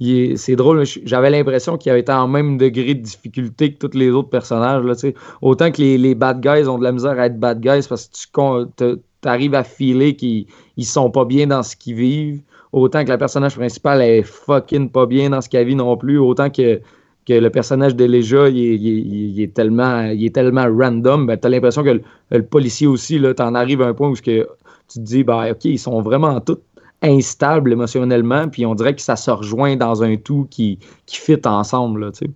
c'est 0.00 0.56
drôle, 0.56 0.84
j'avais 1.04 1.30
l'impression 1.30 1.76
qu'il 1.76 1.90
avait 1.90 2.00
été 2.00 2.12
en 2.12 2.28
même 2.28 2.58
degré 2.58 2.94
de 2.94 3.02
difficulté 3.02 3.72
que 3.72 3.86
tous 3.86 3.96
les 3.96 4.10
autres 4.10 4.30
personnages. 4.30 4.84
Là. 4.84 4.94
Autant 5.42 5.70
que 5.70 5.80
les, 5.80 6.14
bad 6.14 6.40
guys 6.40 6.68
ont 6.68 6.78
de 6.78 6.84
la 6.84 6.92
misère 6.92 7.18
à 7.18 7.26
être 7.26 7.38
bad 7.38 7.60
guys 7.60 7.86
parce 7.88 8.08
que 8.32 8.64
tu 8.76 8.98
arrives 9.24 9.54
à 9.54 9.64
filer 9.64 10.16
qu'ils 10.16 10.46
ils 10.76 10.84
sont 10.84 11.10
pas 11.10 11.24
bien 11.24 11.46
dans 11.46 11.62
ce 11.62 11.76
qu'ils 11.76 11.94
vivent. 11.94 12.42
Autant 12.72 13.04
que 13.04 13.10
le 13.12 13.18
personnage 13.18 13.54
principal 13.54 14.02
est 14.02 14.22
fucking 14.22 14.90
pas 14.90 15.06
bien 15.06 15.30
dans 15.30 15.40
ce 15.40 15.48
qu'elle 15.48 15.66
vit 15.66 15.76
non 15.76 15.96
plus. 15.96 16.18
Autant 16.18 16.50
que, 16.50 16.80
que 17.24 17.32
le 17.32 17.48
personnage 17.48 17.94
de 17.94 18.04
Leja, 18.04 18.48
il 18.48 19.40
est, 19.40 19.54
tellement, 19.54 20.06
il 20.06 20.24
est 20.24 20.34
tellement 20.34 20.66
random. 20.66 21.26
Ben, 21.26 21.38
tu 21.38 21.46
as 21.46 21.50
l'impression 21.50 21.84
que 21.84 22.00
le, 22.30 22.42
policier 22.42 22.88
aussi, 22.88 23.20
tu 23.20 23.42
en 23.42 23.54
arrives 23.54 23.80
à 23.80 23.86
un 23.86 23.94
point 23.94 24.10
où 24.10 24.14
que, 24.14 24.48
tu 24.88 24.98
te 24.98 25.04
dis, 25.04 25.22
ben, 25.22 25.52
OK, 25.52 25.64
ils 25.66 25.78
sont 25.78 26.02
vraiment 26.02 26.40
tous 26.40 26.58
instables 27.02 27.72
émotionnellement, 27.72 28.48
puis 28.48 28.64
on 28.66 28.74
dirait 28.74 28.94
que 28.94 29.02
ça 29.02 29.16
se 29.16 29.30
rejoint 29.30 29.76
dans 29.76 30.02
un 30.02 30.16
tout 30.16 30.46
qui, 30.50 30.78
qui 31.06 31.16
fit 31.16 31.40
ensemble. 31.44 32.04
Là, 32.06 32.12
tu. 32.12 32.30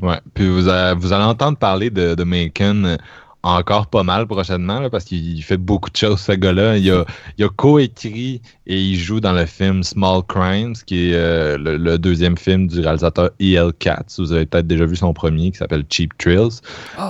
Ouais. 0.00 0.18
Puis 0.34 0.48
vous, 0.48 0.68
a- 0.68 0.94
vous 0.94 1.12
allez 1.12 1.24
entendre 1.24 1.58
parler 1.58 1.90
de, 1.90 2.14
de 2.14 2.24
Macon 2.24 2.84
euh, 2.84 2.96
encore 3.44 3.88
pas 3.88 4.02
mal 4.04 4.26
prochainement, 4.26 4.78
là, 4.80 4.88
parce 4.88 5.04
qu'il 5.04 5.42
fait 5.42 5.56
beaucoup 5.56 5.90
de 5.90 5.96
choses, 5.96 6.20
ce 6.20 6.32
gars-là. 6.32 6.76
Il 6.78 6.90
a, 6.90 7.04
il 7.38 7.44
a 7.44 7.48
coécrit 7.48 8.40
et 8.66 8.80
il 8.80 8.96
joue 8.96 9.20
dans 9.20 9.32
le 9.32 9.46
film 9.46 9.82
Small 9.82 10.22
Crimes, 10.28 10.74
qui 10.86 11.10
est 11.10 11.14
euh, 11.14 11.58
le, 11.58 11.76
le 11.76 11.98
deuxième 11.98 12.36
film 12.36 12.68
du 12.68 12.80
réalisateur 12.80 13.30
E.L. 13.40 13.72
Katz. 13.78 14.20
Vous 14.20 14.32
avez 14.32 14.46
peut-être 14.46 14.66
déjà 14.68 14.86
vu 14.86 14.94
son 14.96 15.12
premier, 15.12 15.50
qui 15.50 15.58
s'appelle 15.58 15.84
Cheap 15.90 16.16
Thrills. 16.18 16.60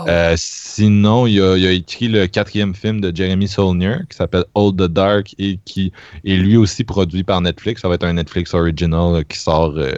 Euh, 0.08 0.34
sinon, 0.38 1.26
il 1.26 1.40
a, 1.42 1.56
il 1.56 1.66
a 1.66 1.72
écrit 1.72 2.08
le 2.08 2.26
quatrième 2.26 2.74
film 2.74 3.00
de 3.00 3.14
Jeremy 3.14 3.46
Saulnier, 3.48 3.96
qui 4.08 4.16
s'appelle 4.16 4.44
All 4.54 4.72
the 4.72 4.84
Dark, 4.90 5.34
et 5.38 5.58
qui 5.64 5.92
est 6.24 6.36
lui 6.36 6.56
aussi 6.56 6.84
produit 6.84 7.24
par 7.24 7.40
Netflix. 7.42 7.82
Ça 7.82 7.88
va 7.88 7.96
être 7.96 8.04
un 8.04 8.14
Netflix 8.14 8.54
original 8.54 9.24
qui 9.26 9.38
sort, 9.38 9.74
euh, 9.76 9.92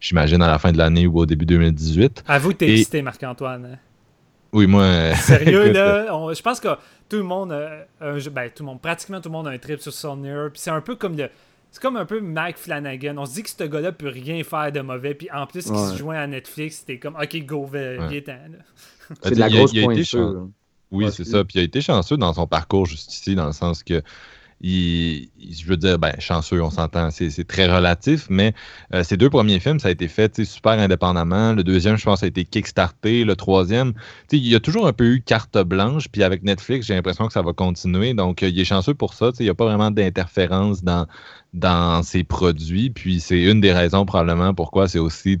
j'imagine, 0.00 0.40
à 0.42 0.48
la 0.48 0.58
fin 0.58 0.72
de 0.72 0.78
l'année 0.78 1.06
ou 1.06 1.18
au 1.18 1.26
début 1.26 1.44
2018. 1.46 2.24
Avoue 2.26 2.50
que 2.50 2.56
t'es 2.56 2.68
Et- 2.68 2.72
excité, 2.80 3.02
Marc-Antoine. 3.02 3.78
Oui, 4.52 4.66
moi... 4.66 4.82
euh, 4.82 5.14
Sérieux, 5.16 5.64
écoute, 5.64 5.74
là, 5.76 6.06
on- 6.16 6.32
je 6.32 6.42
pense 6.42 6.60
que 6.60 6.68
tout 7.08 7.16
le 7.16 7.22
monde, 7.22 7.52
a 7.52 7.86
un 8.00 8.18
jeu- 8.18 8.30
ben, 8.30 8.48
tout 8.50 8.62
le 8.62 8.66
monde, 8.66 8.80
pratiquement 8.80 9.20
tout 9.20 9.28
le 9.28 9.32
monde 9.34 9.48
a 9.48 9.50
un 9.50 9.58
trip 9.58 9.80
sur 9.80 9.92
Sonyer. 9.92 10.46
Puis 10.52 10.60
c'est 10.62 10.70
un 10.70 10.80
peu 10.80 10.96
comme 10.96 11.16
le. 11.16 11.28
C'est 11.72 11.82
comme 11.82 11.96
un 11.96 12.06
peu 12.06 12.20
Mike 12.20 12.56
Flanagan. 12.56 13.16
On 13.18 13.26
se 13.26 13.34
dit 13.34 13.42
que 13.42 13.50
ce 13.50 13.64
gars-là 13.64 13.92
peut 13.92 14.08
rien 14.08 14.42
faire 14.44 14.72
de 14.72 14.80
mauvais. 14.80 15.12
Puis 15.14 15.28
en 15.30 15.46
plus, 15.46 15.64
qu'il 15.64 15.74
Ouais. 15.74 15.90
se 15.92 15.96
joint 15.96 16.16
à 16.16 16.26
Netflix, 16.26 16.76
c'était 16.78 16.98
comme, 16.98 17.16
OK, 17.16 17.36
go, 17.44 17.68
Ouais. 17.70 18.24
là. 18.26 18.34
C'est 19.22 19.34
de 19.34 19.38
la 19.40 19.48
grosse. 19.50 19.72
Oui, 19.72 21.04
Ouais, 21.04 21.10
c'est 21.10 21.24
c'est- 21.24 21.30
ça. 21.32 21.44
Puis 21.44 21.54
il 21.56 21.60
a 21.60 21.64
été 21.64 21.80
chanceux 21.80 22.16
dans 22.16 22.32
son 22.32 22.46
parcours 22.46 22.86
juste 22.86 23.12
ici, 23.12 23.34
dans 23.34 23.46
le 23.46 23.52
sens 23.52 23.82
que 23.82 24.00
je 24.62 25.66
veux 25.66 25.76
dire, 25.76 25.98
ben, 25.98 26.12
chanceux, 26.18 26.62
on 26.62 26.70
s'entend, 26.70 27.10
c'est 27.10 27.46
très 27.46 27.66
relatif, 27.66 28.26
mais 28.30 28.54
euh, 28.94 29.02
ces 29.04 29.16
deux 29.16 29.28
premiers 29.28 29.60
films, 29.60 29.78
ça 29.78 29.88
a 29.88 29.90
été 29.90 30.08
fait 30.08 30.44
super 30.44 30.72
indépendamment. 30.72 31.52
Le 31.52 31.62
deuxième, 31.62 31.96
je 31.96 32.04
pense, 32.04 32.22
a 32.22 32.26
été 32.26 32.44
kickstarté. 32.44 33.24
Le 33.24 33.36
troisième, 33.36 33.92
il 34.32 34.46
y 34.46 34.54
a 34.54 34.60
toujours 34.60 34.86
un 34.86 34.92
peu 34.92 35.04
eu 35.04 35.22
carte 35.22 35.58
blanche, 35.58 36.08
puis 36.08 36.22
avec 36.22 36.42
Netflix, 36.42 36.86
j'ai 36.86 36.94
l'impression 36.94 37.26
que 37.26 37.32
ça 37.32 37.42
va 37.42 37.52
continuer. 37.52 38.14
Donc, 38.14 38.42
euh, 38.42 38.48
il 38.48 38.58
est 38.58 38.64
chanceux 38.64 38.94
pour 38.94 39.14
ça. 39.14 39.30
Il 39.38 39.42
n'y 39.44 39.50
a 39.50 39.54
pas 39.54 39.66
vraiment 39.66 39.90
d'interférence 39.90 40.82
dans, 40.82 41.06
dans 41.52 42.02
ses 42.02 42.24
produits. 42.24 42.90
Puis, 42.90 43.20
c'est 43.20 43.42
une 43.42 43.60
des 43.60 43.72
raisons 43.72 44.06
probablement 44.06 44.54
pourquoi 44.54 44.88
c'est 44.88 44.98
aussi, 44.98 45.38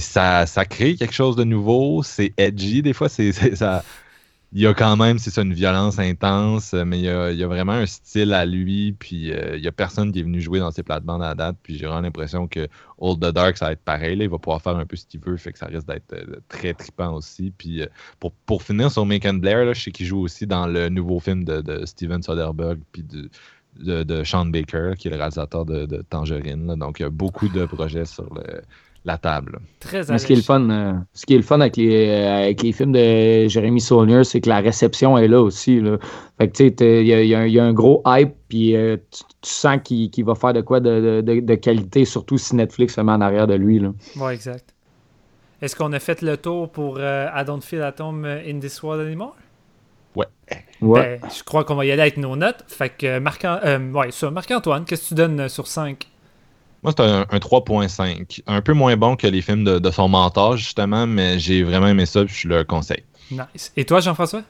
ça, 0.00 0.46
ça 0.46 0.64
crée 0.64 0.96
quelque 0.96 1.14
chose 1.14 1.36
de 1.36 1.44
nouveau, 1.44 2.02
c'est 2.02 2.32
edgy 2.36 2.82
des 2.82 2.92
fois, 2.92 3.08
c'est- 3.08 3.32
ça 3.54 3.84
il 4.52 4.60
y 4.60 4.66
a 4.66 4.74
quand 4.74 4.96
même 4.96 5.18
c'est 5.18 5.30
ça 5.30 5.42
une 5.42 5.54
violence 5.54 5.98
intense, 6.00 6.72
mais 6.72 6.98
il 6.98 7.04
y 7.04 7.08
a, 7.08 7.46
vraiment 7.46 7.72
un 7.72 7.86
style 7.86 8.32
à 8.32 8.44
lui, 8.44 8.92
puis 8.92 9.32
euh, 9.32 9.56
il 9.56 9.62
y 9.62 9.68
a 9.68 9.72
personne 9.72 10.10
qui 10.10 10.20
est 10.20 10.22
venu 10.24 10.40
jouer 10.40 10.58
dans 10.58 10.72
ses 10.72 10.82
plates-bandes 10.82 11.22
à 11.22 11.28
la 11.28 11.34
date, 11.36 11.56
puis 11.62 11.78
j'ai 11.78 11.86
vraiment 11.86 12.00
l'impression 12.00 12.48
que 12.48 12.66
Old 12.98 13.20
the 13.20 13.32
Dark 13.32 13.56
ça 13.56 13.66
va 13.66 13.72
être 13.72 13.84
pareil, 13.84 14.18
il 14.18 14.28
va 14.28 14.38
pouvoir 14.38 14.60
faire 14.60 14.76
un 14.76 14.86
peu 14.86 14.96
ce 14.96 15.06
qu'il 15.06 15.20
veut, 15.20 15.36
fait 15.36 15.52
que 15.52 15.58
ça 15.58 15.66
risque 15.66 15.86
d'être 15.86 16.12
euh, 16.14 16.40
très 16.48 16.74
trippant 16.74 17.14
aussi, 17.14 17.52
puis 17.56 17.82
euh, 17.82 17.86
pour, 18.18 18.32
pour 18.32 18.64
finir 18.64 18.90
sur 18.90 19.06
Macon 19.06 19.34
Blair, 19.34 19.72
je 19.72 19.82
sais 19.82 19.92
qu'il 19.92 20.06
joue 20.06 20.20
aussi 20.20 20.48
dans 20.48 20.66
le 20.66 20.88
nouveau 20.88 21.20
film 21.20 21.44
de, 21.44 21.84
Steven 21.86 22.22
Soderbergh, 22.22 22.80
puis 22.90 23.04
de, 23.04 24.24
Sean 24.24 24.46
Baker, 24.46 24.94
qui 24.98 25.06
est 25.06 25.10
le 25.12 25.16
réalisateur 25.16 25.64
de, 25.64 26.02
Tangerine, 26.10 26.74
donc 26.74 26.98
il 26.98 27.04
y 27.04 27.06
a 27.06 27.10
beaucoup 27.10 27.48
de 27.48 27.66
projets 27.66 28.04
sur 28.04 28.34
le- 28.34 28.62
la 29.04 29.16
table. 29.18 29.60
Très 29.80 30.02
Mais 30.10 30.18
ce 30.18 30.26
qui 30.26 30.34
est 30.34 30.36
le 30.36 30.42
fun, 30.42 30.68
euh, 30.68 30.92
ce 31.14 31.24
qui 31.24 31.34
est 31.34 31.38
le 31.38 31.42
fun 31.42 31.60
avec 31.60 31.76
les, 31.76 32.10
avec 32.10 32.62
les 32.62 32.72
films 32.72 32.92
de 32.92 33.48
Jérémy 33.48 33.80
Saulnier, 33.80 34.24
c'est 34.24 34.40
que 34.42 34.48
la 34.48 34.60
réception 34.60 35.16
est 35.16 35.26
là 35.28 35.40
aussi. 35.40 35.80
Là. 35.80 35.96
Fait 36.38 36.48
que 36.48 36.52
tu 36.56 36.68
sais, 36.78 37.00
il 37.00 37.06
y, 37.06 37.14
a- 37.14 37.22
y 37.22 37.34
un- 37.34 37.46
il 37.46 37.52
y 37.52 37.58
a 37.58 37.64
un 37.64 37.72
gros 37.72 38.02
hype, 38.06 38.34
puis 38.48 38.76
euh, 38.76 38.96
tu, 39.10 39.22
tu 39.40 39.50
sens 39.50 39.78
qu'il 39.82 40.24
va 40.24 40.34
faire 40.34 40.52
de 40.52 40.60
quoi 40.60 40.80
de, 40.80 41.22
de- 41.22 41.40
de 41.40 41.54
qualité, 41.54 42.04
surtout 42.04 42.36
si 42.38 42.54
Netflix 42.56 42.94
se 42.94 43.00
met 43.00 43.12
en 43.12 43.20
arrière 43.22 43.46
de 43.46 43.54
lui. 43.54 43.80
Ouais, 44.16 44.34
exact. 44.34 44.74
Est-ce 45.62 45.74
qu'on 45.76 45.92
a 45.92 45.98
fait 45.98 46.20
le 46.22 46.36
tour 46.36 46.70
pour 46.70 46.96
euh, 46.98 47.26
I 47.34 47.44
Don't 47.44 47.60
Feel 47.62 47.82
at 47.82 47.94
Home 48.00 48.24
in 48.24 48.58
This 48.60 48.82
World 48.82 49.06
Anymore? 49.06 49.34
Ouais. 50.16 50.26
Ben, 51.20 51.30
je 51.36 51.42
crois 51.44 51.64
qu'on 51.64 51.74
va 51.76 51.84
y 51.84 51.92
aller 51.92 52.00
avec 52.02 52.16
nos 52.16 52.34
notes. 52.34 52.64
Fait 52.66 52.88
que 52.88 53.18
Marc, 53.18 53.44
euh, 53.44 53.78
ouais, 53.92 54.08
Marc-Antoine, 54.32 54.84
qu'est-ce 54.86 55.02
que 55.04 55.08
tu 55.08 55.14
donnes 55.14 55.40
euh, 55.40 55.48
sur 55.48 55.66
5? 55.66 56.08
Moi, 56.82 56.92
c'est 56.96 57.02
un, 57.04 57.26
un 57.30 57.38
3.5. 57.38 58.40
Un 58.46 58.60
peu 58.62 58.72
moins 58.72 58.96
bon 58.96 59.16
que 59.16 59.26
les 59.26 59.42
films 59.42 59.64
de, 59.64 59.78
de 59.78 59.90
son 59.90 60.08
mentor, 60.08 60.56
justement, 60.56 61.06
mais 61.06 61.38
j'ai 61.38 61.62
vraiment 61.62 61.88
aimé 61.88 62.06
ça, 62.06 62.24
puis 62.24 62.34
je 62.34 62.48
le 62.48 62.64
conseille. 62.64 63.02
Nice. 63.30 63.72
Et 63.76 63.84
toi, 63.84 64.00
Jean-François? 64.00 64.42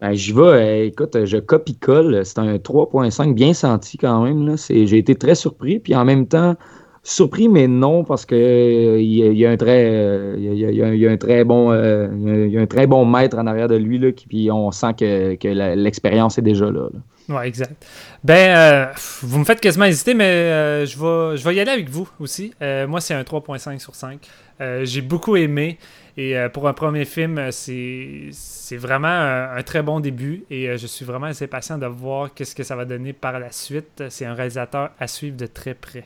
Ben, 0.00 0.12
J'y 0.14 0.32
vais, 0.32 0.40
euh, 0.40 0.86
écoute, 0.86 1.24
je 1.24 1.36
copie-colle. 1.38 2.24
C'est 2.24 2.38
un 2.38 2.56
3.5 2.58 3.34
bien 3.34 3.54
senti 3.54 3.96
quand 3.98 4.22
même. 4.22 4.46
là. 4.46 4.56
C'est- 4.56 4.86
J'ai 4.86 4.98
été 4.98 5.14
très 5.14 5.34
surpris, 5.34 5.78
puis 5.80 5.94
en 5.94 6.04
même 6.04 6.26
temps, 6.26 6.54
surpris, 7.02 7.48
mais 7.48 7.66
non, 7.68 8.02
parce 8.04 8.24
que 8.24 8.34
euh, 8.34 8.98
il 9.00 9.12
y, 9.14 9.22
a- 9.22 9.26
il 9.32 9.36
y 9.38 9.44
a 9.44 9.50
un 9.50 9.56
très, 9.56 9.84
euh, 9.90 10.36
il 10.38 10.54
y 10.54 10.64
a- 10.64 10.70
il 10.70 10.98
y 11.00 11.06
a 11.06 11.10
un- 11.10 11.16
très 11.16 11.44
bon, 11.44 11.70
euh, 11.70 12.08
il 12.16 12.22
y 12.22 12.30
a- 12.30 12.46
il 12.46 12.52
y 12.52 12.58
a 12.58 12.60
un 12.62 12.66
très 12.66 12.86
bon 12.86 13.04
maître 13.04 13.36
en 13.36 13.46
arrière 13.46 13.68
de 13.68 13.76
lui, 13.76 13.98
là, 13.98 14.10
qui, 14.12 14.26
puis 14.26 14.50
on 14.50 14.70
sent 14.70 14.94
que, 14.98 15.34
que 15.34 15.48
l'expérience 15.76 16.38
est 16.38 16.42
déjà 16.42 16.66
là. 16.66 16.88
là. 16.92 16.98
Ouais, 17.28 17.48
exact. 17.48 17.86
Ben, 18.22 18.56
euh, 18.56 18.92
vous 19.22 19.38
me 19.38 19.44
faites 19.44 19.60
quasiment 19.60 19.86
hésiter, 19.86 20.12
mais 20.12 20.24
euh, 20.24 20.86
je, 20.86 20.98
vais, 20.98 21.36
je 21.38 21.44
vais 21.44 21.54
y 21.54 21.60
aller 21.60 21.70
avec 21.70 21.88
vous 21.88 22.08
aussi. 22.20 22.52
Euh, 22.60 22.86
moi, 22.86 23.00
c'est 23.00 23.14
un 23.14 23.22
3.5 23.22 23.78
sur 23.78 23.94
5. 23.94 24.20
Euh, 24.60 24.84
J'ai 24.84 25.00
beaucoup 25.00 25.36
aimé. 25.36 25.78
Et 26.16 26.36
pour 26.52 26.68
un 26.68 26.74
premier 26.74 27.04
film, 27.06 27.50
c'est 27.50 28.28
c'est 28.30 28.76
vraiment 28.76 29.08
un, 29.08 29.56
un 29.56 29.62
très 29.64 29.82
bon 29.82 29.98
début. 29.98 30.44
Et 30.48 30.78
je 30.78 30.86
suis 30.86 31.04
vraiment 31.04 31.26
assez 31.26 31.48
patient 31.48 31.76
de 31.76 31.86
voir 31.86 32.32
qu'est-ce 32.32 32.54
que 32.54 32.62
ça 32.62 32.76
va 32.76 32.84
donner 32.84 33.12
par 33.12 33.40
la 33.40 33.50
suite. 33.50 34.04
C'est 34.10 34.24
un 34.24 34.34
réalisateur 34.34 34.90
à 35.00 35.08
suivre 35.08 35.36
de 35.36 35.46
très 35.46 35.74
près. 35.74 36.04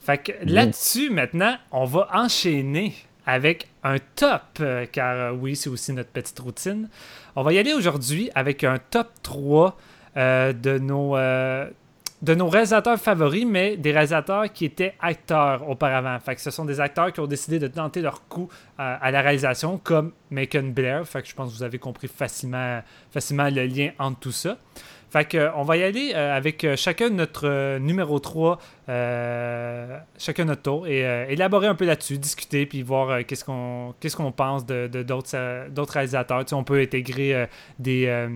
Fait 0.00 0.18
que 0.18 0.30
là-dessus, 0.44 1.10
maintenant, 1.10 1.56
on 1.72 1.86
va 1.86 2.08
enchaîner 2.12 2.94
avec 3.26 3.66
un 3.82 3.96
top, 4.14 4.62
car 4.92 5.34
oui, 5.34 5.56
c'est 5.56 5.70
aussi 5.70 5.92
notre 5.92 6.10
petite 6.10 6.38
routine. 6.38 6.88
On 7.34 7.42
va 7.42 7.52
y 7.52 7.58
aller 7.58 7.72
aujourd'hui 7.72 8.30
avec 8.36 8.62
un 8.62 8.78
top 8.90 9.08
3 9.24 9.66
euh, 9.66 9.70
de, 10.16 10.78
nos, 10.78 11.16
euh, 11.16 11.68
de 12.22 12.34
nos 12.34 12.48
réalisateurs 12.48 12.98
favoris, 12.98 13.46
mais 13.46 13.76
des 13.76 13.92
réalisateurs 13.92 14.52
qui 14.52 14.64
étaient 14.64 14.94
acteurs 15.00 15.68
auparavant. 15.68 16.18
Fait 16.20 16.34
que 16.34 16.40
ce 16.40 16.50
sont 16.50 16.64
des 16.64 16.80
acteurs 16.80 17.12
qui 17.12 17.20
ont 17.20 17.26
décidé 17.26 17.58
de 17.58 17.66
tenter 17.66 18.02
leur 18.02 18.26
coup 18.28 18.48
euh, 18.78 18.96
à 19.00 19.10
la 19.10 19.20
réalisation, 19.22 19.78
comme 19.78 20.12
Macon 20.30 20.72
Blair. 20.74 21.06
Fait 21.06 21.22
que 21.22 21.28
je 21.28 21.34
pense 21.34 21.50
que 21.50 21.56
vous 21.56 21.62
avez 21.62 21.78
compris 21.78 22.08
facilement, 22.08 22.82
facilement 23.10 23.48
le 23.48 23.64
lien 23.66 23.90
entre 23.98 24.20
tout 24.20 24.32
ça. 24.32 24.56
Fait 25.10 25.24
que, 25.24 25.36
euh, 25.36 25.50
on 25.56 25.64
va 25.64 25.76
y 25.76 25.82
aller 25.82 26.12
euh, 26.14 26.36
avec 26.36 26.62
euh, 26.62 26.76
chacun 26.76 27.10
notre 27.10 27.48
euh, 27.48 27.78
numéro 27.80 28.20
3, 28.20 28.58
euh, 28.88 29.98
chacun 30.16 30.44
notre 30.44 30.62
tour, 30.62 30.86
et 30.86 31.04
euh, 31.04 31.26
élaborer 31.28 31.66
un 31.66 31.74
peu 31.74 31.84
là-dessus, 31.84 32.16
discuter, 32.18 32.64
puis 32.64 32.82
voir 32.82 33.10
euh, 33.10 33.22
qu'est-ce 33.26 33.44
qu'on 33.44 34.32
pense 34.32 34.64
de 34.64 34.86
d'autres 35.02 35.34
euh, 35.34 35.66
réalisateurs. 35.76 36.44
Tu 36.44 36.54
on 36.54 36.62
peut 36.62 36.80
intégrer 36.80 37.34
euh, 37.34 37.46
des, 37.80 38.06
euh, 38.06 38.28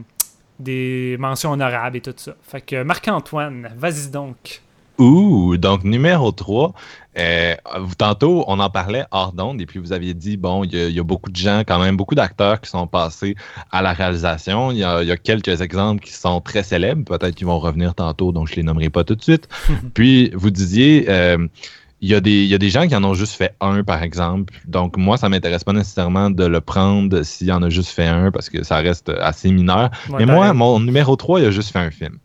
des 0.59 1.17
mentions 1.19 1.53
honorables 1.53 1.97
et 1.97 2.01
tout 2.01 2.15
ça. 2.17 2.33
Fait 2.43 2.61
que 2.61 2.83
Marc-Antoine, 2.83 3.71
vas-y 3.77 4.11
donc. 4.11 4.63
Ouh, 4.99 5.57
donc 5.57 5.83
numéro 5.83 6.31
3. 6.31 6.73
euh, 7.19 7.55
tantôt, 7.99 8.45
on 8.47 8.61
en 8.61 8.71
parlait 8.71 9.05
hors 9.11 9.33
d'onde, 9.33 9.61
et 9.61 9.67
puis 9.67 9.81
vous 9.81 9.93
aviez 9.93 10.15
dit, 10.15 10.37
bon, 10.37 10.63
il 10.65 10.73
y, 10.73 10.81
a- 10.81 10.87
il 10.89 10.95
y 10.95 11.01
a 11.01 11.03
beaucoup 11.03 11.31
de 11.31 11.37
gens, 11.37 11.63
quand 11.67 11.81
même, 11.81 11.97
beaucoup 11.97 12.15
d'acteurs 12.15 12.61
qui 12.61 12.71
sont 12.71 12.87
passés 12.87 13.35
à 13.73 13.83
la 13.83 13.93
réalisation. 13.93 14.71
Il 14.71 14.79
y 14.79 14.85
a, 14.85 15.03
il 15.03 15.09
y 15.09 15.13
a 15.13 15.17
quelques 15.17 15.61
exemples 15.61 16.01
qui 16.05 16.13
sont 16.13 16.41
très 16.41 16.63
célèbres, 16.63 17.05
peut-être 17.05 17.35
qu'ils 17.35 17.47
vont 17.47 17.59
revenir 17.59 17.95
tantôt, 17.97 18.31
donc 18.31 18.47
je 18.49 18.55
les 18.55 18.63
nommerai 18.63 18.89
pas 18.91 19.03
tout 19.05 19.17
de 19.17 19.23
suite. 19.23 19.49
puis 19.95 20.31
vous 20.35 20.51
disiez, 20.51 21.07
euh, 21.09 21.47
il 22.05 22.11
y, 22.11 22.15
a 22.15 22.21
des, 22.21 22.43
il 22.43 22.49
y 22.49 22.55
a 22.55 22.59
des 22.59 22.69
gens 22.69 22.87
qui 22.87 22.95
en 22.95 23.03
ont 23.03 23.15
juste 23.15 23.33
fait 23.35 23.55
un, 23.63 23.83
par 23.83 24.03
exemple. 24.03 24.53
Donc, 24.67 24.99
moi, 24.99 25.17
ça 25.17 25.31
m'intéresse 25.31 25.65
pas 25.65 25.73
nécessairement 25.73 26.29
de 26.29 26.45
le 26.45 26.61
prendre 26.61 27.23
s'il 27.23 27.51
en 27.51 27.63
a 27.63 27.71
juste 27.71 27.89
fait 27.89 28.07
un, 28.07 28.31
parce 28.31 28.51
que 28.51 28.63
ça 28.63 28.77
reste 28.77 29.09
assez 29.21 29.51
mineur. 29.51 29.91
Ouais, 30.11 30.17
Mais 30.19 30.27
moi, 30.27 30.53
mon 30.53 30.81
numéro 30.81 31.17
3, 31.17 31.41
il 31.41 31.47
a 31.47 31.51
juste 31.51 31.73
fait 31.73 31.79
un 31.79 31.91
film. 31.91 32.19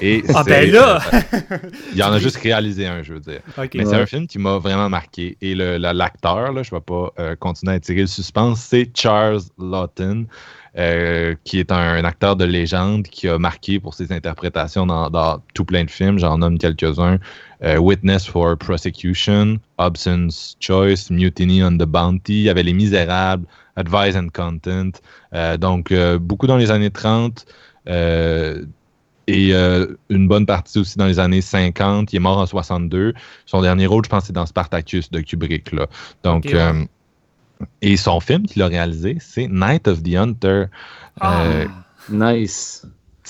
Et 0.00 0.24
Ah 0.34 0.44
ben 0.44 0.70
là! 0.70 1.02
il 1.94 2.02
en 2.02 2.10
a 2.10 2.18
juste 2.18 2.36
réalisé 2.38 2.86
un, 2.86 3.02
je 3.02 3.12
veux 3.12 3.20
dire. 3.20 3.40
Mais 3.74 3.84
c'est 3.84 3.96
un 3.96 4.06
film 4.06 4.26
qui 4.26 4.38
m'a 4.38 4.56
vraiment 4.56 4.88
marqué. 4.88 5.36
Et 5.42 5.54
le- 5.54 5.76
la- 5.76 5.92
l'acteur, 5.92 6.52
là, 6.52 6.62
je 6.62 6.74
ne 6.74 6.78
vais 6.78 6.84
pas 6.84 7.12
euh, 7.18 7.36
continuer 7.36 7.74
à 7.74 7.80
tirer 7.80 8.00
le 8.00 8.06
suspense, 8.06 8.60
c'est 8.60 8.90
Charles 8.96 9.40
Lawton, 9.58 10.26
euh, 10.76 11.34
qui 11.44 11.58
est 11.58 11.72
un, 11.72 11.76
un 11.76 12.04
acteur 12.04 12.36
de 12.36 12.44
légende 12.44 13.04
qui 13.08 13.28
a 13.28 13.38
marqué 13.38 13.80
pour 13.80 13.94
ses 13.94 14.12
interprétations 14.12 14.86
dans, 14.86 15.08
dans 15.10 15.42
tout 15.54 15.64
plein 15.64 15.84
de 15.84 15.90
films. 15.90 16.18
J'en 16.18 16.38
nomme 16.38 16.58
quelques-uns. 16.58 17.18
Euh, 17.64 17.78
Witness 17.78 18.26
for 18.26 18.56
Prosecution, 18.56 19.58
Hobson's 19.78 20.56
Choice, 20.60 21.10
Mutiny 21.10 21.62
on 21.64 21.72
the 21.78 21.84
Bounty. 21.86 22.34
Il 22.34 22.42
y 22.42 22.50
avait 22.50 22.62
Les 22.62 22.72
Misérables, 22.74 23.46
Advise 23.76 24.16
and 24.16 24.28
Content. 24.32 24.90
Euh, 25.34 25.56
donc, 25.56 25.92
beaucoup 26.20 26.46
dans 26.46 26.56
les 26.56 26.70
années 26.70 26.90
30. 26.90 27.46
euh, 27.88 28.64
et 29.26 29.52
euh, 29.52 29.86
une 30.08 30.26
bonne 30.26 30.46
partie 30.46 30.78
aussi 30.78 30.96
dans 30.96 31.06
les 31.06 31.18
années 31.18 31.42
50. 31.42 32.12
Il 32.12 32.16
est 32.16 32.18
mort 32.20 32.38
en 32.38 32.46
62. 32.46 33.12
Son 33.44 33.60
dernier 33.60 33.86
rôle, 33.86 34.02
je 34.04 34.08
pense, 34.08 34.24
c'est 34.24 34.32
dans 34.32 34.46
Spartacus 34.46 35.10
de 35.10 35.20
Kubrick. 35.20 35.70
Là. 35.72 35.86
Donc, 36.22 36.44
ouais. 36.46 36.54
euh, 36.54 36.84
et 37.82 37.96
son 37.96 38.20
film 38.20 38.46
qu'il 38.46 38.62
a 38.62 38.66
réalisé, 38.66 39.18
c'est 39.20 39.48
Night 39.48 39.88
of 39.88 40.02
the 40.02 40.14
Hunter. 40.14 40.64
Ah. 41.20 41.42
Euh, 41.42 41.66
Nice. 42.10 42.86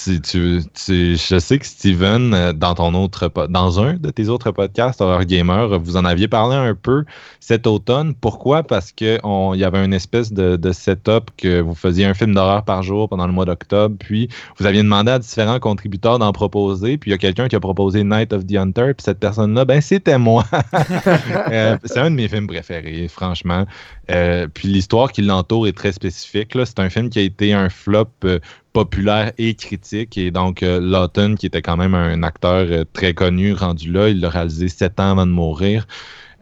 Je 0.06 1.38
sais 1.38 1.58
que 1.58 1.66
Steven, 1.66 2.34
euh, 2.34 2.52
dans 2.52 2.74
ton 2.74 2.94
autre 2.94 3.30
dans 3.48 3.80
un 3.80 3.94
de 3.94 4.10
tes 4.10 4.28
autres 4.28 4.50
podcasts, 4.52 5.00
Horror 5.00 5.24
Gamer, 5.24 5.78
vous 5.78 5.96
en 5.96 6.04
aviez 6.04 6.28
parlé 6.28 6.56
un 6.56 6.74
peu 6.74 7.04
cet 7.40 7.66
automne. 7.66 8.14
Pourquoi? 8.14 8.62
Parce 8.62 8.92
qu'il 8.92 9.18
y 9.24 9.64
avait 9.64 9.84
une 9.84 9.94
espèce 9.94 10.32
de, 10.32 10.72
setup 10.72 11.30
que 11.36 11.60
vous 11.60 11.74
faisiez 11.74 12.04
un 12.04 12.14
film 12.14 12.34
d'horreur 12.34 12.64
par 12.64 12.82
jour 12.82 13.08
pendant 13.08 13.26
le 13.26 13.32
mois 13.32 13.44
d'octobre, 13.44 13.96
puis 13.98 14.28
vous 14.58 14.66
aviez 14.66 14.82
demandé 14.82 15.10
à 15.10 15.18
différents 15.18 15.58
contributeurs 15.58 16.18
d'en 16.18 16.32
proposer, 16.32 16.98
puis 16.98 17.10
il 17.10 17.12
y 17.12 17.14
a 17.14 17.18
quelqu'un 17.18 17.48
qui 17.48 17.56
a 17.56 17.60
proposé 17.60 18.04
Night 18.04 18.32
of 18.32 18.46
the 18.46 18.56
Hunter, 18.56 18.92
puis 18.94 19.04
cette 19.04 19.18
personne-là, 19.18 19.64
ben 19.64 19.80
c'était 19.80 20.18
moi. 20.18 20.44
Euh, 21.50 21.78
c'est 21.84 21.98
un 21.98 22.10
de 22.10 22.16
mes 22.16 22.28
films 22.28 22.46
préférés, 22.46 23.08
franchement. 23.08 23.64
Euh, 24.10 24.46
puis 24.52 24.68
l'histoire 24.68 25.12
qui 25.12 25.22
l'entoure 25.22 25.66
est 25.66 25.76
très 25.76 25.92
spécifique. 25.92 26.56
C'est 26.64 26.78
un 26.78 26.90
film 26.90 27.08
qui 27.08 27.18
a 27.18 27.22
été 27.22 27.52
un 27.52 27.68
flop 27.68 28.08
populaire 28.84 29.32
et 29.38 29.54
critique. 29.54 30.16
Et 30.16 30.30
donc, 30.30 30.62
euh, 30.62 30.80
Lawton, 30.80 31.34
qui 31.34 31.46
était 31.46 31.62
quand 31.62 31.76
même 31.76 31.94
un 31.94 32.22
acteur 32.22 32.64
euh, 32.70 32.84
très 32.92 33.12
connu, 33.12 33.52
rendu 33.52 33.90
là, 33.90 34.08
il 34.08 34.20
l'a 34.20 34.28
réalisé 34.28 34.68
sept 34.68 35.00
ans 35.00 35.10
avant 35.10 35.26
de 35.26 35.32
mourir. 35.32 35.88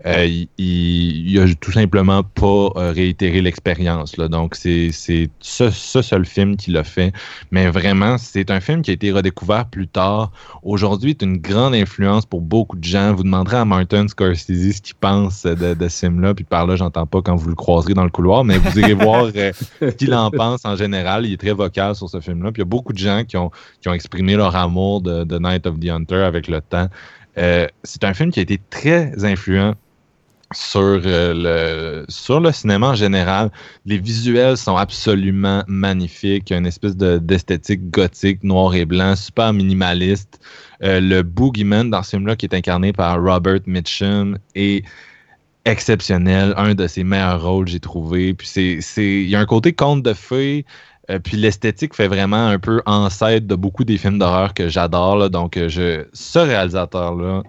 Euh, 0.04 0.26
il, 0.26 0.48
il, 0.58 1.38
a 1.40 1.46
tout 1.54 1.72
simplement 1.72 2.22
pas 2.22 2.68
euh, 2.76 2.92
réitéré 2.92 3.40
l'expérience. 3.40 4.14
Donc, 4.14 4.54
c'est 4.54 4.90
ce, 4.92 5.26
ce 5.40 6.02
seul 6.02 6.26
film 6.26 6.56
qu'il 6.56 6.76
a 6.76 6.84
fait. 6.84 7.12
Mais 7.50 7.68
vraiment, 7.70 8.18
c'est 8.18 8.50
un 8.50 8.60
film 8.60 8.82
qui 8.82 8.90
a 8.90 8.94
été 8.94 9.10
redécouvert 9.10 9.66
plus 9.66 9.88
tard. 9.88 10.32
Aujourd'hui, 10.62 11.16
c'est 11.18 11.24
une 11.24 11.38
grande 11.38 11.74
influence 11.74 12.26
pour 12.26 12.42
beaucoup 12.42 12.76
de 12.76 12.84
gens. 12.84 13.14
Vous 13.14 13.22
demanderez 13.22 13.56
à 13.56 13.64
Martin 13.64 14.06
Scorsese 14.06 14.76
ce 14.76 14.82
qu'il 14.82 14.94
pense 14.96 15.44
de, 15.44 15.88
ce 15.88 16.06
film-là. 16.06 16.34
Puis 16.34 16.44
par 16.44 16.66
là, 16.66 16.76
j'entends 16.76 17.06
pas 17.06 17.22
quand 17.22 17.34
vous 17.34 17.48
le 17.48 17.54
croiserez 17.54 17.94
dans 17.94 18.04
le 18.04 18.10
couloir, 18.10 18.44
mais 18.44 18.58
vous 18.58 18.78
irez 18.78 18.94
voir 18.94 19.28
euh, 19.34 19.52
ce 19.80 19.86
qu'il 19.86 20.14
en 20.14 20.30
pense 20.30 20.66
en 20.66 20.76
général. 20.76 21.24
Il 21.24 21.32
est 21.32 21.40
très 21.40 21.52
vocal 21.52 21.94
sur 21.94 22.10
ce 22.10 22.20
film-là. 22.20 22.52
Puis 22.52 22.60
il 22.60 22.64
y 22.64 22.68
a 22.68 22.70
beaucoup 22.70 22.92
de 22.92 22.98
gens 22.98 23.24
qui 23.26 23.38
ont, 23.38 23.50
qui 23.80 23.88
ont 23.88 23.94
exprimé 23.94 24.36
leur 24.36 24.54
amour 24.56 25.00
de, 25.00 25.24
de 25.24 25.38
Night 25.38 25.66
of 25.66 25.80
the 25.80 25.88
Hunter 25.88 26.22
avec 26.22 26.48
le 26.48 26.60
temps. 26.60 26.88
C'est 27.82 28.04
un 28.04 28.14
film 28.14 28.30
qui 28.30 28.38
a 28.38 28.42
été 28.42 28.58
très 28.70 29.24
influent 29.24 29.74
sur, 30.52 30.80
euh, 30.80 31.34
le, 31.34 32.04
sur 32.08 32.40
le 32.40 32.52
cinéma 32.52 32.88
en 32.90 32.94
général. 32.94 33.50
Les 33.84 33.98
visuels 33.98 34.56
sont 34.56 34.76
absolument 34.76 35.64
magnifiques. 35.66 36.50
Il 36.50 36.52
y 36.52 36.56
a 36.56 36.58
une 36.58 36.66
espèce 36.66 36.96
de- 36.96 37.18
d'esthétique 37.18 37.90
gothique, 37.90 38.44
noir 38.44 38.74
et 38.74 38.84
blanc, 38.84 39.16
super 39.16 39.52
minimaliste. 39.52 40.40
Euh, 40.82 41.00
le 41.00 41.22
Boogeyman 41.22 41.90
dans 41.90 42.02
ce 42.02 42.10
film-là, 42.10 42.36
qui 42.36 42.46
est 42.46 42.54
incarné 42.54 42.92
par 42.92 43.20
Robert 43.20 43.60
Mitchum, 43.66 44.38
est 44.54 44.84
exceptionnel. 45.64 46.54
Un 46.56 46.74
de 46.74 46.86
ses 46.86 47.02
meilleurs 47.02 47.42
rôles, 47.42 47.66
j'ai 47.68 47.80
trouvé. 47.80 48.34
Puis 48.34 48.48
il 48.96 49.28
y 49.28 49.34
a 49.34 49.40
un 49.40 49.46
côté 49.46 49.72
conte 49.72 50.02
de 50.02 50.14
fées. 50.14 50.64
euh, 51.10 51.18
puis 51.18 51.36
l'esthétique 51.36 51.94
fait 51.94 52.08
vraiment 52.08 52.48
un 52.48 52.58
peu 52.58 52.82
ancêtre 52.86 53.46
de 53.46 53.54
beaucoup 53.54 53.84
des 53.84 53.98
films 53.98 54.18
d'horreur 54.18 54.54
que 54.54 54.68
j'adore. 54.68 55.28
Donc, 55.30 55.58
je, 55.68 56.04
ce 56.12 56.38
réalisateur-là 56.38 57.42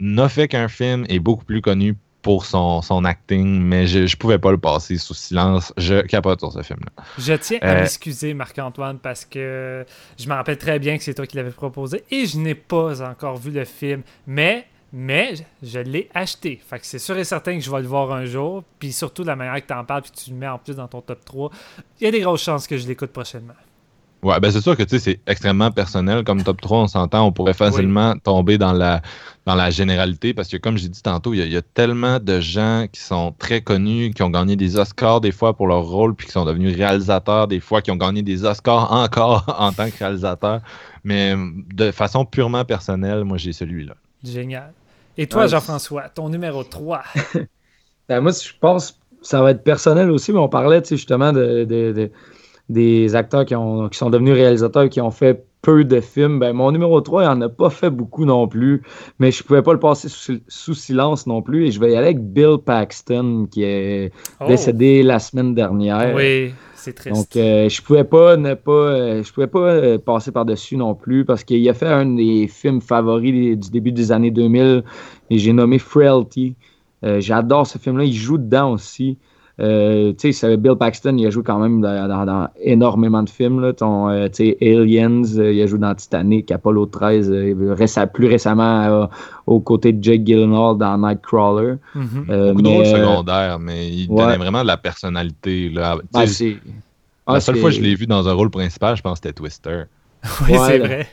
n'a 0.00 0.28
fait 0.28 0.48
qu'un 0.48 0.68
film, 0.68 1.06
est 1.08 1.18
beaucoup 1.18 1.44
plus 1.44 1.60
connu 1.60 1.96
pour 2.26 2.44
son, 2.44 2.82
son 2.82 3.04
acting, 3.04 3.60
mais 3.62 3.86
je, 3.86 4.08
je 4.08 4.16
pouvais 4.16 4.40
pas 4.40 4.50
le 4.50 4.58
passer 4.58 4.98
sous 4.98 5.14
silence. 5.14 5.72
Je 5.76 6.00
capote 6.00 6.40
sur 6.40 6.50
ce 6.50 6.60
film-là. 6.60 7.04
Je 7.16 7.34
tiens 7.34 7.58
à 7.62 7.68
Euh, 7.68 7.80
m'excuser, 7.82 8.34
Marc-Antoine, 8.34 8.98
parce 8.98 9.24
que 9.24 9.86
je 10.18 10.28
me 10.28 10.34
rappelle 10.34 10.58
très 10.58 10.80
bien 10.80 10.98
que 10.98 11.04
c'est 11.04 11.14
toi 11.14 11.24
qui 11.24 11.36
l'avais 11.36 11.52
proposé 11.52 12.02
et 12.10 12.26
je 12.26 12.36
n'ai 12.38 12.56
pas 12.56 13.00
encore 13.08 13.36
vu 13.36 13.52
le 13.52 13.64
film. 13.64 14.02
Mais, 14.26 14.66
mais, 14.92 15.34
je 15.62 15.78
l'ai 15.78 16.10
acheté. 16.14 16.60
Fait 16.68 16.80
que 16.80 16.86
c'est 16.86 16.98
sûr 16.98 17.16
et 17.16 17.22
certain 17.22 17.54
que 17.56 17.64
je 17.64 17.70
vais 17.70 17.80
le 17.80 17.86
voir 17.86 18.10
un 18.10 18.24
jour. 18.24 18.64
Puis 18.80 18.90
surtout, 18.92 19.22
la 19.22 19.36
manière 19.36 19.62
que 19.62 19.68
tu 19.68 19.74
en 19.74 19.84
parles, 19.84 20.02
puis 20.02 20.10
tu 20.10 20.30
le 20.30 20.36
mets 20.36 20.48
en 20.48 20.58
plus 20.58 20.74
dans 20.74 20.88
ton 20.88 21.02
top 21.02 21.24
3, 21.24 21.50
il 22.00 22.04
y 22.06 22.08
a 22.08 22.10
des 22.10 22.20
grosses 22.22 22.42
chances 22.42 22.66
que 22.66 22.76
je 22.76 22.88
l'écoute 22.88 23.12
prochainement. 23.12 23.54
Ouais, 24.22 24.40
ben 24.40 24.50
c'est 24.50 24.60
sûr 24.60 24.76
que 24.76 24.82
tu 24.82 24.98
sais, 24.98 24.98
c'est 24.98 25.20
extrêmement 25.26 25.70
personnel. 25.70 26.24
Comme 26.24 26.42
top 26.42 26.60
3, 26.60 26.78
on 26.80 26.86
s'entend, 26.88 27.26
on 27.26 27.32
pourrait 27.32 27.54
facilement 27.54 28.16
tomber 28.18 28.58
dans 28.58 28.72
la, 28.72 29.02
dans 29.44 29.54
la 29.54 29.70
généralité 29.70 30.34
parce 30.34 30.48
que, 30.48 30.56
comme 30.56 30.78
j'ai 30.78 30.88
dit 30.88 31.02
tantôt, 31.02 31.34
il 31.34 31.38
y, 31.38 31.42
a, 31.42 31.44
il 31.44 31.52
y 31.52 31.56
a 31.56 31.62
tellement 31.62 32.18
de 32.18 32.40
gens 32.40 32.86
qui 32.90 33.00
sont 33.00 33.34
très 33.38 33.60
connus, 33.60 34.10
qui 34.12 34.22
ont 34.22 34.30
gagné 34.30 34.56
des 34.56 34.76
Oscars 34.76 35.20
des 35.20 35.32
fois 35.32 35.54
pour 35.54 35.68
leur 35.68 35.82
rôle, 35.82 36.14
puis 36.16 36.26
qui 36.26 36.32
sont 36.32 36.44
devenus 36.44 36.74
réalisateurs 36.76 37.46
des 37.46 37.60
fois, 37.60 37.82
qui 37.82 37.90
ont 37.90 37.96
gagné 37.96 38.22
des 38.22 38.44
Oscars 38.44 38.90
encore 38.90 39.44
en 39.60 39.70
tant 39.72 39.88
que 39.90 39.98
réalisateurs. 39.98 40.60
Mais 41.04 41.34
de 41.36 41.90
façon 41.92 42.24
purement 42.24 42.64
personnelle, 42.64 43.22
moi, 43.24 43.36
j'ai 43.36 43.52
celui-là. 43.52 43.94
Génial. 44.24 44.72
Et 45.18 45.26
toi, 45.26 45.42
Ouais, 45.42 45.48
Jean-François, 45.48 46.08
ton 46.08 46.28
numéro 46.28 46.64
3. 46.64 47.02
Ben, 48.08 48.20
moi, 48.20 48.30
je 48.32 48.50
pense 48.60 48.92
que 48.92 48.96
ça 49.22 49.42
va 49.42 49.50
être 49.50 49.64
personnel 49.64 50.10
aussi, 50.10 50.32
mais 50.32 50.38
on 50.38 50.48
parlait 50.48 50.80
tu 50.82 50.90
sais, 50.90 50.96
justement 50.96 51.32
de, 51.32 51.64
de- 51.64 51.92
de- 51.92 52.10
des 52.68 53.14
acteurs 53.14 53.44
qui, 53.44 53.54
ont, 53.54 53.88
qui 53.88 53.98
sont 53.98 54.10
devenus 54.10 54.34
réalisateurs, 54.34 54.88
qui 54.88 55.00
ont 55.00 55.10
fait 55.10 55.44
peu 55.62 55.84
de 55.84 56.00
films. 56.00 56.38
Ben, 56.38 56.52
mon 56.52 56.70
numéro 56.72 57.00
3, 57.00 57.22
il 57.24 57.26
n'en 57.26 57.40
a 57.42 57.48
pas 57.48 57.70
fait 57.70 57.90
beaucoup 57.90 58.24
non 58.24 58.46
plus, 58.46 58.82
mais 59.18 59.30
je 59.32 59.42
ne 59.42 59.46
pouvais 59.46 59.62
pas 59.62 59.72
le 59.72 59.80
passer 59.80 60.08
sous, 60.08 60.38
sous 60.48 60.74
silence 60.74 61.26
non 61.26 61.42
plus. 61.42 61.66
Et 61.66 61.70
je 61.72 61.80
vais 61.80 61.92
y 61.92 61.96
aller 61.96 62.06
avec 62.06 62.20
Bill 62.20 62.58
Paxton, 62.64 63.48
qui 63.50 63.62
est 63.64 64.12
Oh. 64.40 64.46
décédé 64.46 65.02
la 65.02 65.18
semaine 65.18 65.54
dernière. 65.54 66.14
Oui, 66.14 66.52
c'est 66.74 66.92
triste. 66.92 67.16
Donc, 67.16 67.36
euh, 67.36 67.68
je 67.68 67.82
pouvais 67.82 68.04
pas 68.04 68.36
ne 68.36 68.54
pas, 68.54 68.70
euh, 68.72 69.22
je 69.24 69.32
pouvais 69.32 69.46
pas 69.48 69.58
euh, 69.58 69.98
passer 69.98 70.30
par-dessus 70.30 70.76
non 70.76 70.94
plus 70.94 71.24
parce 71.24 71.42
qu'il 71.42 71.68
a 71.68 71.74
fait 71.74 71.86
un 71.86 72.06
des 72.14 72.46
films 72.48 72.80
favoris 72.80 73.58
du 73.58 73.70
début 73.70 73.92
des 73.92 74.12
années 74.12 74.30
2000 74.30 74.84
et 75.30 75.38
j'ai 75.38 75.52
nommé 75.52 75.78
Frailty. 75.78 76.54
J'adore 77.18 77.68
ce 77.68 77.78
film-là. 77.78 78.02
Il 78.04 78.12
joue 78.14 78.36
dedans 78.36 78.72
aussi. 78.72 79.16
Euh, 79.58 80.12
tu 80.18 80.34
sais, 80.34 80.56
Bill 80.58 80.74
Paxton, 80.78 81.16
il 81.16 81.26
a 81.26 81.30
joué 81.30 81.42
quand 81.42 81.58
même 81.58 81.80
dans, 81.80 82.06
dans- 82.08 82.26
dans 82.26 82.48
énormément 82.60 83.22
de 83.22 83.30
films. 83.30 83.60
Là. 83.60 83.72
Ton, 83.72 84.10
euh, 84.10 84.28
tu 84.28 84.48
sais, 84.50 84.56
Aliens, 84.60 85.22
euh, 85.38 85.50
il 85.52 85.62
a 85.62 85.66
joué 85.66 85.78
dans 85.78 85.94
Titanic, 85.94 86.50
Apollo 86.52 86.86
13, 86.86 87.30
euh, 87.30 87.74
récem- 87.74 88.06
plus 88.12 88.26
récemment 88.26 88.82
euh, 88.82 89.06
aux 89.46 89.60
côtés 89.60 89.92
de 89.94 90.04
Jake 90.04 90.26
Gyllenhaal 90.26 90.76
dans 90.76 90.98
Nightcrawler. 90.98 91.76
Mhm. 91.94 92.26
Euh, 92.28 92.48
Beaucoup 92.50 92.62
de 92.62 92.68
mais, 92.68 92.76
rôles 92.76 92.86
euh, 92.86 92.96
secondaires, 92.98 93.58
mais 93.58 93.88
il 93.88 94.10
ouais. 94.10 94.16
donnait 94.24 94.36
vraiment 94.36 94.60
de 94.62 94.66
la 94.66 94.76
personnalité. 94.76 95.70
Là. 95.70 95.96
Ah, 96.12 96.24
la 96.24 96.26
ah, 97.26 97.40
seule 97.40 97.56
fois 97.56 97.70
que 97.70 97.76
je 97.76 97.80
l'ai 97.80 97.94
vu 97.94 98.06
dans 98.06 98.28
un 98.28 98.32
rôle 98.34 98.50
principal, 98.50 98.96
je 98.96 99.02
pense 99.02 99.20
que 99.20 99.26
c'était 99.28 99.32
Twister. 99.32 99.84
Oui, 100.42 100.52
Ouais, 100.58 100.58
c'est 100.66 100.78
vrai. 100.78 101.06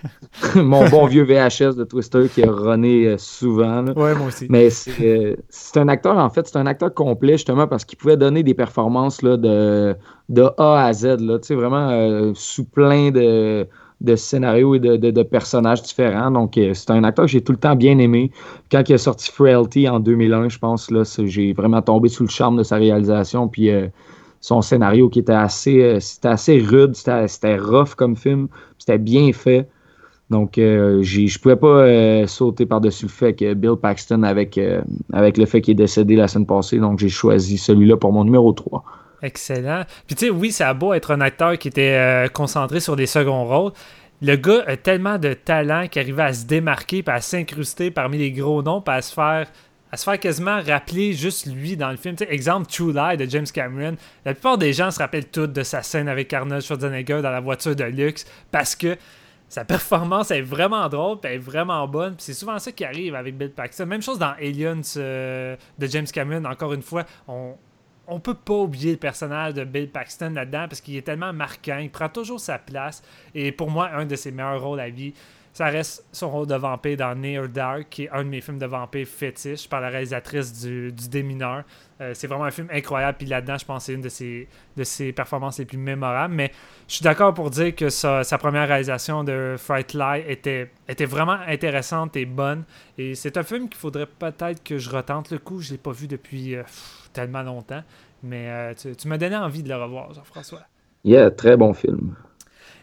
mon 0.55 0.87
bon 0.89 1.05
vieux 1.05 1.23
VHS 1.23 1.75
de 1.75 1.83
Twister 1.83 2.27
qui 2.33 2.43
a 2.43 2.51
runné 2.51 3.07
euh, 3.07 3.17
souvent. 3.17 3.85
Ouais, 3.85 4.15
moi 4.15 4.27
aussi. 4.27 4.47
Mais 4.49 4.69
c'est 4.69 4.91
euh, 5.01 5.35
c'est 5.49 5.77
un 5.79 5.87
acteur, 5.87 6.17
en 6.17 6.29
fait, 6.29 6.47
c'est 6.47 6.57
un 6.57 6.65
acteur 6.65 6.93
complet, 6.93 7.33
justement, 7.33 7.67
parce 7.67 7.85
qu'il 7.85 7.97
pouvait 7.97 8.17
donner 8.17 8.41
des 8.43 8.53
performances 8.55 9.21
là, 9.21 9.37
de, 9.37 9.95
de 10.29 10.43
A 10.57 10.85
à 10.85 10.93
Z, 10.93 11.19
là, 11.19 11.37
tu 11.39 11.47
sais, 11.47 11.55
vraiment 11.55 11.89
euh, 11.91 12.31
sous 12.33 12.65
plein 12.65 13.11
de, 13.11 13.67
de 14.01 14.15
scénarios 14.15 14.75
et 14.75 14.79
de, 14.79 14.95
de- 14.97 15.11
de 15.11 15.23
personnages 15.23 15.83
différents. 15.83 16.31
Donc, 16.31 16.53
c'est 16.73 16.89
un 16.91 17.03
acteur 17.03 17.25
que 17.25 17.31
j'ai 17.31 17.41
tout 17.41 17.51
le 17.51 17.59
temps 17.59 17.75
bien 17.75 17.99
aimé. 17.99 18.31
Quand 18.71 18.81
il 18.89 18.93
a 18.93 18.97
sorti 18.97 19.29
Frailty 19.31 19.87
en 19.87 19.99
2001, 19.99 20.49
je 20.49 20.57
pense, 20.57 20.89
là, 20.89 21.03
j'ai 21.25 21.53
vraiment 21.53 21.81
tombé 21.83 22.09
sous 22.09 22.23
le 22.23 22.29
charme 22.29 22.57
de 22.57 22.63
sa 22.63 22.77
réalisation, 22.77 23.47
puis 23.47 23.69
euh, 23.69 23.87
son 24.43 24.61
scénario 24.61 25.07
qui 25.07 25.19
était 25.19 25.31
assez, 25.31 25.81
euh, 25.81 25.99
c'était 26.01 26.27
assez 26.27 26.59
rude, 26.59 26.95
c'était 26.95 27.55
rough 27.55 27.95
comme 27.95 28.17
film, 28.17 28.49
c'était 28.77 28.97
bien 28.97 29.31
fait. 29.31 29.69
Donc, 30.29 30.57
euh, 30.57 31.01
je 31.01 31.39
pouvais 31.39 31.55
pas 31.55 31.67
euh, 31.67 32.27
sauter 32.27 32.65
par-dessus 32.65 33.05
le 33.05 33.11
fait 33.11 33.33
que 33.33 33.53
Bill 33.53 33.75
Paxton, 33.81 34.23
avec, 34.23 34.57
euh, 34.57 34.81
avec 35.13 35.37
le 35.37 35.45
fait 35.45 35.61
qu'il 35.61 35.71
est 35.71 35.75
décédé 35.75 36.17
la 36.17 36.27
semaine 36.27 36.45
passée, 36.45 36.77
donc 36.77 36.99
j'ai 36.99 37.07
choisi 37.07 37.57
celui-là 37.57 37.95
pour 37.95 38.11
mon 38.11 38.25
numéro 38.25 38.51
3. 38.51 38.83
Excellent. 39.21 39.83
Puis 40.05 40.17
tu 40.17 40.25
sais, 40.25 40.31
oui, 40.31 40.51
ça 40.51 40.67
a 40.67 40.73
beau 40.73 40.91
être 40.91 41.11
un 41.11 41.21
acteur 41.21 41.57
qui 41.57 41.69
était 41.69 42.27
concentré 42.33 42.81
sur 42.81 42.97
des 42.97 43.05
seconds 43.05 43.45
rôles. 43.45 43.71
Le 44.21 44.35
gars 44.35 44.63
a 44.67 44.75
tellement 44.75 45.17
de 45.17 45.33
talent 45.33 45.87
qu'il 45.87 46.01
arrivait 46.01 46.23
à 46.23 46.33
se 46.33 46.45
démarquer, 46.45 47.01
puis 47.01 47.15
à 47.15 47.21
s'incruster 47.21 47.91
parmi 47.91 48.17
les 48.17 48.31
gros 48.31 48.61
noms, 48.61 48.81
puis 48.81 48.93
à 48.93 49.01
se 49.01 49.13
faire 49.13 49.47
à 49.93 49.97
se 49.97 50.05
faire 50.05 50.19
quasiment 50.19 50.59
rappeler 50.59 51.13
juste 51.13 51.45
lui 51.45 51.77
dans 51.77 51.91
le 51.91 51.97
film. 51.97 52.15
Exemple 52.27 52.65
True 52.65 52.93
Lie 52.93 53.15
de 53.15 53.29
James 53.29 53.45
Cameron. 53.45 53.95
La 54.25 54.33
plupart 54.33 54.57
des 54.57 54.73
gens 54.73 54.89
se 54.89 54.97
rappellent 54.97 55.29
toutes 55.29 55.53
de 55.53 55.61
sa 55.61 55.83
scène 55.83 56.09
avec 56.09 56.33
Arnold 56.33 56.63
Schwarzenegger 56.63 57.21
dans 57.21 57.29
la 57.29 57.39
voiture 57.39 57.75
de 57.75 57.83
luxe 57.83 58.25
parce 58.49 58.75
que 58.75 58.97
sa 59.49 59.65
performance 59.65 60.31
est 60.31 60.41
vraiment 60.41 60.89
drôle, 60.89 61.19
puis 61.19 61.29
elle 61.29 61.35
est 61.35 61.43
vraiment 61.43 61.87
bonne. 61.87 62.15
C'est 62.17 62.33
souvent 62.33 62.57
ça 62.57 62.71
qui 62.71 62.83
arrive 62.83 63.13
avec 63.13 63.37
Bill 63.37 63.51
Paxton. 63.51 63.85
Même 63.85 64.01
chose 64.01 64.17
dans 64.17 64.31
Aliens 64.31 64.81
euh, 64.97 65.55
de 65.77 65.85
James 65.85 66.07
Cameron. 66.11 66.43
Encore 66.45 66.73
une 66.73 66.81
fois, 66.81 67.05
on, 67.27 67.53
on 68.07 68.19
peut 68.19 68.33
pas 68.33 68.55
oublier 68.55 68.93
le 68.93 68.97
personnage 68.97 69.53
de 69.53 69.63
Bill 69.63 69.91
Paxton 69.91 70.31
là-dedans 70.31 70.65
parce 70.67 70.81
qu'il 70.81 70.97
est 70.97 71.03
tellement 71.03 71.33
marquant. 71.33 71.77
Il 71.77 71.91
prend 71.91 72.09
toujours 72.09 72.39
sa 72.39 72.57
place. 72.57 73.03
Et 73.35 73.51
pour 73.51 73.69
moi, 73.69 73.91
un 73.93 74.07
de 74.07 74.15
ses 74.15 74.31
meilleurs 74.31 74.63
rôles 74.63 74.79
à 74.79 74.89
vie, 74.89 75.13
ça 75.53 75.65
reste 75.65 76.03
son 76.11 76.31
rôle 76.31 76.47
de 76.47 76.55
vampire 76.55 76.97
dans 76.97 77.13
Near 77.13 77.47
Dark, 77.47 77.87
qui 77.89 78.05
est 78.05 78.09
un 78.09 78.23
de 78.23 78.29
mes 78.29 78.41
films 78.41 78.57
de 78.57 78.65
vampire 78.65 79.07
fétiche 79.07 79.69
par 79.69 79.81
la 79.81 79.89
réalisatrice 79.89 80.51
du, 80.61 80.91
du 80.91 81.07
Démineur. 81.07 81.63
Euh, 82.01 82.11
c'est 82.15 82.25
vraiment 82.25 82.45
un 82.45 82.51
film 82.51 82.67
incroyable. 82.71 83.19
Puis 83.19 83.27
là-dedans, 83.27 83.57
je 83.59 83.65
pense 83.65 83.83
que 83.83 83.85
c'est 83.85 83.93
une 83.93 84.01
de 84.01 84.09
ses, 84.09 84.47
de 84.75 84.83
ses 84.83 85.11
performances 85.13 85.59
les 85.59 85.65
plus 85.65 85.77
mémorables. 85.77 86.33
Mais 86.33 86.51
je 86.87 86.95
suis 86.95 87.03
d'accord 87.03 87.35
pour 87.35 87.51
dire 87.51 87.75
que 87.75 87.89
sa, 87.89 88.23
première 88.39 88.67
réalisation 88.67 89.23
de 89.23 89.53
Fright 89.59 89.93
Lie 89.93 90.23
était, 90.27 90.71
était 90.89 91.05
vraiment 91.05 91.37
intéressante 91.47 92.17
et 92.17 92.25
bonne. 92.25 92.63
Et 92.97 93.13
c'est 93.13 93.37
un 93.37 93.43
film 93.43 93.69
qu'il 93.69 93.77
faudrait 93.77 94.07
peut-être 94.07 94.63
que 94.63 94.79
je 94.79 94.89
retente 94.89 95.29
le 95.29 95.37
coup. 95.37 95.59
Je 95.59 95.73
l'ai 95.73 95.77
pas 95.77 95.91
vu 95.91 96.07
depuis 96.07 96.55
euh, 96.55 96.63
tellement 97.13 97.43
longtemps. 97.43 97.83
Mais 98.23 98.49
euh, 98.49 98.73
tu, 98.73 98.95
tu 98.95 99.07
m'as 99.07 99.19
donné 99.19 99.35
envie 99.35 99.61
de 99.61 99.69
le 99.69 99.75
revoir, 99.75 100.13
Jean-François. 100.13 100.61
Yeah, 101.03 101.29
très 101.29 101.57
bon 101.57 101.73
film. 101.73 102.15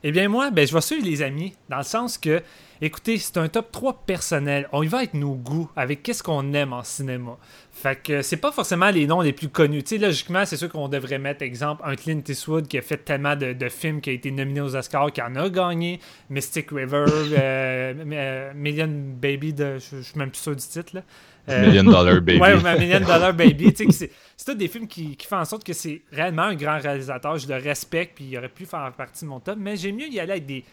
Eh 0.03 0.13
bien, 0.13 0.29
moi, 0.29 0.51
ben, 0.51 0.67
je 0.67 0.73
vais 0.73 0.81
suivre 0.81 1.05
les 1.05 1.23
amis, 1.23 1.53
dans 1.69 1.79
le 1.79 1.83
sens 1.83 2.17
que, 2.17 2.43
écoutez, 2.81 3.19
c'est 3.19 3.37
un 3.37 3.49
top 3.49 3.71
3 3.73 4.03
personnel. 4.07 4.69
On 4.73 4.83
y 4.83 4.87
va 4.87 4.99
avec 4.99 5.15
nos 5.15 5.35
goûts, 5.35 5.71
avec 5.77 6.03
qu'est-ce 6.03 6.23
qu'on 6.23 6.53
aime 6.53 6.73
en 6.73 6.83
cinéma. 6.83 7.37
Fait 7.73 8.01
que 8.01 8.23
c'est 8.23 8.37
pas 8.37 8.53
forcément 8.53 8.91
les 8.91 9.07
noms 9.07 9.21
les 9.21 9.33
plus 9.33 9.49
connus. 9.49 9.83
Tu 9.83 9.99
sais, 9.99 10.05
logiquement, 10.05 10.45
c'est 10.45 10.57
sûr 10.57 10.69
qu'on 10.69 10.89
devrait 10.89 11.19
mettre, 11.19 11.43
exemple, 11.43 11.83
un 11.85 11.97
Clint 11.97 12.23
Eastwood 12.27 12.69
qui 12.69 12.79
a 12.79 12.83
fait 12.83 12.99
tellement 12.99 13.37
de, 13.37 13.53
de 13.53 13.69
films 13.69 14.01
qui 14.01 14.11
a 14.11 14.13
été 14.13 14.31
nominé 14.31 14.61
aux 14.61 14.77
Oscars, 14.77 15.13
qui 15.13 15.23
en 15.23 15.35
a 15.37 15.49
gagné. 15.49 16.01
Mystic 16.29 16.71
River, 16.71 17.05
euh, 17.09 17.95
euh, 18.13 18.53
Million 18.55 18.91
Baby, 18.91 19.53
de, 19.53 19.79
je 19.79 20.03
suis 20.03 20.19
même 20.19 20.31
plus 20.31 20.41
sûr 20.41 20.57
du 20.57 20.63
titre, 20.63 20.95
là. 20.95 21.03
Euh, 21.49 21.67
Million 21.67 21.85
Dollar 21.85 22.15
Baby. 22.21 22.39
Ouais, 22.39 22.61
ma 22.61 22.77
Million 22.77 23.01
Dollar 23.01 23.33
Baby. 23.33 23.73
tu 23.73 23.77
sais, 23.77 23.87
que 23.87 23.93
c'est 23.93 24.11
c'est 24.37 24.53
tous 24.53 24.59
des 24.59 24.69
films 24.69 24.87
qui, 24.87 25.17
qui 25.17 25.27
font 25.27 25.37
en 25.37 25.45
sorte 25.45 25.65
que 25.65 25.75
c'est 25.75 26.01
réellement 26.13 26.45
un 26.45 26.55
grand 26.55 26.79
réalisateur. 26.79 27.37
Je 27.37 27.47
le 27.47 27.57
respecte, 27.57 28.15
puis 28.15 28.25
il 28.31 28.39
aurait 28.39 28.49
pu 28.49 28.65
faire 28.65 28.91
partie 28.97 29.27
de 29.27 29.29
mon 29.29 29.39
top. 29.39 29.57
Mais 29.59 29.77
j'aime 29.77 29.97
mieux 29.97 30.09
y 30.09 30.19
aller 30.19 30.33
avec 30.33 30.47
des, 30.47 30.65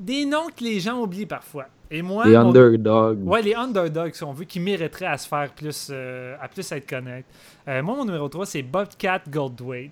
des 0.00 0.24
noms 0.24 0.48
que 0.48 0.64
les 0.64 0.80
gens 0.80 1.00
oublient 1.00 1.26
parfois. 1.26 1.66
Et 1.92 2.02
moi, 2.02 2.24
Les 2.26 2.36
mon- 2.36 2.48
underdogs. 2.48 3.22
Ouais, 3.26 3.42
les 3.42 3.54
underdogs, 3.54 4.14
si 4.14 4.24
on 4.24 4.32
veut, 4.32 4.44
qui 4.44 4.58
mériteraient 4.60 5.06
à 5.06 5.18
se 5.18 5.28
faire 5.28 5.52
plus, 5.52 5.88
euh, 5.90 6.36
à 6.40 6.48
plus 6.48 6.70
être 6.72 6.88
connus. 6.88 7.24
Euh, 7.68 7.82
moi, 7.82 7.96
mon 7.96 8.04
numéro 8.04 8.28
3, 8.28 8.46
c'est 8.46 8.62
Bobcat 8.62 9.22
Goldthwait. 9.28 9.90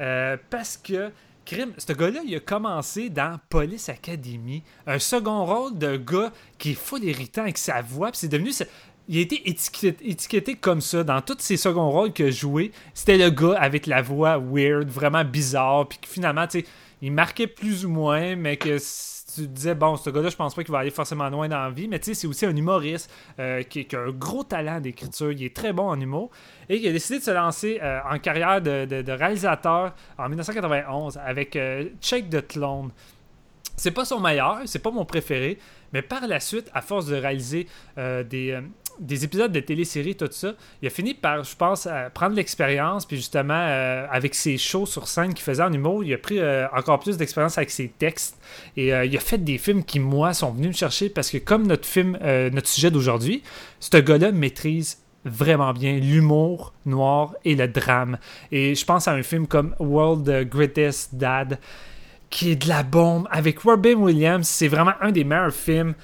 Euh, 0.00 0.36
parce 0.50 0.76
que, 0.76 1.10
crime, 1.44 1.72
ce 1.78 1.92
gars-là, 1.92 2.20
il 2.26 2.34
a 2.36 2.40
commencé 2.40 3.08
dans 3.08 3.38
Police 3.48 3.88
Academy, 3.88 4.62
un 4.86 4.98
second 4.98 5.44
rôle 5.44 5.78
de 5.78 5.96
gars 5.96 6.32
qui 6.58 6.72
est 6.72 6.74
full 6.74 7.02
irritant 7.04 7.42
avec 7.42 7.58
sa 7.58 7.82
voix, 7.82 8.10
puis 8.10 8.18
c'est 8.18 8.28
devenu... 8.28 8.52
ce- 8.52 8.64
Il 9.08 9.16
a 9.16 9.20
été 9.22 9.48
étiqueté, 9.48 9.96
étiqueté 10.10 10.54
comme 10.56 10.80
ça 10.82 11.02
dans 11.02 11.22
tous 11.22 11.36
ses 11.38 11.56
seconds 11.56 11.90
rôles 11.90 12.12
qu'il 12.12 12.26
a 12.26 12.30
joué. 12.30 12.72
C'était 12.92 13.16
le 13.16 13.30
gars 13.30 13.56
avec 13.58 13.86
la 13.86 14.02
voix 14.02 14.36
weird, 14.38 14.88
vraiment 14.90 15.24
bizarre, 15.24 15.88
puis 15.88 15.98
que 15.98 16.06
finalement, 16.08 16.46
tu 16.46 16.60
sais, 16.60 16.66
il 17.00 17.12
marquait 17.12 17.46
plus 17.46 17.86
ou 17.86 17.88
moins, 17.90 18.36
mais 18.36 18.56
que 18.58 18.76
tu 19.42 19.48
disais, 19.48 19.74
bon, 19.74 19.96
ce 19.96 20.10
gars-là, 20.10 20.28
je 20.28 20.36
pense 20.36 20.54
pas 20.54 20.62
qu'il 20.62 20.72
va 20.72 20.78
aller 20.80 20.90
forcément 20.90 21.28
loin 21.28 21.48
dans 21.48 21.58
la 21.60 21.70
vie, 21.70 21.88
mais 21.88 21.98
tu 21.98 22.06
sais, 22.06 22.14
c'est 22.14 22.26
aussi 22.26 22.46
un 22.46 22.54
humoriste 22.56 23.10
euh, 23.38 23.62
qui, 23.62 23.86
a 23.94 23.98
un 23.98 24.10
gros 24.10 24.44
talent 24.44 24.80
d'écriture, 24.80 25.32
il 25.32 25.42
est 25.44 25.54
très 25.54 25.72
bon 25.72 25.88
en 25.88 26.00
humour, 26.00 26.30
et 26.68 26.80
qui 26.80 26.88
a 26.88 26.92
décidé 26.92 27.18
de 27.18 27.24
se 27.24 27.30
lancer 27.30 27.78
euh, 27.82 27.98
en 28.10 28.18
carrière 28.18 28.60
de, 28.60 28.84
de- 28.84 29.02
de 29.02 29.12
réalisateur 29.12 29.94
en 30.18 30.28
1991 30.28 31.18
avec 31.24 31.56
euh, 31.56 31.88
Check 32.00 32.30
the 32.30 32.46
Clone. 32.46 32.90
C'est 33.76 33.92
pas 33.92 34.04
son 34.04 34.18
meilleur, 34.20 34.58
c'est 34.64 34.80
pas 34.82 34.90
mon 34.90 35.04
préféré, 35.04 35.56
mais 35.92 36.02
par 36.02 36.26
la 36.26 36.40
suite, 36.40 36.68
à 36.74 36.82
force 36.82 37.06
de 37.06 37.14
réaliser 37.14 37.68
euh, 37.96 38.24
des, 38.24 38.58
des 39.00 39.24
épisodes 39.24 39.52
de 39.52 39.60
téléséries, 39.60 40.16
tout 40.16 40.28
ça, 40.30 40.54
il 40.82 40.88
a 40.88 40.90
fini 40.90 41.14
par, 41.14 41.44
je 41.44 41.56
pense, 41.56 41.86
euh, 41.86 42.08
prendre 42.10 42.34
l'expérience, 42.34 43.06
puis 43.06 43.16
justement, 43.16 43.54
euh, 43.54 44.06
avec 44.10 44.34
ses 44.34 44.58
shows 44.58 44.86
sur 44.86 45.08
scène 45.08 45.34
qu'il 45.34 45.44
faisait 45.44 45.62
en 45.62 45.72
humour, 45.72 46.04
il 46.04 46.12
a 46.14 46.18
pris 46.18 46.38
euh, 46.38 46.66
encore 46.74 47.00
plus 47.00 47.16
d'expérience 47.16 47.58
avec 47.58 47.70
ses 47.70 47.88
textes, 47.88 48.38
et 48.76 48.88
il 48.88 49.16
a 49.16 49.20
fait 49.20 49.38
des 49.38 49.58
films 49.58 49.84
qui, 49.84 50.00
moi, 50.00 50.34
sont 50.34 50.52
venus 50.52 50.68
me 50.68 50.72
chercher, 50.72 51.08
parce 51.08 51.30
que 51.30 51.38
comme 51.38 51.66
notre 51.66 51.86
film, 51.86 52.18
notre 52.52 52.68
sujet 52.68 52.90
d'aujourd'hui, 52.90 53.42
ce 53.80 53.96
gars-là 53.96 54.32
maîtrise 54.32 54.98
vraiment 55.24 55.72
bien 55.72 55.98
l'humour 55.98 56.72
noir 56.86 57.34
et 57.44 57.54
le 57.54 57.68
drame. 57.68 58.18
Et 58.52 58.74
je 58.74 58.84
pense 58.84 59.08
à 59.08 59.12
un 59.12 59.22
film 59.22 59.46
comme 59.46 59.74
World 59.78 60.48
Greatest 60.48 61.14
Dad, 61.14 61.58
qui 62.30 62.50
est 62.50 62.56
de 62.56 62.68
la 62.68 62.82
bombe 62.82 63.26
avec 63.30 63.58
Robin 63.60 63.94
Williams. 63.94 64.46
C'est 64.46 64.68
vraiment 64.68 64.92
un 65.00 65.12
des 65.12 65.24
meilleurs 65.24 65.52
films. 65.52 65.94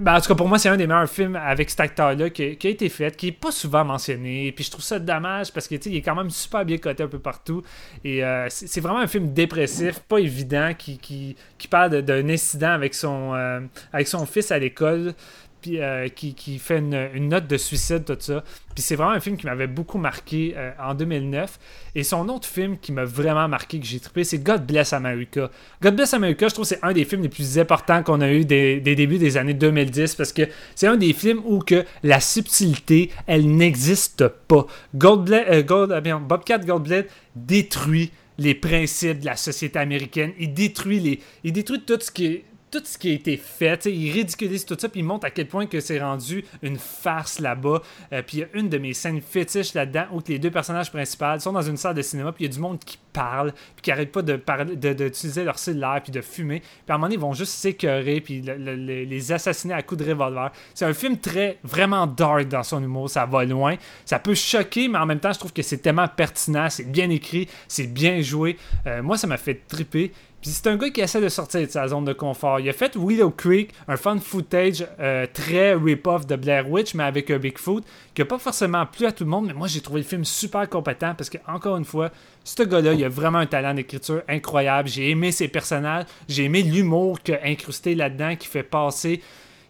Ben, 0.00 0.16
en 0.16 0.20
tout 0.20 0.28
cas, 0.28 0.34
pour 0.34 0.48
moi, 0.48 0.58
c'est 0.58 0.68
un 0.68 0.76
des 0.76 0.86
meilleurs 0.86 1.08
films 1.08 1.36
avec 1.36 1.70
cet 1.70 1.80
acteur-là 1.80 2.28
qui, 2.30 2.42
a 2.42 2.68
été 2.68 2.88
fait, 2.88 3.16
qui 3.16 3.28
est 3.28 3.32
pas 3.32 3.50
souvent 3.50 3.84
mentionné. 3.84 4.52
Puis 4.52 4.64
je 4.64 4.70
trouve 4.70 4.84
ça 4.84 4.98
dommage 4.98 5.52
parce 5.52 5.68
que 5.68 5.74
il 5.74 5.96
est 5.96 6.02
quand 6.02 6.14
même 6.14 6.30
super 6.30 6.64
bien 6.64 6.78
coté 6.78 7.02
un 7.02 7.08
peu 7.08 7.18
partout. 7.18 7.62
Et 8.04 8.24
euh, 8.24 8.46
c'est 8.50 8.80
vraiment 8.80 8.98
un 8.98 9.06
film 9.06 9.32
dépressif, 9.32 10.00
pas 10.00 10.18
évident, 10.18 10.72
qui, 10.76 10.98
qui, 10.98 11.36
qui 11.56 11.68
parle 11.68 12.02
d'un 12.02 12.28
incident 12.28 12.70
avec 12.70 12.94
son, 12.94 13.34
euh, 13.34 13.60
avec 13.92 14.08
son 14.08 14.26
fils 14.26 14.50
à 14.50 14.58
l'école. 14.58 15.14
Puis 15.62 15.80
euh, 15.80 16.08
qui, 16.08 16.34
qui 16.34 16.58
fait 16.58 16.78
une, 16.78 17.08
une 17.14 17.28
note 17.28 17.46
de 17.46 17.56
suicide, 17.56 18.04
tout 18.04 18.16
ça. 18.18 18.44
Puis 18.74 18.82
c'est 18.82 18.94
vraiment 18.94 19.12
un 19.12 19.20
film 19.20 19.36
qui 19.36 19.46
m'avait 19.46 19.66
beaucoup 19.66 19.98
marqué 19.98 20.54
euh, 20.56 20.70
en 20.80 20.94
2009. 20.94 21.58
Et 21.94 22.04
son 22.04 22.28
autre 22.28 22.46
film 22.46 22.78
qui 22.78 22.92
m'a 22.92 23.04
vraiment 23.04 23.48
marqué, 23.48 23.80
que 23.80 23.86
j'ai 23.86 23.98
trippé, 23.98 24.22
c'est 24.22 24.38
God 24.38 24.66
Bless 24.66 24.92
America. 24.92 25.50
God 25.82 25.96
Bless 25.96 26.14
America, 26.14 26.48
je 26.48 26.54
trouve 26.54 26.66
c'est 26.66 26.82
un 26.84 26.92
des 26.92 27.04
films 27.04 27.22
les 27.22 27.28
plus 27.28 27.58
importants 27.58 28.02
qu'on 28.02 28.20
a 28.20 28.30
eu 28.30 28.44
des, 28.44 28.80
des 28.80 28.94
débuts 28.94 29.18
des 29.18 29.36
années 29.36 29.54
2010 29.54 30.14
parce 30.14 30.32
que 30.32 30.42
c'est 30.74 30.86
un 30.86 30.96
des 30.96 31.12
films 31.12 31.40
où 31.44 31.58
que 31.60 31.84
la 32.02 32.20
subtilité, 32.20 33.10
elle 33.26 33.46
n'existe 33.56 34.28
pas. 34.28 34.66
Goldbla- 34.96 35.46
euh, 35.48 35.62
euh, 35.70 36.00
bien, 36.00 36.20
Bobcat 36.20 36.58
Goldblatt 36.58 37.06
détruit 37.34 38.10
les 38.38 38.54
principes 38.54 39.20
de 39.20 39.26
la 39.26 39.36
société 39.36 39.78
américaine. 39.78 40.32
Il 40.38 40.52
détruit, 40.52 41.00
les, 41.00 41.20
il 41.44 41.52
détruit 41.52 41.80
tout 41.86 41.98
ce 42.00 42.10
qui 42.10 42.26
est 42.26 42.44
tout 42.70 42.82
ce 42.84 42.98
qui 42.98 43.10
a 43.10 43.12
été 43.12 43.36
fait, 43.36 43.76
tu 43.78 43.82
sais, 43.84 43.92
il 43.96 44.12
ridiculise 44.12 44.64
tout 44.66 44.76
ça, 44.78 44.88
puis 44.88 45.00
il 45.00 45.04
montre 45.04 45.24
à 45.26 45.30
quel 45.30 45.46
point 45.46 45.66
que 45.66 45.78
c'est 45.80 46.00
rendu 46.00 46.44
une 46.62 46.78
farce 46.78 47.38
là-bas. 47.38 47.80
Euh, 48.12 48.22
puis 48.26 48.38
il 48.38 48.40
y 48.40 48.42
a 48.42 48.46
une 48.54 48.68
de 48.68 48.76
mes 48.78 48.92
scènes 48.92 49.20
fétiches 49.20 49.72
là-dedans 49.74 50.06
où 50.12 50.20
les 50.26 50.38
deux 50.38 50.50
personnages 50.50 50.90
principaux 50.90 51.38
sont 51.38 51.52
dans 51.52 51.62
une 51.62 51.76
salle 51.76 51.94
de 51.94 52.02
cinéma, 52.02 52.32
puis 52.32 52.44
il 52.44 52.48
y 52.48 52.50
a 52.50 52.54
du 52.54 52.60
monde 52.60 52.78
qui 52.84 52.98
parle, 53.12 53.52
puis 53.52 53.82
qui 53.82 53.90
arrête 53.92 54.10
pas 54.12 54.22
de 54.22 54.36
parler, 54.36 54.76
de- 54.76 54.92
d'utiliser 54.92 55.44
leur 55.44 55.58
cellulaire, 55.58 56.00
puis 56.02 56.12
de 56.12 56.20
fumer. 56.20 56.60
Puis 56.60 56.68
à 56.88 56.94
un 56.94 56.96
moment 56.98 57.06
donné, 57.06 57.14
ils 57.14 57.20
vont 57.20 57.32
juste 57.32 57.52
s'écœurer, 57.52 58.20
puis 58.20 58.42
le- 58.42 58.56
le- 58.56 58.74
le- 58.76 59.04
les 59.04 59.32
assassiner 59.32 59.72
à 59.72 59.82
coups 59.82 60.02
de 60.04 60.10
revolver. 60.10 60.50
C'est 60.74 60.84
un 60.84 60.92
film 60.94 61.18
très, 61.18 61.58
vraiment 61.62 62.06
dark 62.06 62.48
dans 62.48 62.62
son 62.64 62.82
humour, 62.82 63.08
ça 63.08 63.26
va 63.26 63.44
loin. 63.44 63.76
Ça 64.04 64.18
peut 64.18 64.34
choquer, 64.34 64.88
mais 64.88 64.98
en 64.98 65.06
même 65.06 65.20
temps, 65.20 65.32
je 65.32 65.38
trouve 65.38 65.52
que 65.52 65.62
c'est 65.62 65.78
tellement 65.78 66.08
pertinent, 66.08 66.68
c'est 66.68 66.90
bien 66.90 67.08
écrit, 67.10 67.48
c'est 67.68 67.86
bien 67.86 68.20
joué. 68.20 68.56
Euh, 68.86 69.02
moi, 69.02 69.16
ça 69.16 69.26
m'a 69.26 69.36
fait 69.36 69.66
triper. 69.68 70.12
C'est 70.48 70.68
un 70.68 70.76
gars 70.76 70.90
qui 70.90 71.00
essaie 71.00 71.20
de 71.20 71.28
sortir 71.28 71.60
de 71.60 71.66
sa 71.66 71.88
zone 71.88 72.04
de 72.04 72.12
confort. 72.12 72.60
Il 72.60 72.68
a 72.68 72.72
fait 72.72 72.94
Willow 72.96 73.30
Creek, 73.30 73.72
un 73.88 73.96
fun 73.96 74.18
footage 74.18 74.86
euh, 75.00 75.26
très 75.32 75.74
rip-off 75.74 76.24
de 76.24 76.36
Blair 76.36 76.70
Witch, 76.70 76.94
mais 76.94 77.02
avec 77.02 77.30
un 77.32 77.38
Bigfoot, 77.38 77.84
qui 78.14 78.20
n'a 78.22 78.26
pas 78.26 78.38
forcément 78.38 78.86
plu 78.86 79.06
à 79.06 79.12
tout 79.12 79.24
le 79.24 79.30
monde, 79.30 79.46
mais 79.48 79.54
moi 79.54 79.66
j'ai 79.66 79.80
trouvé 79.80 80.00
le 80.02 80.06
film 80.06 80.24
super 80.24 80.68
compétent 80.68 81.14
parce 81.16 81.30
que, 81.30 81.38
encore 81.48 81.76
une 81.76 81.84
fois, 81.84 82.10
ce 82.44 82.62
gars-là, 82.62 82.92
il 82.92 83.04
a 83.04 83.08
vraiment 83.08 83.38
un 83.38 83.46
talent 83.46 83.74
d'écriture 83.74 84.22
incroyable. 84.28 84.88
J'ai 84.88 85.10
aimé 85.10 85.32
ses 85.32 85.48
personnages, 85.48 86.04
j'ai 86.28 86.44
aimé 86.44 86.62
l'humour 86.62 87.18
a 87.28 87.48
incrusté 87.48 87.96
là-dedans, 87.96 88.36
qui 88.36 88.46
fait 88.46 88.62
passer 88.62 89.20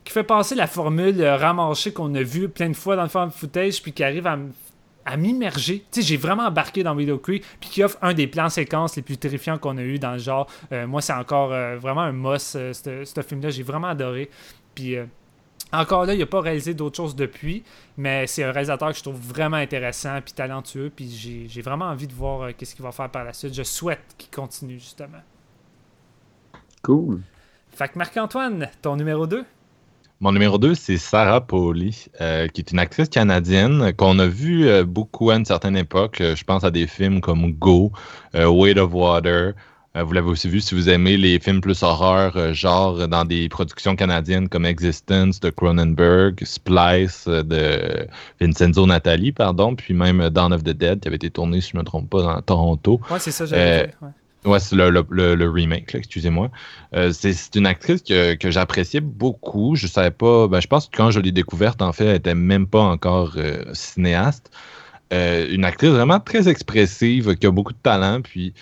qui 0.05 0.12
fait 0.12 0.23
passer 0.23 0.55
la 0.55 0.69
formule 0.69 1.20
euh, 1.20 1.36
ramassée 1.36 1.93
qu'on 1.93 2.15
a 2.15 2.23
vue 2.23 2.48
plein 2.48 2.69
de 2.69 2.77
fois 2.77 2.94
dans 2.94 3.03
le 3.03 3.09
fan 3.09 3.28
footage, 3.32 3.82
puis 3.82 3.93
qui 3.93 4.05
arrive 4.05 4.27
à 4.28 4.35
m- 4.35 4.53
à 5.07 5.16
m'immerger. 5.16 5.85
Tu 5.91 6.03
sais, 6.03 6.07
j'ai 6.07 6.16
vraiment 6.16 6.47
embarqué 6.47 6.83
dans 6.83 6.95
Willow 6.95 7.19
Creek, 7.19 7.45
puis 7.61 7.70
qui 7.70 7.83
offre 7.83 7.97
un 8.03 8.12
des 8.12 8.27
plans 8.27 8.49
séquences 8.49 8.97
les 8.97 9.03
plus 9.03 9.16
terrifiants 9.16 9.57
qu'on 9.57 9.78
a 9.78 9.83
eu 9.83 9.99
dans 9.99 10.12
le 10.12 10.19
genre. 10.19 10.49
Euh, 10.73 10.87
moi, 10.87 11.01
c'est 11.01 11.12
encore 11.12 11.53
euh, 11.53 11.77
vraiment 11.77 12.03
un 12.03 12.12
must, 12.12 12.57
euh, 12.57 12.73
ce 12.74 13.23
film-là. 13.23 13.51
J'ai 13.51 13.62
vraiment 13.62 13.89
adoré. 13.89 14.28
Puis. 14.74 14.97
encore 15.73 16.05
là, 16.05 16.12
il 16.12 16.19
n'a 16.19 16.27
pas 16.27 16.41
réalisé 16.41 16.74
d'autres 16.74 16.97
choses 16.97 17.16
depuis, 17.16 17.62
mais 17.97 18.27
c'est 18.27 18.45
un 18.45 18.53
réalisateur 18.53 18.91
que 18.91 18.99
je 18.99 19.03
trouve 19.03 19.19
vraiment 19.19 19.57
intéressant 19.57 20.20
puis 20.23 20.35
talentueux, 20.35 20.93
puis 20.95 21.09
j'ai 21.49 21.62
vraiment 21.62 21.87
envie 21.87 22.07
de 22.07 22.12
voir 22.12 22.55
qu'est-ce 22.55 22.74
qu'il 22.74 22.85
va 22.85 22.93
faire 22.93 23.09
par 23.11 23.24
la 23.24 23.33
suite. 23.33 23.55
Je 23.55 23.62
souhaite 23.62 24.03
qu'il 24.19 24.31
continue, 24.31 24.78
justement. 24.78 25.23
Cool. 26.83 27.23
Fait 27.70 27.89
que 27.89 27.99
Marc-Antoine, 27.99 28.69
ton 28.83 28.97
numéro 28.97 29.27
2 29.27 29.45
Mon 30.21 30.33
numéro 30.33 30.57
2, 30.57 30.75
c'est 30.75 30.97
Sarah 30.97 31.43
Pauli, 31.43 32.07
euh, 32.23 32.49
qui 32.49 32.63
est 32.63 32.71
une 32.73 32.79
actrice 32.79 33.11
canadienne 33.11 33.93
qu'on 33.93 34.19
a 34.19 34.27
vue 34.27 34.67
euh, 34.67 34.83
beaucoup 34.83 35.29
à 35.29 35.37
une 35.37 35.45
certaine 35.45 35.77
époque. 35.77 36.23
Euh, 36.23 36.35
je 36.35 36.43
pense 36.43 36.65
à 36.65 36.71
des 36.71 36.87
films 36.87 37.21
comme 37.21 37.53
Go, 37.53 37.93
Weight 38.33 38.79
of 38.79 38.95
Water. 38.95 39.53
Vous 39.95 40.13
l'avez 40.13 40.29
aussi 40.29 40.51
vu 40.51 40.61
si 40.61 40.75
vous 40.75 40.91
aimez 40.91 41.17
les 41.17 41.39
films 41.39 41.63
plus 41.63 41.83
horreur, 41.83 42.53
genre 42.53 43.09
dans 43.09 43.25
des 43.25 43.49
productions 43.49 43.97
canadiennes 43.97 44.47
comme 44.47 44.67
Existence 44.67 45.41
de 45.41 45.49
Cronenberg, 45.49 46.45
Splice 46.45 47.27
de 47.27 48.07
Vincenzo 48.39 48.87
Natali, 48.87 49.33
pardon, 49.33 49.75
puis 49.75 49.95
même 49.95 50.29
Dawn 50.29 50.53
of 50.53 50.65
the 50.65 50.71
Dead 50.77 51.01
qui 51.01 51.09
avait 51.09 51.17
été 51.17 51.31
tourné, 51.31 51.63
si 51.63 51.71
je 51.71 51.77
ne 51.77 51.81
me 51.81 51.87
trompe 51.87 52.11
pas, 52.11 52.23
dans 52.23 52.43
Toronto. 52.43 53.01
Ouais, 53.11 53.19
c'est 53.19 53.31
ça, 53.31 53.47
j'avais 53.47 53.95
ouais. 54.03 54.09
Ouais, 54.47 54.60
c'est 54.60 54.77
le, 54.77 54.90
le, 54.90 55.51
remake, 55.51 55.94
excusez-moi. 55.94 56.51
Euh, 56.94 57.12
c'est 57.12 57.56
une 57.56 57.66
actrice 57.66 58.02
que, 58.02 58.35
que 58.35 58.51
j'appréciais 58.52 59.01
beaucoup. 59.01 59.74
Je 59.74 59.89
savais 59.89 60.12
pas. 60.12 60.47
Ben, 60.47 60.60
je 60.60 60.68
pense 60.68 60.86
que 60.86 60.97
quand 60.97 61.10
je 61.10 61.18
l'ai 61.18 61.32
découverte, 61.32 61.82
en 61.82 61.93
fait, 61.93 62.06
elle 62.06 62.16
était 62.16 62.35
même 62.35 62.68
pas 62.68 62.82
encore 62.82 63.35
euh, 63.36 63.64
cinéaste. 63.74 64.51
Euh, 65.12 65.48
une 65.51 65.64
actrice 65.64 65.90
vraiment 65.90 66.20
très 66.20 66.48
expressive, 66.48 67.35
qui 67.36 67.47
a 67.47 67.51
beaucoup 67.51 67.73
de 67.73 67.78
talent. 67.78 68.23
Puis 68.23 68.55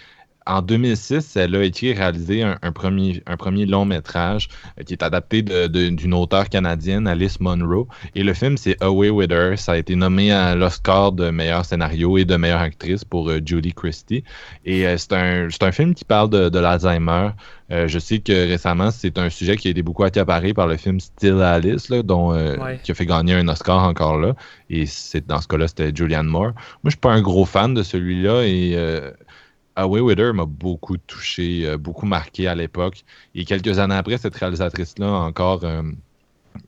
en 0.46 0.60
2006, 0.62 1.36
elle 1.36 1.54
a 1.56 1.62
écrit 1.64 1.88
et 1.88 1.92
réalisé 1.94 2.42
un, 2.42 2.58
un 2.62 2.72
premier, 2.72 3.22
un 3.26 3.36
premier 3.36 3.64
long 3.66 3.84
métrage 3.84 4.48
euh, 4.78 4.82
qui 4.82 4.92
est 4.92 5.02
adapté 5.02 5.42
d'une 5.42 6.14
auteure 6.14 6.48
canadienne, 6.48 7.06
Alice 7.06 7.40
Munro. 7.40 7.88
Et 8.14 8.22
le 8.22 8.34
film, 8.34 8.56
c'est 8.56 8.76
Away 8.82 9.10
with 9.10 9.30
Her. 9.32 9.58
Ça 9.58 9.72
a 9.72 9.76
été 9.78 9.94
nommé 9.96 10.32
à 10.32 10.54
l'Oscar 10.54 11.12
de 11.12 11.30
meilleur 11.30 11.64
scénario 11.64 12.18
et 12.18 12.24
de 12.24 12.36
meilleure 12.36 12.60
actrice 12.60 13.04
pour 13.04 13.30
euh, 13.30 13.40
Julie 13.44 13.72
Christie. 13.72 14.22
Et 14.66 14.86
euh, 14.86 14.96
c'est 14.98 15.12
un, 15.14 15.48
c'est 15.50 15.62
un 15.62 15.72
film 15.72 15.94
qui 15.94 16.04
parle 16.04 16.28
de, 16.30 16.48
de 16.50 16.58
l'Alzheimer. 16.58 17.30
Euh, 17.70 17.88
je 17.88 17.98
sais 17.98 18.18
que 18.18 18.32
récemment, 18.32 18.90
c'est 18.90 19.16
un 19.18 19.30
sujet 19.30 19.56
qui 19.56 19.68
a 19.68 19.70
été 19.70 19.82
beaucoup 19.82 20.04
accaparé 20.04 20.52
par 20.52 20.66
le 20.66 20.76
film 20.76 21.00
Still 21.00 21.40
Alice, 21.40 21.88
là, 21.88 22.02
dont, 22.02 22.32
Ouais. 22.34 22.78
qui 22.82 22.92
a 22.92 22.94
fait 22.94 23.06
gagner 23.06 23.32
un 23.34 23.48
Oscar 23.48 23.82
encore 23.84 24.18
là. 24.18 24.34
Et 24.68 24.84
c'est, 24.84 25.26
dans 25.26 25.40
ce 25.40 25.48
cas-là, 25.48 25.68
c'était 25.68 25.90
Julianne 25.94 26.26
Moore. 26.26 26.52
Moi, 26.52 26.54
je 26.84 26.90
suis 26.90 26.98
pas 26.98 27.12
un 27.12 27.22
gros 27.22 27.46
fan 27.46 27.72
de 27.72 27.82
celui-là 27.82 28.42
et 28.44 28.76
Away 29.76 30.00
With 30.00 30.18
Her 30.18 30.32
m'a 30.32 30.46
beaucoup 30.46 30.96
touché, 30.96 31.66
euh, 31.66 31.76
beaucoup 31.76 32.06
marqué 32.06 32.46
à 32.46 32.54
l'époque. 32.54 33.04
Et 33.34 33.44
quelques 33.44 33.78
années 33.78 33.94
après, 33.94 34.18
cette 34.18 34.36
réalisatrice-là, 34.36 35.06
encore, 35.06 35.64
euh, 35.64 35.82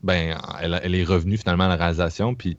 ben, 0.03 0.37
elle, 0.61 0.95
est 0.95 1.05
revenue 1.05 1.37
finalement 1.37 1.65
à 1.65 1.69
la 1.69 1.77
réalisation. 1.77 2.35
Puis 2.35 2.57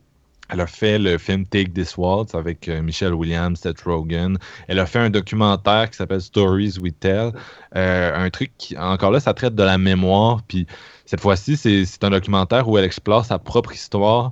elle 0.49 0.61
a 0.61 0.67
fait 0.67 0.97
le 0.97 1.17
film 1.17 1.45
Take 1.45 1.71
This 1.71 1.97
Waltz 1.97 2.33
avec 2.33 2.69
euh, 2.69 2.81
Michelle 2.81 3.13
Williams, 3.13 3.59
Seth 3.59 3.81
Rogen. 3.81 4.37
Elle 4.69 4.79
a 4.79 4.85
fait 4.85 4.99
un 4.99 5.09
documentaire 5.09 5.89
qui 5.89 5.97
s'appelle 5.97 6.21
Stories 6.21 6.77
We 6.81 6.93
Tell. 6.97 7.33
Un 7.73 8.29
truc 8.29 8.51
qui, 8.57 8.77
encore 8.77 9.11
là, 9.11 9.19
ça 9.19 9.33
traite 9.33 9.55
de 9.55 9.63
la 9.63 9.77
mémoire. 9.77 10.43
Puis 10.47 10.65
cette 11.05 11.19
fois-ci, 11.19 11.57
c'est 11.57 12.03
un 12.05 12.09
documentaire 12.09 12.69
où 12.69 12.77
elle 12.77 12.85
explore 12.85 13.25
sa 13.25 13.37
propre 13.37 13.73
histoire 13.73 14.31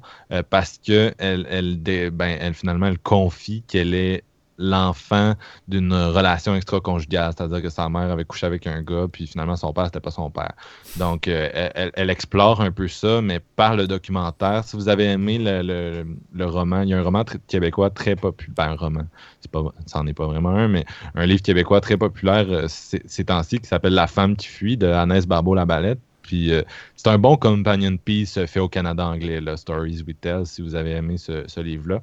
parce 0.50 0.80
que 0.86 1.14
elle, 1.18 1.46
elle, 1.50 2.12
ben, 2.12 2.38
elle 2.40 2.54
finalement, 2.54 2.88
elle 2.88 2.98
confie 2.98 3.64
qu'elle 3.68 3.94
est, 3.94 4.24
l'enfant 4.58 5.34
d'une 5.68 5.94
relation 5.94 6.56
extra-conjugale, 6.56 7.34
c'est-à-dire 7.36 7.62
que 7.62 7.70
sa 7.70 7.90
mère 7.90 8.12
avait 8.12 8.26
couché 8.26 8.46
avec 8.46 8.68
un 8.68 8.82
gars, 8.82 9.08
puis 9.12 9.28
finalement 9.28 9.56
son 9.56 9.74
père, 9.74 9.86
c'était 9.86 10.00
pas 10.00 10.12
son 10.12 10.30
père. 10.30 10.54
Donc, 10.98 11.28
euh, 11.28 11.50
elle, 11.94 12.10
explore 12.10 12.62
un 12.62 12.72
peu 12.72 12.88
ça, 12.88 13.22
mais 13.22 13.40
par 13.40 13.76
le 13.76 13.88
documentaire. 13.88 14.64
Si 14.64 14.76
vous 14.76 14.90
avez 14.90 15.06
aimé 15.06 15.38
le, 15.40 16.06
le, 16.34 16.46
roman, 16.46 16.82
il 16.82 16.90
y 16.90 16.94
a 16.94 16.98
un 16.98 17.04
roman 17.04 17.24
québécois 17.48 17.90
très 17.90 18.16
populaire, 18.16 18.56
ben, 18.56 18.72
un 18.72 18.76
roman, 18.76 19.06
c'est 19.42 19.52
pas, 19.52 19.64
ça 19.86 20.00
n'en 20.00 20.08
est 20.08 20.14
pas 20.14 20.26
vraiment 20.26 20.50
un, 20.50 20.68
mais 20.68 20.86
un 21.16 21.26
livre 21.26 21.42
québécois 21.42 21.82
très 21.82 21.98
populaire 21.98 22.46
euh, 22.50 22.66
ces 22.68 23.02
ces 23.06 23.26
temps-ci 23.26 23.60
qui 23.60 23.68
s'appelle 23.68 23.94
La 23.94 24.08
femme 24.08 24.36
qui 24.36 24.48
fuit 24.48 24.78
de 24.78 24.88
Annès 24.88 25.28
Barbeau-Labalette. 25.28 26.00
Puis 26.26 26.52
euh, 26.52 26.64
c'est 26.96 27.10
un 27.10 27.20
bon 27.20 27.38
companion 27.38 27.96
piece 27.98 28.38
euh, 28.38 28.48
fait 28.48 28.60
au 28.60 28.68
Canada 28.68 29.06
anglais, 29.06 29.42
là, 29.42 29.58
Stories 29.58 30.04
We 30.08 30.16
Tell, 30.20 30.46
si 30.46 30.62
vous 30.62 30.76
avez 30.76 30.92
aimé 30.92 31.18
ce, 31.18 31.44
ce 31.48 31.60
livre-là. 31.60 32.02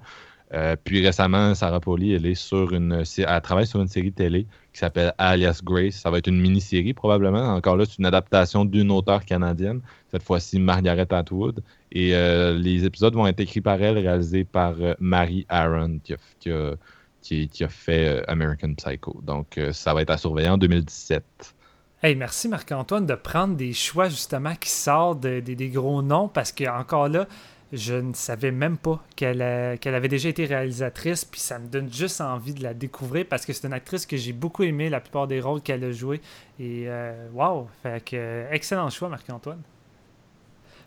Euh, 0.54 0.76
puis 0.82 1.04
récemment, 1.04 1.54
Sarah 1.54 1.80
Pauli, 1.80 2.12
elle 2.12 2.26
est 2.26 2.34
sur 2.34 2.74
une, 2.74 3.02
travaille 3.42 3.66
sur 3.66 3.80
une 3.80 3.88
série 3.88 4.12
télé 4.12 4.46
qui 4.72 4.80
s'appelle 4.80 5.14
Alias 5.16 5.60
Grace. 5.64 5.94
Ça 5.94 6.10
va 6.10 6.18
être 6.18 6.26
une 6.26 6.40
mini-série 6.40 6.92
probablement. 6.92 7.54
Encore 7.54 7.76
là, 7.76 7.84
c'est 7.86 7.98
une 7.98 8.06
adaptation 8.06 8.64
d'une 8.66 8.90
auteure 8.90 9.24
canadienne, 9.24 9.80
cette 10.10 10.22
fois-ci 10.22 10.58
Margaret 10.58 11.06
Atwood. 11.10 11.62
Et 11.90 12.14
euh, 12.14 12.52
les 12.58 12.84
épisodes 12.84 13.14
vont 13.14 13.26
être 13.26 13.40
écrits 13.40 13.62
par 13.62 13.80
elle, 13.82 13.96
réalisés 13.96 14.44
par 14.44 14.74
euh, 14.80 14.94
Mary 15.00 15.46
Aaron, 15.48 15.98
qui 16.04 16.50
a, 16.50 17.68
fait 17.68 18.22
American 18.28 18.74
Psycho. 18.74 19.20
Donc 19.22 19.58
ça 19.72 19.94
va 19.94 20.02
être 20.02 20.10
à 20.10 20.18
surveiller 20.18 20.50
en 20.50 20.58
2017. 20.58 21.54
Hey, 22.02 22.16
merci 22.16 22.48
Marc-Antoine 22.48 23.06
de 23.06 23.14
prendre 23.14 23.54
des 23.54 23.72
choix 23.72 24.08
justement 24.08 24.56
qui 24.56 24.68
sortent 24.70 25.20
de- 25.20 25.38
de- 25.38 25.54
des 25.54 25.68
gros 25.68 26.02
noms 26.02 26.26
parce 26.26 26.50
que 26.50 26.68
encore 26.68 27.08
là, 27.08 27.28
je 27.72 27.94
ne 27.94 28.12
savais 28.12 28.50
même 28.50 28.76
pas 28.76 29.02
qu'elle 29.16 29.40
avait 29.42 30.08
déjà 30.08 30.28
été 30.28 30.44
réalisatrice, 30.44 31.24
puis 31.24 31.40
ça 31.40 31.58
me 31.58 31.68
donne 31.68 31.90
juste 31.92 32.20
envie 32.20 32.52
de 32.52 32.62
la 32.62 32.74
découvrir 32.74 33.24
parce 33.28 33.46
que 33.46 33.52
c'est 33.52 33.66
une 33.66 33.72
actrice 33.72 34.04
que 34.04 34.16
j'ai 34.16 34.32
beaucoup 34.32 34.62
aimé 34.62 34.90
la 34.90 35.00
plupart 35.00 35.26
des 35.26 35.40
rôles 35.40 35.62
qu'elle 35.62 35.82
a 35.84 35.92
joué. 35.92 36.20
Et 36.60 36.84
euh, 36.86 37.28
wow! 37.32 37.68
Fait 37.82 38.04
que 38.04 38.16
euh, 38.16 38.48
excellent 38.50 38.90
choix, 38.90 39.08
Marc-Antoine. 39.08 39.62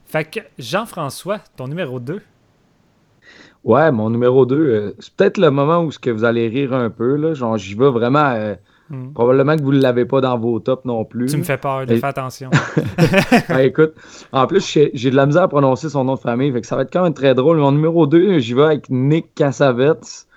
Fait 0.05 0.25
que 0.25 0.39
Jean-François, 0.59 1.39
ton 1.55 1.67
numéro 1.67 1.99
2. 1.99 2.21
Ouais, 3.63 3.91
mon 3.91 4.11
numéro 4.11 4.45
2, 4.45 4.95
c'est 4.99 5.13
peut-être 5.15 5.37
le 5.39 5.49
moment 5.49 5.81
où 5.83 5.89
vous 5.89 6.23
allez 6.23 6.47
rire 6.47 6.73
un 6.73 6.91
peu. 6.91 7.15
Là, 7.15 7.33
genre, 7.33 7.57
j'y 7.57 7.73
vais 7.73 7.89
vraiment. 7.89 8.29
euh, 8.31 8.55
probablement 9.13 9.55
que 9.55 9.63
vous 9.63 9.71
ne 9.73 9.81
l'avez 9.81 10.05
pas 10.05 10.21
dans 10.21 10.37
vos 10.37 10.59
tops 10.59 10.85
non 10.85 11.05
plus. 11.05 11.25
Tu 11.27 11.37
me 11.37 11.43
fais 11.43 11.57
peur, 11.57 11.89
Et- 11.89 11.97
faire 11.97 12.09
attention. 12.09 12.49
Ouais, 13.49 13.67
écoute, 13.69 13.93
en 14.31 14.45
plus, 14.47 14.65
j'ai 14.71 14.91
j'ai 14.93 15.09
de 15.11 15.15
la 15.15 15.25
misère 15.25 15.43
à 15.43 15.47
prononcer 15.47 15.89
son 15.89 16.03
nom 16.03 16.15
de 16.15 16.19
famille, 16.19 16.51
fait 16.51 16.61
que 16.61 16.67
ça 16.67 16.75
va 16.75 16.83
être 16.83 16.93
quand 16.93 17.03
même 17.03 17.13
très 17.13 17.33
drôle. 17.35 17.57
Mon 17.57 17.71
numéro 17.71 18.05
2, 18.07 18.39
j'y 18.39 18.53
vais 18.53 18.63
avec 18.63 18.89
Nick 18.89 19.33
Cassavetes. 19.35 20.27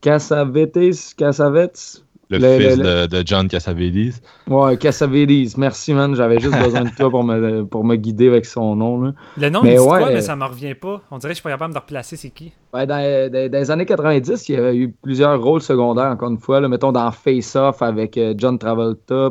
Cassavetes, 0.00 1.14
Cassavetes. 1.16 2.04
Le, 2.28 2.38
Le- 2.38 2.58
fils 2.58 2.76
le- 2.78 3.06
De, 3.06 3.18
de 3.18 3.22
John 3.26 3.46
Cassavetes. 3.46 4.20
Ouais, 4.48 4.76
Cassavetes. 4.76 5.56
Merci, 5.56 5.94
man. 5.94 6.14
J'avais 6.16 6.40
juste 6.40 6.60
besoin 6.60 6.82
de 6.82 6.90
toi 6.90 7.08
pour 7.08 7.22
me, 7.22 7.62
pour 7.64 7.84
me 7.84 7.94
guider 7.94 8.26
avec 8.28 8.46
son 8.46 8.74
nom. 8.74 9.00
Là. 9.00 9.12
Le 9.36 9.48
nom 9.48 9.62
Mais 9.62 9.74
me 9.74 9.76
dit 9.76 9.80
ouais, 9.82 9.86
quoi, 10.00 10.08
mais 10.08 10.16
euh, 10.16 10.20
ça 10.20 10.34
me 10.34 10.44
revient 10.44 10.74
pas. 10.74 11.02
On 11.12 11.18
dirait 11.18 11.30
que 11.30 11.34
je 11.34 11.40
suis 11.40 11.42
pas 11.44 11.50
capable 11.50 11.72
de 11.74 11.78
replacer 11.78 12.16
c'est 12.16 12.30
qui. 12.30 12.52
Ouais, 12.74 12.84
dans, 12.86 12.96
dans- 13.30 13.48
dans 13.50 13.58
les 13.58 13.70
années 13.70 13.86
90, 13.86 14.48
il 14.48 14.52
y 14.54 14.58
a 14.58 14.74
eu 14.74 14.90
plusieurs 14.90 15.40
rôles 15.40 15.62
secondaires, 15.62 16.06
encore 16.10 16.30
une 16.30 16.38
fois. 16.40 16.60
Là, 16.60 16.68
mettons 16.68 16.90
dans 16.90 17.10
Face 17.12 17.54
Off 17.54 17.80
avec 17.80 18.18
euh, 18.18 18.34
John 18.36 18.58
Travolta. 18.58 19.30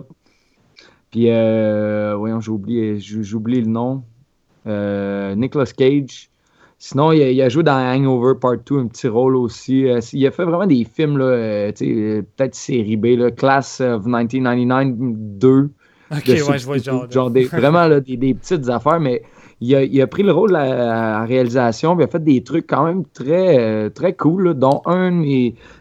Puis, 1.11 1.29
euh, 1.29 2.15
voyons, 2.17 2.39
j'ai 2.39 2.51
oublié, 2.51 2.99
j'ai 2.99 3.23
j'ai 3.23 3.35
oublié 3.35 3.61
le 3.61 3.67
nom. 3.67 4.03
Euh, 4.67 5.35
Nicolas 5.35 5.65
Cage. 5.65 6.29
Sinon, 6.87 7.11
il 7.13 7.23
a, 7.23 7.31
il 7.31 7.41
a 7.41 7.49
joué 7.49 7.63
dans 7.63 7.79
Hangover 7.79 8.37
Part 8.39 8.57
2, 8.63 8.77
un 8.77 8.85
petit 8.85 9.07
rôle 9.07 9.35
aussi. 9.35 9.87
Euh, 9.87 9.99
il 10.13 10.27
a 10.27 10.29
fait 10.29 10.43
vraiment 10.45 10.67
des 10.67 10.83
films, 10.83 11.17
là, 11.17 11.25
euh, 11.25 11.71
euh, 11.81 12.21
peut-être 12.21 12.53
série 12.53 12.95
B, 12.95 13.05
là, 13.17 13.31
Class 13.31 13.81
of 13.81 14.05
1999 14.05 14.95
2. 14.99 15.71
Ok, 16.11 16.27
ouais, 16.27 16.59
je 16.59 16.65
vois 16.65 16.77
le 16.77 16.83
genre. 16.83 17.09
genre 17.09 17.31
des, 17.31 17.45
vraiment 17.45 17.87
là, 17.87 17.99
des, 18.01 18.17
des 18.17 18.35
petites 18.35 18.69
affaires, 18.69 18.99
mais 18.99 19.23
il 19.61 19.73
a, 19.73 19.83
il 19.83 19.99
a 19.99 20.05
pris 20.05 20.21
le 20.21 20.31
rôle 20.31 20.55
à 20.55 20.67
la 20.67 21.17
à 21.21 21.25
réalisation, 21.25 21.97
il 21.99 22.03
a 22.03 22.07
fait 22.07 22.23
des 22.23 22.43
trucs 22.43 22.67
quand 22.67 22.85
même 22.85 23.03
très, 23.15 23.57
euh, 23.57 23.89
très 23.89 24.13
cool, 24.13 24.49
là, 24.49 24.53
dont 24.53 24.83
un 24.85 25.23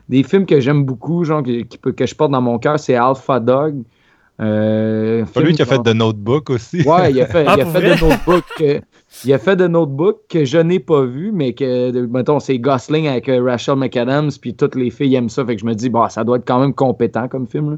des 0.08 0.22
films 0.22 0.46
que 0.46 0.58
j'aime 0.58 0.84
beaucoup, 0.84 1.22
genre 1.24 1.42
que, 1.42 1.60
qui 1.64 1.76
peut- 1.76 1.92
que 1.92 2.06
je 2.06 2.14
porte 2.14 2.30
dans 2.30 2.40
mon 2.40 2.58
cœur, 2.58 2.78
c'est 2.78 2.94
Alpha 2.94 3.40
Dog. 3.40 3.82
Euh, 4.40 5.24
Pas 5.32 5.40
lui 5.42 5.54
qui 5.54 5.62
a 5.62 5.64
fait 5.64 5.78
The 5.78 5.94
Notebook 5.94 6.50
aussi. 6.50 6.82
Ouais, 6.82 7.12
il 7.12 7.20
a 7.20 7.26
fait, 7.26 7.44
Ah, 7.46 7.54
il 7.56 7.60
a 7.60 7.64
pour 7.64 7.72
fait 7.72 7.80
vrai? 7.80 7.96
de 7.96 8.04
Notebook. 8.04 8.44
que- 8.58 8.80
il 9.24 9.32
a 9.32 9.38
fait 9.38 9.54
de 9.54 9.68
Notebook 9.68 10.22
que 10.28 10.44
je 10.44 10.58
n'ai 10.58 10.80
pas 10.80 11.04
vu, 11.04 11.30
mais 11.32 11.52
que, 11.52 11.92
de- 11.92 12.04
mettons, 12.06 12.40
c'est 12.40 12.58
Gosling 12.58 13.06
avec 13.06 13.28
euh, 13.28 13.40
Rachel 13.44 13.76
McAdams, 13.76 14.30
puis 14.40 14.54
toutes 14.54 14.74
les 14.74 14.90
filles 14.90 15.14
aiment 15.14 15.28
ça. 15.28 15.44
Fait 15.46 15.54
que 15.54 15.60
je 15.60 15.66
me 15.66 15.74
dis, 15.74 15.88
bah, 15.88 16.08
ça 16.10 16.24
doit 16.24 16.38
être 16.38 16.44
quand 16.46 16.58
même 16.58 16.74
compétent 16.74 17.28
comme 17.28 17.46
film. 17.46 17.72
là. 17.72 17.76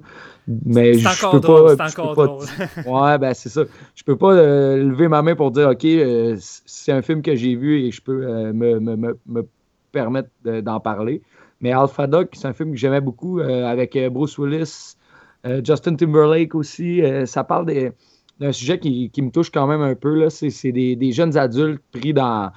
Mais 0.65 0.95
C'est 0.95 1.01
je 1.01 1.09
encore 1.09 1.33
peux 1.33 1.41
drôle, 1.41 1.77
pas. 1.77 1.89
c'est 1.89 1.93
je 1.93 1.97
peux 2.03 2.15
drôle. 2.15 2.39
pas- 2.85 2.91
Ouais, 3.13 3.19
ben 3.19 3.35
c'est 3.35 3.49
ça. 3.51 3.63
Je 3.95 4.03
peux 4.05 4.17
pas 4.17 4.33
euh, 4.33 4.77
lever 4.79 5.09
ma 5.09 5.21
main 5.21 5.35
pour 5.35 5.51
dire, 5.51 5.69
OK, 5.69 5.85
euh, 5.85 6.37
c'est 6.41 6.93
un 6.93 7.03
film 7.03 7.21
que 7.21 7.35
j'ai 7.35 7.55
vu 7.55 7.81
et 7.85 7.91
je 7.91 8.01
peux 8.01 8.25
euh, 8.27 8.53
me, 8.55 8.81
me- 8.81 8.97
me- 8.97 9.19
me 9.27 9.47
permettre 9.93 10.31
de- 10.45 10.61
d'en 10.63 10.81
parler. 10.81 11.21
Mais 11.61 11.73
Alpha 11.73 12.07
Dog, 12.07 12.29
c'est 12.33 12.47
un 12.49 12.53
film 12.55 12.71
que 12.73 12.77
j'aimais 12.79 13.01
beaucoup 13.01 13.41
euh, 13.41 13.67
avec 13.67 13.99
Bruce 14.11 14.39
Willis, 14.39 14.96
Justin 15.65 15.95
Timberlake 15.97 16.55
aussi. 16.55 17.03
Euh, 17.03 17.27
ça 17.27 17.45
parle 17.45 17.67
d'un 18.41 18.53
sujet 18.53 18.79
qui, 18.79 19.11
qui 19.11 19.23
me 19.23 19.31
touche 19.31 19.51
quand 19.51 19.67
même 19.67 19.83
un 19.83 19.95
peu. 19.95 20.29
C'est 20.31 20.73
des, 20.73 20.97
des 20.97 21.13
jeunes 21.13 21.37
adultes 21.37 21.83
pris 21.93 22.13
dans, 22.13 22.51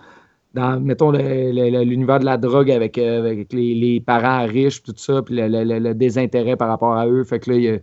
dans 0.54 0.80
mettons, 0.80 1.12
l'univers 1.12 2.20
de 2.20 2.26
la 2.26 2.38
drogue 2.38 2.72
avec, 2.72 2.98
euh, 2.98 3.20
avec 3.20 3.54
les, 3.54 4.02
parents 4.06 4.46
riches, 4.46 4.84
tout 4.84 4.94
ça, 4.96 5.22
puis 5.22 5.36
le, 5.36 5.48
le- 5.48 5.94
désintérêt 5.94 6.56
par 6.56 6.70
rapport 6.70 6.94
à 6.96 7.08
eux. 7.08 7.24
Fait 7.24 7.40
que 7.40 7.52
là, 7.52 7.58
il 7.58 7.64
y 7.64 7.70
a, 7.70 7.80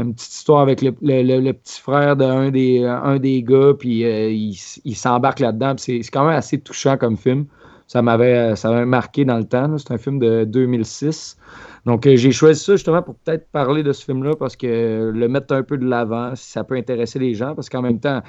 une 0.00 0.14
petite 0.14 0.32
histoire 0.32 0.60
avec 0.60 0.82
le, 0.82 0.90
le- 1.02 1.52
petit 1.52 1.80
frère 1.80 2.16
d'un 2.16 2.50
des, 2.50 2.84
un 2.84 3.18
des 3.18 3.42
gars, 3.42 3.74
puis 3.78 4.04
euh, 4.04 4.30
il, 4.30 4.56
il 4.84 4.96
s'embarque 4.96 5.40
là-dedans. 5.40 5.74
C'est 5.76 6.00
quand 6.12 6.24
même 6.26 6.36
assez 6.36 6.58
touchant 6.60 6.96
comme 6.96 7.16
film. 7.16 7.46
Ça 7.86 8.00
m'avait 8.02 8.54
euh, 8.64 8.86
marqué 8.86 9.24
dans 9.24 9.36
le 9.36 9.44
temps. 9.44 9.76
C'est 9.78 9.92
un 9.92 9.98
film 9.98 10.18
de 10.18 10.44
2006. 10.44 11.36
Donc, 11.86 12.06
euh, 12.06 12.16
j'ai 12.16 12.32
choisi 12.32 12.62
ça 12.62 12.72
justement 12.76 13.02
pour 13.02 13.14
peut-être 13.16 13.50
parler 13.50 13.82
de 13.82 13.92
ce 13.92 14.04
film-là 14.04 14.36
parce 14.36 14.56
que 14.56 14.66
euh, 14.66 15.12
le 15.12 15.28
mettre 15.28 15.54
un 15.54 15.62
peu 15.62 15.76
de 15.76 15.84
l'avant, 15.84 16.34
si 16.34 16.50
ça 16.50 16.64
peut 16.64 16.76
intéresser 16.76 17.18
les 17.18 17.34
gens, 17.34 17.54
parce 17.54 17.68
qu'en 17.68 17.82
même 17.82 18.00
temps, 18.00 18.22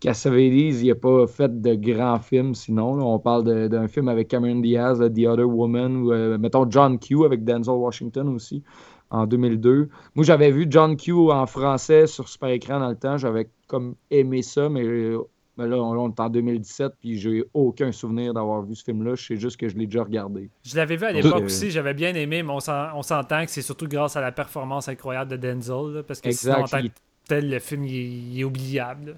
Cassavetes, 0.00 0.82
il 0.82 0.88
n'a 0.88 0.94
pas 0.94 1.26
fait 1.26 1.60
de 1.60 1.74
grands 1.74 2.18
films 2.18 2.54
sinon. 2.54 3.00
On 3.00 3.18
parle 3.18 3.68
d'un 3.68 3.88
film 3.88 4.08
avec 4.08 4.28
Cameron 4.28 4.60
Diaz, 4.60 4.98
The 4.98 5.26
Other 5.26 5.48
Woman, 5.48 5.96
ou 5.96 6.12
euh, 6.12 6.38
mettons 6.38 6.70
John 6.70 6.98
Q 6.98 7.24
avec 7.24 7.44
Denzel 7.44 7.74
Washington 7.74 8.28
aussi, 8.28 8.62
en 9.10 9.26
2002. 9.26 9.88
Moi, 10.14 10.24
j'avais 10.24 10.50
vu 10.50 10.66
John 10.68 10.96
Q 10.96 11.12
en 11.30 11.46
français 11.46 12.06
sur 12.06 12.28
super 12.28 12.50
écran 12.50 12.80
dans 12.80 12.90
le 12.90 12.96
temps. 12.96 13.16
J'avais 13.16 13.48
comme 13.68 13.94
aimé 14.10 14.42
ça, 14.42 14.68
mais, 14.68 14.84
euh, 14.84 15.18
mais 15.56 15.66
là, 15.66 15.76
on, 15.76 15.92
on 15.98 16.10
est 16.10 16.20
en 16.20 16.28
2017, 16.28 16.92
puis 17.00 17.18
j'ai 17.18 17.44
aucun 17.54 17.90
souvenir 17.92 18.34
d'avoir 18.34 18.62
vu 18.62 18.74
ce 18.74 18.84
film-là. 18.84 19.14
Je 19.14 19.24
sais 19.26 19.36
juste 19.36 19.56
que 19.56 19.68
je 19.68 19.76
l'ai 19.76 19.86
déjà 19.86 20.04
regardé. 20.04 20.50
Je 20.64 20.76
l'avais 20.76 20.96
vu 20.96 21.04
à 21.04 21.12
l'époque 21.12 21.40
euh, 21.42 21.44
aussi, 21.46 21.70
j'avais 21.70 21.94
bien 21.94 22.14
aimé, 22.14 22.42
mais 22.42 22.52
on 22.52 22.60
s'en- 22.60 22.88
on 22.94 23.02
s'entend 23.02 23.44
que 23.44 23.50
c'est 23.50 23.62
surtout 23.62 23.88
grâce 23.88 24.16
à 24.16 24.20
la 24.20 24.32
performance 24.32 24.88
incroyable 24.88 25.30
de 25.30 25.36
Denzel, 25.36 25.94
là, 25.94 26.02
parce 26.02 26.20
que 26.20 26.30
sinon, 26.30 26.54
en 26.54 26.60
Exact. 26.62 26.76
tant 26.76 26.82
que 26.82 26.86
il- 26.86 26.92
tel, 27.28 27.50
le 27.50 27.58
film, 27.58 27.84
il 27.84 27.94
est, 27.96 28.04
il 28.04 28.40
est 28.40 28.44
oubliable. 28.44 29.06
là. 29.10 29.12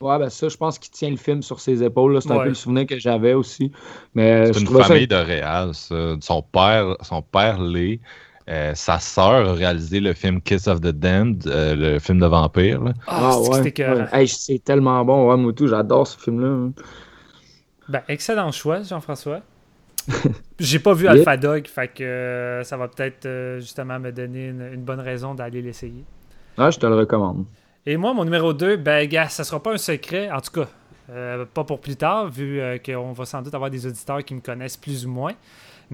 Ouais, 0.00 0.18
ben 0.18 0.28
ça, 0.28 0.48
je 0.48 0.56
pense 0.56 0.78
qu'il 0.78 0.90
tient 0.90 1.08
le 1.08 1.16
film 1.16 1.40
sur 1.40 1.60
ses 1.60 1.82
épaules. 1.82 2.14
là. 2.14 2.20
C'est 2.20 2.30
un 2.32 2.38
peu 2.42 2.48
le 2.48 2.54
souvenir 2.54 2.84
que 2.86 2.98
j'avais 2.98 3.32
aussi. 3.32 3.70
Mais 4.14 4.32
euh, 4.32 4.46
C'est 4.52 4.54
je 4.60 4.60
une 4.66 4.76
ça- 4.76 4.84
famille 4.84 5.06
de 5.06 5.14
réal, 5.14 5.72
ça. 5.72 6.16
Son 6.20 6.42
père, 6.42 6.96
son 7.02 7.22
père 7.22 7.60
l'est. 7.62 8.00
Euh, 8.48 8.74
sa 8.74 8.98
sœur 8.98 9.48
a 9.48 9.52
réalisé 9.54 10.00
le 10.00 10.12
film 10.12 10.40
Kiss 10.42 10.66
of 10.66 10.80
the 10.80 10.88
Damned, 10.88 11.44
euh, 11.46 11.74
le 11.74 11.98
film 11.98 12.18
de 12.20 12.26
vampire. 12.26 12.82
là. 12.84 12.92
Ah, 13.06 13.38
que 13.62 13.66
écœurant. 13.68 14.02
ouais. 14.02 14.08
Hey, 14.12 14.28
c'est 14.28 14.62
tellement 14.62 15.02
bon. 15.04 15.32
Ouais, 15.34 15.52
tout, 15.54 15.66
j'adore 15.66 16.06
ce 16.06 16.18
film-là. 16.18 16.48
hein. 16.48 16.72
Ben, 17.88 18.02
excellent 18.08 18.50
choix, 18.52 18.82
Jean-François. 18.82 19.40
J'ai 20.58 20.78
pas 20.78 20.92
vu. 20.92 21.06
Alpha 21.08 21.36
Dog, 21.36 21.66
fait 21.66 21.88
que 21.88 22.02
euh, 22.04 22.62
ça 22.64 22.76
va 22.76 22.88
peut-être 22.88 23.24
euh, 23.26 23.60
justement 23.60 23.98
me 23.98 24.12
donner 24.12 24.48
une, 24.48 24.72
une 24.74 24.82
bonne 24.82 25.00
raison 25.00 25.34
d'aller 25.34 25.62
l'essayer. 25.62 26.04
Ah, 26.58 26.70
je 26.70 26.78
te 26.78 26.86
le 26.86 26.94
recommande. 26.94 27.46
Et 27.86 27.96
moi, 27.96 28.12
mon 28.14 28.24
numéro 28.24 28.52
2, 28.52 28.76
ben, 28.76 29.06
gars, 29.08 29.28
ça 29.28 29.44
sera 29.44 29.62
pas 29.62 29.72
un 29.72 29.78
secret, 29.78 30.30
en 30.30 30.40
tout 30.40 30.52
cas, 30.60 30.68
euh, 31.10 31.44
pas 31.52 31.64
pour 31.64 31.80
plus 31.80 31.96
tard, 31.96 32.28
vu 32.28 32.60
euh, 32.60 32.78
qu'on 32.78 33.12
va 33.12 33.24
sans 33.24 33.42
doute 33.42 33.54
avoir 33.54 33.70
des 33.70 33.86
auditeurs 33.86 34.22
qui 34.24 34.34
me 34.34 34.40
connaissent 34.40 34.76
plus 34.76 35.06
ou 35.06 35.10
moins. 35.10 35.32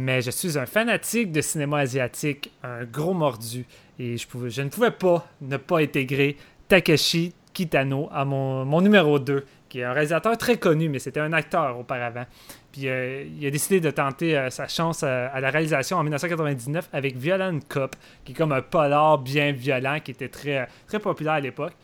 Mais 0.03 0.23
je 0.23 0.31
suis 0.31 0.59
un 0.59 0.65
fanatique 0.65 1.31
de 1.31 1.43
cinéma 1.43 1.81
asiatique, 1.81 2.51
un 2.63 2.85
gros 2.85 3.13
mordu, 3.13 3.67
et 3.99 4.17
je, 4.17 4.27
pouvais, 4.27 4.49
je 4.49 4.63
ne 4.63 4.71
pouvais 4.71 4.93
pas 4.93 5.29
ne 5.43 5.59
pas 5.59 5.81
intégrer 5.81 6.39
Takeshi 6.69 7.35
Kitano 7.53 8.09
à 8.11 8.25
mon, 8.25 8.65
mon 8.65 8.81
numéro 8.81 9.19
2, 9.19 9.45
qui 9.69 9.81
est 9.81 9.85
un 9.85 9.93
réalisateur 9.93 10.39
très 10.39 10.57
connu, 10.57 10.89
mais 10.89 11.01
c'était 11.01 11.21
un 11.21 11.35
acteur 11.35 11.79
auparavant. 11.79 12.25
Puis 12.73 12.89
euh, 12.89 13.27
il 13.27 13.47
a 13.47 13.51
décidé 13.51 13.79
de 13.79 13.91
tenter 13.91 14.39
euh, 14.39 14.49
sa 14.49 14.69
chance 14.69 15.03
euh, 15.05 15.29
à 15.31 15.39
la 15.43 15.51
réalisation 15.51 15.99
en 15.99 16.03
1999 16.03 16.89
avec 16.95 17.19
Violent 17.19 17.59
Cop, 17.69 17.95
qui 18.25 18.33
est 18.33 18.35
comme 18.35 18.53
un 18.53 18.63
polar 18.63 19.19
bien 19.19 19.53
violent, 19.53 19.99
qui 20.03 20.13
était 20.13 20.31
très, 20.31 20.67
très 20.87 20.99
populaire 20.99 21.35
à 21.35 21.41
l'époque. 21.41 21.75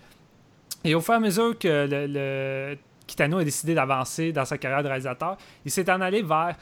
Et 0.84 0.94
au 0.94 1.02
fur 1.02 1.12
et 1.12 1.16
à 1.18 1.20
mesure 1.20 1.58
que 1.58 1.86
le, 1.86 2.78
Kitano 3.06 3.40
a 3.40 3.44
décidé 3.44 3.74
d'avancer 3.74 4.32
dans 4.32 4.46
sa 4.46 4.56
carrière 4.56 4.82
de 4.82 4.88
réalisateur, 4.88 5.36
il 5.66 5.70
s'est 5.70 5.90
en 5.90 6.00
allé 6.00 6.22
vers 6.22 6.56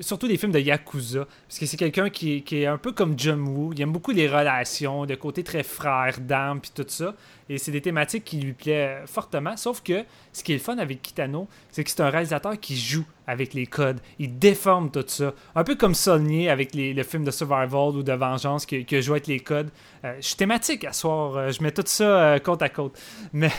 surtout 0.00 0.28
des 0.28 0.36
films 0.36 0.52
de 0.52 0.58
Yakuza. 0.58 1.26
Parce 1.48 1.58
que 1.58 1.66
c'est 1.66 1.76
quelqu'un 1.76 2.10
qui, 2.10 2.42
qui 2.42 2.62
est 2.62 2.66
un 2.66 2.78
peu 2.78 2.92
comme 2.92 3.18
John 3.18 3.40
Woo. 3.40 3.72
Il 3.72 3.80
aime 3.80 3.92
beaucoup 3.92 4.10
les 4.12 4.28
relations, 4.28 5.04
le 5.04 5.16
côté 5.16 5.42
très 5.44 5.62
frère 5.62 6.20
d'âme, 6.20 6.60
puis 6.60 6.70
tout 6.74 6.86
ça. 6.88 7.14
Et 7.50 7.58
c'est 7.58 7.72
des 7.72 7.80
thématiques 7.80 8.24
qui 8.24 8.38
lui 8.38 8.52
plaisent 8.52 9.04
fortement. 9.06 9.56
Sauf 9.56 9.82
que 9.82 10.04
ce 10.32 10.44
qui 10.44 10.52
est 10.52 10.54
le 10.54 10.60
fun 10.62 10.78
avec 10.78 11.02
Kitano, 11.02 11.48
c'est 11.72 11.82
que 11.82 11.90
c'est 11.90 12.00
un 12.00 12.08
réalisateur 12.08 12.58
qui 12.60 12.76
joue 12.76 13.04
avec 13.26 13.54
les 13.54 13.66
codes. 13.66 14.00
Il 14.20 14.38
déforme 14.38 14.88
tout 14.88 15.04
ça. 15.08 15.34
Un 15.56 15.64
peu 15.64 15.74
comme 15.74 15.94
Saulnier 15.94 16.48
avec 16.48 16.74
les, 16.76 16.94
le 16.94 17.02
film 17.02 17.24
de 17.24 17.32
survival 17.32 17.96
ou 17.96 18.02
de 18.04 18.12
vengeance 18.12 18.66
qui, 18.66 18.84
qui 18.84 18.96
a 18.96 19.00
joué 19.00 19.14
avec 19.14 19.26
les 19.26 19.40
codes. 19.40 19.70
Euh, 20.04 20.14
je 20.20 20.28
suis 20.28 20.36
thématique 20.36 20.84
à 20.84 20.92
soir. 20.92 21.36
euh, 21.36 21.50
je 21.50 21.60
mets 21.60 21.72
tout 21.72 21.82
ça 21.86 22.04
euh, 22.04 22.38
côte 22.38 22.62
à 22.62 22.68
côte. 22.68 22.96
Mais 23.32 23.50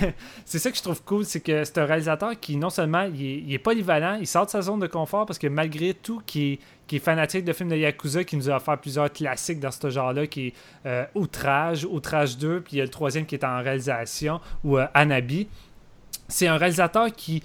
c'est 0.45 0.59
ça 0.59 0.71
que 0.71 0.77
je 0.77 0.83
trouve 0.83 1.03
cool, 1.03 1.25
c'est 1.25 1.41
que 1.41 1.65
c'est 1.65 1.77
un 1.77 1.85
réalisateur 1.85 2.39
qui, 2.39 2.55
non 2.55 2.69
seulement, 2.69 3.03
il 3.03 3.25
est, 3.25 3.43
il 3.45 3.53
est 3.53 3.59
polyvalent, 3.59 4.17
il 4.21 4.27
sort 4.27 4.45
de 4.45 4.51
sa 4.51 4.61
zone 4.61 4.79
de 4.79 4.87
confort 4.87 5.25
parce 5.25 5.37
que 5.39 5.47
malgré 5.47 5.93
tout, 5.93 6.21
qui 6.25 6.59
qui 6.91 6.97
est 6.97 6.99
fanatique 6.99 7.45
de 7.45 7.53
films 7.53 7.69
de 7.69 7.77
Yakuza, 7.77 8.25
qui 8.25 8.35
nous 8.35 8.49
a 8.49 8.57
offert 8.57 8.77
plusieurs 8.77 9.09
classiques 9.13 9.61
dans 9.61 9.71
ce 9.71 9.89
genre-là, 9.89 10.27
qui 10.27 10.47
est 10.47 10.53
euh, 10.85 11.05
Outrage, 11.15 11.85
Outrage 11.85 12.37
2, 12.37 12.59
puis 12.59 12.73
il 12.73 12.79
y 12.79 12.81
a 12.81 12.83
le 12.83 12.89
troisième 12.89 13.25
qui 13.25 13.33
est 13.33 13.45
en 13.45 13.63
réalisation, 13.63 14.41
ou 14.65 14.77
euh, 14.77 14.85
Anabi. 14.93 15.47
C'est 16.27 16.47
un 16.47 16.57
réalisateur 16.57 17.09
qui, 17.13 17.43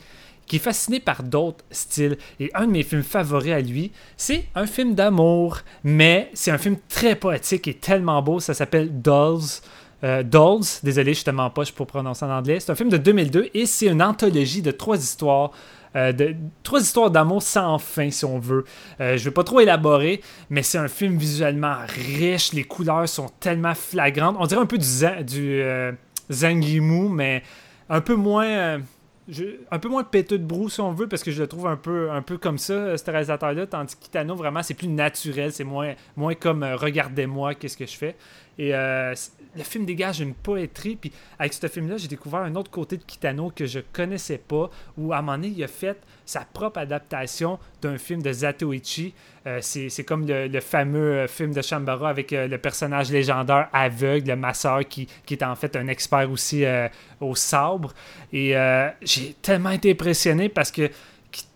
qui 0.49 0.57
est 0.57 0.59
fasciné 0.59 0.99
par 0.99 1.23
d'autres 1.23 1.65
styles. 1.71 2.19
Et 2.41 2.51
un 2.55 2.67
de 2.67 2.73
mes 2.73 2.83
films 2.83 3.05
favoris 3.05 3.53
à 3.53 3.61
lui, 3.61 3.93
c'est 4.17 4.47
un 4.57 4.67
film 4.67 4.97
d'amour, 4.97 5.59
mais 5.85 6.29
c'est 6.35 6.51
un 6.51 6.59
film 6.59 6.77
très 6.89 7.15
poétique 7.15 7.69
et 7.69 7.75
tellement 7.75 8.21
beau. 8.23 8.41
Ça 8.41 8.53
s'appelle 8.53 9.01
Dolls. 9.01 9.61
Euh, 10.03 10.25
Dolls, 10.25 10.65
désolé, 10.83 11.15
je 11.15 11.23
te 11.23 11.31
mens 11.31 11.51
pas, 11.51 11.63
je 11.63 11.73
peux 11.73 11.85
prononcer 11.85 12.25
en 12.25 12.37
anglais. 12.37 12.59
C'est 12.59 12.73
un 12.73 12.75
film 12.75 12.89
de 12.89 12.97
2002 12.97 13.51
et 13.55 13.65
c'est 13.65 13.87
une 13.87 14.03
anthologie 14.03 14.61
de 14.61 14.73
trois 14.73 14.99
histoires. 14.99 15.53
Euh, 15.97 16.13
de, 16.13 16.37
trois 16.63 16.81
histoires 16.81 17.11
d'amour 17.11 17.43
sans 17.43 17.79
fin, 17.79 18.11
si 18.11 18.25
on 18.25 18.39
veut. 18.39 18.65
Euh, 19.01 19.17
je 19.17 19.25
vais 19.25 19.31
pas 19.31 19.45
trop 19.45 19.61
élaborer, 19.61 20.21
mais 20.51 20.63
c'est 20.63 20.79
un 20.79 20.89
film 20.89 21.17
visuellement 21.17 21.77
riche. 21.89 22.53
Les 22.53 22.65
couleurs 22.65 23.09
sont 23.09 23.31
tellement 23.41 23.75
flagrantes. 23.75 24.37
On 24.39 24.47
dirait 24.47 24.61
un 24.61 24.67
peu 24.67 24.79
du, 24.79 24.87
du 25.25 25.63
euh, 25.63 25.93
Zangimu, 26.31 27.09
mais 27.09 27.43
un 27.89 28.01
peu 28.01 28.15
moins. 28.15 28.81
Un 29.71 29.79
peu 29.79 29.89
moins 29.89 30.05
péteux 30.05 30.39
de 30.39 30.45
brou 30.45 30.69
si 30.69 30.81
on 30.81 30.93
veut 30.93 31.09
parce 31.09 31.25
que 31.25 31.33
je 31.33 31.43
le 31.43 31.49
trouve 31.49 31.67
un 31.67 31.77
peu 31.77 32.11
un 32.11 32.23
peu 32.23 32.39
comme 32.39 32.59
ça 32.59 32.75
euh, 32.75 32.97
ce 32.97 33.11
réalisateur 33.11 33.53
là 33.53 33.67
tandis 33.67 33.97
que 33.97 34.03
Kitano 34.03 34.37
vraiment 34.37 34.63
c'est 34.63 34.75
plus 34.75 34.89
naturel 34.89 35.53
c'est 35.53 35.65
moins 35.65 35.95
moins 36.17 36.35
comme 36.35 36.63
euh, 36.63 36.77
regardez-moi 36.77 37.55
qu'est-ce 37.55 37.77
que 37.77 37.87
je 37.87 37.97
fais. 37.97 38.17
Et 38.59 38.75
euh, 38.75 39.15
le 39.57 39.63
film 39.63 39.85
dégage 39.85 40.21
une 40.21 40.35
poétrie 40.35 40.97
puis 40.97 41.13
avec 41.39 41.55
ce 41.55 41.67
film 41.67 41.89
là 41.89 41.97
j'ai 41.97 42.09
découvert 42.09 42.41
un 42.41 42.55
autre 42.55 42.71
côté 42.71 42.97
de 42.97 43.03
Kitano 43.03 43.51
que 43.51 43.67
je 43.67 43.81
connaissais 43.93 44.39
pas 44.39 44.71
où 44.97 45.13
à 45.13 45.19
un 45.19 45.23
moment 45.23 45.37
donné 45.37 45.49
il 45.49 45.65
a 45.65 45.69
fait 45.69 45.99
sa 46.27 46.41
propre 46.41 46.79
adaptation 46.81 47.59
d'un 47.81 47.97
film 47.97 48.21
de 48.21 48.33
Zatoichi 48.33 49.15
Euh, 49.47 49.61
c'est 49.63 50.03
comme 50.03 50.27
le, 50.27 50.61
fameux 50.61 51.13
euh, 51.13 51.29
film 51.29 51.55
de 51.55 51.63
Shambara 51.63 52.09
avec 52.11 52.33
euh, 52.33 52.49
le 52.49 52.59
personnage 52.59 53.13
légendaire 53.13 53.69
aveugle, 53.73 54.31
le 54.31 54.35
masseur 54.37 54.81
qui, 54.89 55.07
qui 55.25 55.35
est 55.35 55.45
en 55.45 55.55
fait 55.55 55.77
un 55.77 55.87
expert 55.87 56.29
aussi 56.29 56.65
euh, 56.65 56.89
au 57.21 57.37
sabre. 57.37 57.95
Et 58.33 58.55
j'ai 59.03 59.37
tellement 59.41 59.71
été 59.71 59.93
impressionné 59.93 60.49
parce 60.49 60.73
que 60.73 60.91
Ki- 61.31 61.47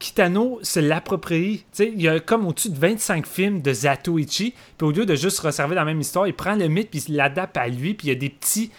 Kitano 0.00 0.58
se 0.62 0.80
l'approprie. 0.80 1.64
Il 1.78 2.02
y 2.02 2.08
a 2.08 2.18
comme 2.18 2.48
au-dessus 2.48 2.70
de 2.70 2.78
25 2.78 3.24
films 3.24 3.62
de 3.62 3.72
Zatoichi. 3.72 4.52
Puis 4.76 4.86
au 4.86 4.90
lieu 4.90 5.06
de 5.06 5.14
juste 5.14 5.38
resserver 5.38 5.76
la 5.76 5.84
même 5.84 6.00
histoire, 6.00 6.26
il 6.26 6.34
prend 6.34 6.56
le 6.56 6.66
mythe 6.66 6.90
puis 6.90 7.04
il 7.08 7.14
l'adapte 7.14 7.56
à 7.56 7.68
lui. 7.68 7.94
Puis 7.94 8.08
il 8.08 8.10
y 8.12 8.16
a 8.16 8.18
des 8.18 8.30
petits 8.30 8.72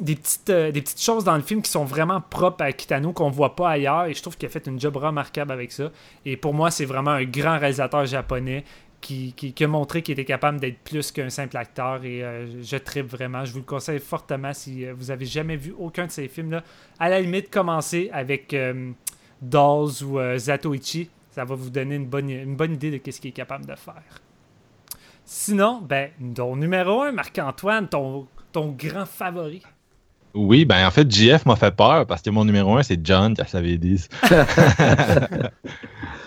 des 0.00 0.16
petites, 0.16 0.50
euh, 0.50 0.72
des 0.72 0.80
petites 0.82 1.00
choses 1.00 1.24
dans 1.24 1.36
le 1.36 1.42
film 1.42 1.62
qui 1.62 1.70
sont 1.70 1.84
vraiment 1.84 2.20
propres 2.20 2.64
à 2.64 2.72
Kitano 2.72 3.12
qu'on 3.12 3.30
voit 3.30 3.54
pas 3.56 3.70
ailleurs 3.70 4.06
et 4.06 4.14
je 4.14 4.22
trouve 4.22 4.36
qu'il 4.36 4.46
a 4.46 4.50
fait 4.50 4.66
une 4.66 4.80
job 4.80 4.96
remarquable 4.96 5.52
avec 5.52 5.72
ça. 5.72 5.90
Et 6.24 6.36
pour 6.36 6.54
moi 6.54 6.70
c'est 6.70 6.84
vraiment 6.84 7.10
un 7.12 7.24
grand 7.24 7.58
réalisateur 7.58 8.06
japonais 8.06 8.64
qui, 9.00 9.32
qui- 9.32 9.64
a 9.64 9.66
montré 9.68 10.02
qu'il 10.02 10.12
était 10.12 10.24
capable 10.26 10.60
d'être 10.60 10.78
plus 10.80 11.10
qu'un 11.10 11.30
simple 11.30 11.56
acteur 11.56 12.04
et 12.04 12.22
euh, 12.22 12.62
je 12.62 12.76
tripe 12.76 13.06
vraiment. 13.06 13.44
Je 13.44 13.52
vous 13.52 13.60
le 13.60 13.64
conseille 13.64 13.98
fortement 13.98 14.52
si 14.52 14.84
euh, 14.84 14.92
vous 14.96 15.10
avez 15.10 15.24
jamais 15.26 15.56
vu 15.56 15.74
aucun 15.78 16.06
de 16.06 16.10
ces 16.10 16.28
films 16.28 16.50
là 16.52 16.64
à 16.98 17.08
la 17.08 17.20
limite 17.20 17.50
commencez 17.50 18.10
avec 18.12 18.52
euh, 18.54 18.90
ou 19.42 20.18
Zatoichi. 20.36 21.08
Ça 21.30 21.44
va 21.44 21.54
vous 21.54 21.70
donner 21.70 21.94
une 21.94 22.06
bonne, 22.06 22.28
une 22.28 22.56
bonne 22.56 22.74
idée 22.74 22.90
de 22.90 23.10
ce 23.10 23.20
qu'il 23.20 23.30
est 23.30 23.32
capable 23.32 23.64
de 23.64 23.74
faire. 23.74 24.02
Sinon 25.24 25.80
ben 25.80 26.10
ton 26.34 26.56
numéro 26.56 27.02
1 27.02 27.12
Marc-Antoine 27.12 27.88
ton, 27.88 28.26
ton 28.52 28.70
grand 28.76 29.06
favori 29.06 29.62
Oui, 30.34 30.64
ben 30.64 30.86
en 30.86 30.90
fait, 30.90 31.10
JF 31.10 31.44
m'a 31.46 31.56
fait 31.56 31.74
peur 31.74 32.06
parce 32.06 32.22
que 32.22 32.30
mon 32.30 32.44
numéro 32.44 32.76
un, 32.76 32.82
c'est 32.82 33.00
John 33.04 33.34
Cassavetes. 33.34 34.08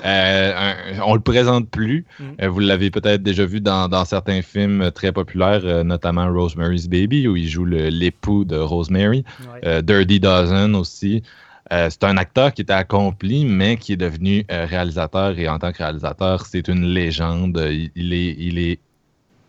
Euh, 0.06 0.54
un- 0.98 1.02
on 1.06 1.14
le 1.16 1.22
présente 1.22 1.70
plus. 1.70 2.06
Mm. 2.20 2.24
Euh, 2.42 2.50
vous 2.50 2.60
l'avez 2.60 2.92
peut-être 2.92 3.24
déjà 3.24 3.46
vu 3.46 3.62
dans, 3.62 3.88
dans 3.88 4.04
certains 4.04 4.42
films 4.42 4.92
très 4.92 5.14
populaires, 5.14 5.62
euh, 5.64 5.84
notamment 5.86 6.28
Rosemary's 6.30 6.90
Baby, 6.90 7.26
où 7.30 7.38
il 7.38 7.48
joue 7.48 7.64
l'époux 7.64 8.44
de 8.44 8.58
Rosemary. 8.58 9.24
Ouais. 9.54 9.62
Euh, 9.66 9.82
Dirty 9.82 10.20
Dozen 10.20 10.76
aussi. 10.76 11.24
Euh, 11.72 11.88
c'est 11.90 12.04
un 12.04 12.18
acteur 12.18 12.52
qui 12.54 12.64
était 12.64 12.74
accompli, 12.74 13.46
mais 13.46 13.78
qui 13.78 13.94
est 13.94 13.98
devenu 13.98 14.46
réalisateur. 14.50 15.40
Et 15.40 15.48
en 15.48 15.58
tant 15.58 15.72
que 15.72 15.78
réalisateur, 15.78 16.46
c'est 16.48 16.68
une 16.68 16.84
légende. 16.84 17.66
Il, 17.72 17.90
il 17.96 18.14
est, 18.14 18.36
il 18.38 18.60
est 18.60 18.80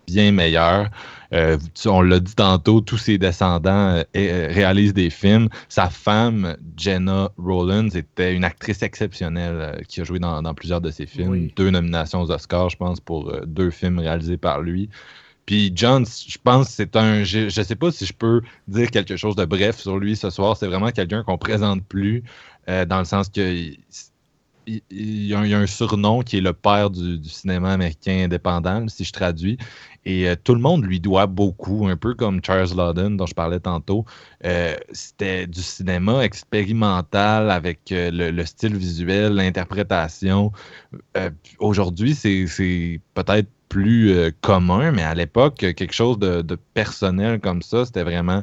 bien 0.07 0.33
meilleur. 0.33 0.91
Euh, 1.33 1.59
on 1.87 2.03
l'a 2.03 2.21
dit 2.21 2.35
tantôt, 2.35 2.81
tous 2.81 2.99
ses 2.99 3.19
descendants 3.19 3.97
euh, 3.97 4.03
euh, 4.17 4.49
réalisent 4.53 4.95
des 4.95 5.11
films. 5.11 5.49
Sa 5.69 5.91
femme, 5.91 6.57
Jenna 6.77 7.31
Rollins, 7.39 7.89
était 7.89 8.35
une 8.35 8.45
actrice 8.45 8.83
exceptionnelle 8.83 9.57
euh, 9.57 9.73
qui 9.89 10.01
a 10.01 10.05
joué 10.05 10.21
dans, 10.21 10.43
dans 10.43 10.55
plusieurs 10.55 10.81
de 10.81 10.91
ses 10.91 11.07
films. 11.07 11.31
Oui. 11.31 11.53
Deux 11.57 11.71
nominations 11.71 12.23
aux 12.23 12.31
Oscars, 12.31 12.71
je 12.71 12.77
pense, 12.77 13.01
pour 13.01 13.33
deux 13.47 13.71
films 13.71 13.99
réalisés 13.99 14.37
par 14.37 14.61
lui. 14.61 14.89
Puis 15.47 15.73
John, 15.75 16.07
je 16.07 16.39
pense 16.43 16.69
que 16.69 16.73
c'est 16.73 16.97
un. 16.97 17.25
Je, 17.25 17.49
je 17.49 17.63
sais 17.63 17.75
pas 17.75 17.91
si 17.91 18.07
je 18.07 18.15
peux 18.15 18.41
dire 18.69 18.91
quelque 18.91 19.17
chose 19.17 19.37
de 19.37 19.45
bref 19.45 19.79
sur 19.79 19.99
lui 19.99 20.17
ce 20.17 20.31
soir. 20.31 20.57
C'est 20.57 20.69
vraiment 20.69 20.91
quelqu'un 20.91 21.23
qu'on 21.23 21.37
présente 21.37 21.85
plus, 21.85 22.23
dans 22.67 22.99
le 22.99 23.05
sens 23.05 23.29
que 23.29 23.75
il, 24.67 25.27
y 25.27 25.35
a 25.35 25.39
un, 25.41 25.67
surnom 25.67 26.23
qui 26.23 26.39
est 26.39 26.41
le 26.41 26.53
père 26.53 26.91
du, 26.91 27.23
cinéma 27.25 27.73
américain 27.73 28.25
indépendant, 28.25 28.87
si 28.89 29.05
je 29.05 29.13
traduis. 29.13 29.59
Et 30.05 30.29
euh, 30.29 30.37
tout 30.43 30.55
le 30.55 30.61
monde 30.61 30.85
lui 30.85 31.01
doit 31.01 31.27
beaucoup, 31.27 31.87
un 31.89 31.97
peu 31.97 32.15
comme 32.15 32.41
Charles 32.45 32.77
Lawden 32.77 33.17
dont 33.17 33.27
je 33.27 33.35
parlais 33.35 33.61
tantôt. 33.61 34.05
Euh, 34.45 34.77
C'était 34.93 35.47
du 35.47 35.63
cinéma 35.63 36.25
expérimental 36.25 37.51
avec 37.51 37.91
euh, 37.93 38.11
le, 38.11 38.31
le 38.31 38.47
style 38.47 38.77
visuel, 38.77 39.35
l'interprétation. 39.35 40.53
Aujourd'hui, 41.59 42.15
c'est 42.15 43.01
peut-être 43.15 43.49
plus 43.69 44.33
commun, 44.41 44.93
mais 44.93 45.03
à 45.03 45.15
l'époque, 45.15 45.57
quelque 45.57 45.93
chose 45.93 46.19
de 46.19 46.59
personnel 46.75 47.41
comme 47.41 47.63
ça, 47.63 47.85
c'était 47.85 48.05
vraiment, 48.05 48.43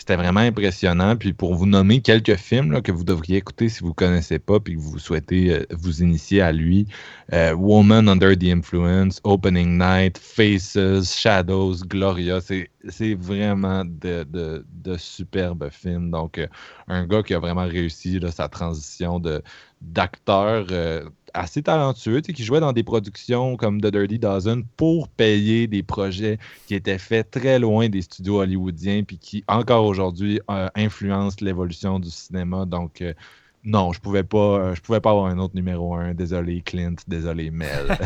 c'était 0.00 0.16
vraiment 0.16 0.40
impressionnant. 0.40 1.14
Puis 1.14 1.34
pour 1.34 1.54
vous 1.54 1.66
nommer 1.66 2.00
quelques 2.00 2.36
films 2.36 2.80
que 2.80 2.90
vous 2.90 3.04
devriez 3.04 3.36
écouter 3.36 3.68
si 3.68 3.80
vous 3.80 3.90
ne 3.90 3.94
connaissez 3.94 4.38
pas 4.38 4.58
puis 4.58 4.74
que 4.74 4.80
vous 4.80 4.98
souhaitez 4.98 5.52
euh, 5.52 5.66
vous 5.70 6.02
initier 6.02 6.40
à 6.40 6.52
lui, 6.52 6.86
euh, 7.34 7.52
Woman 7.52 8.08
Under 8.08 8.34
the 8.36 8.44
Influence, 8.44 9.20
Opening 9.24 9.76
Night, 9.76 10.16
Faces, 10.16 11.14
Shadows, 11.18 11.84
Gloria, 11.86 12.40
c'est 12.40 13.14
vraiment 13.14 13.84
de, 13.84 14.24
de, 14.24 14.96
superbes 14.96 15.68
films. 15.70 16.10
Donc, 16.10 16.38
euh, 16.38 16.46
un 16.88 17.06
gars 17.06 17.22
qui 17.22 17.34
a 17.34 17.38
vraiment 17.38 17.66
réussi 17.66 18.18
sa 18.32 18.48
transition 18.48 19.20
de 19.20 19.42
d'acteur 19.80 20.66
euh, 20.70 21.08
assez 21.32 21.62
talentueux, 21.62 22.20
qui 22.20 22.44
jouait 22.44 22.60
dans 22.60 22.72
des 22.72 22.82
productions 22.82 23.56
comme 23.56 23.80
The 23.80 23.86
Dirty 23.86 24.18
Dozen 24.18 24.64
pour 24.76 25.08
payer 25.08 25.66
des 25.66 25.82
projets 25.82 26.38
qui 26.66 26.74
étaient 26.74 26.98
faits 26.98 27.30
très 27.30 27.58
loin 27.58 27.88
des 27.88 28.02
studios 28.02 28.40
hollywoodiens, 28.40 29.04
puis 29.04 29.18
qui 29.18 29.44
encore 29.48 29.84
aujourd'hui 29.84 30.40
euh, 30.50 30.68
influencent 30.74 31.38
l'évolution 31.40 31.98
du 31.98 32.10
cinéma. 32.10 32.66
Donc, 32.66 33.00
euh, 33.00 33.14
non, 33.62 33.92
je 33.92 34.00
pouvais 34.00 34.22
pas, 34.22 34.72
pouvais 34.82 35.00
pas 35.00 35.10
avoir 35.10 35.26
un 35.26 35.38
autre 35.38 35.54
numéro 35.54 35.94
un. 35.94 36.14
Désolé 36.14 36.62
Clint, 36.62 36.96
désolé 37.06 37.50
Mel. 37.50 37.68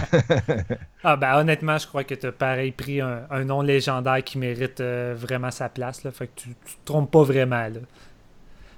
Ah 1.06 1.16
ben 1.16 1.36
honnêtement, 1.36 1.76
je 1.76 1.86
crois 1.86 2.02
que 2.02 2.14
tu 2.14 2.26
as 2.26 2.32
pareil 2.32 2.72
pris 2.72 3.02
un, 3.02 3.44
nom 3.44 3.60
légendaire 3.60 4.24
qui 4.24 4.38
mérite 4.38 4.80
vraiment 4.80 5.50
sa 5.50 5.68
place. 5.68 6.02
Là. 6.02 6.10
Fait 6.12 6.28
que 6.28 6.32
tu, 6.34 6.48
tu 6.64 6.76
te 6.76 6.84
trompes 6.86 7.10
pas 7.10 7.22
vraiment. 7.22 7.68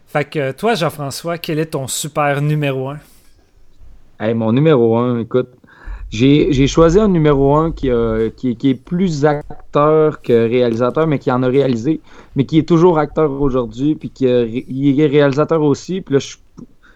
Fait 0.06 0.24
que 0.24 0.38
euh, 0.38 0.52
toi, 0.52 0.74
Jean-François, 0.74 1.38
quel 1.38 1.58
est 1.58 1.66
ton 1.66 1.86
super 1.88 2.40
numéro 2.40 2.88
1? 2.88 2.98
Hey, 4.20 4.34
mon 4.34 4.52
numéro 4.52 4.96
1, 4.96 5.20
écoute, 5.20 5.48
j'ai 6.10 6.66
choisi 6.68 6.98
un 6.98 7.08
numéro 7.08 7.54
1 7.56 7.72
qui, 7.72 7.90
a- 7.90 8.30
qui, 8.34 8.56
est 8.70 8.74
plus 8.82 9.26
acteur 9.26 10.22
que 10.22 10.32
réalisateur, 10.48 11.06
mais 11.06 11.18
qui 11.18 11.30
en 11.30 11.42
a 11.42 11.48
réalisé, 11.48 12.00
mais 12.34 12.44
qui 12.44 12.58
est 12.58 12.66
toujours 12.68 12.98
acteur 12.98 13.30
aujourd'hui, 13.42 13.94
puis 13.96 14.10
qui 14.10 14.26
est 14.26 15.06
réalisateur 15.06 15.60
aussi. 15.62 16.00
Puis 16.00 16.14
là, 16.14 16.20
je, 16.20 16.36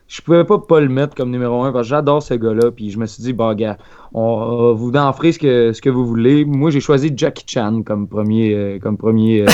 je 0.09 0.23
pouvais 0.23 0.45
pas 0.45 0.59
pas 0.59 0.81
le 0.81 0.89
mettre 0.89 1.15
comme 1.15 1.31
numéro 1.31 1.63
1 1.65 1.73
parce 1.73 1.87
que 1.87 1.91
j'adore 1.91 2.23
ce 2.23 2.35
gars-là. 2.35 2.71
Puis 2.71 2.91
je 2.91 2.99
me 2.99 3.05
suis 3.07 3.23
dit, 3.23 3.33
bah, 3.35 3.55
gars, 3.55 3.77
on, 4.15 4.71
euh, 4.71 4.73
vous 4.73 4.93
en 4.93 5.13
ferez 5.13 5.33
ce 5.33 5.39
que, 5.41 5.73
ce 5.75 5.83
que 5.83 5.91
vous 5.91 6.07
voulez. 6.07 6.45
Moi, 6.47 6.71
j'ai 6.71 6.81
choisi 6.81 7.13
Jackie 7.15 7.45
Chan 7.47 7.83
comme 7.85 8.07
premier, 8.09 8.55
euh, 8.55 8.79
comme 8.79 8.97
premier, 8.97 9.43
euh, 9.43 9.47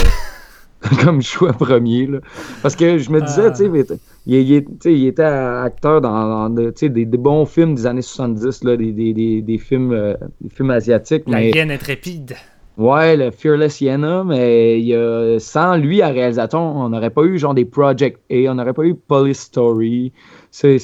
comme 1.04 1.22
choix 1.22 1.52
premier. 1.52 2.06
Là. 2.06 2.18
Parce 2.62 2.76
que 2.76 2.98
je 2.98 3.10
me 3.10 3.20
disais, 3.20 3.46
Ah. 3.46 3.50
tu 3.50 3.64
sais, 3.64 4.92
il, 4.94 5.06
était 5.06 5.22
acteur 5.22 6.00
dans, 6.00 6.48
des, 6.50 6.72
des 6.88 7.04
bons 7.18 7.46
films 7.46 7.74
des 7.74 7.86
années 7.86 8.02
70, 8.02 8.64
là, 8.64 8.76
des, 8.76 8.92
des, 8.92 9.12
des, 9.12 9.42
des 9.42 9.58
films, 9.58 9.92
euh, 9.92 10.14
des 10.40 10.48
films 10.50 10.70
asiatiques. 10.70 11.24
La 11.26 11.38
mais, 11.38 11.50
hyène 11.50 11.70
intrépide. 11.70 12.34
ouais, 12.76 13.16
le 13.16 13.30
Fearless 13.30 13.80
Hyena, 13.80 14.24
mais 14.24 14.78
il 14.80 14.86
y 14.86 14.94
a- 14.94 15.38
sans 15.38 15.76
lui 15.76 16.02
à 16.02 16.08
réalisateur, 16.08 16.60
on 16.60 16.88
n'aurait 16.88 17.10
pas 17.10 17.22
eu 17.22 17.38
genre 17.38 17.54
des 17.54 17.64
Project 17.64 18.20
A, 18.30 18.50
on 18.50 18.54
n'aurait 18.54 18.74
pas 18.74 18.84
eu 18.84 18.94
Police 18.94 19.40
Story. 19.40 20.12
C'est 20.50 20.78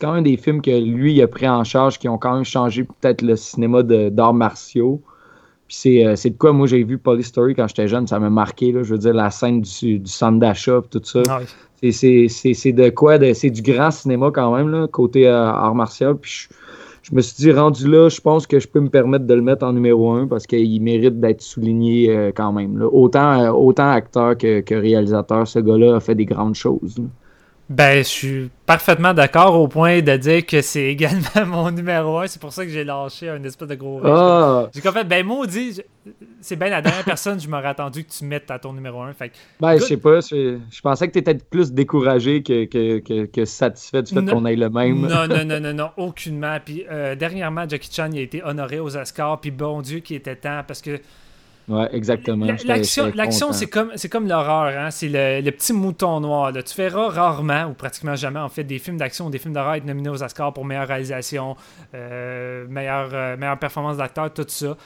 quand 0.00 0.14
même 0.14 0.24
des 0.24 0.36
films 0.36 0.62
que 0.62 0.70
lui 0.70 1.14
il 1.14 1.22
a 1.22 1.26
pris 1.28 1.48
en 1.48 1.64
charge 1.64 1.98
qui 1.98 2.08
ont 2.08 2.18
quand 2.18 2.34
même 2.34 2.44
changé 2.44 2.84
peut-être 2.84 3.22
le 3.22 3.34
cinéma 3.36 3.82
d'arts 3.82 4.34
martiaux. 4.34 5.02
Puis 5.70 5.78
c'est 5.78 6.04
euh, 6.04 6.16
c'est 6.16 6.30
de 6.30 6.36
quoi, 6.36 6.52
moi 6.52 6.66
j'ai 6.66 6.82
vu 6.82 6.98
Police 6.98 7.26
Story 7.28 7.54
quand 7.54 7.68
j'étais 7.68 7.86
jeune, 7.86 8.04
ça 8.04 8.18
m'a 8.18 8.28
marqué. 8.28 8.72
Là, 8.72 8.82
je 8.82 8.90
veux 8.90 8.98
dire, 8.98 9.14
la 9.14 9.30
scène 9.30 9.60
du, 9.60 10.00
du 10.00 10.10
centre 10.10 10.40
d'achat, 10.40 10.80
tout 10.90 11.00
ça. 11.04 11.22
Oui. 11.80 11.92
C'est- 11.92 12.72
de 12.72 12.88
quoi? 12.90 13.18
C'est 13.34 13.50
du 13.50 13.62
grand 13.62 13.92
cinéma 13.92 14.32
quand 14.34 14.52
même, 14.56 14.68
là, 14.68 14.88
côté 14.88 15.28
euh, 15.28 15.32
art 15.36 15.76
martial. 15.76 16.16
Puis 16.16 16.48
je, 16.50 16.54
je 17.04 17.14
me 17.14 17.20
suis 17.20 17.36
dit, 17.36 17.52
rendu 17.52 17.86
là, 17.88 18.08
je 18.08 18.20
pense 18.20 18.48
que 18.48 18.58
je 18.58 18.66
peux 18.66 18.80
me 18.80 18.88
permettre 18.88 19.26
de 19.26 19.34
le 19.34 19.42
mettre 19.42 19.64
en 19.64 19.72
numéro 19.72 20.10
un 20.10 20.26
parce 20.26 20.44
qu'il 20.44 20.82
mérite 20.82 21.20
d'être 21.20 21.40
souligné 21.40 22.10
euh, 22.10 22.32
quand 22.34 22.50
même. 22.52 22.76
là. 22.76 22.86
Autant, 22.88 23.40
euh, 23.40 23.52
autant 23.52 23.90
acteur 23.92 24.36
que, 24.36 24.62
que 24.62 24.74
réalisateur, 24.74 25.46
ce 25.46 25.60
gars-là 25.60 25.94
a 25.94 26.00
fait 26.00 26.16
des 26.16 26.26
grandes 26.26 26.56
choses. 26.56 26.98
là. 26.98 27.04
Ben, 27.72 27.98
je 27.98 28.08
suis 28.08 28.50
parfaitement 28.66 29.14
d'accord 29.14 29.54
au 29.54 29.68
point 29.68 30.02
de 30.02 30.16
dire 30.16 30.44
que 30.44 30.60
c'est 30.60 30.86
également 30.90 31.46
mon 31.46 31.70
numéro 31.70 32.18
1. 32.18 32.26
C'est 32.26 32.40
pour 32.40 32.52
ça 32.52 32.64
que 32.64 32.70
j'ai 32.72 32.82
lâché 32.82 33.28
un 33.28 33.42
espèce 33.44 33.68
de 33.68 33.76
gros. 33.76 34.00
Ah! 34.04 34.68
J'ai 34.74 34.80
comme 34.80 34.92
fait, 34.92 35.04
ben 35.04 35.24
maudit, 35.24 35.74
je- 35.74 36.10
c'est 36.40 36.56
bien 36.56 36.68
la 36.68 36.82
dernière 36.82 37.04
personne 37.04 37.36
que 37.36 37.44
je 37.44 37.48
m'aurais 37.48 37.68
attendu 37.68 38.02
que 38.04 38.10
tu 38.10 38.24
mettes 38.24 38.50
à 38.50 38.58
ton 38.58 38.72
numéro 38.72 39.00
1. 39.02 39.12
Fait 39.12 39.28
que, 39.28 39.34
Ben, 39.60 39.76
je 39.76 39.84
sais 39.84 39.96
pas. 39.98 40.18
Je, 40.20 40.58
je 40.68 40.80
pensais 40.80 41.06
que 41.06 41.12
tu 41.12 41.20
étais 41.20 41.34
plus 41.34 41.70
découragé 41.72 42.42
que, 42.42 42.64
que, 42.64 42.98
que, 42.98 43.26
que 43.26 43.44
satisfait 43.44 44.02
du 44.02 44.14
fait 44.14 44.24
qu'on 44.28 44.44
ait 44.46 44.56
le 44.56 44.68
même. 44.68 45.02
non, 45.02 45.28
non, 45.28 45.44
non, 45.46 45.60
non, 45.60 45.72
non, 45.72 45.90
aucunement. 45.96 46.58
Puis 46.64 46.84
euh, 46.90 47.14
dernièrement, 47.14 47.68
Jackie 47.68 47.90
Chan 47.92 48.10
il 48.12 48.18
a 48.18 48.22
été 48.22 48.42
honoré 48.42 48.80
aux 48.80 48.96
Oscars. 48.96 49.40
Puis 49.40 49.52
bon 49.52 49.80
Dieu, 49.80 50.00
qu'il 50.00 50.16
était 50.16 50.34
temps 50.34 50.62
parce 50.66 50.82
que 50.82 50.98
Ouais, 51.70 51.88
exactement. 51.92 52.46
L'action, 52.64 53.52
c'est 53.52 53.68
comme, 53.68 53.92
c'est 53.94 54.08
comme 54.08 54.26
l'horreur, 54.26 54.76
hein? 54.76 54.90
c'est 54.90 55.08
le, 55.08 55.40
le 55.40 55.50
petit 55.52 55.72
mouton 55.72 56.18
noir. 56.18 56.50
là. 56.50 56.64
Tu 56.64 56.74
verras 56.74 57.08
rarement, 57.08 57.66
ou 57.66 57.74
pratiquement 57.74 58.16
jamais, 58.16 58.40
en 58.40 58.48
fait, 58.48 58.64
des 58.64 58.80
films 58.80 58.96
d'action 58.96 59.26
ou 59.26 59.30
des 59.30 59.38
films 59.38 59.54
d'horreur 59.54 59.74
être 59.74 59.84
nominés 59.84 60.08
aux 60.08 60.20
Oscars 60.20 60.52
pour 60.52 60.64
meilleure 60.64 60.88
réalisation, 60.88 61.56
euh, 61.94 62.66
meilleure, 62.68 63.10
euh, 63.12 63.36
meilleure 63.36 63.58
performance 63.58 63.98
d'acteur, 63.98 64.34
tout 64.34 64.44
ça. 64.48 64.76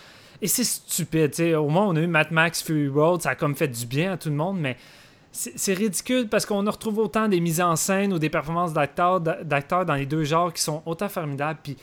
Et 0.43 0.47
c'est 0.47 0.65
stupide, 0.65 1.31
tu 1.31 1.37
sais. 1.37 1.55
Au 1.55 1.69
moins, 1.69 1.87
on 1.87 1.97
a 1.97 2.01
eu 2.01 2.07
Mad 2.07 2.31
Max 2.31 2.63
Fury 2.63 2.89
Road, 2.89 3.23
ça 3.23 3.31
a 3.31 3.35
comme 3.35 3.55
fait 3.55 3.69
du 3.69 3.87
bien 3.87 4.13
à 4.13 4.17
tout 4.19 4.29
le 4.29 4.35
monde, 4.35 4.59
mais 4.61 4.77
c'est 5.33 5.75
ridicule 5.75 6.29
parce 6.29 6.47
qu'on 6.47 6.65
retrouve 6.65 6.99
autant 6.99 7.27
des 7.29 7.41
mises 7.41 7.61
en 7.61 7.75
scène 7.77 8.13
ou 8.13 8.21
des 8.21 8.31
performances 8.31 8.73
d'acteurs 8.73 9.21
d'acteurs 9.21 9.85
dans 9.85 9.95
les 9.95 10.07
deux 10.07 10.23
genres 10.23 10.53
qui 10.53 10.63
sont 10.63 10.81
autant 10.87 11.09
formidables. 11.09 11.59
Puis 11.61 11.77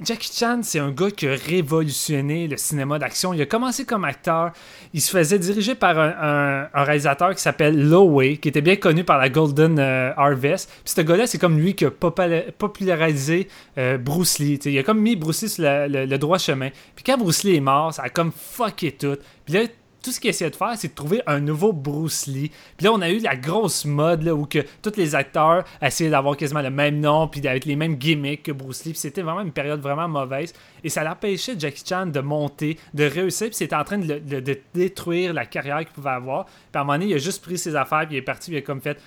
Jackie 0.00 0.30
Chan, 0.32 0.60
c'est 0.62 0.78
un 0.78 0.92
gars 0.92 1.10
qui 1.10 1.26
a 1.26 1.34
révolutionné 1.34 2.46
le 2.46 2.56
cinéma 2.56 3.00
d'action. 3.00 3.32
Il 3.32 3.42
a 3.42 3.46
commencé 3.46 3.84
comme 3.84 4.04
acteur. 4.04 4.52
Il 4.94 5.00
se 5.00 5.10
faisait 5.10 5.40
diriger 5.40 5.74
par 5.74 5.98
un, 5.98 6.68
réalisateur 6.72 7.34
qui 7.34 7.42
s'appelle 7.42 7.88
Lowe, 7.88 8.36
qui 8.40 8.48
était 8.48 8.60
bien 8.60 8.76
connu 8.76 9.02
par 9.02 9.18
la 9.18 9.28
Golden 9.28 9.78
euh, 9.78 10.12
Harvest. 10.16 10.70
Puis 10.84 10.94
ce 10.94 11.00
gars-là, 11.00 11.26
c'est 11.26 11.38
comme 11.38 11.58
lui 11.58 11.74
qui 11.74 11.84
a 11.84 11.90
popula- 11.90 12.52
popularisé 12.52 13.48
euh, 13.76 13.98
Bruce 13.98 14.38
Lee. 14.38 14.60
Il 14.64 14.78
a 14.78 14.84
comme 14.84 15.00
mis 15.00 15.16
Bruce 15.16 15.42
Lee 15.42 15.48
sur 15.48 15.64
le 15.64 16.16
droit 16.16 16.38
chemin. 16.38 16.68
Puis 16.94 17.04
quand 17.04 17.18
Bruce 17.18 17.42
Lee 17.42 17.56
est 17.56 17.60
mort, 17.60 17.92
ça 17.92 18.04
a 18.04 18.08
comme 18.08 18.30
fucké 18.30 18.92
tout. 18.92 19.16
Puis 19.44 19.54
là, 19.54 19.62
tout 20.02 20.12
ce 20.12 20.20
qu'il 20.20 20.30
essayait 20.30 20.50
de 20.50 20.56
faire, 20.56 20.74
c'est 20.76 20.88
de 20.88 20.94
trouver 20.94 21.22
un 21.26 21.40
nouveau 21.40 21.72
Bruce 21.72 22.26
Lee. 22.26 22.50
Puis 22.76 22.84
là, 22.86 22.92
on 22.92 23.00
a 23.00 23.10
eu 23.10 23.18
la 23.18 23.36
grosse 23.36 23.84
mode 23.84 24.22
là, 24.22 24.34
où 24.34 24.46
que 24.46 24.60
tous 24.82 24.96
les 24.96 25.14
acteurs 25.14 25.64
essayaient 25.82 26.10
d'avoir 26.10 26.36
quasiment 26.36 26.62
le 26.62 26.70
même 26.70 27.00
nom, 27.00 27.26
puis 27.28 27.46
avec 27.46 27.64
les 27.64 27.76
mêmes 27.76 27.96
gimmicks 27.96 28.42
que 28.44 28.52
Bruce 28.52 28.84
Lee. 28.84 28.92
Puis 28.92 29.00
c'était 29.00 29.22
vraiment 29.22 29.40
une 29.40 29.52
période 29.52 29.80
vraiment 29.80 30.08
mauvaise. 30.08 30.52
Et 30.84 30.88
ça 30.88 31.02
l'empêchait 31.02 31.56
Jackie 31.58 31.82
Chan 31.86 32.06
de 32.06 32.20
monter, 32.20 32.78
de 32.94 33.04
réussir. 33.04 33.48
Puis 33.48 33.56
c'était 33.56 33.76
en 33.76 33.84
train 33.84 33.98
de, 33.98 34.18
de- 34.18 34.60
détruire 34.74 35.32
la 35.32 35.46
carrière 35.46 35.78
qu'il 35.78 35.88
pouvait 35.88 36.10
avoir. 36.10 36.44
Puis 36.46 36.54
à 36.74 36.80
un 36.80 36.84
moment 36.84 36.94
donné, 36.98 37.06
il 37.10 37.14
a 37.14 37.18
juste 37.18 37.42
pris 37.42 37.58
ses 37.58 37.74
affaires, 37.74 38.06
puis 38.06 38.14
il 38.16 38.18
est 38.18 38.22
parti, 38.22 38.50
puis 38.50 38.58
il 38.58 38.62
a 38.62 38.62
comme 38.62 38.80
fait. 38.80 39.00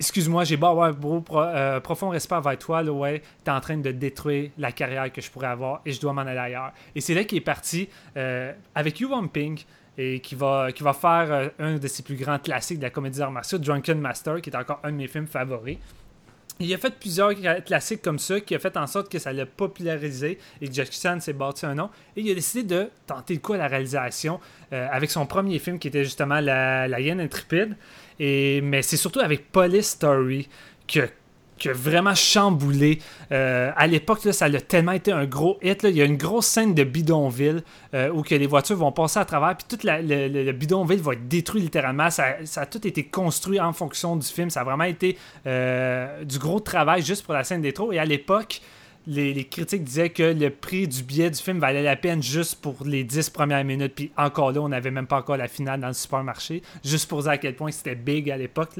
Excuse-moi, 0.00 0.42
j'ai 0.42 0.56
beau 0.56 0.66
avoir 0.66 0.88
un 0.88 0.92
beau 0.92 1.24
euh, 1.32 1.78
profond 1.78 2.08
respect 2.08 2.34
envers 2.34 2.58
toi, 2.58 2.82
là, 2.82 2.90
ouais, 2.92 3.22
t'es 3.44 3.52
en 3.52 3.60
train 3.60 3.76
de 3.76 3.92
détruire 3.92 4.50
la 4.58 4.72
carrière 4.72 5.10
que 5.12 5.20
je 5.20 5.30
pourrais 5.30 5.46
avoir 5.46 5.82
et 5.86 5.92
je 5.92 6.00
dois 6.00 6.12
m'en 6.12 6.22
aller 6.22 6.36
ailleurs. 6.36 6.72
Et 6.96 7.00
c'est 7.00 7.14
là 7.14 7.22
qu'il 7.22 7.38
est 7.38 7.42
parti 7.42 7.88
euh, 8.16 8.52
avec 8.74 8.98
Yu 8.98 9.06
Ping 9.32 9.60
et 9.96 10.20
qui 10.20 10.34
va, 10.34 10.72
qui 10.72 10.82
va 10.82 10.92
faire 10.92 11.32
euh, 11.32 11.48
un 11.58 11.76
de 11.76 11.86
ses 11.88 12.02
plus 12.02 12.16
grands 12.16 12.38
classiques 12.38 12.78
de 12.78 12.84
la 12.84 12.90
comédie 12.90 13.18
d'arts 13.18 13.30
martiaux, 13.30 13.58
Drunken 13.58 14.00
Master, 14.00 14.40
qui 14.40 14.50
est 14.50 14.56
encore 14.56 14.80
un 14.82 14.90
de 14.90 14.96
mes 14.96 15.08
films 15.08 15.26
favoris. 15.26 15.78
Il 16.60 16.72
a 16.72 16.78
fait 16.78 16.94
plusieurs 16.98 17.32
cla- 17.32 17.62
classiques 17.64 18.00
comme 18.02 18.20
ça 18.20 18.38
qui 18.40 18.54
a 18.54 18.60
fait 18.60 18.76
en 18.76 18.86
sorte 18.86 19.10
que 19.10 19.18
ça 19.18 19.32
l'a 19.32 19.44
popularisé 19.44 20.38
et 20.60 20.68
que 20.68 20.72
Jackie 20.72 21.00
Chan 21.00 21.18
s'est 21.18 21.32
bâti 21.32 21.66
un 21.66 21.74
nom. 21.74 21.90
Et 22.16 22.20
il 22.20 22.30
a 22.30 22.34
décidé 22.34 22.62
de 22.62 22.90
tenter 23.06 23.34
le 23.34 23.40
coup 23.40 23.54
à 23.54 23.56
la 23.56 23.66
réalisation 23.66 24.38
euh, 24.72 24.86
avec 24.90 25.10
son 25.10 25.26
premier 25.26 25.58
film 25.58 25.80
qui 25.80 25.88
était 25.88 26.04
justement 26.04 26.38
La, 26.38 26.86
la 26.86 27.00
hyène 27.00 27.20
intrépide. 27.20 27.76
Et, 28.20 28.60
mais 28.60 28.82
c'est 28.82 28.96
surtout 28.96 29.18
avec 29.18 29.50
Police 29.50 29.88
Story 29.88 30.48
que 30.86 31.08
qui 31.58 31.68
a 31.68 31.72
vraiment 31.72 32.14
chamboulé. 32.14 32.98
Euh, 33.32 33.70
à 33.76 33.86
l'époque, 33.86 34.20
ça 34.32 34.46
a 34.46 34.60
tellement 34.60 34.92
été 34.92 35.12
un 35.12 35.24
gros 35.24 35.58
hit. 35.62 35.82
Il 35.84 35.96
y 35.96 36.02
a 36.02 36.04
une 36.04 36.16
grosse 36.16 36.46
scène 36.46 36.74
de 36.74 36.84
bidonville 36.84 37.62
euh, 37.94 38.10
où 38.10 38.22
que 38.22 38.34
les 38.34 38.46
voitures 38.46 38.76
vont 38.76 38.92
passer 38.92 39.20
à 39.20 39.24
travers, 39.24 39.56
puis 39.56 39.66
tout 39.68 39.86
le, 39.86 40.28
le- 40.28 40.42
le 40.44 40.52
bidonville 40.52 41.00
va 41.00 41.12
être 41.12 41.28
détruit 41.28 41.60
littéralement. 41.62 42.10
Ça, 42.10 42.24
ça 42.44 42.62
a 42.62 42.66
tout 42.66 42.86
été 42.86 43.04
construit 43.04 43.60
en 43.60 43.72
fonction 43.72 44.16
du 44.16 44.26
film. 44.26 44.50
Ça 44.50 44.60
a 44.60 44.64
vraiment 44.64 44.84
été 44.84 45.16
euh, 45.46 46.24
du 46.24 46.38
gros 46.38 46.60
travail 46.60 47.02
juste 47.02 47.24
pour 47.24 47.34
la 47.34 47.44
scène 47.44 47.62
d'intro. 47.62 47.92
Et 47.92 47.98
à 47.98 48.04
l'époque, 48.04 48.60
les, 49.06 49.44
critiques 49.44 49.84
disaient 49.84 50.10
que 50.10 50.22
le 50.22 50.50
prix 50.50 50.88
du 50.88 51.02
billet 51.02 51.30
du 51.30 51.40
film 51.40 51.58
valait 51.58 51.82
la 51.82 51.96
peine 51.96 52.22
juste 52.22 52.56
pour 52.56 52.76
les 52.84 53.04
10 53.04 53.30
premières 53.30 53.64
minutes. 53.64 53.94
Puis 53.94 54.10
encore 54.16 54.52
là, 54.52 54.60
on 54.60 54.68
n'avait 54.68 54.90
même 54.90 55.06
pas 55.06 55.18
encore 55.18 55.36
la 55.36 55.48
finale 55.48 55.80
dans 55.80 55.88
le 55.88 55.94
supermarché. 55.94 56.62
Juste 56.84 57.08
pour 57.08 57.22
dire 57.22 57.32
à 57.32 57.38
quel 57.38 57.54
point 57.54 57.70
c'était 57.70 57.94
big 57.94 58.30
à 58.30 58.36
l'époque. 58.36 58.70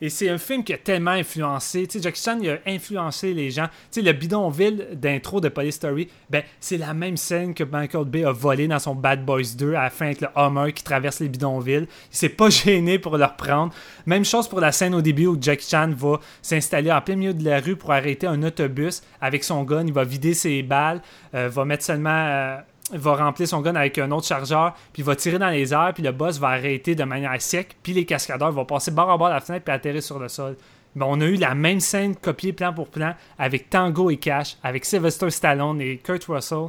Et 0.00 0.08
c'est 0.10 0.28
un 0.28 0.38
film 0.38 0.62
qui 0.62 0.72
a 0.72 0.78
tellement 0.78 1.12
influencé. 1.12 1.86
Tu 1.86 1.98
sais, 1.98 2.02
Jackie 2.02 2.22
Chan 2.22 2.38
il 2.40 2.50
a 2.50 2.58
influencé 2.66 3.34
les 3.34 3.50
gens. 3.50 3.66
Tu 3.90 4.00
sais, 4.00 4.02
le 4.02 4.12
bidonville 4.12 4.88
d'intro 4.92 5.40
de 5.40 5.48
Police 5.48 5.76
Story, 5.76 6.08
ben, 6.30 6.42
c'est 6.60 6.76
la 6.78 6.94
même 6.94 7.16
scène 7.16 7.54
que 7.54 7.64
Michael 7.64 8.04
Bay 8.04 8.24
a 8.24 8.32
volé 8.32 8.68
dans 8.68 8.78
son 8.78 8.94
Bad 8.94 9.24
Boys 9.24 9.54
2 9.56 9.74
à 9.74 9.84
la 9.84 9.90
fin 9.90 10.06
avec 10.06 10.20
le 10.20 10.28
Hummer 10.36 10.72
qui 10.72 10.84
traverse 10.84 11.20
les 11.20 11.28
bidonvilles. 11.28 11.86
Il 12.12 12.16
s'est 12.16 12.28
pas 12.28 12.50
gêné 12.50 12.98
pour 12.98 13.16
le 13.16 13.24
reprendre. 13.24 13.72
Même 14.06 14.24
chose 14.24 14.48
pour 14.48 14.60
la 14.60 14.72
scène 14.72 14.94
au 14.94 15.00
début 15.00 15.26
où 15.26 15.38
Jackie 15.40 15.68
Chan 15.68 15.90
va 15.96 16.20
s'installer 16.42 16.92
en 16.92 17.00
plein 17.00 17.16
milieu 17.16 17.34
de 17.34 17.44
la 17.44 17.60
rue 17.60 17.76
pour 17.76 17.90
arrêter 17.90 18.26
un 18.26 18.42
autobus 18.42 19.02
avec 19.20 19.42
son 19.42 19.63
gun. 19.64 19.86
Il 19.86 19.92
va 19.92 20.04
vider 20.04 20.34
ses 20.34 20.62
balles, 20.62 21.02
euh, 21.34 21.48
va 21.48 21.64
mettre 21.64 21.84
seulement. 21.84 22.10
euh, 22.10 22.56
va 22.92 23.14
remplir 23.16 23.48
son 23.48 23.62
gun 23.62 23.74
avec 23.76 23.96
un 23.98 24.10
autre 24.10 24.26
chargeur, 24.26 24.74
puis 24.92 25.02
va 25.02 25.16
tirer 25.16 25.38
dans 25.38 25.48
les 25.48 25.72
airs, 25.72 25.92
puis 25.94 26.02
le 26.02 26.12
boss 26.12 26.38
va 26.38 26.48
arrêter 26.48 26.94
de 26.94 27.04
manière 27.04 27.40
sec, 27.40 27.76
puis 27.82 27.94
les 27.94 28.04
cascadeurs 28.04 28.52
vont 28.52 28.66
passer 28.66 28.90
bord 28.90 29.10
à 29.10 29.16
bord 29.16 29.28
de 29.28 29.32
la 29.34 29.40
fenêtre, 29.40 29.64
puis 29.64 29.74
atterrir 29.74 30.02
sur 30.02 30.18
le 30.18 30.28
sol. 30.28 30.56
Mais 30.94 31.04
on 31.08 31.20
a 31.20 31.24
eu 31.24 31.36
la 31.36 31.54
même 31.54 31.80
scène 31.80 32.14
copiée 32.14 32.52
plan 32.52 32.72
pour 32.72 32.88
plan 32.88 33.14
avec 33.38 33.70
Tango 33.70 34.10
et 34.10 34.16
Cash, 34.16 34.56
avec 34.62 34.84
Sylvester 34.84 35.30
Stallone 35.30 35.80
et 35.80 35.96
Kurt 35.96 36.24
Russell 36.24 36.68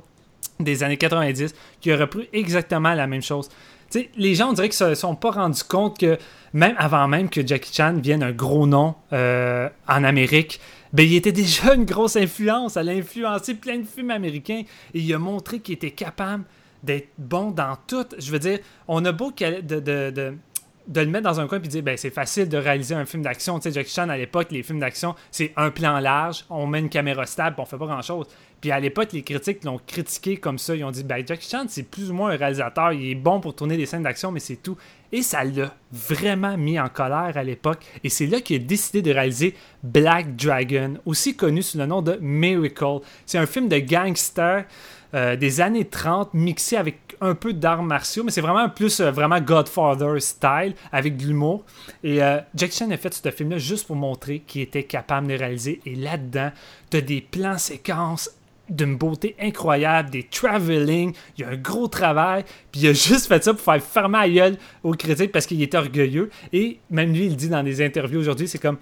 des 0.59 0.83
années 0.83 0.97
90, 0.97 1.53
qui 1.81 1.93
auraient 1.93 2.07
pris 2.07 2.29
exactement 2.31 2.93
la 2.93 3.07
même 3.07 3.21
chose. 3.21 3.49
Tu 3.91 3.99
sais, 3.99 4.09
les 4.15 4.33
gens, 4.35 4.49
on 4.49 4.53
dirait 4.53 4.69
qu'ils 4.69 4.87
ne 4.87 4.95
se 4.95 5.01
sont 5.01 5.15
pas 5.15 5.31
rendus 5.31 5.63
compte 5.63 5.99
que 5.99 6.17
même 6.53 6.75
avant 6.77 7.07
même 7.07 7.29
que 7.29 7.45
Jackie 7.45 7.73
Chan 7.73 7.95
vienne 7.97 8.23
un 8.23 8.31
gros 8.31 8.65
nom 8.65 8.95
euh, 9.13 9.69
en 9.87 10.03
Amérique, 10.03 10.59
ben, 10.95 11.05
il 11.05 11.15
était 11.15 11.33
déjà 11.33 11.73
une 11.73 11.83
grosse 11.83 12.15
influence. 12.15 12.77
Elle 12.77 12.87
a 12.87 12.93
influencé 12.93 13.55
plein 13.55 13.79
de 13.79 13.85
films 13.85 14.11
américains 14.11 14.63
et 14.93 14.99
il 14.99 15.13
a 15.13 15.19
montré 15.19 15.59
qu'il 15.59 15.75
était 15.75 15.91
capable 15.91 16.45
d'être 16.83 17.09
bon 17.17 17.51
dans 17.51 17.75
tout. 17.85 18.05
Je 18.17 18.31
veux 18.31 18.39
dire, 18.39 18.59
on 18.87 19.03
a 19.03 19.11
beau 19.11 19.31
de, 19.31 19.59
de, 19.59 20.09
de, 20.09 21.01
le 21.01 21.05
mettre 21.07 21.25
dans 21.25 21.41
un 21.41 21.47
coin 21.47 21.59
et 21.61 21.67
dire 21.67 21.83
ben 21.83 21.97
c'est 21.97 22.11
facile 22.11 22.47
de 22.47 22.57
réaliser 22.57 22.95
un 22.95 23.05
film 23.05 23.23
d'action. 23.23 23.59
Tu 23.59 23.63
sais, 23.63 23.73
Jackie 23.73 23.91
Chan 23.91 24.07
à 24.07 24.15
l'époque, 24.15 24.47
les 24.51 24.63
films 24.63 24.79
d'action, 24.79 25.15
c'est 25.31 25.51
un 25.57 25.69
plan 25.69 25.99
large, 25.99 26.45
on 26.49 26.65
met 26.65 26.79
une 26.79 26.89
caméra 26.89 27.25
stable, 27.25 27.57
on 27.59 27.65
fait 27.65 27.77
pas 27.77 27.87
grand 27.87 28.01
chose. 28.01 28.27
Puis 28.61 28.71
à 28.71 28.79
l'époque, 28.79 29.11
les 29.11 29.23
critiques 29.23 29.65
l'ont 29.65 29.81
critiqué 29.85 30.37
comme 30.37 30.57
ça. 30.57 30.77
Ils 30.77 30.85
ont 30.85 30.91
dit 30.91 31.03
ben 31.03 31.21
Jackie 31.27 31.49
Chan, 31.49 31.65
c'est 31.67 31.83
plus 31.83 32.09
ou 32.09 32.13
moins 32.13 32.29
un 32.29 32.37
réalisateur, 32.37 32.93
il 32.93 33.11
est 33.11 33.15
bon 33.15 33.41
pour 33.41 33.53
tourner 33.53 33.75
des 33.75 33.85
scènes 33.85 34.03
d'action, 34.03 34.31
mais 34.31 34.39
c'est 34.39 34.57
tout. 34.57 34.77
Et 35.15 35.21
ça 35.21 35.45
l'a 35.45 35.73
vraiment 35.93 36.57
mis 36.57 36.77
en 36.77 36.89
colère 36.89 37.31
à 37.35 37.43
l'époque. 37.45 37.85
Et 38.03 38.09
c'est 38.09 38.25
là 38.25 38.41
qu'il 38.41 38.61
a 38.61 38.65
décidé 38.65 39.01
de 39.01 39.11
réaliser 39.11 39.55
Black 39.81 40.35
Dragon, 40.35 40.95
aussi 41.05 41.37
connu 41.37 41.61
sous 41.61 41.77
le 41.77 41.85
nom 41.85 42.01
de 42.01 42.17
Miracle. 42.19 42.99
C'est 43.25 43.37
un 43.37 43.45
film 43.45 43.69
de 43.69 43.79
gangster 43.79 44.65
euh, 45.13 45.37
des 45.37 45.61
années 45.61 45.85
30 45.85 46.33
mixé 46.33 46.75
avec 46.75 47.15
un 47.21 47.33
peu 47.33 47.53
d'arts 47.53 47.81
martiaux, 47.81 48.25
mais 48.25 48.31
c'est 48.31 48.41
vraiment 48.41 48.67
plus 48.67 48.99
euh, 48.99 49.09
vraiment 49.09 49.39
Godfather 49.39 50.19
style 50.19 50.75
avec 50.91 51.15
de 51.15 51.27
l'humour. 51.27 51.63
Et 52.03 52.21
euh, 52.21 52.41
Chan 52.69 52.91
a 52.91 52.97
fait 52.97 53.13
ce 53.13 53.31
film-là 53.31 53.57
juste 53.57 53.87
pour 53.87 53.95
montrer 53.95 54.39
qu'il 54.39 54.63
était 54.63 54.83
capable 54.83 55.27
de 55.27 55.35
réaliser. 55.35 55.79
Et 55.85 55.95
là-dedans, 55.95 56.51
t'as 56.89 56.99
des 56.99 57.21
plans 57.21 57.57
séquences 57.57 58.29
d'une 58.69 58.95
beauté 58.95 59.35
incroyable, 59.39 60.09
des 60.09 60.23
travelling, 60.23 61.13
il 61.37 61.41
y 61.41 61.43
a 61.43 61.49
un 61.49 61.57
gros 61.57 61.87
travail, 61.87 62.43
puis 62.71 62.81
il 62.81 62.87
a 62.87 62.93
juste 62.93 63.27
fait 63.27 63.43
ça 63.43 63.53
pour 63.53 63.61
faire 63.61 63.81
fermer 63.81 64.19
la 64.19 64.29
gueule 64.29 64.57
aux 64.83 64.93
critiques 64.93 65.31
parce 65.31 65.45
qu'il 65.45 65.61
était 65.61 65.77
orgueilleux. 65.77 66.29
Et 66.53 66.79
même 66.89 67.13
lui, 67.13 67.25
il 67.25 67.35
dit 67.35 67.49
dans 67.49 67.63
des 67.63 67.83
interviews 67.83 68.19
aujourd'hui, 68.19 68.47
c'est 68.47 68.59
comme 68.59 68.77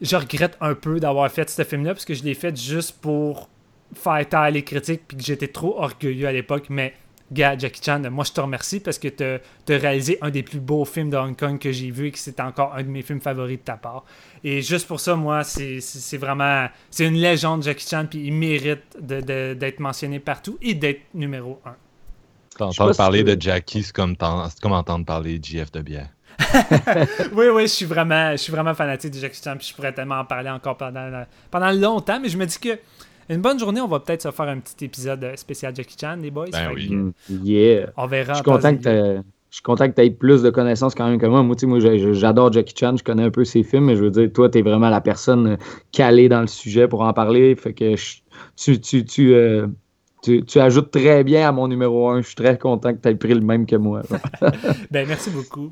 je 0.00 0.16
regrette 0.16 0.56
un 0.60 0.74
peu 0.74 0.98
d'avoir 1.00 1.30
fait 1.30 1.48
ce 1.48 1.62
film-là 1.62 1.94
parce 1.94 2.04
que 2.04 2.14
je 2.14 2.24
l'ai 2.24 2.34
fait 2.34 2.56
juste 2.60 2.98
pour 3.00 3.48
faire 3.94 4.28
taire 4.28 4.50
les 4.50 4.62
critiques 4.62 5.02
puis 5.06 5.16
que 5.16 5.22
j'étais 5.22 5.48
trop 5.48 5.78
orgueilleux 5.78 6.26
à 6.26 6.32
l'époque, 6.32 6.66
mais 6.70 6.94
gars, 7.30 7.56
Jackie 7.56 7.80
Chan, 7.82 8.02
moi 8.10 8.24
je 8.24 8.32
te 8.32 8.40
remercie 8.40 8.80
parce 8.80 8.98
que 8.98 9.08
tu 9.08 9.24
as 9.24 9.78
réalisé 9.78 10.18
un 10.20 10.30
des 10.30 10.42
plus 10.42 10.60
beaux 10.60 10.84
films 10.84 11.10
de 11.10 11.16
Hong 11.16 11.36
Kong 11.36 11.58
que 11.58 11.72
j'ai 11.72 11.90
vu 11.90 12.08
et 12.08 12.10
que 12.10 12.18
c'est 12.18 12.40
encore 12.40 12.74
un 12.74 12.82
de 12.82 12.88
mes 12.88 13.02
films 13.02 13.20
favoris 13.20 13.58
de 13.58 13.62
ta 13.64 13.76
part. 13.76 14.04
Et 14.44 14.60
juste 14.60 14.88
pour 14.88 15.00
ça, 15.00 15.14
moi, 15.14 15.44
c'est 15.44 16.16
vraiment. 16.16 16.68
C'est 16.90 17.06
une 17.06 17.14
légende, 17.14 17.62
Jackie 17.62 17.86
Chan, 17.88 18.06
puis 18.08 18.26
il 18.26 18.32
mérite 18.32 18.96
d'être 19.00 19.80
mentionné 19.80 20.18
partout 20.18 20.58
et 20.60 20.74
d'être 20.74 21.02
numéro 21.14 21.60
un. 21.64 21.76
Entendre 22.60 22.94
parler 22.96 23.24
de 23.24 23.40
Jackie, 23.40 23.82
c'est 23.82 23.94
comme, 23.94 24.16
comme 24.16 24.72
entendre 24.72 25.06
parler 25.06 25.38
de 25.38 25.44
JF 25.44 25.72
de 25.72 25.80
bière. 25.80 26.08
oui, 27.32 27.46
oui, 27.52 27.62
je 27.62 27.72
suis 27.72 27.84
vraiment, 27.86 28.32
je 28.32 28.36
suis 28.36 28.52
vraiment 28.52 28.74
fanatique 28.74 29.12
de 29.12 29.18
Jackie 29.18 29.40
Chan, 29.42 29.56
puis 29.56 29.68
je 29.68 29.74
pourrais 29.74 29.92
tellement 29.92 30.20
en 30.20 30.24
parler 30.24 30.50
encore 30.50 30.76
pendant, 30.76 31.24
pendant 31.50 31.70
longtemps, 31.70 32.20
mais 32.20 32.28
je 32.28 32.36
me 32.36 32.46
dis 32.46 32.58
que 32.58 32.78
une 33.28 33.40
bonne 33.40 33.58
journée, 33.58 33.80
on 33.80 33.88
va 33.88 34.00
peut-être 34.00 34.22
se 34.22 34.30
faire 34.30 34.48
un 34.48 34.58
petit 34.58 34.84
épisode 34.84 35.32
spécial 35.36 35.74
Jackie 35.74 35.96
Chan, 35.98 36.16
les 36.20 36.30
boys. 36.30 36.50
Ben 36.50 36.72
oui. 36.74 36.90
Mm, 36.90 37.12
yeah. 37.44 37.86
On 37.96 38.06
verra. 38.06 38.32
Je 38.32 38.38
suis 38.38 38.44
content 38.44 38.76
que 38.76 39.22
je 39.52 39.56
suis 39.56 39.62
content 39.62 39.86
que 39.86 39.94
tu 39.94 40.00
aies 40.00 40.10
plus 40.10 40.40
de 40.40 40.48
connaissances 40.48 40.94
quand 40.94 41.06
même 41.06 41.20
que 41.20 41.26
moi. 41.26 41.42
Moi, 41.42 41.54
moi 41.64 41.78
j'adore 41.78 42.50
Jackie 42.50 42.74
Chan, 42.74 42.96
je 42.96 43.04
connais 43.04 43.24
un 43.24 43.30
peu 43.30 43.44
ses 43.44 43.62
films, 43.62 43.84
mais 43.84 43.96
je 43.96 44.04
veux 44.04 44.10
dire, 44.10 44.32
toi, 44.32 44.48
tu 44.48 44.58
es 44.58 44.62
vraiment 44.62 44.88
la 44.88 45.02
personne 45.02 45.58
calée 45.92 46.30
dans 46.30 46.40
le 46.40 46.46
sujet 46.46 46.88
pour 46.88 47.02
en 47.02 47.12
parler. 47.12 47.54
Fait 47.54 47.74
que 47.74 47.94
euh, 49.20 49.66
tu, 50.22 50.58
ajoutes 50.58 50.90
très 50.90 51.22
bien 51.22 51.46
à 51.46 51.52
mon 51.52 51.68
numéro 51.68 52.08
1. 52.08 52.22
Je 52.22 52.28
suis 52.28 52.34
très 52.34 52.56
content 52.56 52.94
que 52.94 53.02
tu 53.02 53.08
aies 53.10 53.14
pris 53.14 53.34
le 53.34 53.42
même 53.42 53.66
que 53.66 53.76
moi. 53.76 54.00
ben, 54.90 55.06
merci 55.06 55.28
beaucoup. 55.28 55.70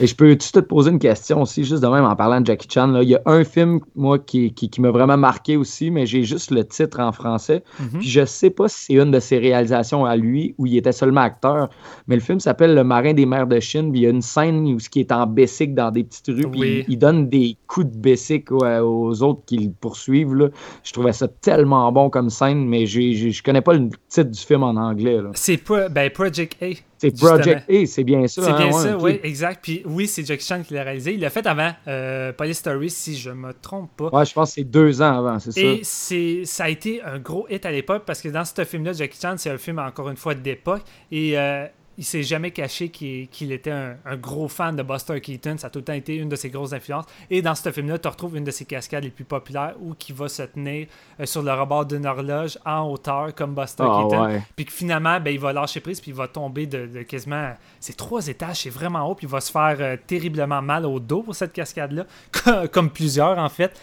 Et 0.00 0.06
je 0.06 0.14
peux 0.14 0.36
tout 0.36 0.50
te 0.52 0.60
poser 0.60 0.90
une 0.90 0.98
question 0.98 1.42
aussi, 1.42 1.64
juste 1.64 1.82
de 1.82 1.88
même 1.88 2.04
en 2.04 2.14
parlant 2.14 2.40
de 2.40 2.46
Jackie 2.46 2.68
Chan. 2.70 2.86
Là? 2.88 3.02
Il 3.02 3.08
y 3.08 3.16
a 3.16 3.22
un 3.26 3.42
film, 3.44 3.80
moi, 3.96 4.18
qui, 4.18 4.52
qui, 4.52 4.80
m'a 4.80 4.90
vraiment 4.90 5.16
marqué 5.16 5.56
aussi, 5.56 5.90
mais 5.90 6.06
j'ai 6.06 6.22
juste 6.22 6.50
le 6.50 6.64
titre 6.64 7.00
en 7.00 7.10
français. 7.12 7.64
Mhm. 7.80 7.98
Puis 8.00 8.08
je 8.08 8.24
sais 8.24 8.50
pas 8.50 8.68
si 8.68 8.84
c'est 8.84 8.94
une 8.94 9.10
de 9.10 9.20
ses 9.20 9.38
réalisations 9.38 10.04
à 10.04 10.16
lui 10.16 10.54
ou 10.58 10.66
il 10.66 10.76
était 10.76 10.92
seulement 10.92 11.22
acteur. 11.22 11.68
Mais 12.06 12.14
le 12.14 12.20
film 12.20 12.38
s'appelle 12.38 12.74
Le 12.74 12.84
marin 12.84 13.12
des 13.12 13.26
mers 13.26 13.46
de 13.46 13.58
Chine. 13.58 13.90
Puis 13.90 14.00
il 14.00 14.04
y 14.04 14.06
a 14.06 14.10
une 14.10 14.22
scène 14.22 14.66
où 14.66 14.78
ce 14.78 14.88
qui 14.88 15.00
est 15.00 15.10
en 15.10 15.26
bessic 15.26 15.74
dans 15.74 15.90
des 15.90 16.04
petites 16.04 16.28
rues. 16.28 16.50
Puis 16.50 16.84
il, 16.88 16.98
donne 16.98 17.28
des 17.28 17.56
coups 17.66 17.86
de 17.86 17.96
bessic 17.96 18.50
aux 18.52 19.22
autres 19.22 19.42
qui 19.46 19.58
le 19.58 19.72
poursuivent. 19.80 20.34
Là. 20.34 20.48
Je 20.84 20.92
trouvais 20.92 21.12
ça 21.12 21.28
tellement 21.28 21.90
bon 21.92 22.10
comme 22.10 22.30
scène, 22.30 22.66
mais 22.66 22.86
j'ai, 22.86 23.12
je 23.14 23.42
connais 23.42 23.60
pas 23.60 23.74
le 23.74 23.90
titre 24.08 24.30
du 24.30 24.40
film 24.40 24.62
en 24.62 24.76
anglais. 24.76 25.18
C'est 25.34 25.62
ben, 25.90 26.10
Project 26.10 26.56
A. 26.62 26.87
C'est 26.98 27.16
Project 27.16 27.70
A, 27.70 27.86
c'est 27.86 28.04
bien 28.04 28.26
ça. 28.26 28.42
C'est 28.42 28.52
bien 28.52 28.68
hein, 28.68 28.72
ça, 28.72 28.98
oui, 28.98 29.20
exact. 29.22 29.60
Puis 29.62 29.82
oui, 29.84 30.06
c'est 30.08 30.26
Jackie 30.26 30.44
Chan 30.44 30.62
qui 30.66 30.74
l'a 30.74 30.82
réalisé. 30.82 31.14
Il 31.14 31.20
l'a 31.20 31.30
fait 31.30 31.46
avant 31.46 31.70
euh, 31.86 32.32
Police 32.32 32.58
Story, 32.58 32.90
si 32.90 33.16
je 33.16 33.30
me 33.30 33.52
trompe 33.52 33.90
pas. 33.96 34.08
Ouais, 34.10 34.24
je 34.24 34.32
pense 34.32 34.50
que 34.50 34.54
c'est 34.56 34.64
deux 34.64 35.00
ans 35.00 35.18
avant, 35.18 35.38
c'est 35.38 35.52
ça. 35.52 35.60
Et 35.60 35.80
c'est, 35.84 36.42
ça 36.44 36.64
a 36.64 36.68
été 36.68 37.00
un 37.02 37.18
gros 37.18 37.46
hit 37.48 37.64
à 37.64 37.70
l'époque 37.70 38.02
parce 38.04 38.20
que 38.20 38.28
dans 38.28 38.44
ce 38.44 38.64
film-là, 38.64 38.92
Jackie 38.92 39.18
Chan, 39.20 39.34
c'est 39.38 39.50
un 39.50 39.58
film 39.58 39.78
encore 39.78 40.08
une 40.10 40.16
fois 40.16 40.34
d'époque. 40.34 40.82
Et 41.12 41.38
euh, 41.38 41.66
il 41.98 42.04
s'est 42.04 42.22
jamais 42.22 42.52
caché 42.52 42.90
qu'il 42.90 43.52
était 43.52 43.72
un, 43.72 43.96
gros 44.16 44.46
fan 44.46 44.76
de 44.76 44.84
Buster 44.84 45.20
Keaton. 45.20 45.56
Ça 45.58 45.66
a 45.66 45.70
tout 45.70 45.80
le 45.80 45.84
temps 45.84 45.92
été 45.92 46.14
une 46.14 46.28
de 46.28 46.36
ses 46.36 46.48
grosses 46.48 46.72
influences. 46.72 47.06
Et 47.28 47.42
dans 47.42 47.56
ce 47.56 47.72
film-là, 47.72 47.98
tu 47.98 48.06
retrouves 48.06 48.36
une 48.36 48.44
de 48.44 48.52
ses 48.52 48.64
cascades 48.64 49.02
les 49.02 49.10
plus 49.10 49.24
populaires 49.24 49.74
où 49.80 49.94
qui 49.94 50.12
va 50.12 50.28
se 50.28 50.42
tenir 50.44 50.86
euh, 51.18 51.26
sur 51.26 51.42
le 51.42 51.52
rebord 51.52 51.86
d'une 51.86 52.06
horloge 52.06 52.56
en 52.64 52.88
hauteur 52.88 53.34
comme 53.34 53.52
Buster 53.54 53.82
Ah, 53.84 54.02
Keaton. 54.02 54.26
ouais. 54.26 54.42
Puis 54.54 54.64
que 54.64 54.72
finalement, 54.72 55.18
ben, 55.18 55.32
il 55.34 55.40
va 55.40 55.52
lâcher 55.52 55.80
prise 55.80 56.00
puis 56.00 56.12
il 56.12 56.16
va 56.16 56.28
tomber 56.28 56.66
de, 56.66 56.86
de 56.86 57.02
quasiment. 57.02 57.52
C'est 57.80 57.96
trois 57.96 58.24
étages, 58.28 58.60
c'est 58.62 58.70
vraiment 58.70 59.04
haut. 59.10 59.16
Puis 59.16 59.26
il 59.26 59.30
va 59.30 59.40
se 59.40 59.50
faire 59.50 59.76
euh, 59.80 59.96
terriblement 60.06 60.62
mal 60.62 60.86
au 60.86 61.00
dos 61.00 61.22
pour 61.24 61.34
cette 61.34 61.52
cascade-là. 61.52 62.06
comme 62.72 62.90
plusieurs, 62.90 63.38
en 63.38 63.48
fait. 63.48 63.76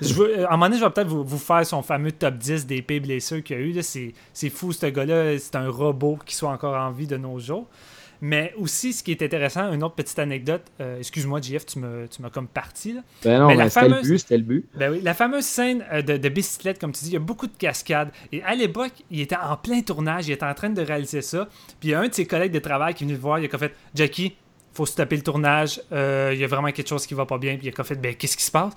Je 0.00 0.14
veux, 0.14 0.44
à 0.46 0.50
un 0.50 0.52
moment 0.52 0.66
donné, 0.66 0.78
je 0.78 0.84
vais 0.84 0.90
peut-être 0.90 1.08
vous, 1.08 1.24
vous 1.24 1.38
faire 1.38 1.66
son 1.66 1.82
fameux 1.82 2.12
top 2.12 2.36
10 2.36 2.64
des 2.66 2.80
pires 2.80 3.02
blessures 3.02 3.42
qu'il 3.42 3.58
y 3.58 3.60
a 3.60 3.62
eu. 3.62 3.82
c'est 3.82 4.50
fou, 4.50 4.70
ce 4.72 4.86
gars-là. 4.86 5.36
C'est 5.40 5.56
un 5.56 5.68
robot 5.68 6.16
qui 6.24 6.36
soit 6.36 6.50
encore 6.50 6.76
en 6.76 6.92
vie 6.92 7.08
de 7.08 7.16
nos 7.16 7.40
jours. 7.40 7.55
Mais 8.22 8.54
aussi, 8.56 8.94
ce 8.94 9.02
qui 9.02 9.10
est 9.10 9.20
intéressant, 9.22 9.70
une 9.74 9.82
autre 9.84 9.94
petite 9.94 10.18
anecdote, 10.18 10.62
euh, 10.80 10.98
excuse-moi, 10.98 11.38
JF, 11.42 11.66
tu 11.66 11.78
m'as 11.80 12.06
tu 12.08 12.22
comme 12.32 12.48
parti. 12.48 12.94
Là. 12.94 13.02
Ben 13.22 13.38
non, 13.40 13.48
Mais 13.48 13.56
la 13.56 13.68
c'était 13.68 13.80
fameuse- 13.88 14.04
le 14.04 14.08
but, 14.10 14.18
c'était 14.18 14.36
le 14.38 14.42
but. 14.42 14.64
Ben 14.74 14.90
oui, 14.90 15.00
la 15.02 15.12
fameuse 15.12 15.44
scène 15.44 15.84
euh, 15.92 16.00
de, 16.00 16.16
de 16.16 16.28
bicyclette, 16.30 16.78
comme 16.78 16.92
tu 16.92 17.04
dis, 17.04 17.10
il 17.10 17.12
y 17.12 17.16
a 17.16 17.20
beaucoup 17.20 17.46
de 17.46 17.56
cascades. 17.58 18.08
Et 18.32 18.42
à 18.42 18.54
l'époque, 18.54 18.92
il 19.10 19.20
était 19.20 19.36
en 19.36 19.56
plein 19.58 19.82
tournage, 19.82 20.28
il 20.28 20.32
était 20.32 20.46
en 20.46 20.54
train 20.54 20.70
de 20.70 20.80
réaliser 20.80 21.20
ça. 21.20 21.46
Puis 21.78 21.90
il 21.90 21.92
y 21.92 21.94
a 21.94 22.00
un 22.00 22.08
de 22.08 22.14
ses 22.14 22.24
collègues 22.26 22.52
de 22.52 22.58
travail 22.58 22.94
qui 22.94 23.04
est 23.04 23.06
venu 23.06 23.16
le 23.16 23.20
voir, 23.22 23.38
il 23.38 23.50
a 23.54 23.58
fait 23.58 23.74
Jackie, 23.94 24.34
faut 24.72 24.86
stopper 24.86 25.16
le 25.16 25.22
tournage, 25.22 25.82
euh, 25.92 26.30
il 26.32 26.40
y 26.40 26.44
a 26.44 26.46
vraiment 26.46 26.70
quelque 26.72 26.88
chose 26.88 27.06
qui 27.06 27.12
va 27.12 27.26
pas 27.26 27.36
bien. 27.38 27.56
Puis 27.58 27.66
il 27.66 27.74
a 27.80 27.84
fait 27.84 27.96
Ben 28.00 28.14
qu'est-ce 28.14 28.36
qui 28.38 28.44
se 28.44 28.50
passe 28.50 28.72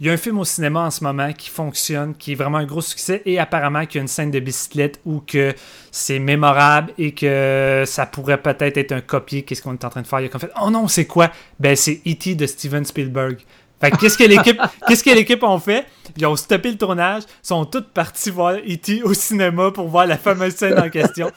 Il 0.00 0.06
y 0.06 0.10
a 0.10 0.12
un 0.12 0.16
film 0.16 0.38
au 0.40 0.44
cinéma 0.44 0.80
en 0.80 0.90
ce 0.90 1.04
moment 1.04 1.32
qui 1.32 1.48
fonctionne, 1.48 2.14
qui 2.16 2.32
est 2.32 2.34
vraiment 2.34 2.58
un 2.58 2.64
gros 2.64 2.80
succès. 2.80 3.22
Et 3.26 3.38
apparemment, 3.38 3.86
qu'il 3.86 3.96
y 3.96 3.98
a 3.98 4.02
une 4.02 4.08
scène 4.08 4.32
de 4.32 4.40
bicyclette 4.40 5.00
où 5.04 5.20
que 5.20 5.54
c'est 5.92 6.18
mémorable 6.18 6.92
et 6.98 7.12
que 7.12 7.84
ça 7.86 8.04
pourrait 8.04 8.42
peut-être 8.42 8.76
être 8.76 8.92
un 8.92 9.00
copier. 9.00 9.42
Qu'est-ce 9.42 9.62
qu'on 9.62 9.72
est 9.72 9.84
en 9.84 9.90
train 9.90 10.02
de 10.02 10.06
faire 10.06 10.20
Il 10.20 10.26
a 10.26 10.28
qu'à 10.28 10.40
fait 10.40 10.50
Oh 10.60 10.70
non, 10.70 10.88
c'est 10.88 11.06
quoi? 11.06 11.30
Ben 11.60 11.76
c'est 11.76 12.00
E.T. 12.06 12.34
de 12.34 12.46
Steven 12.46 12.84
Spielberg. 12.84 13.38
Fait 13.80 13.90
que 13.92 13.96
qu'est-ce 13.96 14.18
que 14.18 14.24
l'équipe 14.24 14.60
qu'est-ce 14.88 15.04
que 15.04 15.10
l'équipe 15.10 15.42
ont 15.44 15.60
fait? 15.60 15.86
Ils 16.16 16.26
ont 16.26 16.36
stoppé 16.36 16.72
le 16.72 16.78
tournage, 16.78 17.22
sont 17.42 17.64
toutes 17.64 17.90
parties 17.90 18.30
voir 18.30 18.54
E.T. 18.54 19.02
au 19.04 19.14
cinéma 19.14 19.70
pour 19.70 19.88
voir 19.88 20.06
la 20.06 20.18
fameuse 20.18 20.56
scène 20.56 20.78
en 20.78 20.88
question. 20.90 21.30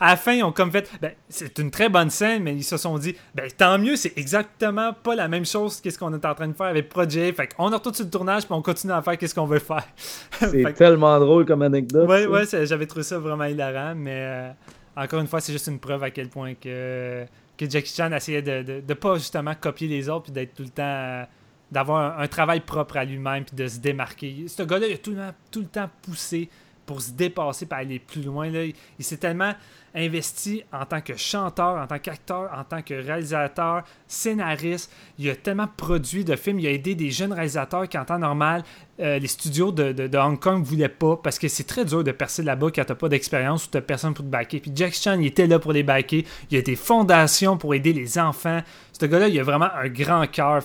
À 0.00 0.10
la 0.10 0.16
fin, 0.16 0.32
ils 0.32 0.42
ont 0.44 0.52
comme 0.52 0.70
fait, 0.70 0.88
ben, 1.02 1.12
c'est 1.28 1.58
une 1.58 1.70
très 1.72 1.88
bonne 1.88 2.10
scène, 2.10 2.42
mais 2.44 2.54
ils 2.54 2.62
se 2.62 2.76
sont 2.76 2.96
dit, 2.98 3.16
ben, 3.34 3.50
tant 3.56 3.78
mieux, 3.78 3.96
c'est 3.96 4.16
exactement 4.16 4.92
pas 4.92 5.14
la 5.16 5.26
même 5.28 5.44
chose 5.44 5.80
qu'est-ce 5.80 5.98
qu'on 5.98 6.12
est 6.14 6.24
en 6.24 6.34
train 6.34 6.46
de 6.48 6.52
faire 6.52 6.66
avec 6.66 6.88
Project. 6.88 7.36
Fait 7.36 7.48
qu'on 7.54 7.64
retourne 7.70 7.94
sur 7.94 8.04
le 8.04 8.10
tournage, 8.10 8.44
puis 8.44 8.52
on 8.54 8.62
continue 8.62 8.92
à 8.92 9.02
faire 9.02 9.18
qu'est-ce 9.18 9.34
qu'on 9.34 9.46
veut 9.46 9.58
faire. 9.58 9.86
C'est 10.38 10.62
que- 10.62 10.68
tellement 10.70 11.18
drôle 11.18 11.44
comme 11.46 11.62
anecdote. 11.62 12.08
Ouais, 12.08 12.26
ouais, 12.26 12.44
j'avais 12.64 12.86
trouvé 12.86 13.02
ça 13.02 13.18
vraiment 13.18 13.44
hilarant, 13.44 13.94
mais 13.96 14.14
euh, 14.14 14.50
encore 14.96 15.20
une 15.20 15.26
fois, 15.26 15.40
c'est 15.40 15.52
juste 15.52 15.66
une 15.66 15.78
preuve 15.80 16.02
à 16.04 16.10
quel 16.10 16.28
point 16.28 16.54
que, 16.54 17.24
que 17.56 17.68
Jackie 17.68 17.92
Chan 17.94 18.12
essayait 18.12 18.42
de, 18.42 18.62
de, 18.62 18.80
de 18.80 18.94
pas 18.94 19.14
justement 19.16 19.52
copier 19.60 19.88
les 19.88 20.08
autres, 20.08 20.24
puis 20.24 20.32
d'être 20.32 20.54
tout 20.54 20.62
le 20.64 20.68
temps. 20.70 20.82
euh, 20.84 21.24
d'avoir 21.70 22.18
un, 22.18 22.22
un 22.22 22.28
travail 22.28 22.60
propre 22.60 22.96
à 22.96 23.04
lui-même, 23.04 23.44
puis 23.44 23.54
de 23.54 23.66
se 23.68 23.78
démarquer. 23.78 24.46
Ce 24.48 24.62
gars-là, 24.62 24.86
il 24.86 24.94
a 24.94 24.96
tout 24.98 25.10
le, 25.10 25.16
temps, 25.18 25.34
tout 25.50 25.60
le 25.60 25.66
temps 25.66 25.90
poussé 26.00 26.48
pour 26.88 27.02
se 27.02 27.10
dépasser, 27.10 27.66
pour 27.66 27.76
aller 27.76 27.98
plus 27.98 28.22
loin. 28.22 28.48
Là. 28.48 28.64
Il, 28.64 29.04
s'est 29.04 29.18
tellement 29.18 29.52
investi 29.94 30.62
en 30.72 30.86
tant 30.86 31.02
que 31.02 31.14
chanteur, 31.16 31.76
en 31.76 31.86
tant 31.86 31.98
qu'acteur, 31.98 32.50
en 32.56 32.64
tant 32.64 32.80
que 32.80 32.94
réalisateur, 32.94 33.84
scénariste. 34.06 34.90
Il 35.18 35.28
a 35.28 35.36
tellement 35.36 35.68
produit 35.76 36.24
de 36.24 36.34
films. 36.34 36.60
Il 36.60 36.66
a 36.66 36.70
aidé 36.70 36.94
des 36.94 37.10
jeunes 37.10 37.34
réalisateurs 37.34 37.86
qui, 37.90 37.98
en 37.98 38.06
temps 38.06 38.18
normal, 38.18 38.64
euh, 39.00 39.18
les 39.18 39.26
studios 39.26 39.70
de, 39.70 40.16
Hong 40.16 40.40
Kong 40.40 40.60
ne 40.60 40.64
voulaient 40.64 40.88
pas 40.88 41.16
parce 41.22 41.38
que 41.38 41.46
c'est 41.46 41.64
très 41.64 41.84
dur 41.84 42.02
de 42.02 42.10
percer 42.10 42.42
là-bas 42.42 42.68
quand 42.74 42.84
tu 42.86 42.94
pas 42.94 43.08
d'expérience 43.10 43.66
ou 43.66 43.70
tu 43.70 43.80
personne 43.82 44.14
pour 44.14 44.24
te 44.24 44.30
backer. 44.30 44.60
Puis 44.60 44.72
Jack 44.74 44.94
Chan, 44.94 45.18
il 45.20 45.26
était 45.26 45.46
là 45.46 45.58
pour 45.58 45.74
les 45.74 45.82
backer. 45.82 46.24
Il 46.50 46.56
y 46.56 46.58
a 46.58 46.62
des 46.62 46.74
fondations 46.76 47.58
pour 47.58 47.74
aider 47.74 47.92
les 47.92 48.18
enfants. 48.18 48.62
Ce 48.98 49.04
gars-là, 49.04 49.28
il 49.28 49.38
a 49.38 49.42
vraiment 49.42 49.68
un 49.74 49.88
grand 49.88 50.26
cœur. 50.26 50.62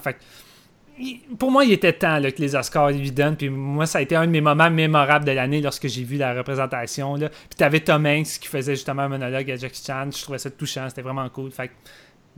Pour 1.40 1.52
moi, 1.52 1.66
il 1.66 1.72
était 1.72 1.94
temps 1.94 2.20
là, 2.20 2.32
que 2.32 2.42
les 2.42 2.56
Oscars 2.56 2.92
lui 2.92 3.12
donnent. 3.12 3.36
Puis 3.36 3.50
moi, 3.50 3.86
ça 3.86 3.98
a 4.00 4.02
été 4.02 4.16
un 4.16 4.26
de 4.26 4.32
mes 4.32 4.42
moments 4.42 4.70
mémorables 4.70 5.26
de 5.26 5.32
l'année 5.32 5.62
lorsque 5.62 5.88
j'ai 5.88 6.04
vu 6.04 6.18
la 6.18 6.34
représentation. 6.34 7.16
Là. 7.16 7.30
Puis 7.30 7.56
t'avais 7.58 7.80
Tom 7.80 8.06
Hanks 8.06 8.40
qui 8.40 8.48
faisait 8.48 8.76
justement 8.76 9.04
un 9.04 9.10
monologue 9.10 9.50
à 9.52 9.56
Jackie 9.56 9.84
Chan. 9.86 10.10
Je 10.16 10.22
trouvais 10.22 10.38
ça 10.38 10.50
touchant. 10.52 10.88
C'était 10.90 11.02
vraiment 11.02 11.28
cool. 11.30 11.52
Fait 11.52 11.70
que 11.70 11.74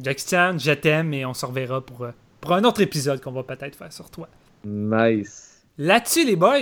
Jackie 0.02 0.26
Chan, 0.30 0.56
je 0.58 0.72
t'aime 0.72 1.14
et 1.14 1.26
on 1.26 1.34
se 1.34 1.46
reverra 1.46 1.82
pour, 1.86 2.04
euh, 2.04 2.12
pour 2.42 2.54
un 2.54 2.64
autre 2.64 2.82
épisode 2.82 3.22
qu'on 3.22 3.32
va 3.32 3.44
peut-être 3.44 3.76
faire 3.76 3.92
sur 3.92 4.10
toi. 4.10 4.28
Nice. 4.64 5.64
Là-dessus, 5.78 6.26
les 6.26 6.36
boys, 6.36 6.60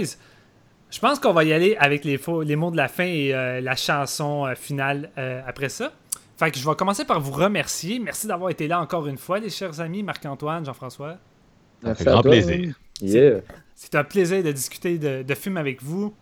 je 0.90 1.00
pense 1.00 1.20
qu'on 1.20 1.34
va 1.34 1.44
y 1.44 1.54
aller 1.54 1.76
avec 1.80 2.04
les, 2.06 2.18
faux- 2.18 2.42
les 2.42 2.56
mots 2.56 2.72
de 2.72 2.78
la 2.78 2.88
fin 2.88 3.06
et 3.06 3.34
euh, 3.34 3.62
la 3.62 3.76
chanson 3.76 4.46
euh, 4.46 4.56
finale 4.56 5.12
euh, 5.18 5.42
après 5.48 5.70
ça. 5.70 5.92
Fait 6.38 6.50
que 6.52 6.58
je 6.58 6.68
vais 6.68 6.76
commencer 6.76 7.06
par 7.06 7.20
vous 7.20 7.32
remercier. 7.32 8.00
Merci 8.00 8.26
d'avoir 8.28 8.50
été 8.50 8.68
là 8.68 8.80
encore 8.80 9.08
une 9.08 9.18
fois, 9.20 9.40
les 9.40 9.50
chers 9.52 9.80
amis, 9.80 10.02
Marc-Antoine, 10.04 10.66
Jean-François. 10.66 11.18
Ça 11.84 11.96
fait 11.96 12.04
grand 12.06 12.22
toi, 12.22 12.32
plaisir. 12.32 12.76
Yeah. 13.02 13.40
C'est 13.76 13.96
un 13.96 14.04
plaisir 14.04 14.44
de 14.44 14.52
discuter 14.52 14.98
de, 14.98 15.24
de 15.24 15.36
films 15.36 15.58
avec 15.58 15.82
vous, 15.84 16.14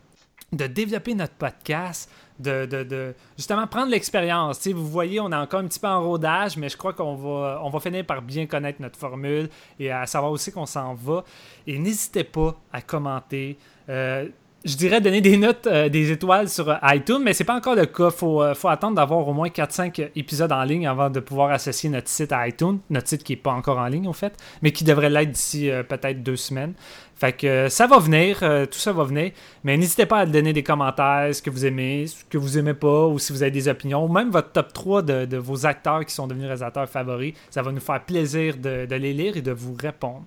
de 0.52 0.68
développer 0.68 1.14
notre 1.14 1.34
podcast, 1.34 2.10
de, 2.40 2.66
de- 2.66 2.84
de 2.84 3.14
justement 3.38 3.68
prendre 3.68 3.92
l'expérience. 3.92 4.58
Tu 4.60 4.70
sais, 4.70 4.74
Vous 4.74 4.88
voyez, 4.88 5.20
on 5.20 5.32
est 5.32 5.36
encore 5.36 5.60
un 5.60 5.68
petit 5.68 5.80
peu 5.80 5.88
en 5.88 6.02
rodage, 6.04 6.58
mais 6.58 6.70
je 6.70 6.76
crois 6.78 6.94
qu'on 6.94 7.16
va, 7.16 7.62
on 7.64 7.70
va 7.70 7.80
finir 7.80 8.06
par 8.06 8.22
bien 8.22 8.48
connaître 8.48 8.82
notre 8.82 8.98
formule 8.98 9.48
et 9.80 9.92
à 9.92 10.06
savoir 10.08 10.32
aussi 10.32 10.52
qu'on 10.52 10.66
s'en 10.66 10.94
va. 10.96 11.24
Et 11.68 11.78
n'hésitez 11.78 12.24
pas 12.24 12.60
à 12.74 12.82
commenter. 12.82 13.58
Euh, 13.90 14.28
je 14.64 14.76
dirais 14.76 15.02
donner 15.02 15.22
des 15.22 15.38
notes, 15.38 15.66
euh, 15.66 15.90
des 15.90 16.12
étoiles 16.12 16.48
sur 16.48 16.70
euh, 16.70 16.76
iTunes, 16.84 17.22
mais 17.24 17.34
c'est 17.34 17.44
pas 17.44 17.56
encore 17.56 17.76
le 17.76 17.88
cas. 17.88 18.12
Faut, 18.12 18.44
euh, 18.44 18.54
faut 18.54 18.68
attendre 18.68 18.96
d'avoir 18.96 19.28
au 19.28 19.34
moins 19.34 19.48
4-5 19.48 20.12
épisodes 20.16 20.52
en 20.52 20.64
ligne 20.64 20.88
avant 20.88 21.10
de 21.10 21.20
pouvoir 21.20 21.52
associer 21.52 21.90
notre 21.90 22.08
site 22.08 22.32
à 22.32 22.48
iTunes. 22.48 22.80
Notre 22.92 23.08
site 23.08 23.24
qui 23.24 23.34
est 23.34 23.38
pas 23.38 23.52
encore 23.52 23.80
en 23.80 23.88
ligne, 23.88 24.08
en 24.08 24.14
fait, 24.14 24.34
mais 24.62 24.72
qui 24.72 24.84
devrait 24.84 25.10
l'être 25.10 25.32
d'ici 25.32 25.70
peut-être 25.90 26.22
deux 26.22 26.36
semaines. 26.36 26.74
Fait 27.16 27.34
que 27.34 27.70
ça 27.70 27.88
va 27.88 28.00
venir, 28.00 28.40
tout 28.40 28.80
ça 28.80 28.94
va 28.94 29.04
venir. 29.04 29.32
Mais 29.64 29.78
n'hésitez 29.78 30.06
pas 30.06 30.20
à 30.20 30.26
donner 30.26 30.54
des 30.54 30.64
commentaires, 30.64 31.34
ce 31.34 31.42
que 31.42 31.50
vous 31.50 31.66
aimez, 31.66 32.08
ce 32.08 32.24
que 32.26 32.38
vous 32.38 32.58
aimez 32.58 32.74
pas, 32.74 33.08
ou 33.08 33.20
si 33.20 33.32
vous 33.32 33.44
avez 33.44 33.52
des 33.52 33.68
opinions, 33.68 34.06
ou 34.06 34.08
même 34.08 34.32
votre 34.32 34.52
top 34.52 34.74
3 34.74 35.02
de, 35.02 35.26
de 35.26 35.38
vos 35.38 35.66
acteurs 35.66 36.06
qui 36.06 36.14
sont 36.14 36.28
devenus 36.28 36.46
réalisateurs 36.46 36.90
favoris. 36.90 37.34
Ça 37.50 37.62
va 37.62 37.72
nous 37.72 37.80
faire 37.80 38.04
plaisir 38.04 38.58
de, 38.58 38.86
de 38.86 38.96
les 38.96 39.14
lire 39.14 39.38
et 39.38 39.42
de 39.42 39.52
vous 39.52 39.76
répondre. 39.80 40.24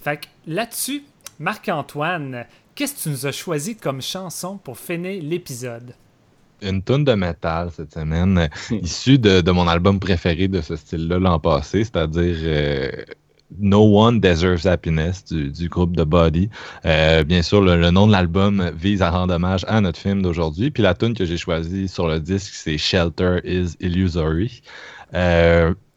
Fait 0.00 0.16
que 0.16 0.26
là-dessus, 0.46 1.04
Marc-Antoine, 1.38 2.46
qu'est-ce 2.74 2.94
que 2.94 3.00
tu 3.02 3.08
nous 3.10 3.26
as 3.26 3.32
choisi 3.32 3.76
comme 3.76 4.02
chanson 4.02 4.58
pour 4.58 4.78
finir 4.78 5.22
l'épisode? 5.22 5.94
Une 6.60 6.82
tonne 6.82 7.04
de 7.04 7.14
métal 7.14 7.70
cette 7.74 7.92
semaine, 7.92 8.38
euh, 8.38 8.76
issue 8.82 9.18
de, 9.18 9.40
de, 9.40 9.50
mon 9.50 9.66
album 9.66 9.98
préféré 9.98 10.48
de 10.48 10.60
ce 10.60 10.76
style-là 10.76 11.18
l'an 11.18 11.40
passé, 11.40 11.82
c'est-à-dire 11.82 12.36
euh, 12.40 12.90
No 13.58 13.98
One 13.98 14.20
Deserves 14.20 14.66
Happiness 14.66 15.24
du, 15.24 15.50
du 15.50 15.68
groupe 15.68 15.96
The 15.96 16.02
Body. 16.04 16.48
Euh, 16.84 17.24
bien 17.24 17.42
sûr, 17.42 17.62
le, 17.62 17.76
le, 17.76 17.90
nom 17.90 18.06
de 18.06 18.12
l'album 18.12 18.70
vise 18.76 19.02
à 19.02 19.10
rendre 19.10 19.34
hommage 19.34 19.64
à 19.66 19.80
notre 19.80 19.98
film 19.98 20.22
d'aujourd'hui. 20.22 20.70
Puis 20.70 20.84
la 20.84 20.94
tune 20.94 21.14
que 21.14 21.24
j'ai 21.24 21.36
choisie 21.36 21.88
sur 21.88 22.06
le 22.06 22.20
disque, 22.20 22.54
c'est 22.54 22.78
Shelter 22.78 23.40
is 23.44 23.74
Illusory. 23.80 24.62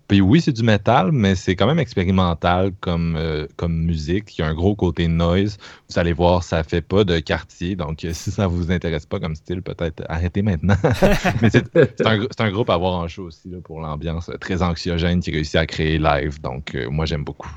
Euh, 0.06 0.08
puis 0.08 0.22
oui, 0.22 0.42
c'est 0.42 0.52
du 0.52 0.64
métal, 0.64 1.12
mais 1.12 1.36
c'est 1.36 1.56
quand 1.56 1.68
même 1.68 1.80
expérimental 1.80 2.72
comme, 2.80 3.16
euh, 3.16 3.48
comme 3.56 3.76
musique. 3.76 4.38
Il 4.38 4.42
y 4.42 4.44
a 4.44 4.48
un 4.48 4.54
gros 4.54 4.76
côté 4.76 5.08
noise. 5.08 5.58
Vous 5.90 6.00
allez 6.00 6.14
voir, 6.14 6.44
ça 6.44 6.64
fait 6.64 6.82
pas 6.82 7.04
de 7.04 7.20
quartier. 7.20 7.76
Donc, 7.76 8.06
si 8.12 8.32
ça 8.32 8.48
vous 8.48 8.72
intéresse 8.72 9.06
pas 9.06 9.20
comme 9.20 9.36
style, 9.36 9.62
peut-être 9.62 10.04
arrêtez 10.08 10.42
maintenant. 10.42 10.76
mais 11.42 11.50
c'est 11.50 12.06
un, 12.06 12.28
un, 12.40 12.52
groupe 12.52 12.70
à 12.70 12.78
voir 12.78 12.94
en 12.94 13.08
show 13.08 13.24
aussi 13.24 13.50
pour 13.64 13.82
l'ambiance 13.82 14.30
très 14.40 14.62
anxiogène 14.62 15.20
qui 15.20 15.32
réussit 15.32 15.56
à 15.56 15.66
créer 15.66 15.98
live. 15.98 16.40
Donc, 16.42 16.76
euh, 16.76 16.90
moi, 16.90 17.06
j'aime 17.06 17.24
beaucoup. 17.24 17.52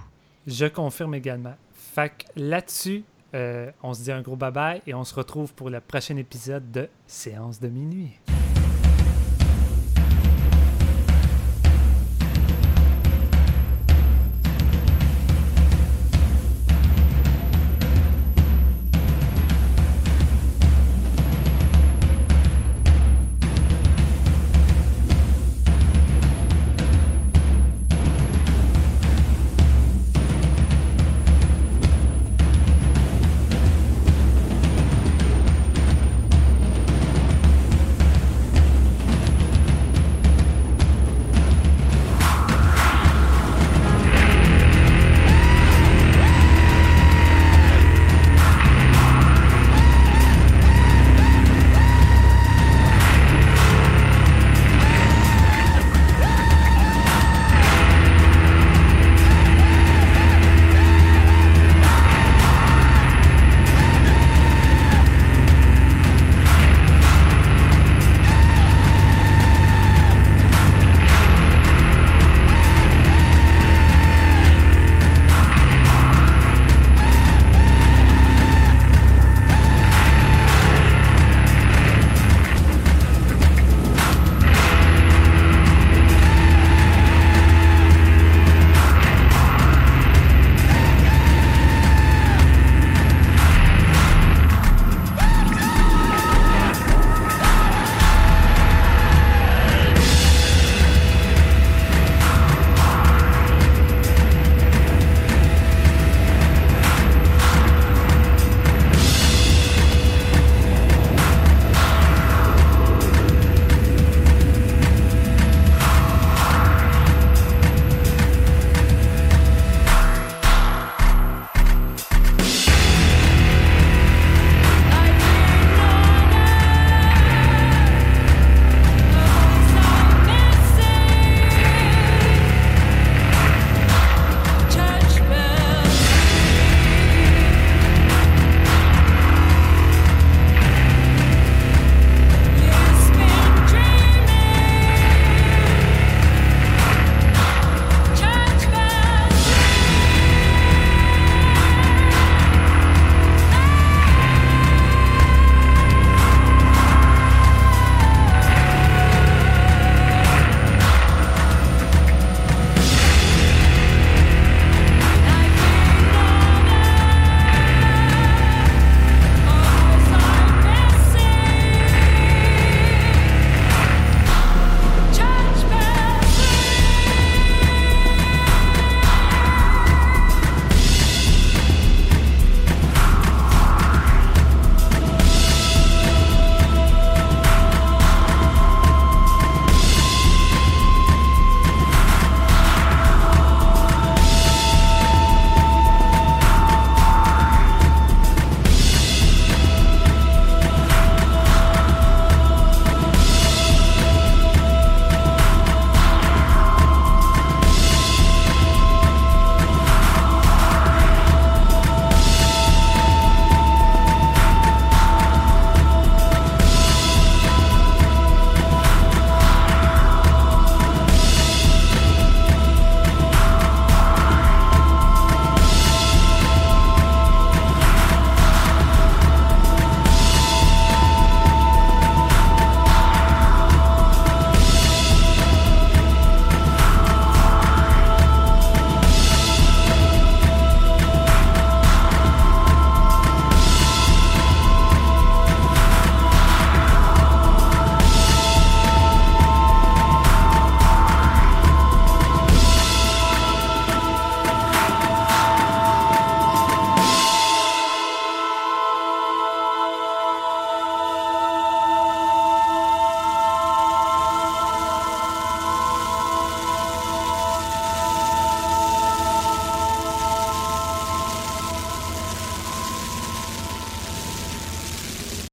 Je 0.47 0.67
confirme 0.67 1.15
également. 1.15 1.55
Fait 1.95 2.13
là-dessus, 2.37 3.05
euh, 3.35 3.71
on 3.83 3.93
se 3.93 4.05
dit 4.05 4.13
un 4.13 4.23
gros 4.23 4.37
bye-bye 4.37 4.81
et 4.87 4.95
on 4.95 5.05
se 5.05 5.15
retrouve 5.15 5.53
pour 5.53 5.69
le 5.69 5.81
prochain 5.81 6.17
épisode 6.17 6.71
de 6.71 6.89
Séance 7.07 7.61
de 7.61 7.69
minuit. 7.69 8.13